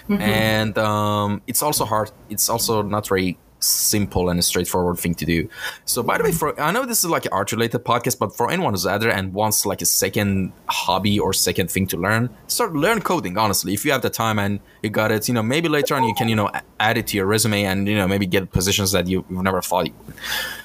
mm-hmm. 0.08 0.20
and 0.20 0.78
um, 0.78 1.42
it's 1.46 1.62
also 1.62 1.84
hard. 1.84 2.10
It's 2.30 2.48
also 2.48 2.82
not 2.82 3.08
very 3.08 3.38
simple 3.58 4.28
and 4.28 4.38
a 4.38 4.42
straightforward 4.42 4.98
thing 4.98 5.14
to 5.14 5.24
do. 5.24 5.48
So, 5.84 6.02
by 6.02 6.18
the 6.18 6.24
way, 6.24 6.32
for 6.32 6.58
I 6.60 6.70
know 6.72 6.84
this 6.84 7.04
is 7.04 7.10
like 7.10 7.26
an 7.26 7.32
art 7.32 7.52
related 7.52 7.84
podcast, 7.84 8.18
but 8.18 8.36
for 8.36 8.50
anyone 8.50 8.74
who's 8.74 8.86
out 8.86 9.00
there 9.00 9.10
and 9.10 9.32
wants 9.32 9.66
like 9.66 9.82
a 9.82 9.86
second 9.86 10.52
hobby 10.68 11.18
or 11.18 11.32
second 11.32 11.70
thing 11.70 11.86
to 11.88 11.96
learn, 11.96 12.30
start 12.46 12.74
learn 12.74 13.00
coding. 13.00 13.38
Honestly, 13.38 13.74
if 13.74 13.84
you 13.84 13.92
have 13.92 14.02
the 14.02 14.10
time 14.10 14.38
and 14.38 14.60
you 14.82 14.90
got 14.90 15.10
it, 15.12 15.28
you 15.28 15.34
know, 15.34 15.42
maybe 15.42 15.68
later 15.68 15.94
on 15.94 16.04
you 16.04 16.14
can 16.14 16.28
you 16.28 16.36
know 16.36 16.50
add 16.80 16.98
it 16.98 17.06
to 17.08 17.16
your 17.16 17.26
resume 17.26 17.64
and 17.64 17.88
you 17.88 17.96
know 17.96 18.06
maybe 18.06 18.26
get 18.26 18.50
positions 18.52 18.92
that 18.92 19.06
you, 19.06 19.22
have 19.22 19.42
never 19.42 19.62
thought 19.62 19.86
you 19.86 19.94
would. 20.06 20.14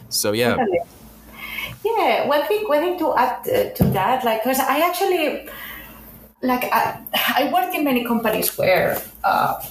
So 0.10 0.32
yeah. 0.32 0.58
Yeah, 1.84 2.28
one 2.28 2.46
thing, 2.46 2.64
one 2.68 2.80
thing 2.82 3.00
to 3.00 3.16
add 3.16 3.40
uh, 3.50 3.70
to 3.74 3.84
that, 3.86 4.24
like, 4.24 4.44
because 4.44 4.60
I 4.60 4.88
actually 4.88 5.50
like 6.42 6.64
I, 6.72 7.00
I 7.14 7.52
work 7.54 7.74
in 7.76 7.84
many 7.84 8.04
companies 8.04 8.58
where 8.58 9.02
uh, 9.24 9.64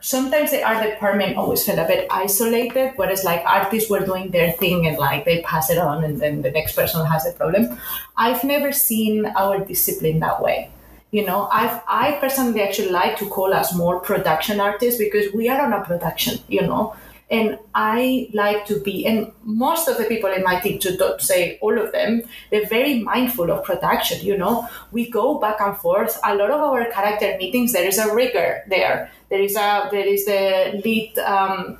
sometimes 0.00 0.50
the 0.50 0.62
art 0.62 0.82
department 0.82 1.36
always 1.36 1.64
felt 1.64 1.78
a 1.78 1.84
bit 1.84 2.06
isolated, 2.10 2.92
whereas 2.96 3.24
like 3.24 3.42
artists 3.44 3.90
were 3.90 4.04
doing 4.04 4.30
their 4.30 4.52
thing 4.52 4.86
and 4.86 4.98
like 4.98 5.24
they 5.24 5.42
pass 5.42 5.70
it 5.70 5.78
on 5.78 6.04
and 6.04 6.20
then 6.20 6.42
the 6.42 6.50
next 6.50 6.74
person 6.74 7.04
has 7.06 7.26
a 7.26 7.32
problem. 7.32 7.78
I've 8.16 8.44
never 8.44 8.72
seen 8.72 9.26
our 9.26 9.64
discipline 9.64 10.20
that 10.20 10.42
way. 10.42 10.70
You 11.10 11.24
know, 11.24 11.48
I've 11.50 11.80
I 11.88 12.18
personally 12.20 12.60
actually 12.60 12.90
like 12.90 13.16
to 13.18 13.26
call 13.28 13.54
us 13.54 13.74
more 13.74 13.98
production 13.98 14.60
artists 14.60 14.98
because 14.98 15.32
we 15.32 15.48
are 15.48 15.60
on 15.60 15.72
a 15.72 15.82
production, 15.82 16.38
you 16.48 16.62
know. 16.62 16.94
And 17.30 17.58
I 17.74 18.30
like 18.32 18.64
to 18.66 18.80
be, 18.80 19.06
and 19.06 19.32
most 19.42 19.86
of 19.86 19.98
the 19.98 20.04
people 20.04 20.30
in 20.30 20.42
my 20.42 20.60
team, 20.60 20.78
to 20.78 20.96
not 20.96 21.20
say 21.20 21.58
all 21.60 21.78
of 21.78 21.92
them, 21.92 22.22
they're 22.50 22.66
very 22.66 23.00
mindful 23.00 23.50
of 23.50 23.64
production. 23.64 24.24
You 24.24 24.38
know, 24.38 24.66
we 24.92 25.10
go 25.10 25.38
back 25.38 25.60
and 25.60 25.76
forth. 25.76 26.18
A 26.24 26.34
lot 26.34 26.50
of 26.50 26.60
our 26.60 26.86
character 26.86 27.36
meetings, 27.38 27.72
there 27.72 27.86
is 27.86 27.98
a 27.98 28.14
rigger 28.14 28.64
there. 28.68 29.10
There 29.28 29.40
is 29.40 29.56
a 29.56 29.88
there 29.90 30.06
is 30.06 30.24
the 30.24 30.80
lead 30.82 31.18
um, 31.18 31.76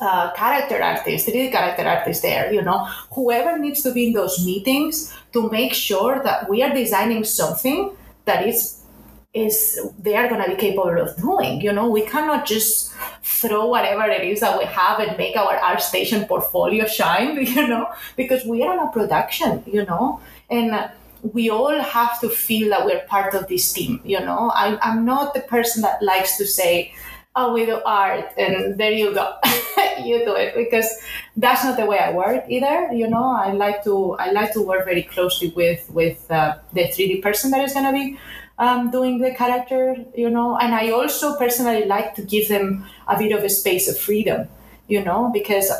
uh, 0.00 0.30
character 0.32 0.82
artist, 0.82 1.28
lead 1.28 1.52
character 1.52 1.88
artist 1.88 2.20
there. 2.20 2.52
You 2.52 2.60
know, 2.60 2.84
whoever 3.12 3.58
needs 3.58 3.82
to 3.84 3.92
be 3.92 4.08
in 4.08 4.12
those 4.12 4.44
meetings 4.44 5.14
to 5.32 5.48
make 5.48 5.72
sure 5.72 6.22
that 6.22 6.50
we 6.50 6.62
are 6.62 6.74
designing 6.74 7.24
something 7.24 7.96
that 8.26 8.46
is 8.46 8.81
is 9.34 9.80
they 9.98 10.14
are 10.14 10.28
going 10.28 10.42
to 10.42 10.50
be 10.50 10.56
capable 10.56 11.00
of 11.00 11.16
doing. 11.16 11.60
You 11.60 11.72
know, 11.72 11.88
we 11.88 12.02
cannot 12.02 12.44
just 12.44 12.92
throw 13.22 13.66
whatever 13.66 14.04
it 14.04 14.26
is 14.26 14.40
that 14.40 14.58
we 14.58 14.64
have 14.66 15.00
and 15.00 15.16
make 15.16 15.36
our 15.36 15.56
ArtStation 15.56 16.28
portfolio 16.28 16.86
shine, 16.86 17.36
you 17.46 17.66
know, 17.66 17.86
because 18.16 18.44
we 18.44 18.62
are 18.62 18.78
on 18.78 18.88
a 18.88 18.92
production, 18.92 19.62
you 19.66 19.84
know, 19.86 20.20
and 20.50 20.90
we 21.22 21.48
all 21.48 21.80
have 21.80 22.20
to 22.20 22.28
feel 22.28 22.68
that 22.70 22.84
we're 22.84 23.00
part 23.06 23.34
of 23.34 23.46
this 23.46 23.72
team, 23.72 24.00
you 24.04 24.20
know. 24.20 24.50
I, 24.54 24.78
I'm 24.82 25.04
not 25.04 25.34
the 25.34 25.40
person 25.40 25.82
that 25.82 26.02
likes 26.02 26.36
to 26.38 26.46
say, 26.46 26.92
oh, 27.34 27.52
we 27.52 27.66
do 27.66 27.80
art 27.84 28.32
and 28.36 28.78
there 28.78 28.92
you 28.92 29.14
go, 29.14 29.36
you 30.04 30.24
do 30.24 30.34
it, 30.36 30.54
because 30.54 30.88
that's 31.36 31.64
not 31.64 31.76
the 31.76 31.86
way 31.86 31.98
I 31.98 32.12
work 32.12 32.44
either, 32.48 32.90
you 32.92 33.08
know. 33.08 33.24
I 33.24 33.52
like 33.52 33.84
to 33.84 34.14
I 34.18 34.32
like 34.32 34.52
to 34.54 34.62
work 34.62 34.84
very 34.84 35.02
closely 35.02 35.48
with 35.56 35.88
with 35.90 36.30
uh, 36.30 36.58
the 36.72 36.84
3D 36.84 37.22
person 37.22 37.50
that 37.52 37.64
is 37.64 37.72
going 37.72 37.86
to 37.86 37.92
be 37.92 38.18
um, 38.58 38.90
doing 38.90 39.18
the 39.18 39.34
character, 39.34 39.96
you 40.14 40.30
know. 40.30 40.58
And 40.58 40.74
I 40.74 40.90
also 40.90 41.36
personally 41.38 41.84
like 41.86 42.14
to 42.16 42.22
give 42.22 42.48
them 42.48 42.86
a 43.08 43.18
bit 43.18 43.32
of 43.32 43.42
a 43.44 43.48
space 43.48 43.88
of 43.88 43.98
freedom, 43.98 44.48
you 44.88 45.02
know, 45.04 45.30
because 45.32 45.70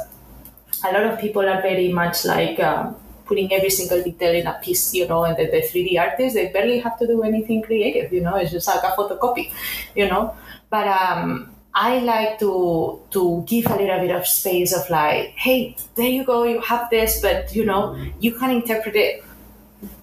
a 0.85 0.93
lot 0.93 1.05
of 1.05 1.21
people 1.21 1.49
are 1.49 1.61
very 1.61 1.93
much 1.93 2.25
like 2.25 2.59
um, 2.61 2.97
putting 3.25 3.53
every 3.53 3.71
single 3.71 4.03
detail 4.03 4.35
in 4.35 4.47
a 4.47 4.55
piece, 4.63 4.95
you 4.95 5.07
know, 5.07 5.25
and 5.25 5.37
the, 5.37 5.47
the 5.47 5.63
3D 5.63 5.99
artists, 5.99 6.35
they 6.35 6.49
barely 6.49 6.79
have 6.81 6.99
to 6.99 7.07
do 7.07 7.23
anything 7.23 7.63
creative, 7.63 8.13
you 8.13 8.21
know, 8.21 8.37
it's 8.37 8.51
just 8.51 8.69
like 8.69 8.83
a 8.83 8.95
photocopy, 8.97 9.53
you 9.95 10.09
know. 10.09 10.35
But 10.71 10.89
um, 10.89 11.51
I 11.75 11.99
like 11.99 12.39
to 12.41 13.01
to 13.11 13.45
give 13.47 13.67
a 13.67 13.77
little 13.77 14.01
bit 14.01 14.11
of 14.11 14.27
space 14.27 14.75
of 14.75 14.89
like, 14.91 15.31
hey, 15.37 15.77
there 15.95 16.09
you 16.09 16.25
go, 16.25 16.45
you 16.45 16.61
have 16.61 16.91
this, 16.91 17.21
but 17.21 17.55
you 17.55 17.65
know, 17.65 17.97
you 18.21 18.33
can 18.33 18.51
interpret 18.51 18.97
it 18.97 19.25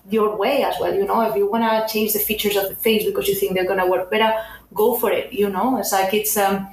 your 0.09 0.35
way 0.35 0.63
as 0.63 0.75
well. 0.79 0.93
You 0.93 1.05
know, 1.05 1.21
if 1.21 1.35
you 1.35 1.49
want 1.49 1.63
to 1.63 1.91
change 1.91 2.13
the 2.13 2.19
features 2.19 2.55
of 2.55 2.69
the 2.69 2.75
face 2.75 3.05
because 3.05 3.27
you 3.27 3.35
think 3.35 3.53
they're 3.53 3.67
to 3.67 3.85
work 3.85 4.09
better, 4.09 4.33
go 4.73 4.95
for 4.97 5.11
it. 5.11 5.31
You 5.31 5.49
know, 5.49 5.77
it's 5.77 5.91
like 5.91 6.13
it's 6.13 6.35
um, 6.37 6.67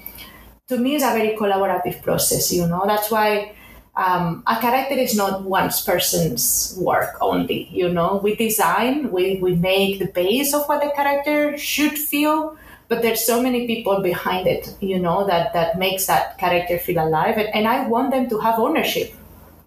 to 0.69 0.79
me 0.79 0.95
it's 0.95 1.05
a 1.05 1.13
very 1.13 1.37
collaborative 1.37 2.03
process. 2.03 2.53
You 2.53 2.67
know, 2.67 2.85
that's 2.87 3.11
why 3.11 3.56
um, 3.97 4.43
a 4.47 4.61
character 4.61 4.95
is 4.95 5.17
not 5.17 5.43
one 5.43 5.71
person's 5.85 6.75
work 6.79 7.17
only. 7.21 7.69
You 7.73 7.89
know, 7.89 8.21
we 8.23 8.37
design, 8.37 9.11
we 9.11 9.39
we 9.41 9.55
make 9.55 9.99
the 9.99 10.07
base 10.07 10.55
of 10.55 10.67
what 10.69 10.83
the 10.83 10.91
character 10.91 11.57
should 11.59 11.99
feel. 11.99 12.57
But 12.89 13.03
there's 13.03 13.27
so 13.27 13.43
many 13.43 13.67
people 13.67 14.01
behind 14.01 14.47
it, 14.47 14.73
you 14.81 15.01
know, 15.01 15.27
that 15.27 15.53
that 15.55 15.77
makes 15.77 16.07
that 16.07 16.39
character 16.39 16.79
feel 16.79 17.03
alive, 17.05 17.37
and, 17.37 17.49
and 17.53 17.67
I 17.67 17.89
want 17.89 18.13
them 18.13 18.29
to 18.31 18.39
have 18.39 18.61
ownership 18.61 19.13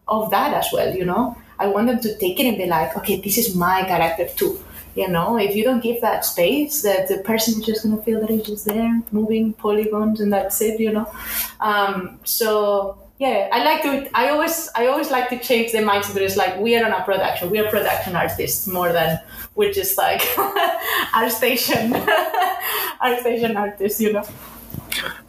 of 0.07 0.31
that 0.31 0.53
as 0.53 0.67
well, 0.71 0.95
you 0.95 1.05
know 1.05 1.35
I 1.59 1.67
want 1.67 1.87
them 1.87 1.99
to 1.99 2.17
take 2.17 2.39
it 2.39 2.45
and 2.45 2.57
be 2.57 2.65
like, 2.65 2.95
okay, 2.97 3.19
this 3.19 3.37
is 3.37 3.53
my 3.53 3.83
character 3.83 4.27
too. 4.33 4.59
You 4.95 5.09
know, 5.09 5.37
if 5.37 5.55
you 5.55 5.63
don't 5.63 5.83
give 5.83 6.01
that 6.01 6.25
space, 6.25 6.81
that 6.81 7.07
the 7.09 7.17
person 7.19 7.59
is 7.59 7.65
just 7.65 7.83
gonna 7.83 8.01
feel 8.01 8.21
that 8.21 8.29
he's 8.29 8.45
just 8.45 8.65
there, 8.65 9.01
moving 9.11 9.53
polygons, 9.53 10.21
and 10.21 10.31
that's 10.31 10.61
it. 10.61 10.79
You 10.79 10.93
know, 10.93 11.11
um, 11.59 12.19
so 12.23 12.97
yeah 13.19 13.49
i 13.51 13.63
like 13.63 13.81
to 13.81 14.09
i 14.17 14.29
always 14.29 14.69
i 14.75 14.87
always 14.87 15.11
like 15.11 15.29
to 15.29 15.37
change 15.37 15.71
the 15.73 15.77
mindset 15.79 16.13
that 16.13 16.23
it's 16.23 16.37
like 16.37 16.57
we 16.57 16.75
are 16.75 16.85
on 16.85 16.91
a 16.91 17.03
production 17.03 17.49
we 17.49 17.59
are 17.59 17.69
production 17.69 18.15
artists 18.15 18.65
more 18.65 18.91
than 18.91 19.19
we're 19.55 19.71
just 19.71 19.97
like 19.97 20.21
ArtStation 21.13 21.91
ArtStation 23.01 23.55
artists 23.55 23.99
you 23.99 24.13
know. 24.13 24.23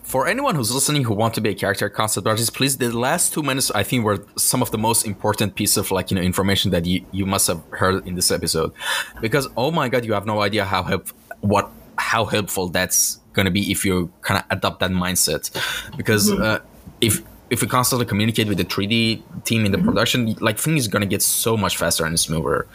For 0.05 0.26
anyone 0.26 0.57
who's 0.57 0.72
listening 0.72 1.05
who 1.05 1.14
want 1.14 1.34
to 1.34 1.41
be 1.41 1.51
a 1.51 1.55
character 1.55 1.88
concept 1.88 2.26
artist 2.28 2.55
please 2.55 2.78
the 2.78 2.97
last 2.97 3.34
two 3.34 3.43
minutes 3.43 3.72
i 3.72 3.82
think 3.82 4.05
were 4.05 4.24
some 4.36 4.62
of 4.62 4.70
the 4.70 4.78
most 4.78 5.05
important 5.05 5.57
piece 5.57 5.76
of 5.76 5.91
like 5.91 6.11
you 6.12 6.14
know 6.14 6.22
information 6.22 6.70
that 6.70 6.86
you, 6.86 7.05
you 7.11 7.26
must 7.26 7.49
have 7.49 7.61
heard 7.72 8.07
in 8.07 8.14
this 8.14 8.30
episode. 8.30 8.72
Because 9.20 9.49
oh 9.57 9.70
my 9.72 9.88
god 9.88 10.05
you 10.05 10.12
have 10.12 10.26
no 10.26 10.43
idea 10.43 10.64
how 10.64 10.84
help 10.84 11.09
what 11.41 11.70
how 11.99 12.24
helpful 12.24 12.68
that's 12.68 13.20
going 13.32 13.45
to 13.47 13.53
be 13.53 13.70
if 13.70 13.84
you 13.84 14.11
kind 14.22 14.41
of 14.41 14.47
adopt 14.57 14.80
that 14.80 14.91
mindset. 14.91 15.51
Because 15.97 16.30
mm-hmm. 16.30 16.43
uh, 16.43 16.59
if 17.01 17.22
if 17.51 17.61
we 17.61 17.68
constantly 17.68 18.07
communicate 18.07 18.48
with 18.48 18.59
the 18.59 18.64
3D 18.64 19.44
team 19.44 19.66
in 19.66 19.72
the 19.72 19.78
mm-hmm. 19.78 19.88
production, 19.88 20.34
like 20.40 20.59
things 20.59 20.86
are 20.86 20.90
gonna 20.90 21.07
get 21.07 21.22
so 21.22 21.57
much 21.57 21.76
faster 21.76 22.07
and 22.07 22.18
smoother. 22.18 22.66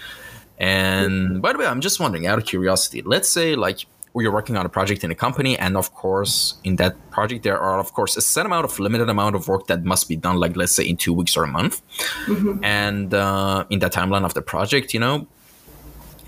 And 0.58 1.42
by 1.42 1.54
the 1.54 1.60
way, 1.60 1.66
I'm 1.66 1.82
just 1.82 2.00
wondering, 2.00 2.28
out 2.28 2.38
of 2.38 2.46
curiosity, 2.46 3.02
let's 3.02 3.30
say 3.30 3.56
like 3.56 3.86
you're 4.24 4.32
working 4.32 4.56
on 4.56 4.66
a 4.66 4.70
project 4.70 5.04
in 5.04 5.12
a 5.12 5.16
company, 5.16 5.58
and 5.58 5.76
of 5.76 5.94
course, 5.94 6.56
in 6.64 6.78
that 6.78 6.96
project, 7.12 7.44
there 7.44 7.60
are 7.60 7.80
of 7.80 7.94
course 7.94 8.16
a 8.16 8.22
set 8.22 8.46
amount 8.46 8.66
of 8.66 8.80
limited 8.80 9.10
amount 9.10 9.36
of 9.36 9.48
work 9.48 9.68
that 9.68 9.84
must 9.84 10.08
be 10.08 10.16
done, 10.16 10.38
like 10.38 10.56
let's 10.56 10.74
say 10.74 10.88
in 10.88 10.96
two 10.96 11.14
weeks 11.14 11.36
or 11.36 11.44
a 11.44 11.48
month. 11.48 11.82
Mm-hmm. 12.26 12.64
And 12.64 13.14
uh, 13.14 13.66
in 13.70 13.80
that 13.80 13.92
timeline 13.92 14.24
of 14.24 14.34
the 14.34 14.42
project, 14.42 14.94
you 14.94 15.00
know, 15.02 15.28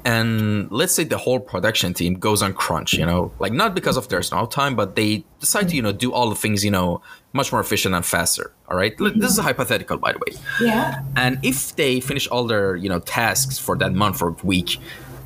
and 0.08 0.72
let's 0.72 0.94
say 0.94 1.04
the 1.04 1.18
whole 1.18 1.40
production 1.40 1.94
team 1.94 2.14
goes 2.14 2.42
on 2.42 2.54
crunch 2.54 2.94
you 2.94 3.06
know 3.06 3.32
like 3.40 3.52
not 3.52 3.76
because 3.76 3.98
of 3.98 4.08
there's 4.08 4.32
no 4.32 4.46
time 4.46 4.74
but 4.74 4.96
they 4.96 5.26
decide 5.42 5.68
to 5.68 5.76
you 5.76 5.82
know 5.82 5.92
do 5.92 6.14
all 6.14 6.30
the 6.30 6.36
things 6.36 6.64
you 6.64 6.72
know 6.72 7.02
much 7.38 7.52
more 7.54 7.62
efficient 7.62 7.94
and 7.96 8.06
faster 8.06 8.52
all 8.68 8.78
right 8.78 8.94
this 8.98 9.32
is 9.32 9.38
a 9.38 9.46
hypothetical 9.50 9.98
by 9.98 10.12
the 10.12 10.20
way 10.26 10.32
yeah 10.62 11.02
and 11.16 11.40
if 11.44 11.76
they 11.76 12.00
finish 12.00 12.28
all 12.28 12.46
their 12.54 12.76
you 12.76 12.90
know 12.90 13.00
tasks 13.00 13.58
for 13.66 13.76
that 13.78 13.94
month 13.94 14.22
or 14.22 14.32
week 14.44 14.78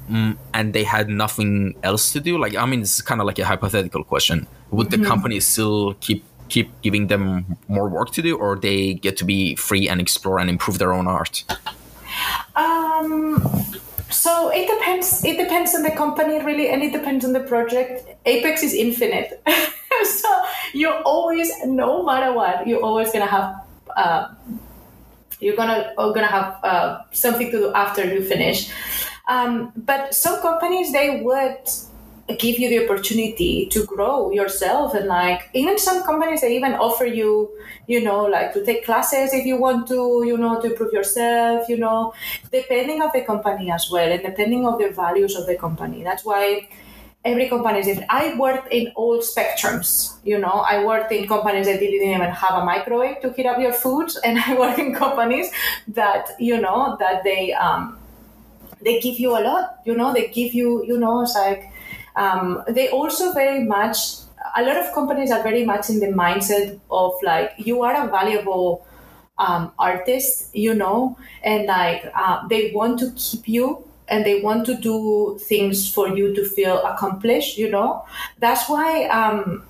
um, 0.10 0.38
and 0.54 0.74
they 0.74 0.84
had 0.84 1.10
nothing 1.10 1.74
else 1.84 2.12
to 2.14 2.20
do 2.20 2.38
like 2.38 2.56
i 2.56 2.66
mean 2.66 2.82
it's 2.82 3.02
kind 3.02 3.20
of 3.22 3.26
like 3.28 3.40
a 3.40 3.46
hypothetical 3.46 4.04
question 4.04 4.48
would 4.70 4.90
the 4.92 4.98
mm-hmm. 4.98 5.06
company 5.06 5.40
still 5.40 5.94
keep 6.06 6.24
keep 6.50 6.70
giving 6.82 7.08
them 7.08 7.58
more 7.70 7.88
work 7.88 8.12
to 8.12 8.22
do 8.22 8.38
or 8.38 8.58
they 8.58 8.94
get 8.94 9.16
to 9.18 9.26
be 9.26 9.56
free 9.56 9.88
and 9.88 10.02
explore 10.02 10.38
and 10.38 10.50
improve 10.50 10.78
their 10.78 10.94
own 10.94 11.08
art 11.08 11.46
um 12.56 13.40
so 14.12 14.52
it 14.54 14.68
depends. 14.68 15.24
It 15.24 15.38
depends 15.38 15.74
on 15.74 15.84
the 15.84 15.92
company 15.92 16.44
really, 16.44 16.70
and 16.70 16.84
it 16.84 16.92
depends 16.92 17.24
on 17.26 17.34
the 17.34 17.40
project. 17.40 18.08
Apex 18.26 18.62
is 18.64 18.74
infinite, 18.74 19.42
so 20.04 20.31
you 20.74 20.90
always, 21.06 21.52
no 21.66 22.04
matter 22.04 22.34
what, 22.34 22.68
you're 22.68 22.82
always 22.82 23.12
gonna 23.12 23.26
have. 23.26 23.66
Uh, 23.96 24.34
you're 25.40 25.56
gonna 25.56 25.94
gonna 25.98 26.28
have 26.28 26.60
uh, 26.64 27.02
something 27.12 27.50
to 27.52 27.58
do 27.58 27.74
after 27.74 28.06
you 28.06 28.24
finish. 28.24 28.72
Um, 29.28 29.72
but 29.76 30.14
some 30.14 30.42
companies 30.42 30.92
they 30.92 31.22
would 31.22 31.68
give 32.38 32.60
you 32.60 32.70
the 32.70 32.86
opportunity 32.86 33.66
to 33.68 33.86
grow 33.86 34.32
yourself 34.32 34.94
and 34.94 35.08
like 35.08 35.50
even 35.54 35.78
some 35.78 36.04
companies 36.04 36.42
they 36.42 36.56
even 36.56 36.74
offer 36.74 37.06
you 37.06 37.50
you 37.88 38.02
know 38.02 38.24
like 38.24 38.54
to 38.54 38.64
take 38.64 38.86
classes 38.86 39.34
if 39.34 39.46
you 39.46 39.58
want 39.58 39.88
to 39.88 40.24
you 40.26 40.38
know 40.38 40.62
to 40.62 40.68
improve 40.68 40.94
yourself 40.94 41.68
you 41.68 41.78
know 41.78 42.14
depending 42.52 43.02
of 43.02 43.12
the 43.12 43.22
company 43.22 43.72
as 43.72 43.90
well 43.92 44.10
and 44.12 44.22
depending 44.24 44.66
of 44.66 44.80
the 44.80 44.90
values 44.90 45.36
of 45.36 45.46
the 45.46 45.56
company 45.56 46.04
that's 46.04 46.24
why 46.24 46.68
every 47.24 47.48
company 47.50 47.80
is 47.80 47.86
different 47.86 48.10
i 48.10 48.34
worked 48.36 48.72
in 48.74 48.92
all 48.96 49.20
spectrums 49.20 50.18
you 50.24 50.38
know. 50.38 50.64
I 50.68 50.84
worked 50.86 51.12
in 51.12 51.28
companies 51.28 51.66
that 51.66 51.80
didn't 51.80 52.08
even 52.08 52.30
have 52.30 52.62
a 52.62 52.66
microwave 52.66 53.22
to 53.22 53.32
heat 53.32 53.46
up 53.46 53.60
your 53.60 53.74
food, 53.74 54.12
and 54.24 54.40
i 54.40 54.58
work 54.58 54.78
in 54.80 54.94
companies 54.96 55.52
that 55.90 56.30
you 56.40 56.60
know 56.60 56.98
that 57.00 57.24
they 57.24 57.54
um 57.54 57.98
they 58.82 59.00
give 59.00 59.20
you 59.20 59.32
a 59.38 59.42
lot 59.42 59.80
you 59.86 59.96
know. 59.96 60.14
They 60.14 60.28
give 60.28 60.54
you 60.54 60.84
you 60.86 60.98
know 60.98 61.22
it's 61.22 61.36
like 61.36 61.72
um, 62.16 62.64
they 62.68 62.90
also 62.90 63.32
very 63.34 63.64
much 63.64 63.98
a 64.58 64.64
lot 64.64 64.76
of 64.78 64.94
companies 64.94 65.32
are 65.32 65.44
very 65.44 65.64
much 65.64 65.90
in 65.90 66.00
the 66.00 66.08
mindset 66.08 66.80
of 66.90 67.14
like 67.24 67.54
you 67.58 67.84
are 67.84 68.08
a 68.08 68.10
valuable 68.10 68.86
um, 69.38 69.72
artist 69.80 70.56
you 70.56 70.74
know. 70.74 71.18
And 71.44 71.68
like 71.68 72.12
uh, 72.16 72.48
they 72.48 72.72
want 72.72 73.00
to 73.00 73.12
keep 73.16 73.48
you 73.48 73.86
and 74.12 74.26
they 74.26 74.42
want 74.42 74.66
to 74.66 74.76
do 74.76 75.40
things 75.42 75.92
for 75.92 76.10
you 76.10 76.36
to 76.36 76.46
feel 76.46 76.84
accomplished 76.84 77.58
you 77.58 77.70
know 77.70 78.06
that's 78.40 78.70
why 78.70 79.06
um, 79.06 79.64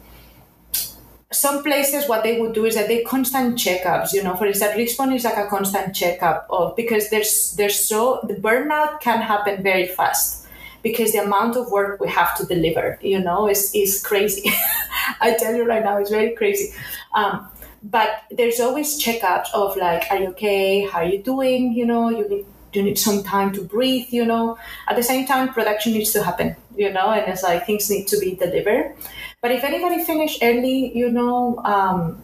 some 1.32 1.64
places 1.64 2.10
what 2.10 2.24
they 2.24 2.42
would 2.42 2.54
do 2.54 2.66
is 2.66 2.76
that 2.76 2.88
they 2.88 3.04
constant 3.04 3.56
checkups 3.56 4.12
you 4.12 4.22
know 4.22 4.36
for 4.36 4.46
instance 4.46 4.76
respawn 4.76 5.16
is 5.16 5.24
like 5.24 5.38
a 5.38 5.48
constant 5.48 5.96
checkup 5.96 6.46
of 6.50 6.76
because 6.76 7.10
there's 7.10 7.54
there's 7.56 7.80
so 7.80 8.20
the 8.28 8.34
burnout 8.34 9.00
can 9.00 9.22
happen 9.22 9.64
very 9.64 9.88
fast 9.88 10.42
because 10.84 11.12
the 11.12 11.20
amount 11.20 11.56
of 11.56 11.72
work 11.72 12.00
we 12.00 12.10
have 12.10 12.36
to 12.38 12.46
deliver, 12.46 12.98
you 13.02 13.20
know, 13.20 13.48
is, 13.48 13.72
is 13.76 14.02
crazy. 14.02 14.52
I 15.22 15.36
tell 15.38 15.56
you 15.56 15.66
right 15.66 15.84
now, 15.84 15.98
it's 15.98 16.10
very 16.10 16.32
crazy. 16.32 16.74
Um, 17.14 17.48
but 17.84 18.24
there's 18.32 18.60
always 18.60 19.04
checkups 19.04 19.48
of 19.54 19.76
like, 19.78 20.06
are 20.12 20.18
you 20.18 20.28
okay? 20.30 20.86
How 20.86 21.00
are 21.00 21.06
you 21.06 21.22
doing? 21.22 21.74
You 21.74 21.86
know, 21.86 22.10
you 22.10 22.28
need 22.28 22.46
you 22.74 22.84
need 22.84 23.00
some 23.00 23.24
time 23.24 23.52
to 23.54 23.62
breathe, 23.62 24.08
you 24.10 24.26
know. 24.26 24.58
At 24.88 24.96
the 24.96 25.04
same 25.04 25.26
time, 25.26 25.54
production 25.54 25.94
needs 25.94 26.12
to 26.14 26.24
happen, 26.24 26.56
you 26.76 26.92
know, 26.92 27.12
and 27.12 27.32
it's 27.32 27.44
like 27.44 27.66
things 27.66 27.90
need 27.90 28.08
to 28.08 28.20
be 28.20 28.36
delivered. 28.36 28.96
But 29.42 29.52
if 29.52 29.64
anybody 29.64 30.04
finish 30.04 30.38
early, 30.42 30.96
you 30.96 31.12
know, 31.12 31.58
um, 31.66 32.24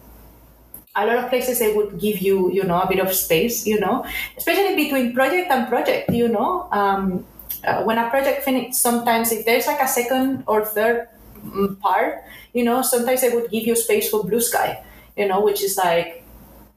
a 0.96 1.06
lot 1.06 1.18
of 1.18 1.28
places 1.28 1.58
they 1.58 1.74
would 1.74 2.00
give 2.00 2.18
you, 2.18 2.50
you 2.50 2.64
know, 2.64 2.80
a 2.80 2.88
bit 2.88 2.98
of 2.98 3.12
space, 3.12 3.66
you 3.66 3.78
know, 3.78 4.04
especially 4.36 4.74
between 4.74 5.14
project 5.14 5.50
and 5.50 5.68
project, 5.68 6.10
you 6.10 6.28
know. 6.28 6.68
Um, 6.72 7.24
uh, 7.64 7.82
when 7.82 7.98
a 7.98 8.08
project 8.10 8.44
finishes, 8.44 8.78
sometimes 8.78 9.32
if 9.32 9.44
there's 9.44 9.66
like 9.66 9.80
a 9.80 9.88
second 9.88 10.44
or 10.46 10.64
third 10.64 11.08
mm, 11.44 11.78
part, 11.80 12.24
you 12.52 12.64
know, 12.64 12.82
sometimes 12.82 13.20
they 13.20 13.30
would 13.30 13.50
give 13.50 13.64
you 13.64 13.76
space 13.76 14.10
for 14.10 14.24
blue 14.24 14.40
sky, 14.40 14.82
you 15.16 15.26
know, 15.26 15.40
which 15.40 15.62
is 15.62 15.76
like 15.76 16.24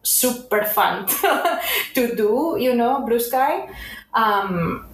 super 0.03 0.63
fun 0.63 1.07
to 1.93 2.15
do, 2.15 2.57
you 2.59 2.75
know, 2.75 3.05
blue 3.05 3.19
sky. 3.19 3.69
Um, 4.13 4.85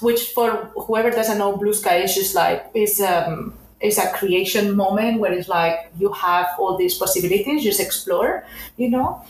which 0.00 0.32
for 0.32 0.70
whoever 0.76 1.10
doesn't 1.10 1.38
know, 1.38 1.56
blue 1.56 1.72
sky 1.72 1.96
is 1.96 2.14
just 2.14 2.34
like 2.34 2.66
is 2.74 3.00
um 3.00 3.54
is 3.80 3.98
a 3.98 4.10
creation 4.12 4.74
moment 4.74 5.20
where 5.20 5.32
it's 5.32 5.48
like 5.48 5.90
you 5.98 6.12
have 6.12 6.46
all 6.58 6.76
these 6.76 6.94
possibilities, 6.94 7.62
just 7.62 7.80
explore, 7.80 8.44
you 8.76 8.90
know. 8.90 9.22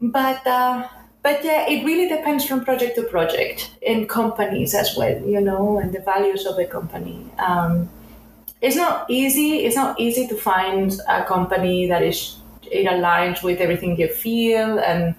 But 0.00 0.46
uh, 0.46 0.88
but 1.22 1.44
yeah, 1.44 1.66
it 1.68 1.84
really 1.84 2.08
depends 2.08 2.44
from 2.44 2.64
project 2.64 2.96
to 2.96 3.02
project 3.04 3.70
in 3.80 4.06
companies 4.06 4.74
as 4.74 4.96
well, 4.96 5.18
you 5.22 5.40
know, 5.40 5.78
and 5.78 5.92
the 5.92 6.00
values 6.00 6.44
of 6.46 6.56
the 6.56 6.66
company. 6.66 7.26
Um, 7.38 7.88
it's 8.60 8.76
not 8.76 9.08
easy. 9.10 9.64
It's 9.64 9.76
not 9.76 9.98
easy 9.98 10.26
to 10.28 10.36
find 10.36 10.94
a 11.08 11.24
company 11.24 11.86
that 11.88 12.02
is 12.02 12.36
it 12.70 12.86
aligns 12.86 13.42
with 13.42 13.60
everything 13.60 13.98
you 13.98 14.08
feel, 14.08 14.78
and 14.78 15.14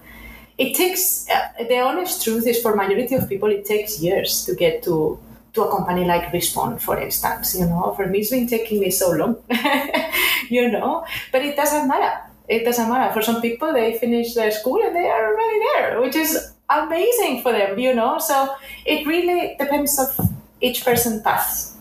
it 0.58 0.76
takes. 0.76 1.28
Uh, 1.30 1.64
the 1.68 1.80
honest 1.80 2.24
truth 2.24 2.48
is, 2.48 2.62
for 2.62 2.76
majority 2.76 3.16
of 3.16 3.28
people, 3.30 3.50
it 3.50 3.66
takes 3.66 4.02
years 4.02 4.46
to 4.46 4.56
get 4.56 4.84
to 4.84 5.20
to 5.54 5.64
a 5.64 5.72
company 5.72 6.06
like 6.06 6.32
Respawn, 6.32 6.80
for 6.80 7.00
instance. 7.00 7.58
You 7.58 7.66
know, 7.66 7.94
for 7.96 8.08
me, 8.08 8.20
it's 8.20 8.32
been 8.32 8.48
taking 8.48 8.80
me 8.80 8.92
so 8.92 9.12
long. 9.12 9.38
you 10.50 10.70
know, 10.72 11.06
but 11.32 11.44
it 11.44 11.56
doesn't 11.56 11.88
matter 11.88 12.22
it 12.48 12.64
doesn't 12.64 12.90
matter. 12.90 13.14
For 13.14 13.22
some 13.22 13.42
people, 13.42 13.74
they 13.74 13.98
finish 13.98 14.34
their 14.34 14.52
school 14.52 14.82
and 14.84 14.96
they 14.96 15.08
are 15.10 15.34
already 15.34 15.60
there, 15.74 16.02
which 16.02 16.16
is 16.16 16.54
amazing 16.70 17.42
for 17.42 17.52
them, 17.52 17.80
you 17.80 17.94
know. 17.94 18.20
So 18.20 18.56
it 18.86 19.06
really 19.08 19.56
depends 19.60 19.98
of 20.00 20.32
each 20.62 20.84
person's 20.86 21.22
path. 21.22 21.75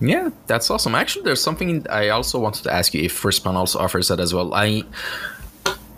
Yeah, 0.00 0.30
that's 0.46 0.70
awesome. 0.70 0.94
Actually, 0.94 1.24
there's 1.24 1.42
something 1.42 1.86
I 1.88 2.08
also 2.08 2.38
wanted 2.38 2.64
to 2.64 2.72
ask 2.72 2.94
you 2.94 3.02
if 3.02 3.22
Respawn 3.22 3.54
also 3.54 3.78
offers 3.78 4.08
that 4.08 4.20
as 4.20 4.34
well. 4.34 4.52
I 4.52 4.82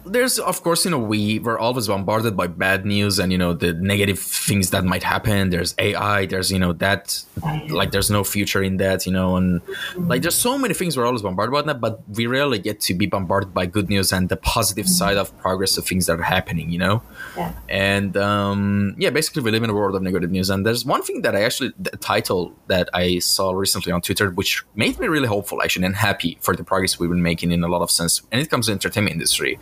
there's 0.06 0.38
of 0.38 0.62
course 0.62 0.84
you 0.84 0.90
know 0.90 0.98
we 0.98 1.38
were 1.40 1.58
always 1.58 1.88
bombarded 1.88 2.36
by 2.36 2.46
bad 2.46 2.86
news 2.86 3.18
and 3.18 3.32
you 3.32 3.38
know 3.38 3.52
the 3.52 3.72
negative 3.74 4.18
things 4.18 4.70
that 4.70 4.84
might 4.84 5.02
happen. 5.02 5.50
There's 5.50 5.74
ai 5.78 6.26
there's 6.26 6.50
you 6.50 6.58
know 6.58 6.72
that 6.74 7.22
like 7.68 7.90
there's 7.90 8.10
no 8.10 8.24
future 8.24 8.62
in 8.62 8.76
that 8.78 9.06
you 9.06 9.12
know 9.12 9.36
and 9.36 9.60
like 9.96 10.22
there's 10.22 10.34
so 10.34 10.56
many 10.56 10.74
things 10.74 10.96
we're 10.96 11.06
always 11.06 11.22
bombarded 11.22 11.52
by 11.52 11.62
that 11.62 11.80
but 11.80 12.00
we 12.10 12.26
rarely 12.26 12.58
get 12.58 12.80
to 12.80 12.94
be 12.94 13.06
bombarded 13.06 13.52
by 13.52 13.66
good 13.66 13.88
news 13.88 14.12
and 14.12 14.28
the 14.28 14.36
positive 14.36 14.88
side 14.88 15.16
of 15.16 15.36
progress 15.38 15.76
of 15.76 15.86
things 15.86 16.06
that 16.06 16.18
are 16.18 16.22
happening 16.22 16.70
you 16.70 16.78
know? 16.78 17.02
Yeah. 17.36 17.52
and 17.68 18.16
um 18.16 18.94
yeah 18.98 19.10
basically 19.10 19.42
we 19.42 19.50
live 19.50 19.62
in 19.62 19.70
a 19.70 19.74
world 19.74 19.94
of 19.94 20.02
negative 20.02 20.30
news 20.30 20.50
and 20.50 20.64
there's 20.64 20.84
one 20.84 21.02
thing 21.02 21.22
that 21.22 21.34
i 21.36 21.42
actually 21.42 21.72
the 21.78 21.96
title 21.96 22.54
that 22.68 22.88
i 22.94 23.18
saw 23.18 23.52
recently 23.52 23.92
on 23.92 24.00
twitter 24.00 24.30
which 24.30 24.64
made 24.74 24.98
me 24.98 25.08
really 25.08 25.28
hopeful 25.28 25.62
actually 25.62 25.84
and 25.84 25.96
happy 25.96 26.38
for 26.40 26.54
the 26.54 26.64
progress 26.64 26.98
we've 26.98 27.10
been 27.10 27.22
making 27.22 27.50
in 27.52 27.62
a 27.64 27.68
lot 27.68 27.82
of 27.82 27.90
sense 27.90 28.22
and 28.32 28.40
it 28.40 28.48
comes 28.48 28.66
to 28.66 28.70
the 28.70 28.74
entertainment 28.74 29.12
industry 29.12 29.58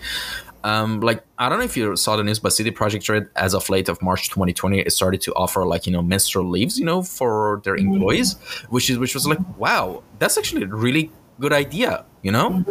um, 0.65 1.01
like 1.01 1.23
I 1.39 1.51
don't 1.51 1.59
know 1.59 1.65
if 1.65 1.77
you 1.77 1.95
saw 1.95 2.17
the 2.17 2.25
news, 2.25 2.39
but 2.39 2.55
CD 2.55 2.71
Projekt 2.71 3.09
Red, 3.11 3.29
as 3.37 3.55
of 3.55 3.69
late 3.69 3.91
of 3.91 4.01
March 4.01 4.31
2020, 4.31 4.81
it 4.81 4.91
started 4.91 5.21
to 5.21 5.35
offer 5.35 5.67
like 5.67 5.87
you 5.87 5.93
know 5.93 6.01
menstrual 6.01 6.49
leaves, 6.49 6.79
you 6.79 6.87
know, 6.87 7.03
for 7.03 7.61
their 7.65 7.77
mm-hmm. 7.77 7.93
employees, 7.93 8.35
which 8.71 8.89
is 8.89 8.99
which 8.99 9.15
was 9.15 9.27
like, 9.27 9.39
wow, 9.59 10.03
that's 10.19 10.39
actually 10.39 10.63
a 10.63 10.67
really 10.67 11.11
good 11.39 11.53
idea, 11.53 12.07
you 12.23 12.33
know, 12.33 12.65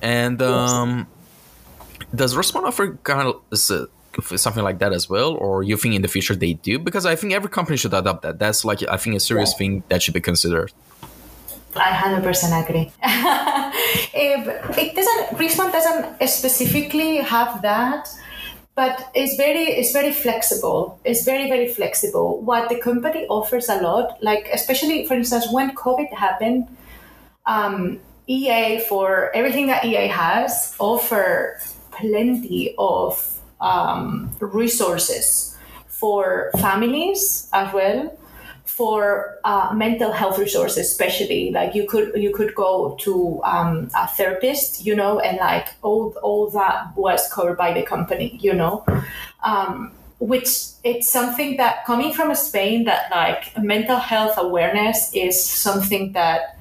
and 0.00 0.40
um, 0.42 1.08
does 2.14 2.36
Respawn 2.36 2.62
offer 2.62 2.96
kind 3.02 3.26
of 3.26 3.58
something 4.38 4.62
like 4.62 4.78
that 4.78 4.92
as 4.92 5.10
well, 5.10 5.34
or 5.34 5.64
you 5.64 5.76
think 5.76 5.96
in 5.96 6.02
the 6.02 6.08
future 6.08 6.36
they 6.36 6.52
do? 6.52 6.78
Because 6.78 7.04
I 7.04 7.16
think 7.16 7.32
every 7.32 7.50
company 7.50 7.76
should 7.76 7.94
adopt 7.94 8.22
that. 8.22 8.38
That's 8.38 8.64
like 8.64 8.80
I 8.88 8.96
think 8.96 9.16
a 9.16 9.20
serious 9.20 9.52
yeah. 9.52 9.58
thing 9.58 9.82
that 9.88 10.02
should 10.02 10.14
be 10.14 10.20
considered. 10.20 10.72
I 11.76 11.92
hundred 11.92 12.22
percent 12.22 12.52
agree. 12.64 12.90
it 14.14 14.94
doesn't. 14.94 15.38
Respawn 15.38 15.72
doesn't 15.72 16.28
specifically 16.28 17.18
have 17.18 17.62
that, 17.62 18.08
but 18.74 19.10
it's 19.14 19.36
very 19.36 19.64
it's 19.64 19.92
very 19.92 20.12
flexible. 20.12 20.98
It's 21.04 21.24
very 21.24 21.48
very 21.48 21.68
flexible. 21.68 22.40
What 22.40 22.68
the 22.68 22.78
company 22.80 23.26
offers 23.26 23.68
a 23.68 23.80
lot, 23.80 24.22
like 24.22 24.48
especially 24.52 25.06
for 25.06 25.14
instance 25.14 25.46
when 25.50 25.74
COVID 25.74 26.12
happened, 26.12 26.68
um, 27.46 28.00
EA 28.26 28.80
for 28.88 29.30
everything 29.34 29.66
that 29.66 29.84
EA 29.84 30.08
has 30.08 30.74
offer 30.78 31.58
plenty 31.90 32.74
of 32.78 33.40
um, 33.60 34.30
resources 34.40 35.56
for 35.86 36.50
families 36.58 37.48
as 37.52 37.72
well 37.72 38.16
for 38.76 39.38
uh, 39.44 39.72
mental 39.72 40.10
health 40.10 40.36
resources 40.36 40.78
especially. 40.78 41.52
Like 41.52 41.74
you 41.74 41.86
could 41.86 42.12
you 42.16 42.32
could 42.34 42.54
go 42.54 42.96
to 43.00 43.40
um, 43.44 43.88
a 43.94 44.08
therapist 44.08 44.84
you 44.84 44.96
know 44.96 45.20
and 45.20 45.38
like 45.38 45.68
all 45.82 46.12
all 46.22 46.50
that 46.50 46.96
was 46.96 47.32
covered 47.32 47.56
by 47.56 47.72
the 47.72 47.82
company 47.82 48.38
you 48.42 48.52
know? 48.52 48.84
Um, 49.44 49.92
which 50.18 50.48
it's 50.84 51.10
something 51.10 51.56
that 51.56 51.84
coming 51.84 52.12
from 52.12 52.34
spain 52.34 52.84
that 52.84 53.10
like 53.10 53.56
mental 53.62 53.98
health 53.98 54.34
awareness 54.38 55.12
is 55.12 55.36
something 55.44 56.12
that 56.12 56.56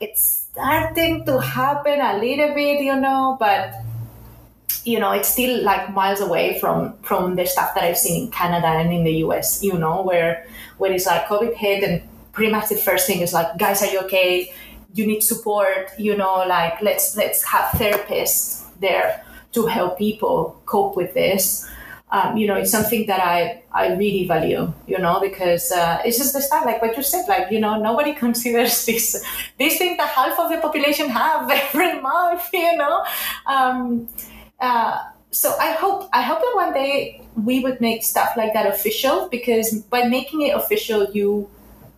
it's 0.00 0.48
starting 0.50 1.24
to 1.24 1.38
happen 1.38 2.00
a 2.00 2.18
little 2.18 2.54
bit 2.54 2.80
you 2.82 2.96
know 2.96 3.36
but 3.38 3.74
you 4.84 4.98
know 4.98 5.12
it's 5.12 5.28
still 5.28 5.62
like 5.62 5.92
miles 5.92 6.20
away 6.20 6.58
from 6.58 6.96
from 7.02 7.36
the 7.36 7.46
stuff 7.46 7.74
that 7.74 7.84
i've 7.84 7.98
seen 7.98 8.24
in 8.24 8.30
canada 8.32 8.66
and 8.66 8.92
in 8.92 9.04
the 9.04 9.12
us 9.12 9.62
you 9.62 9.78
know 9.78 10.02
where 10.02 10.46
where 10.78 10.92
it's 10.92 11.06
like 11.06 11.26
covid 11.26 11.54
hit 11.54 11.84
and 11.84 12.02
pretty 12.32 12.50
much 12.50 12.68
the 12.68 12.76
first 12.76 13.06
thing 13.06 13.20
is 13.20 13.32
like 13.32 13.56
guys 13.58 13.82
are 13.82 13.90
you 13.90 14.00
okay 14.00 14.52
you 14.94 15.06
need 15.06 15.22
support 15.22 15.90
you 15.98 16.16
know 16.16 16.44
like 16.46 16.80
let's 16.82 17.16
let's 17.16 17.42
have 17.44 17.66
therapists 17.72 18.64
there 18.80 19.24
to 19.52 19.66
help 19.66 19.98
people 19.98 20.60
cope 20.66 20.96
with 20.96 21.14
this 21.14 21.68
um, 22.10 22.36
you 22.38 22.46
know, 22.46 22.54
it's 22.54 22.70
something 22.70 23.06
that 23.06 23.20
I, 23.20 23.62
I 23.70 23.94
really 23.94 24.26
value, 24.26 24.72
you 24.86 24.98
know, 24.98 25.20
because 25.20 25.70
uh, 25.70 26.00
it's 26.04 26.16
just 26.16 26.32
the 26.32 26.40
stuff 26.40 26.64
like 26.64 26.80
what 26.80 26.96
you 26.96 27.02
said, 27.02 27.28
like, 27.28 27.50
you 27.50 27.60
know, 27.60 27.78
nobody 27.78 28.14
considers 28.24 28.86
this, 28.86 29.22
this 29.58 29.76
thing 29.76 29.96
that 29.98 30.08
half 30.08 30.38
of 30.38 30.50
the 30.50 30.56
population 30.58 31.10
have 31.10 31.50
every 31.50 32.00
month, 32.00 32.48
you 32.52 32.76
know. 32.76 33.04
Um, 33.46 34.08
uh, 34.58 34.98
so 35.30 35.54
I 35.58 35.72
hope 35.72 36.08
I 36.12 36.22
hope 36.22 36.38
that 36.38 36.52
one 36.54 36.72
day 36.72 37.22
we 37.36 37.60
would 37.60 37.80
make 37.80 38.02
stuff 38.02 38.36
like 38.36 38.54
that 38.54 38.66
official 38.66 39.28
because 39.28 39.80
by 39.82 40.04
making 40.04 40.42
it 40.42 40.56
official, 40.56 41.10
you 41.12 41.50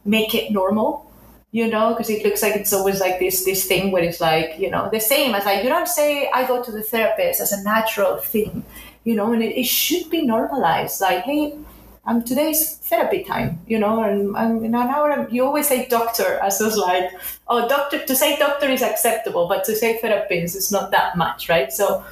make 0.05 0.35
it 0.35 0.51
normal. 0.51 1.07
You 1.53 1.67
know, 1.67 1.91
because 1.91 2.09
it 2.11 2.25
looks 2.25 2.43
like 2.43 2.55
it's 2.55 2.73
always 2.73 3.01
like 3.01 3.19
this 3.19 3.45
this 3.45 3.65
thing 3.65 3.91
where 3.91 4.05
it's 4.05 4.21
like 4.21 4.57
you 4.59 4.71
know 4.71 4.89
the 4.93 5.01
same 5.01 5.35
as 5.35 5.45
like 5.45 5.65
you 5.65 5.69
don't 5.69 5.89
say 5.89 6.31
I 6.33 6.47
go 6.47 6.63
to 6.63 6.71
the 6.71 6.83
therapist 6.83 7.41
as 7.41 7.51
a 7.51 7.61
natural 7.65 8.19
thing, 8.19 8.65
you 9.03 9.17
know, 9.17 9.33
and 9.33 9.43
it, 9.43 9.59
it 9.59 9.67
should 9.67 10.09
be 10.11 10.23
normalized. 10.23 11.01
Like, 11.01 11.25
hey, 11.25 11.59
um, 12.07 12.23
today's 12.23 12.77
therapy 12.77 13.25
time, 13.25 13.61
you 13.67 13.79
know, 13.79 14.03
and, 14.03 14.37
and 14.37 14.65
in 14.65 14.75
an 14.75 14.89
hour, 14.89 15.29
you 15.31 15.45
always 15.45 15.69
say 15.69 15.87
doctor 15.89 16.39
as 16.39 16.61
was 16.61 16.77
like, 16.77 17.11
oh, 17.49 17.69
doctor, 17.69 18.05
to 18.05 18.17
say 18.17 18.39
doctor 18.39 18.69
is 18.69 18.83
acceptable, 18.83 19.49
but 19.49 19.65
to 19.65 19.75
say 19.75 19.99
therapist 19.99 20.57
is 20.57 20.71
not 20.71 20.93
that 20.93 21.17
much, 21.17 21.49
right? 21.49 21.73
So 21.73 22.05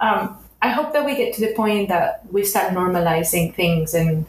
um, 0.00 0.38
I 0.62 0.70
hope 0.70 0.92
that 0.92 1.04
we 1.04 1.16
get 1.16 1.34
to 1.34 1.40
the 1.40 1.52
point 1.54 1.88
that 1.88 2.22
we 2.32 2.44
start 2.44 2.72
normalizing 2.72 3.54
things 3.54 3.94
and 3.94 4.26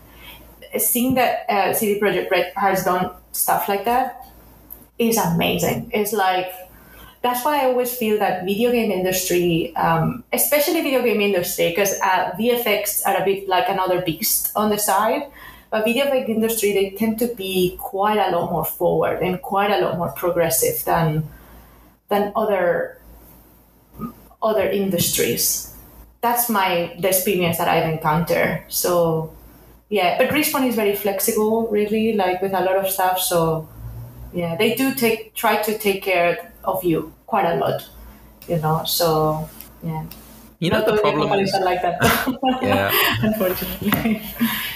seeing 0.77 1.15
that 1.15 1.49
uh, 1.49 1.73
CD 1.73 1.99
Projekt 1.99 2.29
Red 2.29 2.53
has 2.55 2.83
done 2.83 3.11
stuff 3.31 3.67
like 3.69 3.85
that 3.85 4.25
is 4.99 5.17
amazing. 5.17 5.89
It's 5.93 6.13
like 6.13 6.51
that's 7.21 7.43
why 7.43 7.63
I 7.63 7.65
always 7.65 7.95
feel 7.95 8.19
that 8.19 8.45
video 8.45 8.71
game 8.71 8.91
industry, 8.91 9.75
um, 9.75 10.23
especially 10.31 10.81
video 10.81 11.01
game 11.01 11.21
industry, 11.21 11.69
because 11.69 11.99
uh, 12.01 12.31
VFX 12.39 13.05
are 13.05 13.21
a 13.21 13.25
bit 13.25 13.47
like 13.47 13.67
another 13.69 14.01
beast 14.01 14.51
on 14.55 14.69
the 14.69 14.77
side. 14.77 15.23
But 15.69 15.83
video 15.83 16.05
game 16.05 16.25
industry, 16.27 16.73
they 16.73 16.91
tend 16.91 17.19
to 17.19 17.27
be 17.35 17.75
quite 17.79 18.17
a 18.17 18.31
lot 18.31 18.51
more 18.51 18.63
forward 18.63 19.21
and 19.21 19.41
quite 19.41 19.71
a 19.71 19.79
lot 19.83 19.97
more 19.97 20.11
progressive 20.11 20.85
than 20.85 21.27
than 22.09 22.31
other 22.35 22.99
other 24.41 24.69
industries. 24.69 25.73
That's 26.27 26.49
my 26.49 26.93
the 26.99 27.07
experience 27.07 27.57
that 27.57 27.69
I've 27.73 27.89
encountered. 27.95 28.65
So 28.67 29.31
yeah, 29.87 30.17
but 30.19 30.27
Respawn 30.35 30.67
is 30.67 30.75
very 30.75 30.95
flexible, 31.03 31.67
really, 31.77 32.13
like 32.23 32.41
with 32.41 32.53
a 32.53 32.63
lot 32.67 32.75
of 32.75 32.89
stuff. 32.89 33.17
So 33.19 33.67
yeah, 34.33 34.57
they 34.61 34.75
do 34.75 34.93
take 34.93 35.33
try 35.35 35.55
to 35.67 35.77
take 35.77 36.03
care 36.03 36.51
of 36.65 36.83
you 36.83 37.13
quite 37.27 37.47
a 37.53 37.55
lot, 37.55 37.87
you 38.49 38.59
know. 38.59 38.83
So 38.83 39.47
yeah. 39.81 40.03
You 40.59 40.71
know 40.71 40.79
Not 40.79 40.87
the 40.87 40.97
problem 40.97 41.31
is 41.39 41.53
like 41.69 41.81
that. 41.83 41.97
yeah. 42.61 42.91
Unfortunately. 43.29 44.21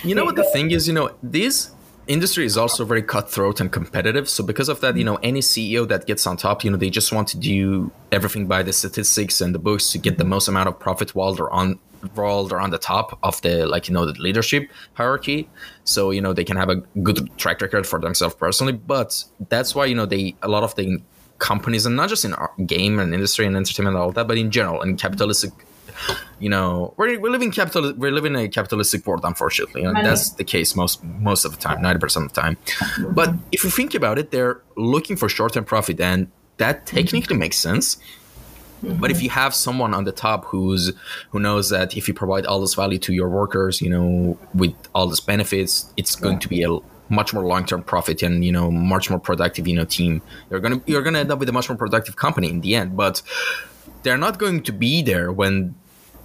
You 0.04 0.16
know 0.16 0.24
what 0.24 0.36
the 0.36 0.47
thing 0.54 0.72
is, 0.72 0.88
you 0.88 0.93
know, 0.93 1.10
these 1.22 1.72
industry 2.12 2.45
is 2.45 2.57
also 2.57 2.84
very 2.86 3.01
cutthroat 3.01 3.62
and 3.62 3.72
competitive. 3.72 4.28
So 4.28 4.43
because 4.43 4.70
of 4.70 4.82
that, 4.82 4.97
you 4.97 5.03
know, 5.03 5.16
any 5.24 5.39
CEO 5.39 5.88
that 5.88 6.05
gets 6.05 6.28
on 6.28 6.38
top, 6.38 6.64
you 6.64 6.72
know, 6.72 6.78
they 6.78 6.89
just 6.89 7.12
want 7.12 7.28
to 7.30 7.38
do 7.38 7.91
everything 8.12 8.47
by 8.47 8.64
the 8.64 8.74
statistics 8.74 9.41
and 9.41 9.55
the 9.55 9.59
books 9.59 9.91
to 9.91 9.97
get 9.97 10.18
the 10.18 10.26
most 10.26 10.47
amount 10.47 10.68
of 10.68 10.78
profit 10.80 11.16
while 11.16 11.34
they're 11.34 11.51
on 11.51 11.80
while 12.16 12.45
they're 12.45 12.59
on 12.59 12.72
the 12.72 12.80
top 12.80 13.20
of 13.22 13.39
the 13.43 13.68
like 13.68 13.88
you 13.88 13.93
know 13.93 14.07
the 14.07 14.20
leadership 14.20 14.68
hierarchy 14.93 15.47
so 15.84 16.09
you 16.09 16.20
know 16.20 16.34
they 16.34 16.43
can 16.43 16.57
have 16.57 16.68
a 16.68 16.78
good 17.03 17.30
track 17.38 17.62
record 17.62 17.86
for 17.86 17.99
themselves 17.99 18.34
personally 18.34 18.74
but 18.74 19.24
that's 19.49 19.76
why 19.76 19.86
you 19.86 19.93
know 19.93 20.07
they 20.07 20.36
a 20.41 20.47
lot 20.47 20.64
of 20.64 20.74
the 20.78 20.97
companies 21.38 21.86
and 21.86 21.95
not 21.95 22.09
just 22.09 22.26
in 22.26 22.34
game 22.66 22.97
and 22.97 23.14
industry 23.14 23.45
and 23.45 23.55
entertainment 23.55 23.95
and 23.95 24.01
all 24.01 24.12
that 24.12 24.28
but 24.28 24.36
in 24.36 24.49
general 24.49 24.82
in 24.82 24.97
capitalistic 24.97 25.51
you 26.39 26.49
know 26.49 26.93
we're, 26.97 27.19
we're 27.19 27.31
living 27.31 27.51
capital 27.51 27.93
we're 27.93 28.11
living 28.11 28.33
in 28.33 28.41
a 28.41 28.49
capitalistic 28.49 29.05
world 29.05 29.21
unfortunately. 29.23 29.83
And 29.83 29.95
that's 29.97 30.31
the 30.31 30.43
case 30.43 30.75
most 30.75 31.03
most 31.03 31.45
of 31.45 31.51
the 31.51 31.57
time 31.57 31.79
90% 31.79 32.25
of 32.25 32.33
the 32.33 32.41
time. 32.41 32.57
But 33.11 33.33
if 33.51 33.63
you 33.63 33.69
think 33.69 33.93
about 33.93 34.17
it 34.17 34.31
they're 34.31 34.61
looking 34.75 35.15
for 35.15 35.29
short-term 35.29 35.65
profit 35.65 35.99
and 35.99 36.27
that 36.57 36.85
technically 36.85 37.35
makes 37.35 37.57
sense. 37.57 37.97
Mm-hmm. 38.83 38.99
But 38.99 39.11
if 39.11 39.21
you 39.21 39.29
have 39.29 39.53
someone 39.53 39.93
on 39.93 40.05
the 40.05 40.11
top 40.11 40.45
who's 40.45 40.91
who 41.29 41.39
knows 41.39 41.69
that 41.69 41.95
if 41.95 42.07
you 42.07 42.13
provide 42.13 42.45
all 42.45 42.59
this 42.59 42.73
value 42.73 42.97
to 42.99 43.13
your 43.13 43.29
workers, 43.29 43.81
you 43.81 43.89
know, 43.89 44.37
with 44.55 44.73
all 44.95 45.07
these 45.07 45.19
benefits, 45.19 45.91
it's 45.97 46.15
going 46.15 46.39
to 46.39 46.47
be 46.47 46.63
a 46.63 46.79
much 47.09 47.33
more 47.33 47.45
long-term 47.45 47.83
profit 47.83 48.23
and 48.23 48.43
you 48.45 48.51
know 48.51 48.71
much 48.71 49.09
more 49.09 49.19
productive 49.19 49.67
you 49.67 49.75
know 49.75 49.85
team. 49.85 50.21
You're 50.49 50.61
gonna 50.61 50.81
you're 50.85 51.03
gonna 51.03 51.19
end 51.19 51.31
up 51.31 51.39
with 51.39 51.49
a 51.49 51.51
much 51.51 51.69
more 51.69 51.77
productive 51.77 52.15
company 52.15 52.49
in 52.49 52.61
the 52.61 52.75
end, 52.75 52.97
but 52.97 53.21
they're 54.03 54.17
not 54.17 54.39
going 54.39 54.63
to 54.63 54.71
be 54.71 55.03
there 55.03 55.31
when 55.31 55.75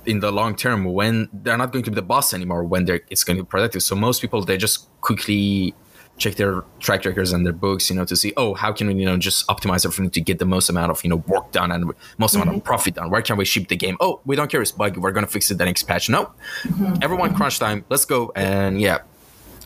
in 0.07 0.20
the 0.20 0.30
long 0.30 0.54
term 0.54 0.84
when 0.84 1.28
they're 1.32 1.57
not 1.57 1.72
going 1.72 1.84
to 1.84 1.90
be 1.90 1.94
the 1.94 2.02
boss 2.02 2.32
anymore 2.32 2.64
when 2.64 2.84
they're 2.84 3.00
it's 3.11 3.24
going 3.24 3.36
to 3.36 3.42
be 3.42 3.46
productive. 3.46 3.82
So 3.82 3.94
most 3.94 4.20
people 4.20 4.42
they 4.42 4.57
just 4.57 4.88
quickly 5.00 5.74
check 6.18 6.36
their 6.36 6.64
track 6.80 7.04
records 7.04 7.32
and 7.32 7.44
their 7.44 7.52
books 7.52 7.90
you 7.90 7.96
know 7.96 8.07
to 8.07 8.16
see 8.16 8.32
oh 8.38 8.54
how 8.54 8.72
can 8.72 8.86
we 8.86 8.94
you 8.94 9.04
know 9.04 9.18
just 9.18 9.46
optimize 9.48 9.84
everything 9.84 10.09
to 10.11 10.18
get 10.18 10.38
the 10.38 10.46
most 10.46 10.70
amount 10.70 10.90
of 10.90 11.04
you 11.04 11.11
know 11.11 11.16
work 11.16 11.52
done 11.52 11.70
and 11.70 11.92
most 12.16 12.32
mm-hmm. 12.32 12.42
amount 12.42 12.57
of 12.57 12.62
mm-hmm. 12.62 12.66
profit 12.66 12.94
done? 12.94 13.11
Where 13.11 13.22
can 13.22 13.36
we 13.36 13.44
ship 13.44 13.68
the 13.68 13.76
game? 13.76 13.96
Oh 14.00 14.20
we 14.24 14.36
don't 14.36 14.50
care. 14.50 14.62
It's 14.62 14.72
buggy. 14.72 14.98
We're 15.00 15.12
going 15.12 15.26
to 15.26 15.30
fix 15.30 15.50
it 15.50 15.59
the 15.59 15.64
next 15.64 15.84
patch. 15.84 16.09
No 16.09 16.32
mm-hmm. 16.62 16.94
everyone 17.02 17.34
crunch 17.34 17.59
time. 17.59 17.84
Let's 17.88 18.04
go. 18.04 18.32
And 18.34 18.80
yeah 18.80 19.00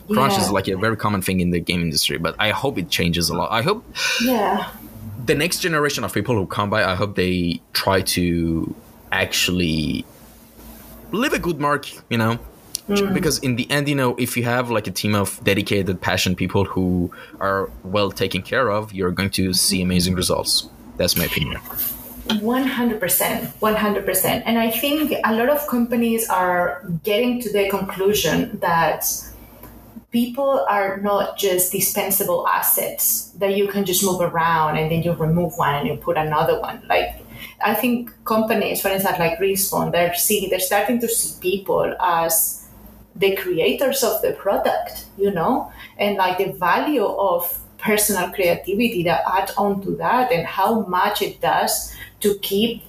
crunch 0.09 0.33
yeah. 0.33 0.41
is 0.41 0.51
like 0.51 0.67
a 0.67 0.75
very 0.77 0.97
common 0.97 1.21
thing 1.21 1.39
in 1.39 1.51
the 1.51 1.59
game 1.59 1.81
industry 1.81 2.17
but 2.17 2.35
i 2.39 2.49
hope 2.49 2.77
it 2.77 2.89
changes 2.89 3.29
a 3.29 3.35
lot. 3.35 3.51
I 3.51 3.61
hope 3.61 3.85
yeah. 4.21 4.69
the 5.25 5.35
next 5.35 5.59
generation 5.59 6.03
of 6.03 6.13
people 6.13 6.35
who 6.35 6.45
come 6.45 6.69
by 6.69 6.83
i 6.83 6.95
hope 6.95 7.15
they 7.15 7.61
try 7.73 8.01
to 8.01 8.75
actually 9.11 10.05
leave 11.11 11.33
a 11.33 11.39
good 11.39 11.59
mark, 11.59 11.91
you 12.09 12.17
know, 12.17 12.39
mm. 12.87 13.13
because 13.13 13.39
in 13.39 13.55
the 13.55 13.69
end, 13.69 13.87
you 13.87 13.95
know, 13.95 14.15
if 14.17 14.37
you 14.37 14.43
have 14.43 14.69
like 14.69 14.87
a 14.87 14.91
team 14.91 15.15
of 15.15 15.39
dedicated, 15.43 16.01
passionate 16.01 16.37
people 16.37 16.65
who 16.65 17.11
are 17.39 17.69
well 17.83 18.11
taken 18.11 18.41
care 18.41 18.69
of, 18.69 18.93
you're 18.93 19.11
going 19.11 19.29
to 19.31 19.53
see 19.53 19.81
amazing 19.81 20.15
results. 20.15 20.67
That's 20.97 21.17
my 21.17 21.25
opinion. 21.25 21.59
100% 22.27 22.99
100% 23.59 24.43
and 24.45 24.57
i 24.57 24.71
think 24.71 25.11
a 25.25 25.33
lot 25.33 25.49
of 25.49 25.67
companies 25.67 26.29
are 26.29 26.85
getting 27.03 27.41
to 27.41 27.51
the 27.51 27.67
conclusion 27.69 28.57
that 28.59 29.05
people 30.11 30.65
are 30.69 30.97
not 30.97 31.37
just 31.37 31.71
dispensable 31.71 32.47
assets 32.47 33.31
that 33.37 33.55
you 33.55 33.67
can 33.67 33.85
just 33.85 34.03
move 34.03 34.21
around 34.21 34.77
and 34.77 34.91
then 34.91 35.01
you 35.03 35.13
remove 35.13 35.57
one 35.57 35.75
and 35.75 35.87
you 35.87 35.95
put 35.95 36.17
another 36.17 36.59
one 36.59 36.81
like 36.87 37.15
I 37.63 37.73
think 37.73 38.11
companies, 38.25 38.81
for 38.81 38.89
instance, 38.89 39.19
like 39.19 39.39
Respawn, 39.39 39.91
they're 39.91 40.13
seeing, 40.13 40.49
they're 40.49 40.59
starting 40.59 40.99
to 41.01 41.07
see 41.07 41.39
people 41.41 41.95
as 41.99 42.67
the 43.15 43.35
creators 43.35 44.03
of 44.03 44.21
the 44.21 44.33
product, 44.33 45.05
you 45.17 45.31
know, 45.31 45.71
and 45.97 46.17
like 46.17 46.37
the 46.37 46.51
value 46.53 47.05
of 47.05 47.57
personal 47.77 48.31
creativity 48.31 49.03
that 49.03 49.23
add 49.27 49.51
on 49.57 49.81
to 49.81 49.95
that 49.97 50.31
and 50.31 50.45
how 50.45 50.81
much 50.81 51.21
it 51.21 51.41
does 51.41 51.95
to 52.19 52.37
keep 52.39 52.83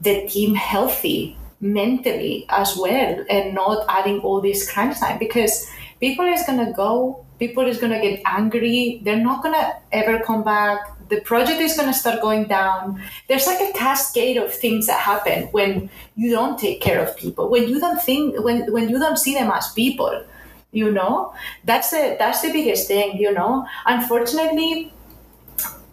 the 0.00 0.26
team 0.28 0.54
healthy 0.54 1.36
mentally 1.60 2.46
as 2.50 2.76
well 2.76 3.24
and 3.28 3.54
not 3.54 3.84
adding 3.88 4.20
all 4.20 4.40
this 4.40 4.70
crunch 4.70 4.98
time 4.98 5.18
because 5.18 5.68
people 6.00 6.24
is 6.24 6.44
gonna 6.46 6.72
go 6.72 7.26
people 7.38 7.66
is 7.66 7.78
gonna 7.78 8.00
get 8.00 8.20
angry. 8.24 9.00
They're 9.04 9.20
not 9.20 9.42
gonna 9.42 9.74
ever 9.92 10.20
come 10.20 10.42
back 10.42 10.95
the 11.08 11.20
project 11.20 11.60
is 11.60 11.76
going 11.76 11.88
to 11.88 11.94
start 11.94 12.20
going 12.20 12.44
down 12.44 13.00
there's 13.28 13.46
like 13.46 13.60
a 13.60 13.72
cascade 13.72 14.36
of 14.36 14.52
things 14.52 14.86
that 14.86 15.00
happen 15.00 15.44
when 15.52 15.88
you 16.16 16.30
don't 16.30 16.58
take 16.58 16.80
care 16.80 17.00
of 17.04 17.16
people 17.16 17.48
when 17.48 17.68
you 17.68 17.78
don't 17.80 18.02
think 18.02 18.38
when 18.44 18.70
when 18.72 18.88
you 18.88 18.98
don't 18.98 19.18
see 19.18 19.34
them 19.34 19.50
as 19.50 19.72
people 19.72 20.24
you 20.72 20.90
know 20.90 21.32
that's 21.64 21.90
the 21.90 22.16
that's 22.18 22.42
the 22.42 22.52
biggest 22.52 22.88
thing 22.88 23.16
you 23.16 23.32
know 23.32 23.66
unfortunately 23.86 24.92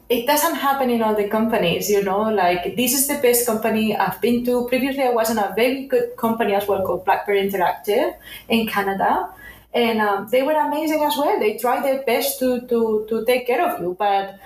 it 0.09 0.27
doesn't 0.27 0.55
happen 0.55 0.89
in 0.89 1.01
all 1.01 1.15
the 1.15 1.27
companies, 1.27 1.89
you 1.89 2.03
know, 2.03 2.21
like 2.23 2.75
this 2.75 2.93
is 2.93 3.07
the 3.07 3.15
best 3.15 3.45
company 3.47 3.95
I've 3.95 4.19
been 4.21 4.45
to. 4.45 4.67
Previously, 4.67 5.03
I 5.03 5.09
was 5.09 5.31
in 5.31 5.37
a 5.37 5.53
very 5.55 5.87
good 5.87 6.15
company 6.17 6.53
as 6.53 6.67
well 6.67 6.85
called 6.85 7.05
Blackbird 7.05 7.51
Interactive 7.51 8.15
in 8.47 8.67
Canada. 8.67 9.29
And 9.73 10.01
um, 10.01 10.27
they 10.29 10.43
were 10.43 10.53
amazing 10.53 11.01
as 11.03 11.17
well. 11.17 11.39
They 11.39 11.57
tried 11.57 11.83
their 11.83 12.03
best 12.03 12.37
to, 12.39 12.61
to, 12.67 13.07
to 13.09 13.25
take 13.25 13.47
care 13.47 13.67
of 13.67 13.81
you. 13.81 13.95
But 13.97 14.37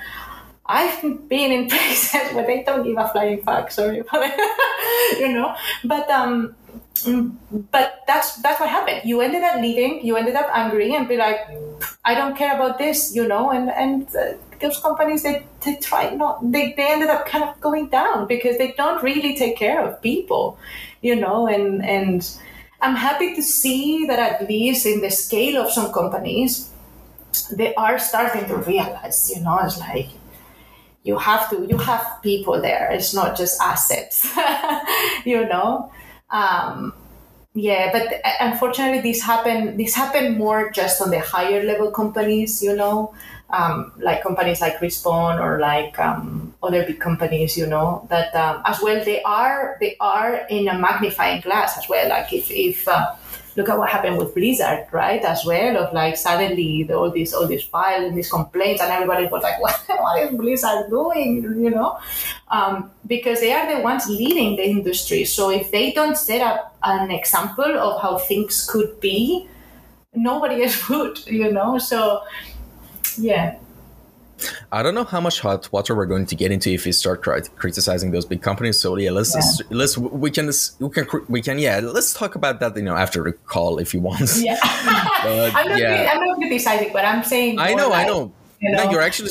I've 0.67 1.01
been 1.29 1.51
in 1.51 1.69
places 1.69 2.33
where 2.33 2.45
they 2.45 2.63
don't 2.63 2.83
give 2.83 2.97
a 2.97 3.07
flying 3.09 3.41
fuck, 3.41 3.71
sorry, 3.71 4.03
you 5.19 5.33
know. 5.33 5.55
But 5.83 6.09
um, 6.09 6.55
but 7.71 8.03
that's 8.07 8.35
that's 8.37 8.59
what 8.59 8.69
happened. 8.69 9.01
You 9.05 9.21
ended 9.21 9.43
up 9.43 9.61
leaving. 9.61 10.05
You 10.05 10.17
ended 10.17 10.35
up 10.35 10.49
angry 10.53 10.95
and 10.95 11.07
be 11.07 11.17
like, 11.17 11.39
I 12.03 12.15
don't 12.15 12.35
care 12.35 12.55
about 12.55 12.77
this, 12.77 13.15
you 13.15 13.27
know. 13.27 13.51
And 13.51 13.69
and 13.69 14.07
uh, 14.15 14.33
those 14.59 14.79
companies 14.79 15.23
they, 15.23 15.45
they 15.63 15.75
try 15.75 16.09
not 16.09 16.51
they, 16.51 16.73
they 16.73 16.91
ended 16.91 17.09
up 17.09 17.25
kind 17.25 17.43
of 17.43 17.59
going 17.61 17.87
down 17.89 18.27
because 18.27 18.57
they 18.57 18.71
don't 18.73 19.03
really 19.03 19.35
take 19.35 19.57
care 19.57 19.85
of 19.85 20.01
people 20.01 20.57
you 21.01 21.15
know 21.15 21.47
and 21.47 21.85
and 21.85 22.37
i'm 22.81 22.95
happy 22.95 23.35
to 23.35 23.41
see 23.41 24.05
that 24.05 24.19
at 24.19 24.47
least 24.47 24.85
in 24.85 25.01
the 25.01 25.11
scale 25.11 25.61
of 25.61 25.71
some 25.71 25.91
companies 25.91 26.71
they 27.51 27.73
are 27.75 27.99
starting 27.99 28.45
to 28.47 28.55
realize 28.57 29.31
you 29.33 29.41
know 29.43 29.59
it's 29.59 29.79
like 29.79 30.07
you 31.07 31.17
have 31.17 31.49
to 31.49 31.65
you 31.69 31.77
have 31.77 32.19
people 32.21 32.61
there. 32.61 32.91
It's 32.91 33.13
not 33.13 33.37
just 33.37 33.61
assets 33.61 34.27
you 35.25 35.45
know? 35.45 35.91
Um, 36.29 36.93
yeah 37.53 37.91
but 37.91 38.05
uh, 38.25 38.37
unfortunately 38.41 39.01
this 39.01 39.21
happen 39.21 39.77
this 39.77 39.95
happen 39.95 40.37
more 40.37 40.69
just 40.69 41.01
on 41.01 41.09
the 41.09 41.19
higher 41.19 41.63
level 41.63 41.89
companies 41.89 42.61
you 42.61 42.75
know? 42.75 43.13
Um, 43.49 43.93
like 43.97 44.21
companies 44.21 44.59
like 44.59 44.77
Respawn 44.79 45.39
or 45.39 45.57
like 45.59 45.97
um, 45.99 46.53
other 46.61 46.83
big 46.85 46.99
companies, 46.99 47.57
you 47.57 47.65
know, 47.65 48.05
that 48.09 48.35
um, 48.35 48.61
as 48.65 48.81
well 48.81 49.01
they 49.05 49.21
are 49.23 49.77
they 49.79 49.95
are 50.01 50.45
in 50.49 50.67
a 50.67 50.77
magnifying 50.77 51.39
glass 51.39 51.77
as 51.77 51.87
well. 51.87 52.09
Like 52.09 52.33
if 52.33 52.51
if 52.51 52.85
uh, 52.89 53.15
look 53.57 53.69
at 53.69 53.77
what 53.77 53.89
happened 53.89 54.17
with 54.17 54.35
Blizzard, 54.35 54.87
right? 54.91 55.21
As 55.23 55.43
well 55.43 55.77
of 55.77 55.91
like 55.91 56.15
suddenly 56.15 56.89
all 56.93 57.09
these 57.09 57.33
all 57.33 57.47
these 57.47 57.63
files 57.63 58.05
and 58.05 58.17
these 58.17 58.29
complaints, 58.29 58.81
and 58.81 58.91
everybody 58.91 59.25
was 59.25 59.41
like, 59.41 59.59
what, 59.65 59.81
what 59.87 60.21
is 60.21 60.37
Blizzard 60.37 60.89
doing? 60.89 61.41
You 61.43 61.71
know, 61.71 61.99
um, 62.49 62.91
because 63.07 63.39
they 63.41 63.51
are 63.51 63.75
the 63.75 63.81
ones 63.81 64.07
leading 64.07 64.55
the 64.55 64.63
industry. 64.63 65.25
So 65.25 65.49
if 65.49 65.71
they 65.71 65.91
don't 65.91 66.15
set 66.15 66.41
up 66.41 66.77
an 66.83 67.09
example 67.09 67.79
of 67.79 68.01
how 68.01 68.19
things 68.19 68.69
could 68.69 69.01
be, 69.01 69.49
nobody 70.13 70.63
else 70.63 70.87
would. 70.87 71.25
You 71.25 71.51
know, 71.51 71.79
so 71.79 72.21
yeah. 73.17 73.57
I 74.71 74.83
don't 74.83 74.93
know 74.93 75.03
how 75.03 75.21
much 75.21 75.39
hot 75.39 75.71
water 75.71 75.95
we're 75.95 76.05
going 76.05 76.25
to 76.27 76.35
get 76.35 76.51
into 76.51 76.69
if 76.71 76.85
we 76.85 76.91
start 76.91 77.23
criticizing 77.23 78.11
those 78.11 78.25
big 78.25 78.41
companies. 78.41 78.79
So 78.79 78.95
yeah, 78.97 79.11
let's 79.11 79.35
yeah. 79.35 79.65
let's 79.69 79.97
we 79.97 80.31
can 80.31 80.51
we 80.79 80.89
can 80.89 81.07
we 81.27 81.41
can 81.41 81.59
yeah 81.59 81.79
let's 81.79 82.13
talk 82.13 82.35
about 82.35 82.59
that 82.59 82.75
you 82.75 82.83
know 82.83 82.95
after 82.95 83.23
the 83.23 83.33
call 83.33 83.79
if 83.79 83.93
you 83.93 83.99
want. 83.99 84.29
Yeah, 84.37 84.59
I'm 84.63 85.69
not 85.69 85.79
yeah. 85.79 86.11
I'm 86.13 86.25
not 86.25 86.37
criticizing, 86.37 86.91
but 86.93 87.05
I'm 87.05 87.23
saying. 87.23 87.59
I 87.59 87.73
know, 87.73 87.89
like, 87.89 88.05
I 88.05 88.09
know. 88.09 88.31
You 88.59 88.71
know? 88.71 88.85
No, 88.85 88.91
you're 88.91 89.01
actually 89.01 89.29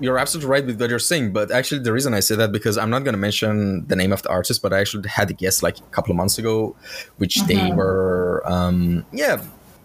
you're 0.00 0.18
absolutely 0.18 0.50
right 0.50 0.66
with 0.66 0.78
what 0.80 0.90
you're 0.90 0.98
saying. 0.98 1.32
But 1.32 1.50
actually, 1.50 1.80
the 1.80 1.92
reason 1.92 2.12
I 2.14 2.20
say 2.20 2.36
that 2.36 2.52
because 2.52 2.76
I'm 2.76 2.90
not 2.90 3.04
going 3.04 3.14
to 3.14 3.18
mention 3.18 3.86
the 3.86 3.96
name 3.96 4.12
of 4.12 4.22
the 4.22 4.28
artist, 4.30 4.60
but 4.60 4.72
I 4.72 4.80
actually 4.80 5.08
had 5.08 5.30
a 5.30 5.34
guest 5.34 5.62
like 5.62 5.78
a 5.78 5.82
couple 5.84 6.10
of 6.10 6.16
months 6.16 6.38
ago, 6.38 6.76
which 7.16 7.36
mm-hmm. 7.36 7.46
they 7.48 7.74
were 7.74 8.42
um 8.44 9.04
yeah 9.12 9.42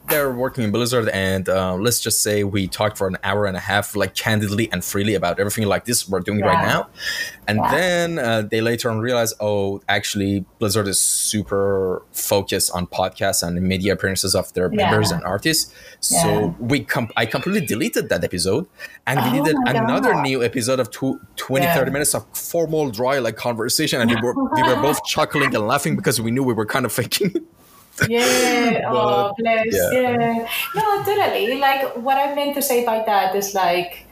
they're 0.10 0.32
working 0.32 0.64
in 0.64 0.72
Blizzard, 0.72 1.10
and 1.10 1.48
uh, 1.48 1.76
let's 1.76 2.00
just 2.00 2.22
say 2.22 2.44
we 2.44 2.68
talked 2.68 2.98
for 2.98 3.08
an 3.08 3.18
hour 3.24 3.46
and 3.46 3.56
a 3.56 3.60
half, 3.60 3.96
like 3.96 4.16
candidly 4.16 4.72
and 4.72 4.84
freely 4.84 5.16
about 5.16 5.40
everything 5.40 5.68
like 5.68 5.86
this 5.86 6.08
we're 6.08 6.20
doing 6.20 6.40
yeah. 6.40 6.48
right 6.48 6.68
now. 6.68 6.90
And 7.48 7.58
yeah. 7.58 7.72
then 7.72 8.20
uh, 8.20 8.42
they 8.44 8.62
later 8.62 8.90
on 8.90 9.00
realize, 9.00 9.34
oh, 9.40 9.82
actually, 9.88 10.46
Blizzard 10.60 10.88
is 10.88 11.00
super 11.00 12.04
focused 12.12 12.72
on 12.74 12.88
podcasts 12.88 13.46
and 13.46 13.62
media 13.62 13.94
appearances 13.94 14.36
of 14.36 14.52
their 14.54 14.72
yeah. 14.72 14.90
members 14.90 15.12
and 15.12 15.24
artists. 15.24 15.74
So 16.00 16.56
we 16.60 16.84
com- 16.84 17.12
I 17.16 17.26
completely 17.26 17.66
deleted 17.66 18.10
that 18.10 18.24
episode, 18.24 18.68
and 19.08 19.20
we 19.32 19.40
oh 19.40 19.46
did 19.46 19.56
another 19.66 20.14
God. 20.14 20.24
new 20.24 20.44
episode 20.44 20.80
of 20.80 20.92
two, 20.92 21.20
20, 21.38 21.66
30 21.66 21.92
minutes 21.92 22.14
of 22.16 22.26
formal, 22.34 22.90
dry 22.90 23.20
like 23.20 23.36
conversation, 23.36 24.02
and 24.02 24.10
we 24.10 24.18
were 24.22 24.34
we 24.54 24.64
were 24.64 24.82
both 24.82 25.04
chuckling 25.06 25.56
and 25.56 25.68
laughing 25.68 25.96
because 25.96 26.22
we 26.22 26.32
knew 26.32 26.44
we 26.44 26.54
were 26.54 26.66
kind 26.66 26.86
of 26.86 26.92
faking 26.92 27.34
yeah 28.10 28.84
oh 28.88 29.34
bless 29.38 29.68
yeah. 29.72 29.92
yeah. 29.92 30.50
no 30.76 31.04
totally 31.04 31.60
like 31.60 31.96
what 31.98 32.18
i 32.18 32.34
meant 32.36 32.56
to 32.56 32.62
say 32.62 32.86
by 32.86 33.04
that 33.06 33.36
is 33.36 33.54
like 33.54 34.06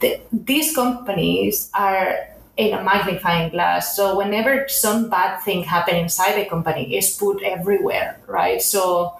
the, 0.00 0.20
these 0.32 0.74
companies 0.74 1.70
are 1.74 2.28
in 2.56 2.74
a 2.74 2.82
magnifying 2.82 3.50
glass 3.50 3.96
so 3.96 4.16
whenever 4.16 4.68
some 4.68 5.08
bad 5.08 5.38
thing 5.40 5.64
happen 5.64 5.96
inside 5.96 6.34
the 6.36 6.48
company 6.48 6.94
it's 6.94 7.16
put 7.16 7.42
everywhere 7.42 8.20
right 8.26 8.62
so 8.62 9.14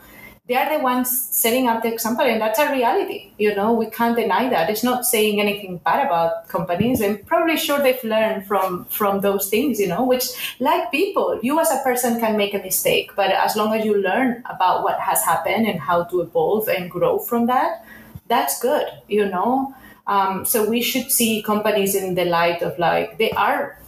they 0.52 0.58
are 0.58 0.76
the 0.76 0.84
ones 0.84 1.08
setting 1.30 1.66
up 1.66 1.82
the 1.82 1.90
example 1.90 2.26
and 2.26 2.38
that's 2.38 2.58
a 2.58 2.70
reality. 2.70 3.32
You 3.38 3.54
know 3.54 3.72
we 3.72 3.86
can't 3.86 4.14
deny 4.14 4.50
that. 4.50 4.68
It's 4.68 4.84
not 4.84 5.06
saying 5.06 5.40
anything 5.40 5.78
bad 5.78 6.06
about 6.06 6.46
companies 6.48 7.00
and 7.00 7.26
probably 7.26 7.56
sure 7.56 7.82
they've 7.82 8.04
learned 8.04 8.46
from 8.46 8.84
from 8.96 9.22
those 9.22 9.48
things 9.48 9.80
you 9.80 9.88
know 9.88 10.04
which 10.04 10.26
like 10.60 10.90
people 10.90 11.40
you 11.42 11.58
as 11.58 11.70
a 11.70 11.80
person 11.82 12.20
can 12.20 12.36
make 12.36 12.52
a 12.52 12.58
mistake 12.58 13.12
but 13.16 13.30
as 13.30 13.56
long 13.56 13.74
as 13.74 13.86
you 13.86 13.96
learn 13.96 14.42
about 14.54 14.82
what 14.82 15.00
has 15.00 15.24
happened 15.24 15.66
and 15.66 15.80
how 15.80 16.04
to 16.04 16.20
evolve 16.20 16.68
and 16.68 16.90
grow 16.90 17.18
from 17.18 17.46
that 17.46 17.82
that's 18.28 18.60
good 18.60 18.86
you 19.08 19.24
know? 19.24 19.74
Um, 20.06 20.44
so 20.44 20.68
we 20.68 20.82
should 20.82 21.10
see 21.10 21.42
companies 21.42 21.94
in 21.94 22.14
the 22.14 22.26
light 22.26 22.60
of 22.60 22.78
like 22.78 23.16
they 23.16 23.30
are 23.30 23.78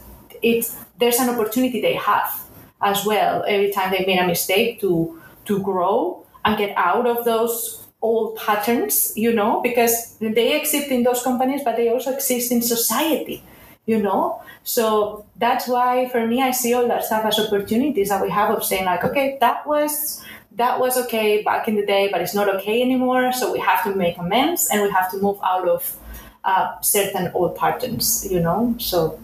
it's 0.43 0.77
there's 0.99 1.19
an 1.19 1.29
opportunity 1.29 1.83
they 1.83 1.95
have 1.95 2.43
as 2.81 3.05
well 3.05 3.45
every 3.47 3.71
time 3.71 3.91
they 3.91 4.07
made 4.07 4.19
a 4.19 4.27
mistake 4.27 4.81
to 4.81 5.21
to 5.45 5.59
grow 5.61 6.24
and 6.45 6.59
get 6.59 6.77
out 6.77 7.07
of 7.07 7.25
those 7.25 7.85
old 8.03 8.37
patterns, 8.37 9.13
you 9.17 9.33
know, 9.33 9.61
because 9.63 10.17
they 10.21 10.61
exist 10.61 10.89
in 10.89 11.03
those 11.03 11.23
companies, 11.23 11.63
but 11.65 11.77
they 11.77 11.89
also 11.89 12.13
exist 12.13 12.53
in 12.53 12.61
society, 12.61 13.43
you 13.87 14.01
know. 14.01 14.43
So 14.63 15.25
that's 15.37 15.67
why 15.67 16.09
for 16.11 16.27
me 16.27 16.43
I 16.43 16.51
see 16.51 16.75
all 16.75 16.87
that 16.89 17.05
stuff 17.05 17.25
as 17.25 17.39
opportunities 17.39 18.11
that 18.11 18.23
we 18.23 18.31
have 18.31 18.51
of 18.51 18.65
saying 18.65 18.85
like, 18.85 19.05
okay, 19.05 19.39
that 19.41 19.67
was 19.67 20.23
that 20.57 20.79
was 20.79 20.97
okay 20.97 21.43
back 21.43 21.67
in 21.67 21.75
the 21.75 21.85
day, 21.85 22.09
but 22.13 22.21
it's 22.21 22.35
not 22.35 22.49
okay 22.57 22.81
anymore. 22.81 23.33
So 23.33 23.53
we 23.53 23.59
have 23.59 23.83
to 23.85 23.95
make 23.95 24.17
amends 24.19 24.69
and 24.71 24.83
we 24.83 24.91
have 24.91 25.11
to 25.11 25.19
move 25.19 25.39
out 25.43 25.67
of 25.67 25.97
uh, 26.45 26.81
certain 26.81 27.31
old 27.35 27.57
patterns, 27.57 28.27
you 28.31 28.41
know. 28.41 28.75
So 28.79 29.19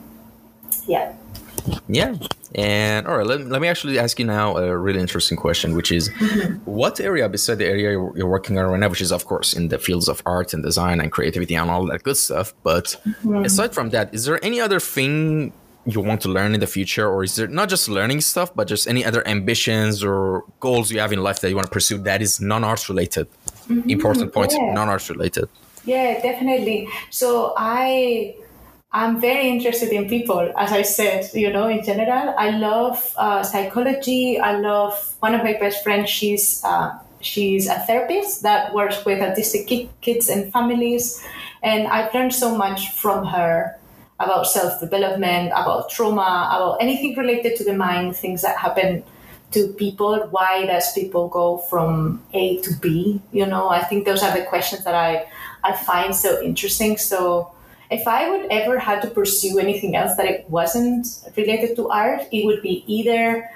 yeah. 0.87 1.15
Yeah, 1.89 2.15
and 2.55 3.07
all 3.07 3.19
right, 3.19 3.27
let, 3.27 3.47
let 3.47 3.61
me 3.61 3.69
actually 3.69 3.99
ask 3.99 4.19
you 4.19 4.25
now 4.25 4.57
a 4.57 4.77
really 4.77 5.01
interesting 5.01 5.37
question, 5.37 5.77
which 5.77 5.93
is 5.93 6.09
mm-hmm. 6.09 6.57
what 6.65 6.99
area 6.99 7.29
beside 7.29 7.59
the 7.59 7.67
area 7.67 7.93
you're, 7.93 8.17
you're, 8.17 8.29
working 8.29 8.59
on 8.59 8.67
right 8.67 8.81
now, 8.81 8.89
which 8.89 9.01
is, 9.01 9.13
of 9.13 9.25
course, 9.27 9.55
in 9.55 9.69
the 9.69 9.79
fields 9.79 10.09
of 10.09 10.21
art 10.27 10.53
and 10.53 10.63
design 10.63 11.01
and 11.01 11.13
creativity 11.13 11.55
and 11.55 11.71
all 11.71 11.87
that 11.87 12.03
good 12.03 12.17
stuff. 12.17 12.53
But 12.65 12.97
mm-hmm. 13.07 13.45
aside 13.45 13.73
from 13.73 13.91
that, 13.91 14.13
is 14.13 14.25
there 14.25 14.45
any 14.45 14.61
other 14.61 14.81
thing 14.81 15.53
you 15.87 16.01
want 16.01 16.21
to 16.23 16.29
learn 16.29 16.53
in 16.55 16.61
the 16.61 16.67
future? 16.67 17.09
Or 17.09 17.23
is 17.23 17.37
there 17.37 17.47
not 17.47 17.69
just 17.69 17.89
learning 17.89 18.21
stuff, 18.21 18.53
but 18.55 18.67
just 18.67 18.89
any 18.89 19.05
other 19.05 19.27
ambitions 19.27 20.03
or 20.03 20.45
goals 20.59 20.91
you 20.91 20.99
have 20.99 21.13
in 21.13 21.23
life 21.23 21.41
that 21.41 21.51
you 21.51 21.55
want 21.55 21.67
to 21.67 21.73
pursue 21.73 21.99
that 21.99 22.21
is 22.21 22.41
non 22.41 22.65
arts 22.65 22.89
related? 22.89 23.29
Mm-hmm. 23.69 23.91
Important 23.91 24.33
point, 24.33 24.53
yeah. 24.53 24.73
non 24.73 24.89
arts 24.89 25.09
related. 25.09 25.49
Yeah, 25.85 26.21
definitely. 26.21 26.89
So 27.11 27.55
I 27.57 28.35
I'm 28.93 29.21
very 29.21 29.49
interested 29.49 29.91
in 29.91 30.09
people, 30.09 30.53
as 30.59 30.73
I 30.73 30.83
said, 30.83 31.31
you 31.33 31.53
know, 31.53 31.69
in 31.69 31.85
general. 31.85 32.35
I 32.37 32.51
love 32.51 33.15
uh, 33.17 33.45
psychology. 33.45 34.41
I 34.41 34.59
love 34.59 35.15
one 35.21 35.33
of 35.35 35.45
my 35.45 35.53
best 35.53 35.85
friends. 35.85 36.11
She's 36.11 36.61
uh, 36.65 36.99
she's 37.21 37.69
a 37.69 37.79
therapist 37.87 38.43
that 38.43 38.75
works 38.75 39.05
with 39.05 39.21
autistic 39.21 39.89
kids 40.01 40.29
and 40.29 40.53
families, 40.53 41.25
and 41.63 41.87
I've 41.87 42.13
learned 42.13 42.35
so 42.35 42.57
much 42.57 42.91
from 42.91 43.27
her 43.27 43.79
about 44.19 44.49
self 44.49 44.81
development, 44.81 45.53
about 45.55 45.89
trauma, 45.89 46.51
about 46.51 46.79
anything 46.83 47.17
related 47.17 47.55
to 47.59 47.65
the 47.65 47.75
mind, 47.75 48.17
things 48.17 48.43
that 48.43 48.59
happen 48.59 49.05
to 49.53 49.69
people. 49.75 50.27
Why 50.33 50.67
does 50.67 50.93
people 50.93 51.29
go 51.29 51.59
from 51.59 52.25
A 52.35 52.59
to 52.63 52.75
B? 52.81 53.23
You 53.31 53.47
know, 53.47 53.69
I 53.69 53.85
think 53.85 54.05
those 54.05 54.25
are 54.25 54.37
the 54.37 54.45
questions 54.47 54.83
that 54.83 54.97
I 54.97 55.31
I 55.63 55.77
find 55.77 56.13
so 56.13 56.43
interesting. 56.43 56.99
So 56.99 57.53
if 57.91 58.07
I 58.07 58.31
would 58.31 58.51
ever 58.51 58.79
have 58.79 59.03
to 59.03 59.11
pursue 59.11 59.59
anything 59.59 59.97
else 59.97 60.17
that 60.17 60.27
it 60.27 60.49
wasn't 60.49 61.07
related 61.37 61.77
to 61.77 61.91
art, 61.91 62.23
it 62.31 62.45
would 62.47 62.63
be 62.63 62.85
either 62.87 63.51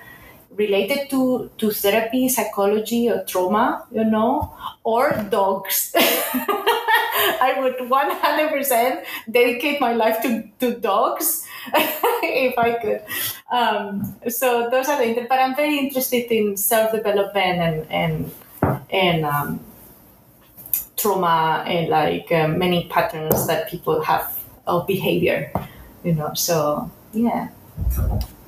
related 0.50 1.10
to 1.10 1.50
to 1.58 1.70
therapy, 1.70 2.28
psychology, 2.28 3.10
or 3.10 3.24
trauma, 3.24 3.86
you 3.92 4.04
know, 4.04 4.52
or 4.82 5.12
dogs. 5.30 5.92
I 7.40 7.54
would 7.58 7.76
100% 7.76 9.04
dedicate 9.30 9.80
my 9.80 9.92
life 9.92 10.22
to, 10.22 10.48
to 10.60 10.78
dogs 10.78 11.46
if 11.74 12.58
I 12.58 12.74
could. 12.74 13.02
Um, 13.50 14.16
so 14.28 14.68
those 14.70 14.88
are 14.88 14.98
the, 14.98 15.26
but 15.28 15.38
I'm 15.38 15.54
very 15.54 15.78
interested 15.78 16.30
in 16.32 16.56
self 16.56 16.92
development 16.92 17.60
and, 17.60 17.86
and, 17.90 18.30
and, 18.90 19.24
um, 19.24 19.60
trauma 20.96 21.64
and 21.66 21.88
like 21.88 22.30
uh, 22.30 22.48
many 22.48 22.88
patterns 22.88 23.46
that 23.46 23.68
people 23.68 24.02
have 24.02 24.38
of 24.66 24.86
behavior, 24.86 25.52
you 26.04 26.14
know. 26.14 26.32
So 26.34 26.90
yeah. 27.12 27.48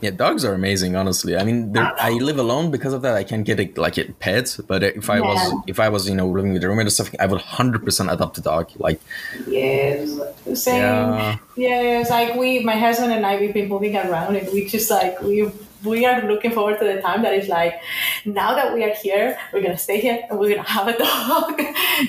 Yeah, 0.02 0.10
dogs 0.10 0.44
are 0.44 0.52
amazing. 0.52 0.94
Honestly, 0.94 1.36
I 1.36 1.42
mean, 1.42 1.76
I 1.76 2.10
live 2.10 2.38
alone 2.38 2.70
because 2.70 2.92
of 2.92 3.00
that. 3.02 3.14
I 3.14 3.24
can't 3.24 3.44
get 3.44 3.58
a, 3.58 3.72
like 3.80 3.96
a 3.96 4.04
pet, 4.04 4.56
but 4.68 4.82
if 4.82 5.08
I 5.08 5.16
yeah. 5.16 5.22
was 5.22 5.54
if 5.66 5.80
I 5.80 5.88
was 5.88 6.08
you 6.08 6.14
know 6.14 6.28
living 6.28 6.52
with 6.52 6.62
a 6.62 6.68
roommate 6.68 6.86
or 6.86 6.90
something, 6.90 7.18
I 7.18 7.26
would 7.26 7.40
hundred 7.40 7.82
percent 7.84 8.10
adopt 8.10 8.36
a 8.38 8.42
dog. 8.42 8.70
Like 8.76 9.00
yes, 9.48 10.20
same. 10.54 10.82
Yeah. 10.82 11.38
Yes, 11.56 12.10
like 12.10 12.36
we, 12.36 12.60
my 12.60 12.76
husband 12.76 13.12
and 13.12 13.24
I, 13.24 13.40
we've 13.40 13.54
been 13.54 13.68
moving 13.68 13.96
around, 13.96 14.36
and 14.36 14.46
we 14.52 14.66
just 14.66 14.90
like 14.90 15.20
we 15.22 15.50
we 15.84 16.04
are 16.04 16.22
looking 16.22 16.52
forward 16.52 16.78
to 16.78 16.84
the 16.84 17.00
time 17.00 17.22
that 17.22 17.34
is 17.34 17.48
like 17.48 17.80
now 18.24 18.54
that 18.54 18.72
we 18.74 18.84
are 18.84 18.94
here, 18.94 19.38
we're 19.52 19.62
gonna 19.62 19.78
stay 19.78 20.00
here 20.00 20.24
and 20.28 20.38
we're 20.38 20.50
gonna 20.50 20.68
have 20.68 20.88
a 20.88 20.98
dog. 20.98 21.60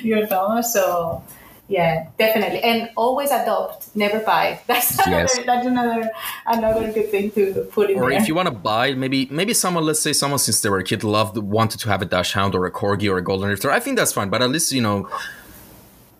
you 0.03 0.25
know, 0.25 0.61
so 0.61 1.23
yeah 1.67 2.07
definitely 2.17 2.61
and 2.61 2.89
always 2.95 3.29
adopt 3.29 3.93
never 3.95 4.19
buy 4.19 4.59
that's 4.67 4.97
another 5.05 5.23
yes. 5.23 5.39
that's 5.45 5.67
another 5.67 6.09
another 6.45 6.91
good 6.93 7.09
thing 7.11 7.29
to 7.31 7.67
put 7.71 7.89
in 7.89 7.97
or 7.97 8.09
there. 8.09 8.19
if 8.19 8.27
you 8.27 8.35
want 8.35 8.47
to 8.47 8.53
buy 8.53 8.93
maybe 8.93 9.27
maybe 9.29 9.53
someone 9.53 9.85
let's 9.85 9.99
say 9.99 10.13
someone 10.13 10.39
since 10.39 10.61
they 10.61 10.69
were 10.69 10.79
a 10.79 10.83
kid 10.83 11.03
loved 11.03 11.37
wanted 11.37 11.79
to 11.79 11.89
have 11.89 12.01
a 12.01 12.05
dachshund 12.05 12.55
or 12.55 12.65
a 12.65 12.71
corgi 12.71 13.11
or 13.11 13.17
a 13.17 13.21
golden 13.21 13.49
retriever 13.49 13.75
i 13.75 13.79
think 13.79 13.97
that's 13.97 14.13
fine 14.13 14.29
but 14.29 14.41
at 14.41 14.49
least 14.49 14.71
you 14.71 14.81
know 14.81 15.09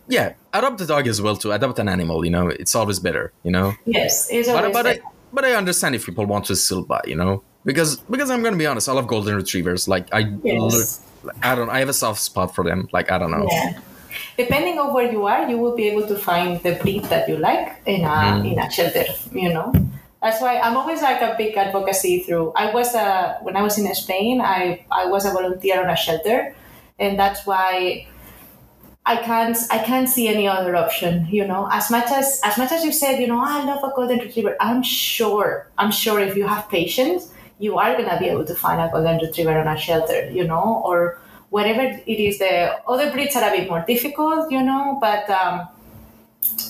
yeah 0.06 0.34
adopt 0.52 0.80
a 0.82 0.86
dog 0.86 1.06
as 1.06 1.22
well 1.22 1.36
to 1.36 1.50
adopt 1.52 1.78
an 1.78 1.88
animal 1.88 2.24
you 2.24 2.30
know 2.30 2.48
it's 2.48 2.74
always 2.74 2.98
better 2.98 3.32
you 3.42 3.50
know 3.50 3.74
yes 3.86 4.28
it's 4.30 4.48
always 4.48 4.64
but, 4.64 4.72
but 4.72 4.84
better. 4.84 5.02
I, 5.02 5.17
but 5.32 5.44
I 5.44 5.52
understand 5.52 5.94
if 5.94 6.06
people 6.06 6.26
want 6.26 6.46
to 6.46 6.56
still 6.56 6.84
buy, 6.84 7.00
you 7.06 7.16
know, 7.16 7.42
because 7.64 7.96
because 8.10 8.30
I'm 8.30 8.42
gonna 8.42 8.56
be 8.56 8.66
honest, 8.66 8.88
I 8.88 8.92
love 8.92 9.06
golden 9.06 9.36
retrievers. 9.36 9.88
Like 9.88 10.12
I, 10.12 10.32
yes. 10.42 11.02
look, 11.22 11.34
I 11.42 11.54
don't, 11.54 11.70
I 11.70 11.78
have 11.80 11.88
a 11.88 11.94
soft 11.94 12.20
spot 12.20 12.54
for 12.54 12.64
them. 12.64 12.88
Like 12.92 13.10
I 13.10 13.18
don't 13.18 13.30
know. 13.30 13.46
Yeah 13.50 13.80
depending 14.36 14.78
on 14.78 14.94
where 14.94 15.10
you 15.10 15.26
are, 15.26 15.48
you 15.50 15.58
will 15.58 15.76
be 15.76 15.88
able 15.88 16.06
to 16.06 16.16
find 16.16 16.62
the 16.62 16.74
breed 16.82 17.04
that 17.04 17.28
you 17.28 17.36
like 17.36 17.76
in 17.86 18.04
a 18.04 18.18
mm. 18.38 18.52
in 18.52 18.58
a 18.58 18.70
shelter. 18.70 19.04
You 19.32 19.52
know, 19.52 19.72
that's 20.22 20.40
why 20.40 20.58
I'm 20.58 20.76
always 20.76 21.02
like 21.02 21.20
a 21.20 21.34
big 21.36 21.56
advocacy 21.56 22.20
through. 22.20 22.52
I 22.54 22.72
was 22.72 22.94
a 22.94 23.38
when 23.42 23.56
I 23.56 23.62
was 23.62 23.78
in 23.78 23.92
Spain, 23.94 24.40
I 24.40 24.84
I 24.90 25.06
was 25.06 25.26
a 25.26 25.32
volunteer 25.32 25.82
on 25.82 25.90
a 25.90 25.96
shelter, 25.96 26.54
and 26.98 27.18
that's 27.18 27.46
why. 27.46 28.06
I 29.08 29.16
can't 29.16 29.56
I 29.70 29.78
can't 29.78 30.06
see 30.06 30.28
any 30.28 30.46
other 30.46 30.76
option, 30.76 31.26
you 31.30 31.46
know. 31.46 31.66
As 31.72 31.90
much 31.90 32.10
as 32.10 32.40
as 32.44 32.58
much 32.58 32.72
as 32.72 32.84
you 32.84 32.92
said, 32.92 33.18
you 33.18 33.26
know, 33.26 33.42
I 33.42 33.64
love 33.64 33.82
a 33.82 33.90
golden 33.96 34.18
retriever. 34.18 34.54
I'm 34.60 34.82
sure 34.82 35.66
I'm 35.78 35.90
sure 35.90 36.20
if 36.20 36.36
you 36.36 36.46
have 36.46 36.68
patience, 36.68 37.32
you 37.58 37.78
are 37.78 37.96
gonna 37.96 38.18
be 38.18 38.26
able 38.26 38.44
to 38.44 38.54
find 38.54 38.78
a 38.82 38.90
golden 38.92 39.16
retriever 39.16 39.58
on 39.58 39.66
a 39.66 39.78
shelter, 39.78 40.28
you 40.30 40.44
know, 40.44 40.82
or 40.84 41.18
whatever 41.48 41.84
it 42.12 42.20
is. 42.26 42.38
The 42.38 42.76
other 42.86 43.10
breeds 43.10 43.34
are 43.34 43.48
a 43.48 43.50
bit 43.56 43.70
more 43.70 43.82
difficult, 43.88 44.52
you 44.52 44.62
know, 44.62 44.98
but 45.00 45.24
um, 45.30 45.66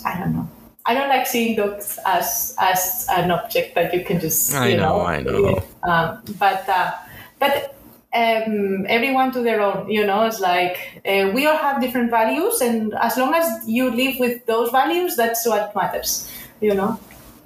I 0.04 0.20
don't 0.20 0.32
know. 0.32 0.48
I 0.86 0.94
don't 0.94 1.08
like 1.08 1.26
seeing 1.26 1.56
dogs 1.56 1.98
as 2.06 2.54
as 2.60 3.04
an 3.10 3.32
object 3.32 3.74
that 3.74 3.92
you 3.92 4.04
can 4.04 4.20
just 4.20 4.54
I 4.54 4.68
you 4.68 4.76
know, 4.76 4.98
know 4.98 5.06
I 5.06 5.22
know. 5.22 5.62
Um, 5.82 6.22
but 6.38 6.68
uh, 6.68 6.92
but 7.40 7.74
um, 8.14 8.86
everyone 8.88 9.32
to 9.32 9.40
their 9.42 9.60
own. 9.60 9.90
You 9.90 10.06
know, 10.06 10.24
it's 10.24 10.40
like 10.40 11.02
uh, 11.06 11.30
we 11.34 11.46
all 11.46 11.56
have 11.56 11.80
different 11.80 12.10
values, 12.10 12.60
and 12.60 12.94
as 12.94 13.16
long 13.16 13.34
as 13.34 13.68
you 13.68 13.90
live 13.90 14.18
with 14.18 14.44
those 14.46 14.70
values, 14.70 15.16
that's 15.16 15.46
what 15.46 15.74
matters. 15.74 16.30
You 16.60 16.74
know. 16.74 16.98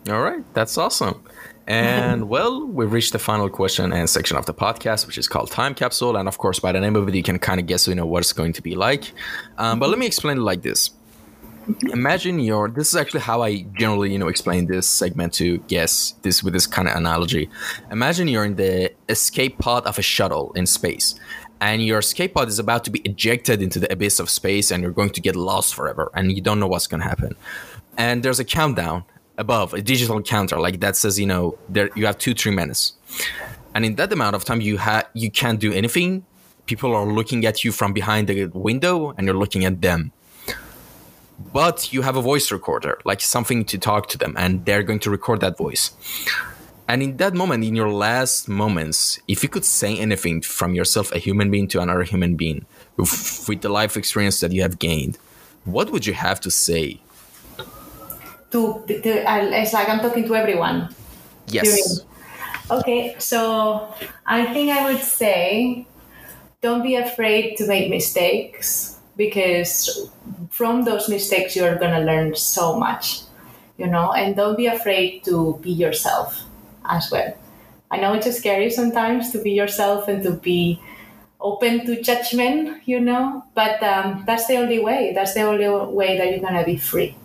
All 0.09 0.23
right, 0.23 0.43
that's 0.55 0.79
awesome. 0.79 1.23
And 1.67 2.29
well, 2.35 2.67
we've 2.67 2.93
reached 2.93 3.13
the 3.13 3.19
final 3.19 3.49
question 3.49 3.93
and 3.93 4.09
section 4.09 4.37
of 4.37 4.47
the 4.47 4.55
podcast, 4.55 5.07
which 5.07 5.19
is 5.19 5.29
called 5.29 5.51
Time 5.51 5.75
Capsule. 5.75 6.17
And 6.17 6.29
of 6.29 6.39
course, 6.39 6.59
by 6.59 6.73
the 6.73 6.81
name 6.81 6.97
of 6.97 7.09
it, 7.09 7.15
you 7.15 7.23
can 7.23 7.39
kind 7.39 7.61
of 7.61 7.67
guess, 7.67 7.87
you 7.87 7.95
know, 7.95 8.07
what 8.07 8.21
it's 8.21 8.33
going 8.33 8.53
to 8.55 8.63
be 8.63 8.75
like. 8.75 9.13
Um, 9.59 9.79
but 9.79 9.89
let 9.89 9.99
me 9.99 10.07
explain 10.07 10.39
it 10.39 10.43
like 10.43 10.63
this. 10.63 10.91
Imagine 11.93 12.41
your. 12.41 12.69
This 12.69 12.89
is 12.89 12.97
actually 12.97 13.21
how 13.21 13.43
I 13.43 13.63
generally, 13.79 14.13
you 14.13 14.19
know, 14.19 14.29
explain 14.29 14.67
this 14.67 14.89
segment 14.89 15.33
to 15.35 15.59
guess 15.59 16.13
this 16.23 16.43
with 16.43 16.55
this 16.55 16.67
kind 16.67 16.89
of 16.89 16.97
analogy. 16.97 17.49
Imagine 17.91 18.29
you're 18.29 18.45
in 18.45 18.57
the 18.57 18.93
escape 19.09 19.59
pod 19.59 19.85
of 19.87 19.99
a 19.99 20.03
shuttle 20.03 20.53
in 20.55 20.67
space, 20.67 21.15
and 21.61 21.85
your 21.85 22.01
escape 22.01 22.35
pod 22.35 22.49
is 22.49 22.59
about 22.59 22.85
to 22.85 22.91
be 22.91 23.01
ejected 23.01 23.63
into 23.63 23.79
the 23.79 23.93
abyss 23.93 24.19
of 24.19 24.29
space, 24.29 24.71
and 24.71 24.83
you're 24.83 24.93
going 24.93 25.11
to 25.11 25.21
get 25.21 25.37
lost 25.37 25.75
forever, 25.75 26.11
and 26.15 26.33
you 26.33 26.41
don't 26.41 26.59
know 26.59 26.67
what's 26.67 26.87
going 26.87 27.01
to 27.01 27.09
happen. 27.09 27.35
And 27.97 28.23
there's 28.23 28.41
a 28.41 28.45
countdown, 28.45 29.05
above 29.39 29.73
a 29.75 29.83
digital 29.83 30.21
counter 30.23 30.61
like 30.61 30.81
that 30.81 30.97
says 30.97 31.19
you 31.19 31.27
know 31.27 31.57
there 31.69 31.89
you 31.95 32.05
have 32.07 32.19
two 32.19 32.35
three 32.35 32.53
minutes 32.53 32.93
and 33.75 33.85
in 33.85 33.95
that 33.97 34.13
amount 34.13 34.37
of 34.37 34.45
time 34.45 34.61
you 34.61 34.77
have 34.77 35.09
you 35.15 35.31
can't 35.31 35.59
do 35.59 35.73
anything 35.73 36.25
people 36.67 36.95
are 36.95 37.07
looking 37.07 37.45
at 37.47 37.65
you 37.65 37.73
from 37.73 37.93
behind 37.93 38.29
the 38.29 38.47
window 38.71 39.11
and 39.17 39.27
you're 39.27 39.37
looking 39.45 39.65
at 39.65 39.81
them 39.81 40.13
but 41.53 41.93
you 41.93 42.03
have 42.03 42.17
a 42.17 42.23
voice 42.23 42.51
recorder 42.53 42.99
like 43.05 43.21
something 43.21 43.65
to 43.65 43.79
talk 43.79 44.09
to 44.09 44.19
them 44.19 44.35
and 44.39 44.65
they're 44.65 44.83
going 44.83 44.99
to 44.99 45.11
record 45.11 45.41
that 45.41 45.57
voice 45.57 45.93
and 46.89 47.03
in 47.03 47.17
that 47.17 47.35
moment 47.35 47.65
in 47.65 47.75
your 47.75 47.91
last 47.91 48.49
moments 48.49 49.19
if 49.29 49.43
you 49.43 49.49
could 49.49 49.65
say 49.65 49.97
anything 49.99 50.41
from 50.41 50.75
yourself 50.75 51.13
a 51.13 51.19
human 51.19 51.51
being 51.51 51.67
to 51.67 51.81
another 51.81 52.03
human 52.03 52.37
being 52.37 52.65
with, 52.97 53.47
with 53.49 53.61
the 53.63 53.69
life 53.69 53.97
experience 53.97 54.41
that 54.41 54.53
you 54.53 54.63
have 54.63 54.79
gained 54.79 55.19
what 55.65 55.91
would 55.91 56.07
you 56.07 56.13
have 56.13 56.41
to 56.41 56.51
say 56.51 57.01
to, 58.53 58.85
to 58.87 59.11
uh, 59.25 59.49
it's 59.51 59.73
like 59.73 59.89
I'm 59.89 60.01
talking 60.01 60.25
to 60.29 60.37
everyone. 60.37 60.95
Yes. 61.49 62.05
Okay, 62.71 63.17
so 63.19 63.93
I 64.25 64.53
think 64.53 64.71
I 64.71 64.93
would 64.93 65.03
say 65.03 65.87
don't 66.61 66.83
be 66.83 66.95
afraid 66.95 67.57
to 67.57 67.67
make 67.67 67.91
mistakes 67.91 68.99
because 69.17 70.09
from 70.51 70.85
those 70.85 71.09
mistakes 71.09 71.57
you're 71.57 71.77
going 71.77 71.93
to 71.93 72.05
learn 72.05 72.35
so 72.35 72.79
much, 72.79 73.23
you 73.79 73.87
know, 73.87 74.13
and 74.13 74.37
don't 74.37 74.57
be 74.57 74.67
afraid 74.67 75.25
to 75.25 75.59
be 75.63 75.71
yourself 75.71 76.45
as 76.89 77.11
well. 77.11 77.37
I 77.91 77.99
know 77.99 78.15
it's 78.15 78.31
scary 78.37 78.71
sometimes 78.71 79.33
to 79.33 79.43
be 79.43 79.53
yourself 79.53 80.09
and 80.09 80.23
to 80.23 80.33
be 80.33 80.81
open 81.41 81.85
to 81.87 82.01
judgment, 82.01 82.83
you 82.87 83.01
know, 83.01 83.45
but 83.55 83.83
um, 83.83 84.25
that's 84.27 84.47
the 84.47 84.57
only 84.57 84.79
way. 84.79 85.13
That's 85.15 85.35
the 85.35 85.43
only 85.43 85.69
way 85.69 86.17
that 86.17 86.31
you're 86.31 86.41
going 86.41 86.55
to 86.55 86.65
be 86.65 86.77
free 86.77 87.17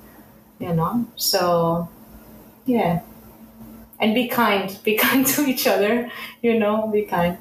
you 0.60 0.74
know? 0.74 1.06
So 1.16 1.90
yeah. 2.66 3.02
And 4.00 4.14
be 4.14 4.28
kind. 4.28 4.78
Be 4.84 4.96
kind 4.96 5.26
to 5.28 5.46
each 5.46 5.68
other 5.68 6.12
you 6.42 6.60
know? 6.60 6.88
Be 6.88 7.04
kind 7.04 7.38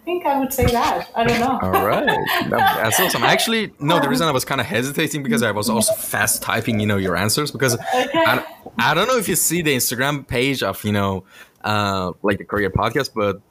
I 0.00 0.02
think 0.04 0.24
I 0.24 0.38
would 0.38 0.52
say 0.52 0.64
that. 0.64 1.10
I 1.14 1.24
don't 1.24 1.40
know. 1.40 1.58
All 1.62 1.86
right, 1.86 2.18
that's 2.48 2.98
awesome. 2.98 3.22
Actually, 3.22 3.72
no. 3.80 4.00
The 4.00 4.08
reason 4.08 4.26
I 4.26 4.30
was 4.30 4.46
kind 4.46 4.60
of 4.60 4.66
hesitating 4.66 5.22
because 5.22 5.42
I 5.42 5.50
was 5.50 5.68
also 5.68 5.92
fast 5.92 6.42
typing, 6.42 6.80
you 6.80 6.86
know, 6.86 6.96
your 6.96 7.16
answers 7.16 7.50
because 7.50 7.74
okay. 7.74 8.08
I, 8.14 8.44
I 8.78 8.94
don't 8.94 9.08
know 9.08 9.18
if 9.18 9.28
you 9.28 9.36
see 9.36 9.60
the 9.60 9.76
Instagram 9.76 10.26
page 10.26 10.62
of 10.62 10.82
you 10.84 10.92
know, 10.92 11.24
uh, 11.64 12.12
like 12.22 12.38
the 12.38 12.44
Kouryer 12.44 12.70
Podcast, 12.70 13.10
but 13.14 13.42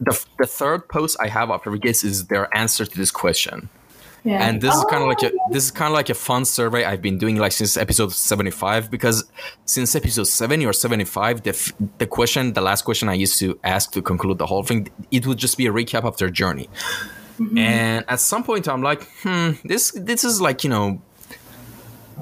the 0.00 0.26
the 0.38 0.46
third 0.46 0.88
post 0.88 1.18
I 1.20 1.28
have 1.28 1.50
after 1.50 1.70
we 1.70 1.78
guess 1.78 2.02
is 2.04 2.28
their 2.28 2.54
answer 2.56 2.86
to 2.86 2.96
this 2.96 3.10
question. 3.10 3.68
Yeah. 4.24 4.46
And 4.46 4.60
this 4.60 4.74
oh. 4.74 4.78
is 4.78 4.84
kind 4.84 5.02
of 5.02 5.08
like 5.08 5.22
a 5.22 5.30
this 5.50 5.64
is 5.64 5.70
kind 5.70 5.90
of 5.90 5.94
like 5.94 6.10
a 6.10 6.14
fun 6.14 6.44
survey 6.44 6.84
I've 6.84 7.00
been 7.00 7.18
doing 7.18 7.36
like 7.36 7.52
since 7.52 7.76
episode 7.76 8.12
75 8.12 8.90
because 8.90 9.24
since 9.64 9.94
episode 9.94 10.24
70 10.24 10.66
or 10.66 10.72
75 10.72 11.42
the 11.44 11.72
the 11.98 12.06
question 12.06 12.52
the 12.52 12.60
last 12.60 12.82
question 12.84 13.08
I 13.08 13.14
used 13.14 13.38
to 13.38 13.58
ask 13.64 13.92
to 13.92 14.02
conclude 14.02 14.38
the 14.38 14.46
whole 14.46 14.64
thing 14.64 14.90
it 15.10 15.26
would 15.26 15.38
just 15.38 15.56
be 15.56 15.66
a 15.66 15.72
recap 15.72 16.04
of 16.04 16.16
their 16.16 16.30
journey. 16.30 16.68
Mm-hmm. 17.38 17.58
And 17.58 18.04
at 18.08 18.20
some 18.20 18.42
point 18.42 18.68
I'm 18.68 18.82
like, 18.82 19.08
hmm, 19.22 19.52
this 19.64 19.92
this 19.92 20.24
is 20.24 20.40
like, 20.40 20.64
you 20.64 20.70
know, 20.70 21.00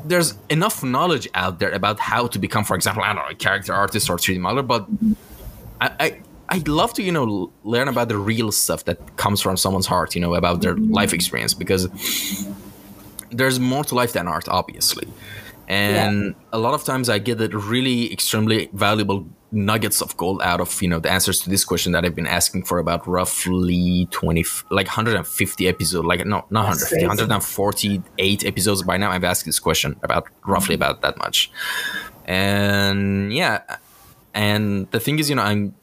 there's 0.05 0.34
enough 0.51 0.84
knowledge 0.84 1.28
out 1.34 1.59
there 1.59 1.70
about 1.70 1.99
how 1.99 2.26
to 2.28 2.38
become, 2.38 2.64
for 2.64 2.76
example, 2.76 3.03
I 3.03 3.14
don't 3.14 3.16
know, 3.16 3.30
a 3.30 3.34
character 3.34 3.72
artist 3.72 4.11
or 4.11 4.16
3D 4.16 4.38
modeler, 4.38 4.66
but 4.66 4.86
I, 5.80 5.90
I 5.99 6.20
I'd 6.49 6.68
love 6.68 6.92
to, 6.94 7.03
you 7.03 7.12
know, 7.12 7.53
learn 7.64 7.88
about 7.88 8.09
the 8.09 8.18
real 8.18 8.53
stuff 8.53 8.84
that 8.84 9.16
comes 9.16 9.40
from 9.40 9.57
someone's 9.57 9.86
heart, 9.86 10.14
you 10.14 10.20
know, 10.20 10.34
about 10.34 10.62
their 10.62 10.74
mm-hmm. 10.74 10.92
life 10.92 11.12
experience 11.12 11.55
because 11.55 11.88
there's 13.30 13.59
more 13.59 13.84
to 13.84 13.94
life 13.94 14.12
than 14.12 14.28
art, 14.28 14.49
obviously. 14.49 15.09
And 15.68 16.26
yeah. 16.26 16.32
a 16.53 16.59
lot 16.59 16.74
of 16.74 16.84
times 16.84 17.09
I 17.09 17.18
get 17.18 17.38
the 17.38 17.49
really 17.49 18.12
extremely 18.12 18.70
valuable 18.72 19.26
nuggets 19.51 20.01
of 20.01 20.16
gold 20.16 20.40
out 20.42 20.61
of, 20.61 20.80
you 20.80 20.88
know, 20.88 21.01
the 21.01 21.11
answers 21.11 21.40
to 21.40 21.51
this 21.51 21.64
question 21.64 21.92
that 21.92 22.05
I've 22.05 22.14
been 22.14 22.26
asking 22.26 22.64
for 22.64 22.78
about 22.78 23.07
roughly 23.09 24.07
20, 24.12 24.44
like 24.70 24.86
150 24.86 25.68
episodes, 25.68 26.07
like, 26.07 26.24
no, 26.24 26.44
not 26.51 26.66
150, 26.66 27.07
148 27.07 28.44
episodes 28.44 28.82
by 28.82 28.97
now. 28.97 29.11
I've 29.11 29.24
asked 29.24 29.44
this 29.44 29.59
question 29.59 29.97
about 30.03 30.28
roughly 30.47 30.76
mm-hmm. 30.76 30.82
about 30.82 31.03
that 31.03 31.18
much. 31.18 31.51
And 32.26 33.32
yeah. 33.32 33.62
And 34.34 34.90
the 34.90 35.01
thing 35.01 35.18
is, 35.18 35.30
you 35.30 35.36
know, 35.36 35.42
I'm 35.42 35.74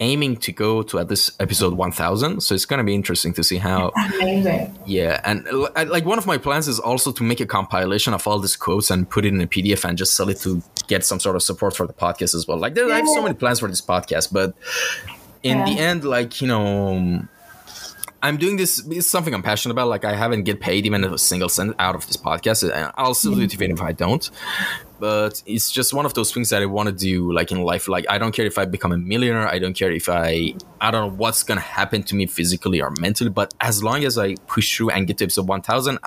aiming 0.00 0.36
to 0.36 0.50
go 0.50 0.82
to 0.82 0.98
at 0.98 1.08
this 1.08 1.30
episode 1.40 1.74
1000 1.74 2.40
so 2.42 2.54
it's 2.54 2.64
going 2.64 2.78
to 2.78 2.84
be 2.84 2.94
interesting 2.94 3.32
to 3.34 3.44
see 3.44 3.58
how 3.58 3.92
Amazing. 4.16 4.76
yeah 4.86 5.20
and 5.24 5.46
like 5.90 6.04
one 6.04 6.18
of 6.18 6.26
my 6.26 6.38
plans 6.38 6.68
is 6.68 6.78
also 6.78 7.12
to 7.12 7.22
make 7.22 7.40
a 7.40 7.46
compilation 7.46 8.14
of 8.14 8.26
all 8.26 8.38
these 8.38 8.56
quotes 8.56 8.90
and 8.90 9.08
put 9.08 9.24
it 9.24 9.28
in 9.28 9.40
a 9.40 9.46
pdf 9.46 9.84
and 9.84 9.98
just 9.98 10.14
sell 10.14 10.28
it 10.28 10.38
to 10.38 10.62
get 10.88 11.04
some 11.04 11.20
sort 11.20 11.36
of 11.36 11.42
support 11.42 11.76
for 11.76 11.86
the 11.86 11.92
podcast 11.92 12.34
as 12.34 12.48
well 12.48 12.58
like 12.58 12.74
there, 12.74 12.90
i 12.90 12.96
have 12.96 13.08
so 13.08 13.22
many 13.22 13.34
plans 13.34 13.60
for 13.60 13.68
this 13.68 13.82
podcast 13.82 14.32
but 14.32 14.54
in 15.42 15.64
the 15.64 15.78
end 15.78 16.04
like 16.04 16.40
you 16.40 16.48
know 16.48 17.22
I'm 18.22 18.36
doing 18.36 18.56
this. 18.56 18.86
It's 18.90 19.06
something 19.06 19.32
I'm 19.32 19.42
passionate 19.42 19.72
about. 19.72 19.88
Like 19.88 20.04
I 20.04 20.14
haven't 20.14 20.44
get 20.44 20.60
paid 20.60 20.84
even 20.86 21.04
a 21.04 21.16
single 21.16 21.48
cent 21.48 21.74
out 21.78 21.94
of 21.94 22.06
this 22.06 22.16
podcast. 22.16 22.70
and 22.70 22.92
I'll 22.96 23.14
still 23.14 23.34
do 23.34 23.40
it 23.40 23.50
mm-hmm. 23.50 23.62
even 23.62 23.76
if 23.76 23.80
I 23.82 23.92
don't. 23.92 24.30
But 25.00 25.42
it's 25.46 25.70
just 25.70 25.94
one 25.94 26.04
of 26.04 26.12
those 26.14 26.32
things 26.32 26.50
that 26.50 26.62
I 26.62 26.66
want 26.66 26.88
to 26.88 26.94
do. 26.94 27.32
Like 27.32 27.50
in 27.50 27.62
life, 27.62 27.88
like 27.88 28.04
I 28.08 28.18
don't 28.18 28.32
care 28.32 28.46
if 28.46 28.58
I 28.58 28.66
become 28.66 28.92
a 28.92 28.98
millionaire. 28.98 29.48
I 29.48 29.58
don't 29.58 29.74
care 29.74 29.90
if 29.90 30.08
I. 30.08 30.54
I 30.80 30.90
don't 30.90 31.08
know 31.08 31.16
what's 31.16 31.42
gonna 31.42 31.60
happen 31.60 32.02
to 32.04 32.14
me 32.14 32.26
physically 32.26 32.80
or 32.80 32.90
mentally. 33.00 33.30
But 33.30 33.54
as 33.60 33.82
long 33.82 34.04
as 34.04 34.18
I 34.18 34.34
push 34.46 34.76
through 34.76 34.90
and 34.90 35.06
get 35.06 35.18
to 35.18 35.24
episode 35.24 35.48
1000, 35.48 35.98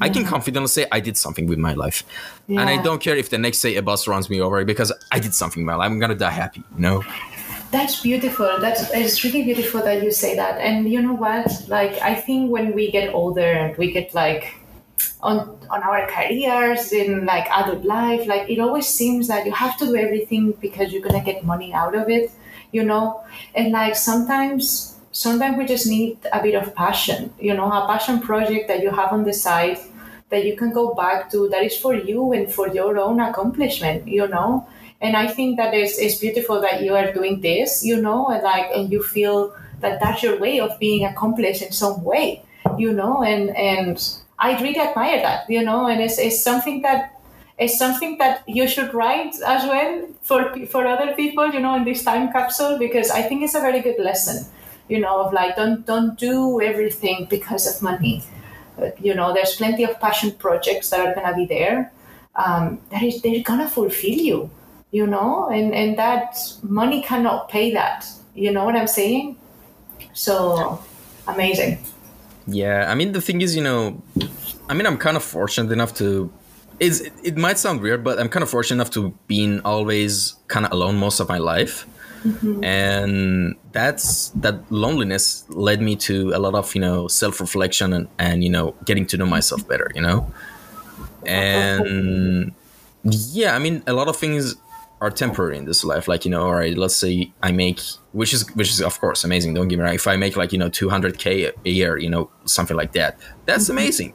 I 0.00 0.08
can 0.10 0.24
confidently 0.24 0.68
say 0.68 0.86
I 0.92 1.00
did 1.00 1.16
something 1.16 1.46
with 1.46 1.58
my 1.58 1.74
life. 1.74 2.04
And 2.48 2.60
I 2.60 2.82
don't 2.82 3.00
care 3.00 3.16
if 3.16 3.30
the 3.30 3.38
next 3.38 3.62
day 3.62 3.76
a 3.76 3.82
bus 3.82 4.06
runs 4.06 4.28
me 4.28 4.40
over 4.40 4.64
because 4.64 4.92
I 5.10 5.18
did 5.18 5.34
something 5.34 5.64
life. 5.64 5.80
I'm 5.80 5.98
gonna 5.98 6.14
die 6.14 6.30
happy. 6.30 6.62
You 6.76 6.80
know. 6.80 7.04
That's 7.70 8.02
beautiful. 8.02 8.60
That's 8.60 8.88
it's 8.92 9.24
really 9.24 9.42
beautiful 9.42 9.82
that 9.82 10.00
you 10.02 10.12
say 10.12 10.36
that. 10.36 10.60
And 10.60 10.88
you 10.92 11.02
know 11.02 11.14
what? 11.14 11.50
Like 11.66 12.00
I 12.02 12.14
think 12.14 12.52
when 12.52 12.72
we 12.72 12.90
get 12.92 13.12
older 13.12 13.40
and 13.40 13.76
we 13.76 13.90
get 13.90 14.14
like 14.14 14.54
on 15.22 15.58
on 15.70 15.82
our 15.82 16.06
careers 16.06 16.92
in 16.92 17.24
like 17.26 17.46
adult 17.50 17.84
life, 17.84 18.26
like 18.26 18.48
it 18.48 18.58
always 18.58 18.86
seems 18.86 19.28
that 19.28 19.46
you 19.46 19.52
have 19.52 19.76
to 19.78 19.86
do 19.86 19.96
everything 19.96 20.52
because 20.60 20.92
you're 20.92 21.02
gonna 21.02 21.24
get 21.24 21.44
money 21.44 21.72
out 21.72 21.94
of 21.94 22.08
it, 22.08 22.30
you 22.72 22.84
know? 22.84 23.22
And 23.54 23.72
like 23.72 23.96
sometimes 23.96 24.96
sometimes 25.12 25.56
we 25.56 25.64
just 25.66 25.86
need 25.86 26.18
a 26.32 26.42
bit 26.42 26.54
of 26.54 26.74
passion, 26.74 27.32
you 27.38 27.54
know, 27.54 27.70
a 27.70 27.86
passion 27.86 28.20
project 28.20 28.68
that 28.68 28.82
you 28.82 28.90
have 28.90 29.12
on 29.12 29.24
the 29.24 29.32
side 29.32 29.78
that 30.30 30.44
you 30.44 30.56
can 30.56 30.72
go 30.72 30.94
back 30.94 31.30
to 31.30 31.48
that 31.50 31.62
is 31.62 31.76
for 31.76 31.94
you 31.94 32.32
and 32.32 32.52
for 32.52 32.68
your 32.68 32.98
own 32.98 33.20
accomplishment, 33.20 34.08
you 34.08 34.26
know? 34.26 34.66
and 35.00 35.16
I 35.16 35.26
think 35.26 35.58
that 35.58 35.74
is 35.74 35.98
it's 35.98 36.16
beautiful 36.16 36.60
that 36.62 36.82
you 36.82 36.94
are 36.94 37.12
doing 37.12 37.40
this, 37.42 37.84
you 37.84 38.00
know, 38.00 38.28
and 38.28 38.42
like 38.42 38.70
and 38.74 38.90
you 38.90 39.02
feel 39.02 39.54
that 39.80 40.00
that's 40.00 40.22
your 40.22 40.38
way 40.38 40.60
of 40.60 40.78
being 40.78 41.04
accomplished 41.04 41.60
in 41.62 41.72
some 41.72 42.02
way, 42.02 42.42
you 42.78 42.92
know, 42.92 43.22
and 43.22 43.54
and 43.54 44.00
I 44.38 44.60
really 44.60 44.78
admire 44.78 45.20
that, 45.22 45.48
you 45.48 45.62
know, 45.62 45.86
and 45.86 46.00
it's, 46.00 46.18
it's 46.18 46.42
something 46.42 46.82
that 46.82 47.10
it's 47.56 47.78
something 47.78 48.18
that 48.18 48.42
you 48.48 48.66
should 48.66 48.92
write 48.92 49.34
as 49.46 49.64
well 49.64 50.08
for 50.22 50.66
for 50.66 50.86
other 50.86 51.14
people, 51.14 51.52
you 51.52 51.60
know, 51.60 51.76
in 51.76 51.84
this 51.84 52.02
time 52.02 52.32
capsule 52.32 52.78
because 52.78 53.10
I 53.10 53.22
think 53.22 53.42
it's 53.42 53.54
a 53.54 53.60
very 53.60 53.80
good 53.80 53.98
lesson, 53.98 54.44
you 54.88 54.98
know, 54.98 55.24
of 55.24 55.32
like 55.32 55.54
don't 55.56 55.86
don't 55.86 56.18
do 56.18 56.60
everything 56.60 57.26
because 57.30 57.66
of 57.66 57.80
money. 57.80 58.24
You 59.00 59.14
know, 59.14 59.32
there's 59.32 59.54
plenty 59.54 59.84
of 59.84 60.00
passion 60.00 60.32
projects 60.32 60.90
that 60.90 60.98
are 60.98 61.14
gonna 61.14 61.36
be 61.36 61.46
there. 61.46 61.92
Um, 62.34 62.80
that 62.90 63.04
is 63.04 63.22
they're 63.22 63.44
gonna 63.44 63.68
fulfill 63.68 64.18
you 64.18 64.50
you 64.94 65.08
know 65.08 65.48
and 65.50 65.74
and 65.74 65.98
that 65.98 66.38
money 66.62 67.02
cannot 67.02 67.48
pay 67.48 67.72
that 67.72 68.06
you 68.34 68.52
know 68.52 68.64
what 68.64 68.76
i'm 68.76 68.86
saying 68.86 69.36
so 70.12 70.80
amazing 71.26 71.76
Yeah, 72.46 72.90
I 72.90 72.94
mean 72.94 73.12
the 73.12 73.20
thing 73.20 73.40
is, 73.40 73.56
you 73.56 73.62
know, 73.62 74.02
I 74.68 74.74
mean 74.74 74.86
I'm 74.86 74.98
kind 74.98 75.16
of 75.16 75.22
fortunate 75.22 75.72
enough 75.72 75.94
to. 75.94 76.32
Is 76.80 77.08
it, 77.22 77.36
might 77.36 77.58
sound 77.58 77.80
weird, 77.80 78.02
but 78.02 78.18
I'm 78.18 78.28
kind 78.28 78.42
of 78.42 78.50
fortunate 78.50 78.76
enough 78.76 78.90
to 78.94 79.16
being 79.28 79.60
always 79.60 80.34
kind 80.48 80.66
of 80.66 80.72
alone 80.72 80.96
most 80.96 81.20
of 81.20 81.28
my 81.28 81.38
life, 81.38 81.86
mm-hmm. 82.24 82.64
and 82.64 83.54
that's 83.70 84.30
that 84.30 84.56
loneliness 84.72 85.44
led 85.50 85.80
me 85.80 85.94
to 85.96 86.32
a 86.34 86.40
lot 86.40 86.56
of 86.56 86.74
you 86.74 86.80
know 86.80 87.06
self 87.06 87.40
reflection 87.40 87.92
and 87.92 88.08
and 88.18 88.42
you 88.42 88.50
know 88.50 88.74
getting 88.84 89.06
to 89.06 89.16
know 89.16 89.24
myself 89.24 89.66
better, 89.68 89.88
you 89.94 90.02
know, 90.02 90.28
and 91.24 92.52
yeah, 93.04 93.54
I 93.54 93.60
mean 93.60 93.84
a 93.86 93.92
lot 93.92 94.08
of 94.08 94.16
things 94.16 94.56
are 95.04 95.10
temporary 95.10 95.58
in 95.58 95.66
this 95.66 95.84
life. 95.84 96.08
Like 96.08 96.24
you 96.24 96.30
know, 96.30 96.44
all 96.46 96.54
right, 96.54 96.76
let's 96.76 96.96
say 96.96 97.30
I 97.42 97.52
make, 97.52 97.78
which 98.12 98.32
is 98.32 98.48
which 98.54 98.70
is 98.70 98.80
of 98.80 98.98
course 99.00 99.22
amazing. 99.22 99.52
Don't 99.54 99.68
get 99.68 99.78
me 99.78 99.84
wrong. 99.84 99.94
If 99.94 100.08
I 100.08 100.16
make 100.16 100.34
like 100.36 100.50
you 100.52 100.58
know 100.58 100.70
200k 100.70 101.52
a 101.64 101.70
year, 101.70 101.98
you 101.98 102.08
know 102.08 102.30
something 102.46 102.76
like 102.76 102.92
that, 102.92 103.18
that's 103.44 103.64
mm-hmm. 103.64 103.78
amazing. 103.78 104.14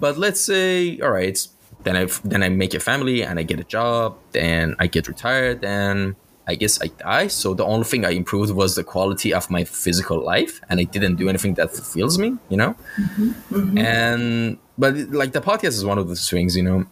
But 0.00 0.18
let's 0.18 0.40
say, 0.40 1.00
all 1.00 1.10
right, 1.10 1.38
then 1.84 1.96
I 1.96 2.04
then 2.32 2.42
I 2.42 2.50
make 2.50 2.74
a 2.74 2.80
family 2.80 3.22
and 3.22 3.38
I 3.38 3.44
get 3.44 3.58
a 3.60 3.64
job, 3.64 4.18
then 4.32 4.76
I 4.78 4.86
get 4.88 5.08
retired, 5.08 5.62
then 5.62 6.16
I 6.46 6.54
guess 6.56 6.74
I 6.82 6.88
die. 6.88 7.28
So 7.28 7.54
the 7.54 7.64
only 7.64 7.84
thing 7.84 8.04
I 8.04 8.10
improved 8.10 8.52
was 8.52 8.74
the 8.74 8.84
quality 8.84 9.32
of 9.32 9.50
my 9.50 9.64
physical 9.64 10.22
life, 10.22 10.60
and 10.68 10.78
I 10.78 10.84
didn't 10.84 11.16
do 11.16 11.30
anything 11.30 11.54
that 11.54 11.70
fulfills 11.70 12.18
me, 12.18 12.36
you 12.50 12.58
know. 12.58 12.76
Mm-hmm. 13.00 13.30
Mm-hmm. 13.56 13.78
And 13.78 14.58
but 14.76 14.92
like 15.20 15.32
the 15.32 15.40
podcast 15.40 15.74
is 15.80 15.84
one 15.84 15.96
of 15.96 16.08
those 16.08 16.28
things, 16.28 16.54
you 16.56 16.66
know 16.70 16.84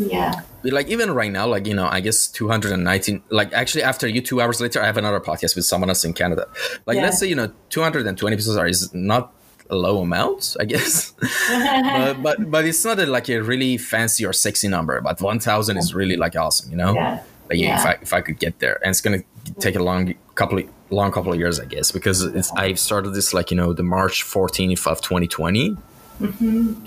yeah. 0.00 0.40
Like 0.62 0.88
even 0.88 1.10
right 1.12 1.32
now 1.32 1.46
like 1.46 1.66
you 1.66 1.74
know 1.74 1.88
i 1.90 2.00
guess 2.00 2.28
219 2.28 3.22
like 3.30 3.50
actually 3.54 3.82
after 3.82 4.06
you 4.06 4.20
two 4.20 4.40
hours 4.42 4.60
later 4.60 4.82
i 4.82 4.86
have 4.86 4.98
another 4.98 5.20
podcast 5.20 5.56
with 5.56 5.64
someone 5.64 5.88
else 5.88 6.04
in 6.04 6.12
canada. 6.12 6.46
Like 6.86 6.96
Yeah. 6.96 7.04
let's 7.04 7.18
say 7.18 7.26
you 7.28 7.34
know 7.34 7.50
220 7.70 8.34
episodes 8.34 8.56
are 8.58 8.66
is 8.66 8.92
not 8.92 9.32
a 9.70 9.76
low 9.76 10.02
amount 10.02 10.56
i 10.60 10.64
guess. 10.64 11.14
But, 11.50 12.22
but 12.22 12.50
but 12.50 12.64
it's 12.66 12.84
not 12.84 12.98
a, 12.98 13.06
like 13.06 13.28
a 13.30 13.38
really 13.40 13.78
fancy 13.78 14.24
or 14.26 14.32
sexy 14.32 14.68
number 14.68 15.00
but 15.00 15.20
1000 15.20 15.76
is 15.78 15.94
really 15.94 16.16
like 16.16 16.36
awesome 16.36 16.70
you 16.70 16.76
know? 16.76 16.94
Yeah. 16.94 17.22
Like 17.48 17.58
yeah. 17.58 17.80
if 17.80 17.86
I 17.86 17.92
if 18.02 18.12
I 18.12 18.20
could 18.20 18.38
get 18.38 18.60
there, 18.60 18.78
and 18.82 18.90
it's 18.90 19.00
gonna 19.00 19.22
take 19.58 19.74
a 19.74 19.82
long 19.82 20.14
couple 20.36 20.58
of, 20.58 20.66
long 20.90 21.10
couple 21.10 21.32
of 21.32 21.38
years, 21.40 21.58
I 21.58 21.64
guess, 21.64 21.90
because 21.90 22.22
it's 22.22 22.52
I've 22.52 22.78
started 22.78 23.10
this 23.12 23.34
like 23.34 23.50
you 23.50 23.56
know 23.56 23.72
the 23.72 23.82
March 23.82 24.22
14th 24.24 24.86
of 24.86 25.00
2020, 25.00 25.76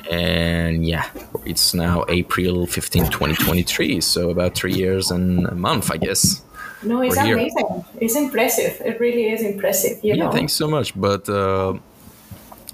and 0.10 0.86
yeah, 0.86 1.10
it's 1.46 1.74
now 1.74 2.06
April 2.10 2.66
15, 2.68 3.10
2023, 3.10 4.02
so 4.02 4.30
about 4.30 4.56
three 4.56 4.74
years 4.74 5.12
and 5.12 5.48
a 5.48 5.56
month, 5.56 5.92
I 5.92 5.98
guess. 5.98 6.42
no 6.82 7.02
it's 7.02 7.16
We're 7.16 7.24
here. 7.24 7.36
amazing 7.38 7.86
it's 8.02 8.16
impressive 8.16 8.74
it 8.86 9.00
really 9.00 9.30
is 9.32 9.42
impressive 9.42 10.04
you 10.04 10.16
Yeah, 10.16 10.26
know 10.26 10.32
thanks 10.32 10.54
so 10.54 10.68
much, 10.68 10.94
but 11.00 11.28
uh, 11.30 11.74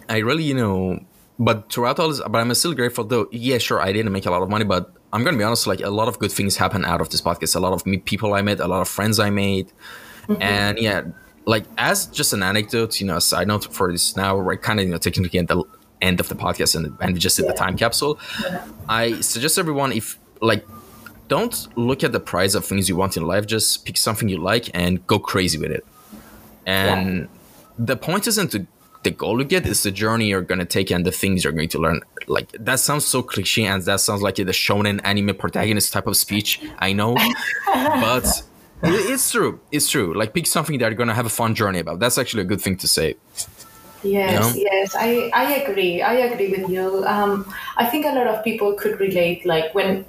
I 0.09 0.17
really 0.19 0.43
you 0.43 0.55
know. 0.55 0.99
But 1.41 1.71
throughout 1.71 1.99
all 1.99 2.09
this, 2.09 2.19
but 2.19 2.35
I'm 2.37 2.53
still 2.53 2.73
grateful 2.73 3.05
though. 3.05 3.27
Yeah, 3.31 3.59
sure, 3.59 3.79
I 3.79 3.93
didn't 3.93 4.11
make 4.11 4.25
a 4.25 4.31
lot 4.31 4.41
of 4.41 4.49
money, 4.49 4.65
but 4.65 4.91
I'm 5.13 5.23
gonna 5.23 5.37
be 5.37 5.43
honest. 5.43 5.67
Like 5.67 5.79
a 5.81 5.89
lot 5.89 6.07
of 6.09 6.19
good 6.19 6.31
things 6.33 6.57
happen 6.57 6.83
out 6.83 6.99
of 6.99 7.09
this 7.09 7.21
podcast. 7.21 7.55
A 7.55 7.59
lot 7.59 7.71
of 7.71 7.85
me, 7.85 7.97
people 7.97 8.33
I 8.33 8.41
met, 8.41 8.59
a 8.59 8.67
lot 8.67 8.81
of 8.81 8.89
friends 8.89 9.19
I 9.19 9.29
made, 9.29 9.71
and 10.41 10.77
yeah, 10.77 11.03
like 11.45 11.63
as 11.77 12.07
just 12.07 12.33
an 12.33 12.43
anecdote, 12.43 12.99
you 12.99 13.07
know, 13.07 13.17
a 13.17 13.21
side 13.21 13.47
note 13.47 13.71
for 13.73 13.89
this 13.91 14.17
now, 14.17 14.35
we're 14.37 14.57
kind 14.57 14.79
of 14.81 14.85
you 14.87 14.91
know 14.91 14.97
technically 14.97 15.39
at 15.39 15.47
the 15.47 15.63
end 16.01 16.19
of 16.19 16.29
the 16.29 16.35
podcast 16.35 16.75
and 16.75 16.95
and 17.01 17.19
just 17.19 17.37
did 17.37 17.47
the 17.47 17.53
time 17.53 17.77
capsule. 17.77 18.19
I 18.87 19.21
suggest 19.21 19.57
everyone 19.57 19.91
if 19.91 20.17
like 20.41 20.65
don't 21.27 21.67
look 21.77 22.03
at 22.03 22.11
the 22.11 22.19
price 22.19 22.55
of 22.55 22.65
things 22.65 22.89
you 22.89 22.95
want 22.95 23.15
in 23.15 23.23
life. 23.23 23.45
Just 23.45 23.85
pick 23.85 23.97
something 23.97 24.27
you 24.27 24.37
like 24.37 24.69
and 24.73 25.05
go 25.07 25.19
crazy 25.19 25.57
with 25.57 25.71
it. 25.71 25.85
And 26.65 27.27
the 27.77 27.95
point 27.95 28.27
isn't 28.27 28.51
to 28.51 28.67
the 29.03 29.11
goal 29.11 29.39
you 29.39 29.45
get 29.45 29.65
is 29.65 29.83
the 29.83 29.91
journey 29.91 30.27
you're 30.27 30.41
gonna 30.41 30.65
take 30.65 30.91
and 30.91 31.05
the 31.05 31.11
things 31.11 31.43
you're 31.43 31.53
going 31.53 31.69
to 31.69 31.79
learn. 31.79 32.01
Like 32.27 32.51
that 32.59 32.79
sounds 32.79 33.05
so 33.05 33.21
cliche 33.21 33.65
and 33.65 33.81
that 33.83 34.01
sounds 34.01 34.21
like 34.21 34.35
the 34.35 34.45
shonen 34.45 34.99
anime 35.03 35.35
protagonist 35.35 35.93
type 35.93 36.07
of 36.07 36.17
speech. 36.17 36.61
I 36.79 36.93
know, 36.93 37.15
but 37.65 38.43
it's 38.83 39.31
true. 39.31 39.59
It's 39.71 39.89
true. 39.89 40.13
Like 40.13 40.33
pick 40.33 40.47
something 40.47 40.77
that 40.79 40.87
you're 40.87 40.97
gonna 40.97 41.13
have 41.13 41.25
a 41.25 41.29
fun 41.29 41.55
journey 41.55 41.79
about. 41.79 41.99
That's 41.99 42.17
actually 42.17 42.41
a 42.41 42.45
good 42.45 42.61
thing 42.61 42.77
to 42.77 42.87
say. 42.87 43.15
Yes, 44.01 44.55
you 44.55 44.63
yes, 44.71 44.95
I, 44.97 45.29
I 45.33 45.55
agree. 45.55 46.01
I 46.01 46.13
agree 46.27 46.49
with 46.49 46.69
you. 46.69 47.03
Um, 47.05 47.45
I 47.75 47.85
think 47.85 48.05
a 48.05 48.13
lot 48.13 48.27
of 48.27 48.43
people 48.43 48.73
could 48.73 48.99
relate. 48.99 49.45
Like 49.45 49.75
when 49.75 50.05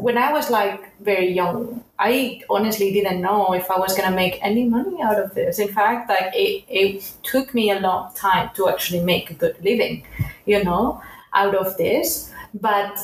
when 0.00 0.16
I 0.16 0.32
was 0.32 0.50
like 0.50 0.96
very 1.00 1.30
young, 1.30 1.84
I 1.98 2.40
honestly 2.48 2.90
didn't 2.92 3.20
know 3.20 3.52
if 3.52 3.70
I 3.70 3.78
was 3.78 3.94
gonna 3.94 4.16
make 4.16 4.38
any 4.42 4.64
money 4.64 5.02
out 5.02 5.18
of 5.18 5.34
this. 5.34 5.58
In 5.58 5.68
fact, 5.68 6.08
like 6.08 6.32
it, 6.34 6.64
it 6.68 7.12
took 7.22 7.52
me 7.54 7.70
a 7.70 7.80
long 7.80 8.14
time 8.14 8.50
to 8.56 8.68
actually 8.70 9.00
make 9.00 9.30
a 9.30 9.34
good 9.34 9.56
living, 9.62 10.06
you 10.46 10.64
know, 10.64 11.02
out 11.34 11.54
of 11.54 11.76
this. 11.76 12.30
But 12.54 12.98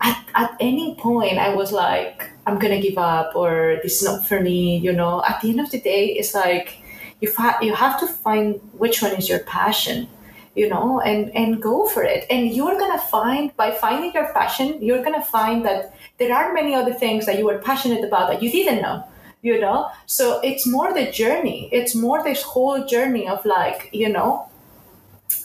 at, 0.00 0.24
at 0.34 0.56
any 0.60 0.94
point 0.96 1.38
I 1.38 1.54
was 1.54 1.72
like, 1.72 2.30
I'm 2.46 2.58
gonna 2.58 2.80
give 2.80 2.98
up 2.98 3.34
or 3.36 3.78
this 3.82 4.02
is 4.02 4.08
not 4.08 4.26
for 4.26 4.40
me, 4.40 4.78
you 4.78 4.92
know. 4.92 5.22
At 5.28 5.40
the 5.40 5.50
end 5.50 5.60
of 5.60 5.70
the 5.70 5.80
day, 5.80 6.06
it's 6.16 6.34
like 6.34 6.79
you 7.20 7.28
fa- 7.28 7.58
you 7.62 7.74
have 7.74 7.98
to 8.00 8.06
find 8.06 8.60
which 8.72 9.02
one 9.02 9.12
is 9.12 9.28
your 9.28 9.40
passion, 9.40 10.08
you 10.54 10.68
know, 10.68 11.00
and 11.00 11.34
and 11.36 11.62
go 11.62 11.86
for 11.86 12.02
it. 12.02 12.26
And 12.30 12.52
you're 12.54 12.78
gonna 12.78 13.00
find 13.00 13.54
by 13.56 13.70
finding 13.70 14.12
your 14.12 14.32
passion, 14.32 14.82
you're 14.82 15.02
gonna 15.02 15.22
find 15.22 15.64
that 15.64 15.94
there 16.18 16.34
are 16.34 16.52
many 16.52 16.74
other 16.74 16.92
things 16.92 17.26
that 17.26 17.38
you 17.38 17.44
were 17.46 17.58
passionate 17.58 18.04
about 18.04 18.30
that 18.30 18.42
you 18.42 18.50
didn't 18.50 18.82
know. 18.82 19.04
You 19.42 19.58
know, 19.58 19.88
so 20.04 20.38
it's 20.40 20.66
more 20.66 20.92
the 20.92 21.10
journey. 21.10 21.70
It's 21.72 21.94
more 21.94 22.22
this 22.22 22.42
whole 22.42 22.84
journey 22.84 23.26
of 23.26 23.42
like, 23.46 23.88
you 23.90 24.10
know, 24.10 24.49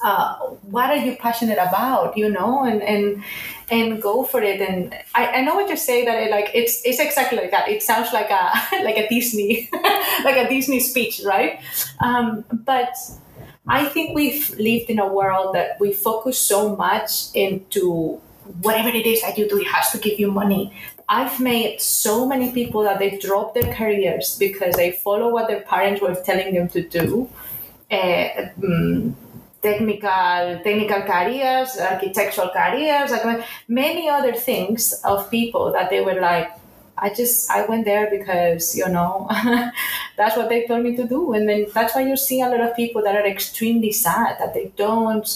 uh, 0.04 0.36
what 0.70 0.90
are 0.90 0.98
you 0.98 1.16
passionate 1.16 1.58
about 1.58 2.18
you 2.18 2.30
know 2.30 2.64
and 2.64 2.82
and 2.84 3.24
and 3.72 4.02
go 4.02 4.24
for 4.24 4.42
it 4.42 4.62
and 4.62 4.94
I, 5.16 5.28
I 5.28 5.42
know 5.42 5.56
what 5.56 5.70
you 5.70 5.78
say 5.78 6.06
that 6.06 6.24
it 6.24 6.32
like 6.32 6.52
it's 6.54 6.86
it's 6.86 7.00
exactly 7.00 7.38
like 7.38 7.52
that 7.52 7.70
it 7.70 7.82
sounds 7.82 8.14
like 8.14 8.30
a 8.30 8.52
like 8.84 8.98
a 8.98 9.08
disney 9.10 9.70
like 10.24 10.38
a 10.38 10.50
Disney 10.50 10.80
speech, 10.80 11.22
right? 11.26 11.60
Um, 12.00 12.46
but 12.52 12.96
I 13.68 13.86
think 13.86 14.16
we've 14.16 14.50
lived 14.58 14.90
in 14.90 15.00
a 15.00 15.08
world 15.08 15.56
that 15.56 15.80
we 15.80 15.94
focus 15.94 16.40
so 16.40 16.76
much 16.76 17.34
into 17.34 18.22
whatever 18.62 18.90
it 18.90 19.06
is 19.06 19.22
that 19.22 19.38
you 19.38 19.50
do, 19.50 19.60
it 19.60 19.68
has 19.68 19.92
to 19.92 19.98
give 19.98 20.20
you 20.20 20.32
money. 20.32 20.74
I've 21.08 21.40
met 21.40 21.82
so 21.82 22.26
many 22.28 22.52
people 22.52 22.84
that 22.84 23.00
they 23.00 23.18
drop 23.18 23.54
their 23.54 23.74
careers 23.74 24.38
because 24.38 24.76
they 24.76 24.92
follow 24.92 25.32
what 25.32 25.48
their 25.48 25.62
parents 25.62 26.02
were 26.02 26.16
telling 26.16 26.54
them 26.54 26.68
to 26.70 26.82
do. 26.82 27.30
Uh, 27.92 28.50
technical 29.66 30.62
technical 30.68 31.02
careers, 31.02 31.78
architectural 31.80 32.50
careers, 32.50 33.12
many 33.68 34.10
other 34.10 34.34
things 34.34 34.94
of 35.04 35.30
people 35.32 35.72
that 35.72 35.90
they 35.90 36.02
were 36.02 36.20
like, 36.22 36.52
I 36.98 37.14
just 37.14 37.50
I 37.52 37.66
went 37.66 37.86
there 37.86 38.08
because 38.10 38.76
you 38.76 38.88
know 38.88 39.28
that's 40.18 40.38
what 40.38 40.50
they 40.50 40.66
told 40.68 40.84
me 40.84 40.96
to 40.98 41.08
do, 41.08 41.34
and 41.34 41.50
then 41.50 41.66
that's 41.74 41.96
why 41.96 42.04
you 42.08 42.16
see 42.16 42.42
a 42.42 42.50
lot 42.50 42.62
of 42.62 42.76
people 42.76 43.02
that 43.04 43.16
are 43.16 43.28
extremely 43.28 43.92
sad 43.92 44.38
that 44.40 44.54
they 44.54 44.72
don't 44.78 45.28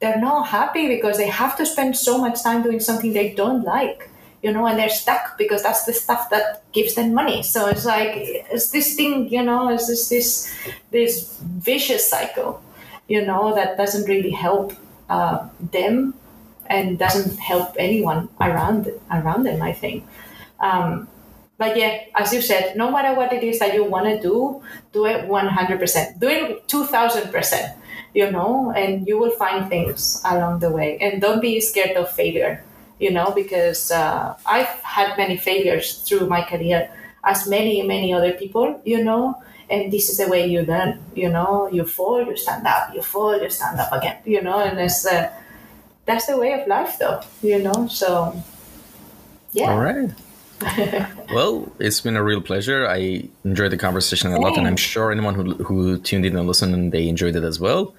they're 0.00 0.20
not 0.20 0.48
happy 0.48 0.88
because 0.88 1.18
they 1.18 1.28
have 1.28 1.56
to 1.58 1.66
spend 1.66 1.94
so 1.94 2.16
much 2.16 2.42
time 2.42 2.62
doing 2.62 2.80
something 2.80 3.12
they 3.12 3.34
don't 3.34 3.64
like 3.64 4.08
you 4.42 4.50
know 4.50 4.66
and 4.66 4.78
they're 4.78 4.96
stuck 5.02 5.36
because 5.36 5.62
that's 5.62 5.84
the 5.84 5.92
stuff 5.92 6.30
that 6.30 6.62
gives 6.72 6.94
them 6.94 7.12
money. 7.12 7.42
So 7.42 7.68
it's 7.68 7.84
like 7.84 8.12
it's 8.54 8.70
this 8.70 8.94
thing 8.94 9.28
you 9.28 9.42
know 9.42 9.68
it's 9.68 9.86
this 9.86 10.08
this 10.08 10.30
this 10.90 11.38
vicious 11.70 12.08
cycle 12.08 12.62
you 13.10 13.20
know 13.26 13.54
that 13.58 13.76
doesn't 13.76 14.06
really 14.08 14.34
help 14.46 14.72
uh, 15.10 15.38
them 15.76 16.14
and 16.66 16.98
doesn't 16.98 17.38
help 17.38 17.74
anyone 17.78 18.28
around 18.40 18.88
around 19.10 19.42
them 19.42 19.60
i 19.60 19.72
think 19.72 20.04
um, 20.60 21.08
but 21.56 21.76
yeah, 21.76 22.04
as 22.14 22.32
you 22.32 22.40
said, 22.40 22.74
no 22.76 22.90
matter 22.90 23.14
what 23.14 23.34
it 23.34 23.42
is 23.44 23.58
that 23.58 23.74
you 23.74 23.84
want 23.84 24.06
to 24.06 24.20
do, 24.20 24.62
do 24.92 25.04
it 25.04 25.28
100%. 25.28 26.18
Do 26.18 26.28
it 26.28 26.68
2000% 26.68 27.76
you 28.14 28.30
know, 28.30 28.72
and 28.72 29.06
you 29.06 29.18
will 29.18 29.30
find 29.30 29.68
things 29.68 30.20
along 30.24 30.60
the 30.60 30.70
way. 30.70 30.98
And 30.98 31.20
don't 31.20 31.40
be 31.40 31.60
scared 31.60 31.96
of 31.96 32.10
failure, 32.10 32.64
you 32.98 33.10
know, 33.10 33.32
because 33.34 33.90
uh, 33.90 34.36
I've 34.46 34.74
had 34.82 35.16
many 35.16 35.36
failures 35.36 36.02
through 36.02 36.26
my 36.26 36.42
career, 36.42 36.90
as 37.24 37.46
many, 37.46 37.82
many 37.82 38.12
other 38.12 38.32
people, 38.32 38.80
you 38.84 39.02
know, 39.02 39.40
and 39.70 39.92
this 39.92 40.08
is 40.08 40.18
the 40.18 40.28
way 40.28 40.46
you 40.46 40.62
learn, 40.62 41.00
you 41.14 41.28
know, 41.28 41.68
you 41.70 41.84
fall, 41.84 42.24
you 42.24 42.36
stand 42.36 42.66
up, 42.66 42.94
you 42.94 43.02
fall, 43.02 43.40
you 43.40 43.48
stand 43.50 43.78
up 43.78 43.92
again, 43.92 44.18
you 44.24 44.42
know, 44.42 44.60
and 44.60 44.78
it's, 44.78 45.06
uh, 45.06 45.30
that's 46.06 46.26
the 46.26 46.36
way 46.36 46.52
of 46.52 46.66
life 46.66 46.98
though, 46.98 47.20
you 47.42 47.58
know, 47.58 47.86
so 47.86 48.34
yeah. 49.52 49.70
All 49.70 49.80
right. 49.80 50.10
well, 51.32 51.70
it's 51.78 52.00
been 52.00 52.16
a 52.16 52.22
real 52.22 52.40
pleasure. 52.40 52.86
I 52.86 53.28
enjoyed 53.44 53.72
the 53.72 53.78
conversation 53.78 54.32
a 54.32 54.38
lot, 54.38 54.58
and 54.58 54.66
I'm 54.66 54.76
sure 54.76 55.10
anyone 55.10 55.34
who, 55.34 55.54
who 55.54 55.98
tuned 55.98 56.26
in 56.26 56.36
and 56.36 56.46
listened, 56.46 56.92
they 56.92 57.08
enjoyed 57.08 57.34
it 57.34 57.44
as 57.44 57.58
well. 57.58 57.94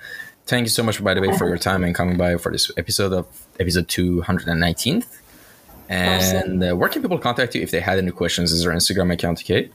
Thank 0.45 0.65
you 0.65 0.69
so 0.69 0.83
much, 0.83 1.03
by 1.03 1.13
the 1.13 1.21
way, 1.21 1.35
for 1.37 1.47
your 1.47 1.57
time 1.57 1.83
and 1.83 1.95
coming 1.95 2.17
by 2.17 2.37
for 2.37 2.51
this 2.51 2.71
episode 2.77 3.13
of 3.13 3.27
episode 3.59 3.87
219th. 3.87 5.07
And 5.89 6.63
uh, 6.63 6.75
where 6.75 6.87
can 6.87 7.01
people 7.01 7.17
contact 7.17 7.55
you 7.55 7.61
if 7.61 7.71
they 7.71 7.79
had 7.79 7.97
any 7.97 8.11
questions? 8.11 8.51
Is 8.51 8.63
there 8.63 8.73
Instagram 8.73 9.11
account, 9.11 9.43
Kate? 9.43 9.73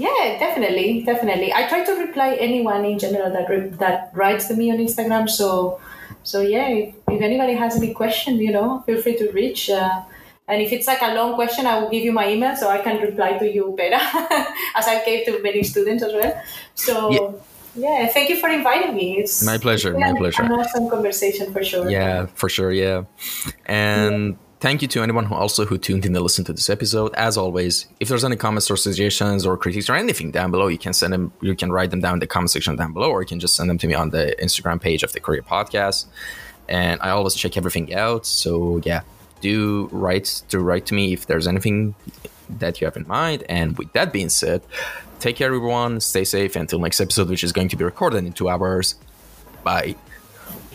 Yeah, 0.00 0.38
definitely, 0.38 1.02
definitely. 1.04 1.52
I 1.52 1.68
try 1.68 1.84
to 1.84 1.92
reply 1.92 2.34
anyone 2.40 2.86
in 2.86 2.98
general 2.98 3.30
that 3.32 3.50
re- 3.50 3.68
that 3.84 4.10
writes 4.14 4.48
to 4.48 4.54
me 4.54 4.70
on 4.72 4.78
Instagram. 4.78 5.28
So, 5.28 5.78
so 6.22 6.40
yeah, 6.40 6.68
if, 6.68 6.94
if 7.08 7.20
anybody 7.20 7.52
has 7.52 7.76
any 7.76 7.92
question, 7.92 8.38
you 8.38 8.50
know, 8.50 8.80
feel 8.86 9.02
free 9.02 9.16
to 9.18 9.30
reach. 9.32 9.68
Uh, 9.68 10.00
and 10.48 10.62
if 10.62 10.72
it's 10.72 10.86
like 10.86 11.02
a 11.02 11.12
long 11.14 11.34
question, 11.34 11.66
I 11.66 11.78
will 11.78 11.90
give 11.90 12.02
you 12.02 12.12
my 12.12 12.30
email 12.30 12.56
so 12.56 12.70
I 12.70 12.78
can 12.78 13.00
reply 13.02 13.36
to 13.38 13.46
you 13.46 13.74
better, 13.76 14.00
as 14.74 14.88
I 14.88 15.04
gave 15.04 15.26
to 15.26 15.42
many 15.42 15.62
students 15.62 16.02
as 16.02 16.12
well. 16.12 16.42
So. 16.74 16.96
Yeah. 17.12 17.30
Yeah, 17.76 18.08
thank 18.08 18.28
you 18.28 18.36
for 18.40 18.48
inviting 18.48 18.96
me. 18.96 19.18
It's 19.20 19.44
my 19.44 19.56
pleasure. 19.56 19.96
My 19.96 20.12
pleasure. 20.12 20.42
An 20.42 20.50
awesome 20.50 20.90
conversation 20.90 21.52
for 21.52 21.62
sure. 21.62 21.88
Yeah, 21.88 22.26
for 22.34 22.48
sure. 22.48 22.72
Yeah, 22.72 23.04
and 23.64 24.30
yeah. 24.30 24.49
Thank 24.60 24.82
you 24.82 24.88
to 24.88 25.02
anyone 25.02 25.24
who 25.24 25.34
also 25.34 25.64
who 25.64 25.78
tuned 25.78 26.04
in 26.04 26.12
to 26.12 26.20
listen 26.20 26.44
to 26.44 26.52
this 26.52 26.68
episode. 26.68 27.14
As 27.14 27.38
always, 27.38 27.86
if 27.98 28.08
there's 28.08 28.24
any 28.24 28.36
comments 28.36 28.70
or 28.70 28.76
suggestions 28.76 29.46
or 29.46 29.56
critiques 29.56 29.88
or 29.88 29.94
anything 29.94 30.30
down 30.30 30.50
below, 30.50 30.66
you 30.68 30.76
can 30.76 30.92
send 30.92 31.14
them. 31.14 31.32
You 31.40 31.56
can 31.56 31.72
write 31.72 31.90
them 31.90 32.02
down 32.02 32.14
in 32.14 32.18
the 32.20 32.26
comment 32.26 32.50
section 32.50 32.76
down 32.76 32.92
below, 32.92 33.10
or 33.10 33.22
you 33.22 33.26
can 33.26 33.40
just 33.40 33.56
send 33.56 33.70
them 33.70 33.78
to 33.78 33.86
me 33.86 33.94
on 33.94 34.10
the 34.10 34.36
Instagram 34.38 34.78
page 34.78 35.02
of 35.02 35.14
the 35.14 35.20
Kouryer 35.20 35.40
Podcast. 35.40 36.06
And 36.68 37.00
I 37.00 37.08
always 37.08 37.34
check 37.34 37.56
everything 37.56 37.94
out. 37.94 38.26
So 38.26 38.82
yeah, 38.84 39.00
do 39.40 39.88
write 39.92 40.42
to 40.50 40.58
write 40.58 40.84
to 40.86 40.94
me 40.94 41.14
if 41.14 41.24
there's 41.24 41.46
anything 41.46 41.94
that 42.50 42.82
you 42.82 42.84
have 42.84 42.98
in 42.98 43.08
mind. 43.08 43.44
And 43.48 43.78
with 43.78 43.90
that 43.94 44.12
being 44.12 44.28
said, 44.28 44.60
take 45.20 45.36
care, 45.36 45.46
everyone. 45.46 46.00
Stay 46.00 46.24
safe 46.24 46.54
until 46.54 46.80
next 46.80 47.00
episode, 47.00 47.30
which 47.30 47.44
is 47.44 47.52
going 47.52 47.68
to 47.68 47.76
be 47.76 47.84
recorded 47.84 48.26
in 48.26 48.34
two 48.34 48.50
hours. 48.50 48.96
Bye. 49.64 49.96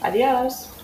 Adios. 0.01 0.74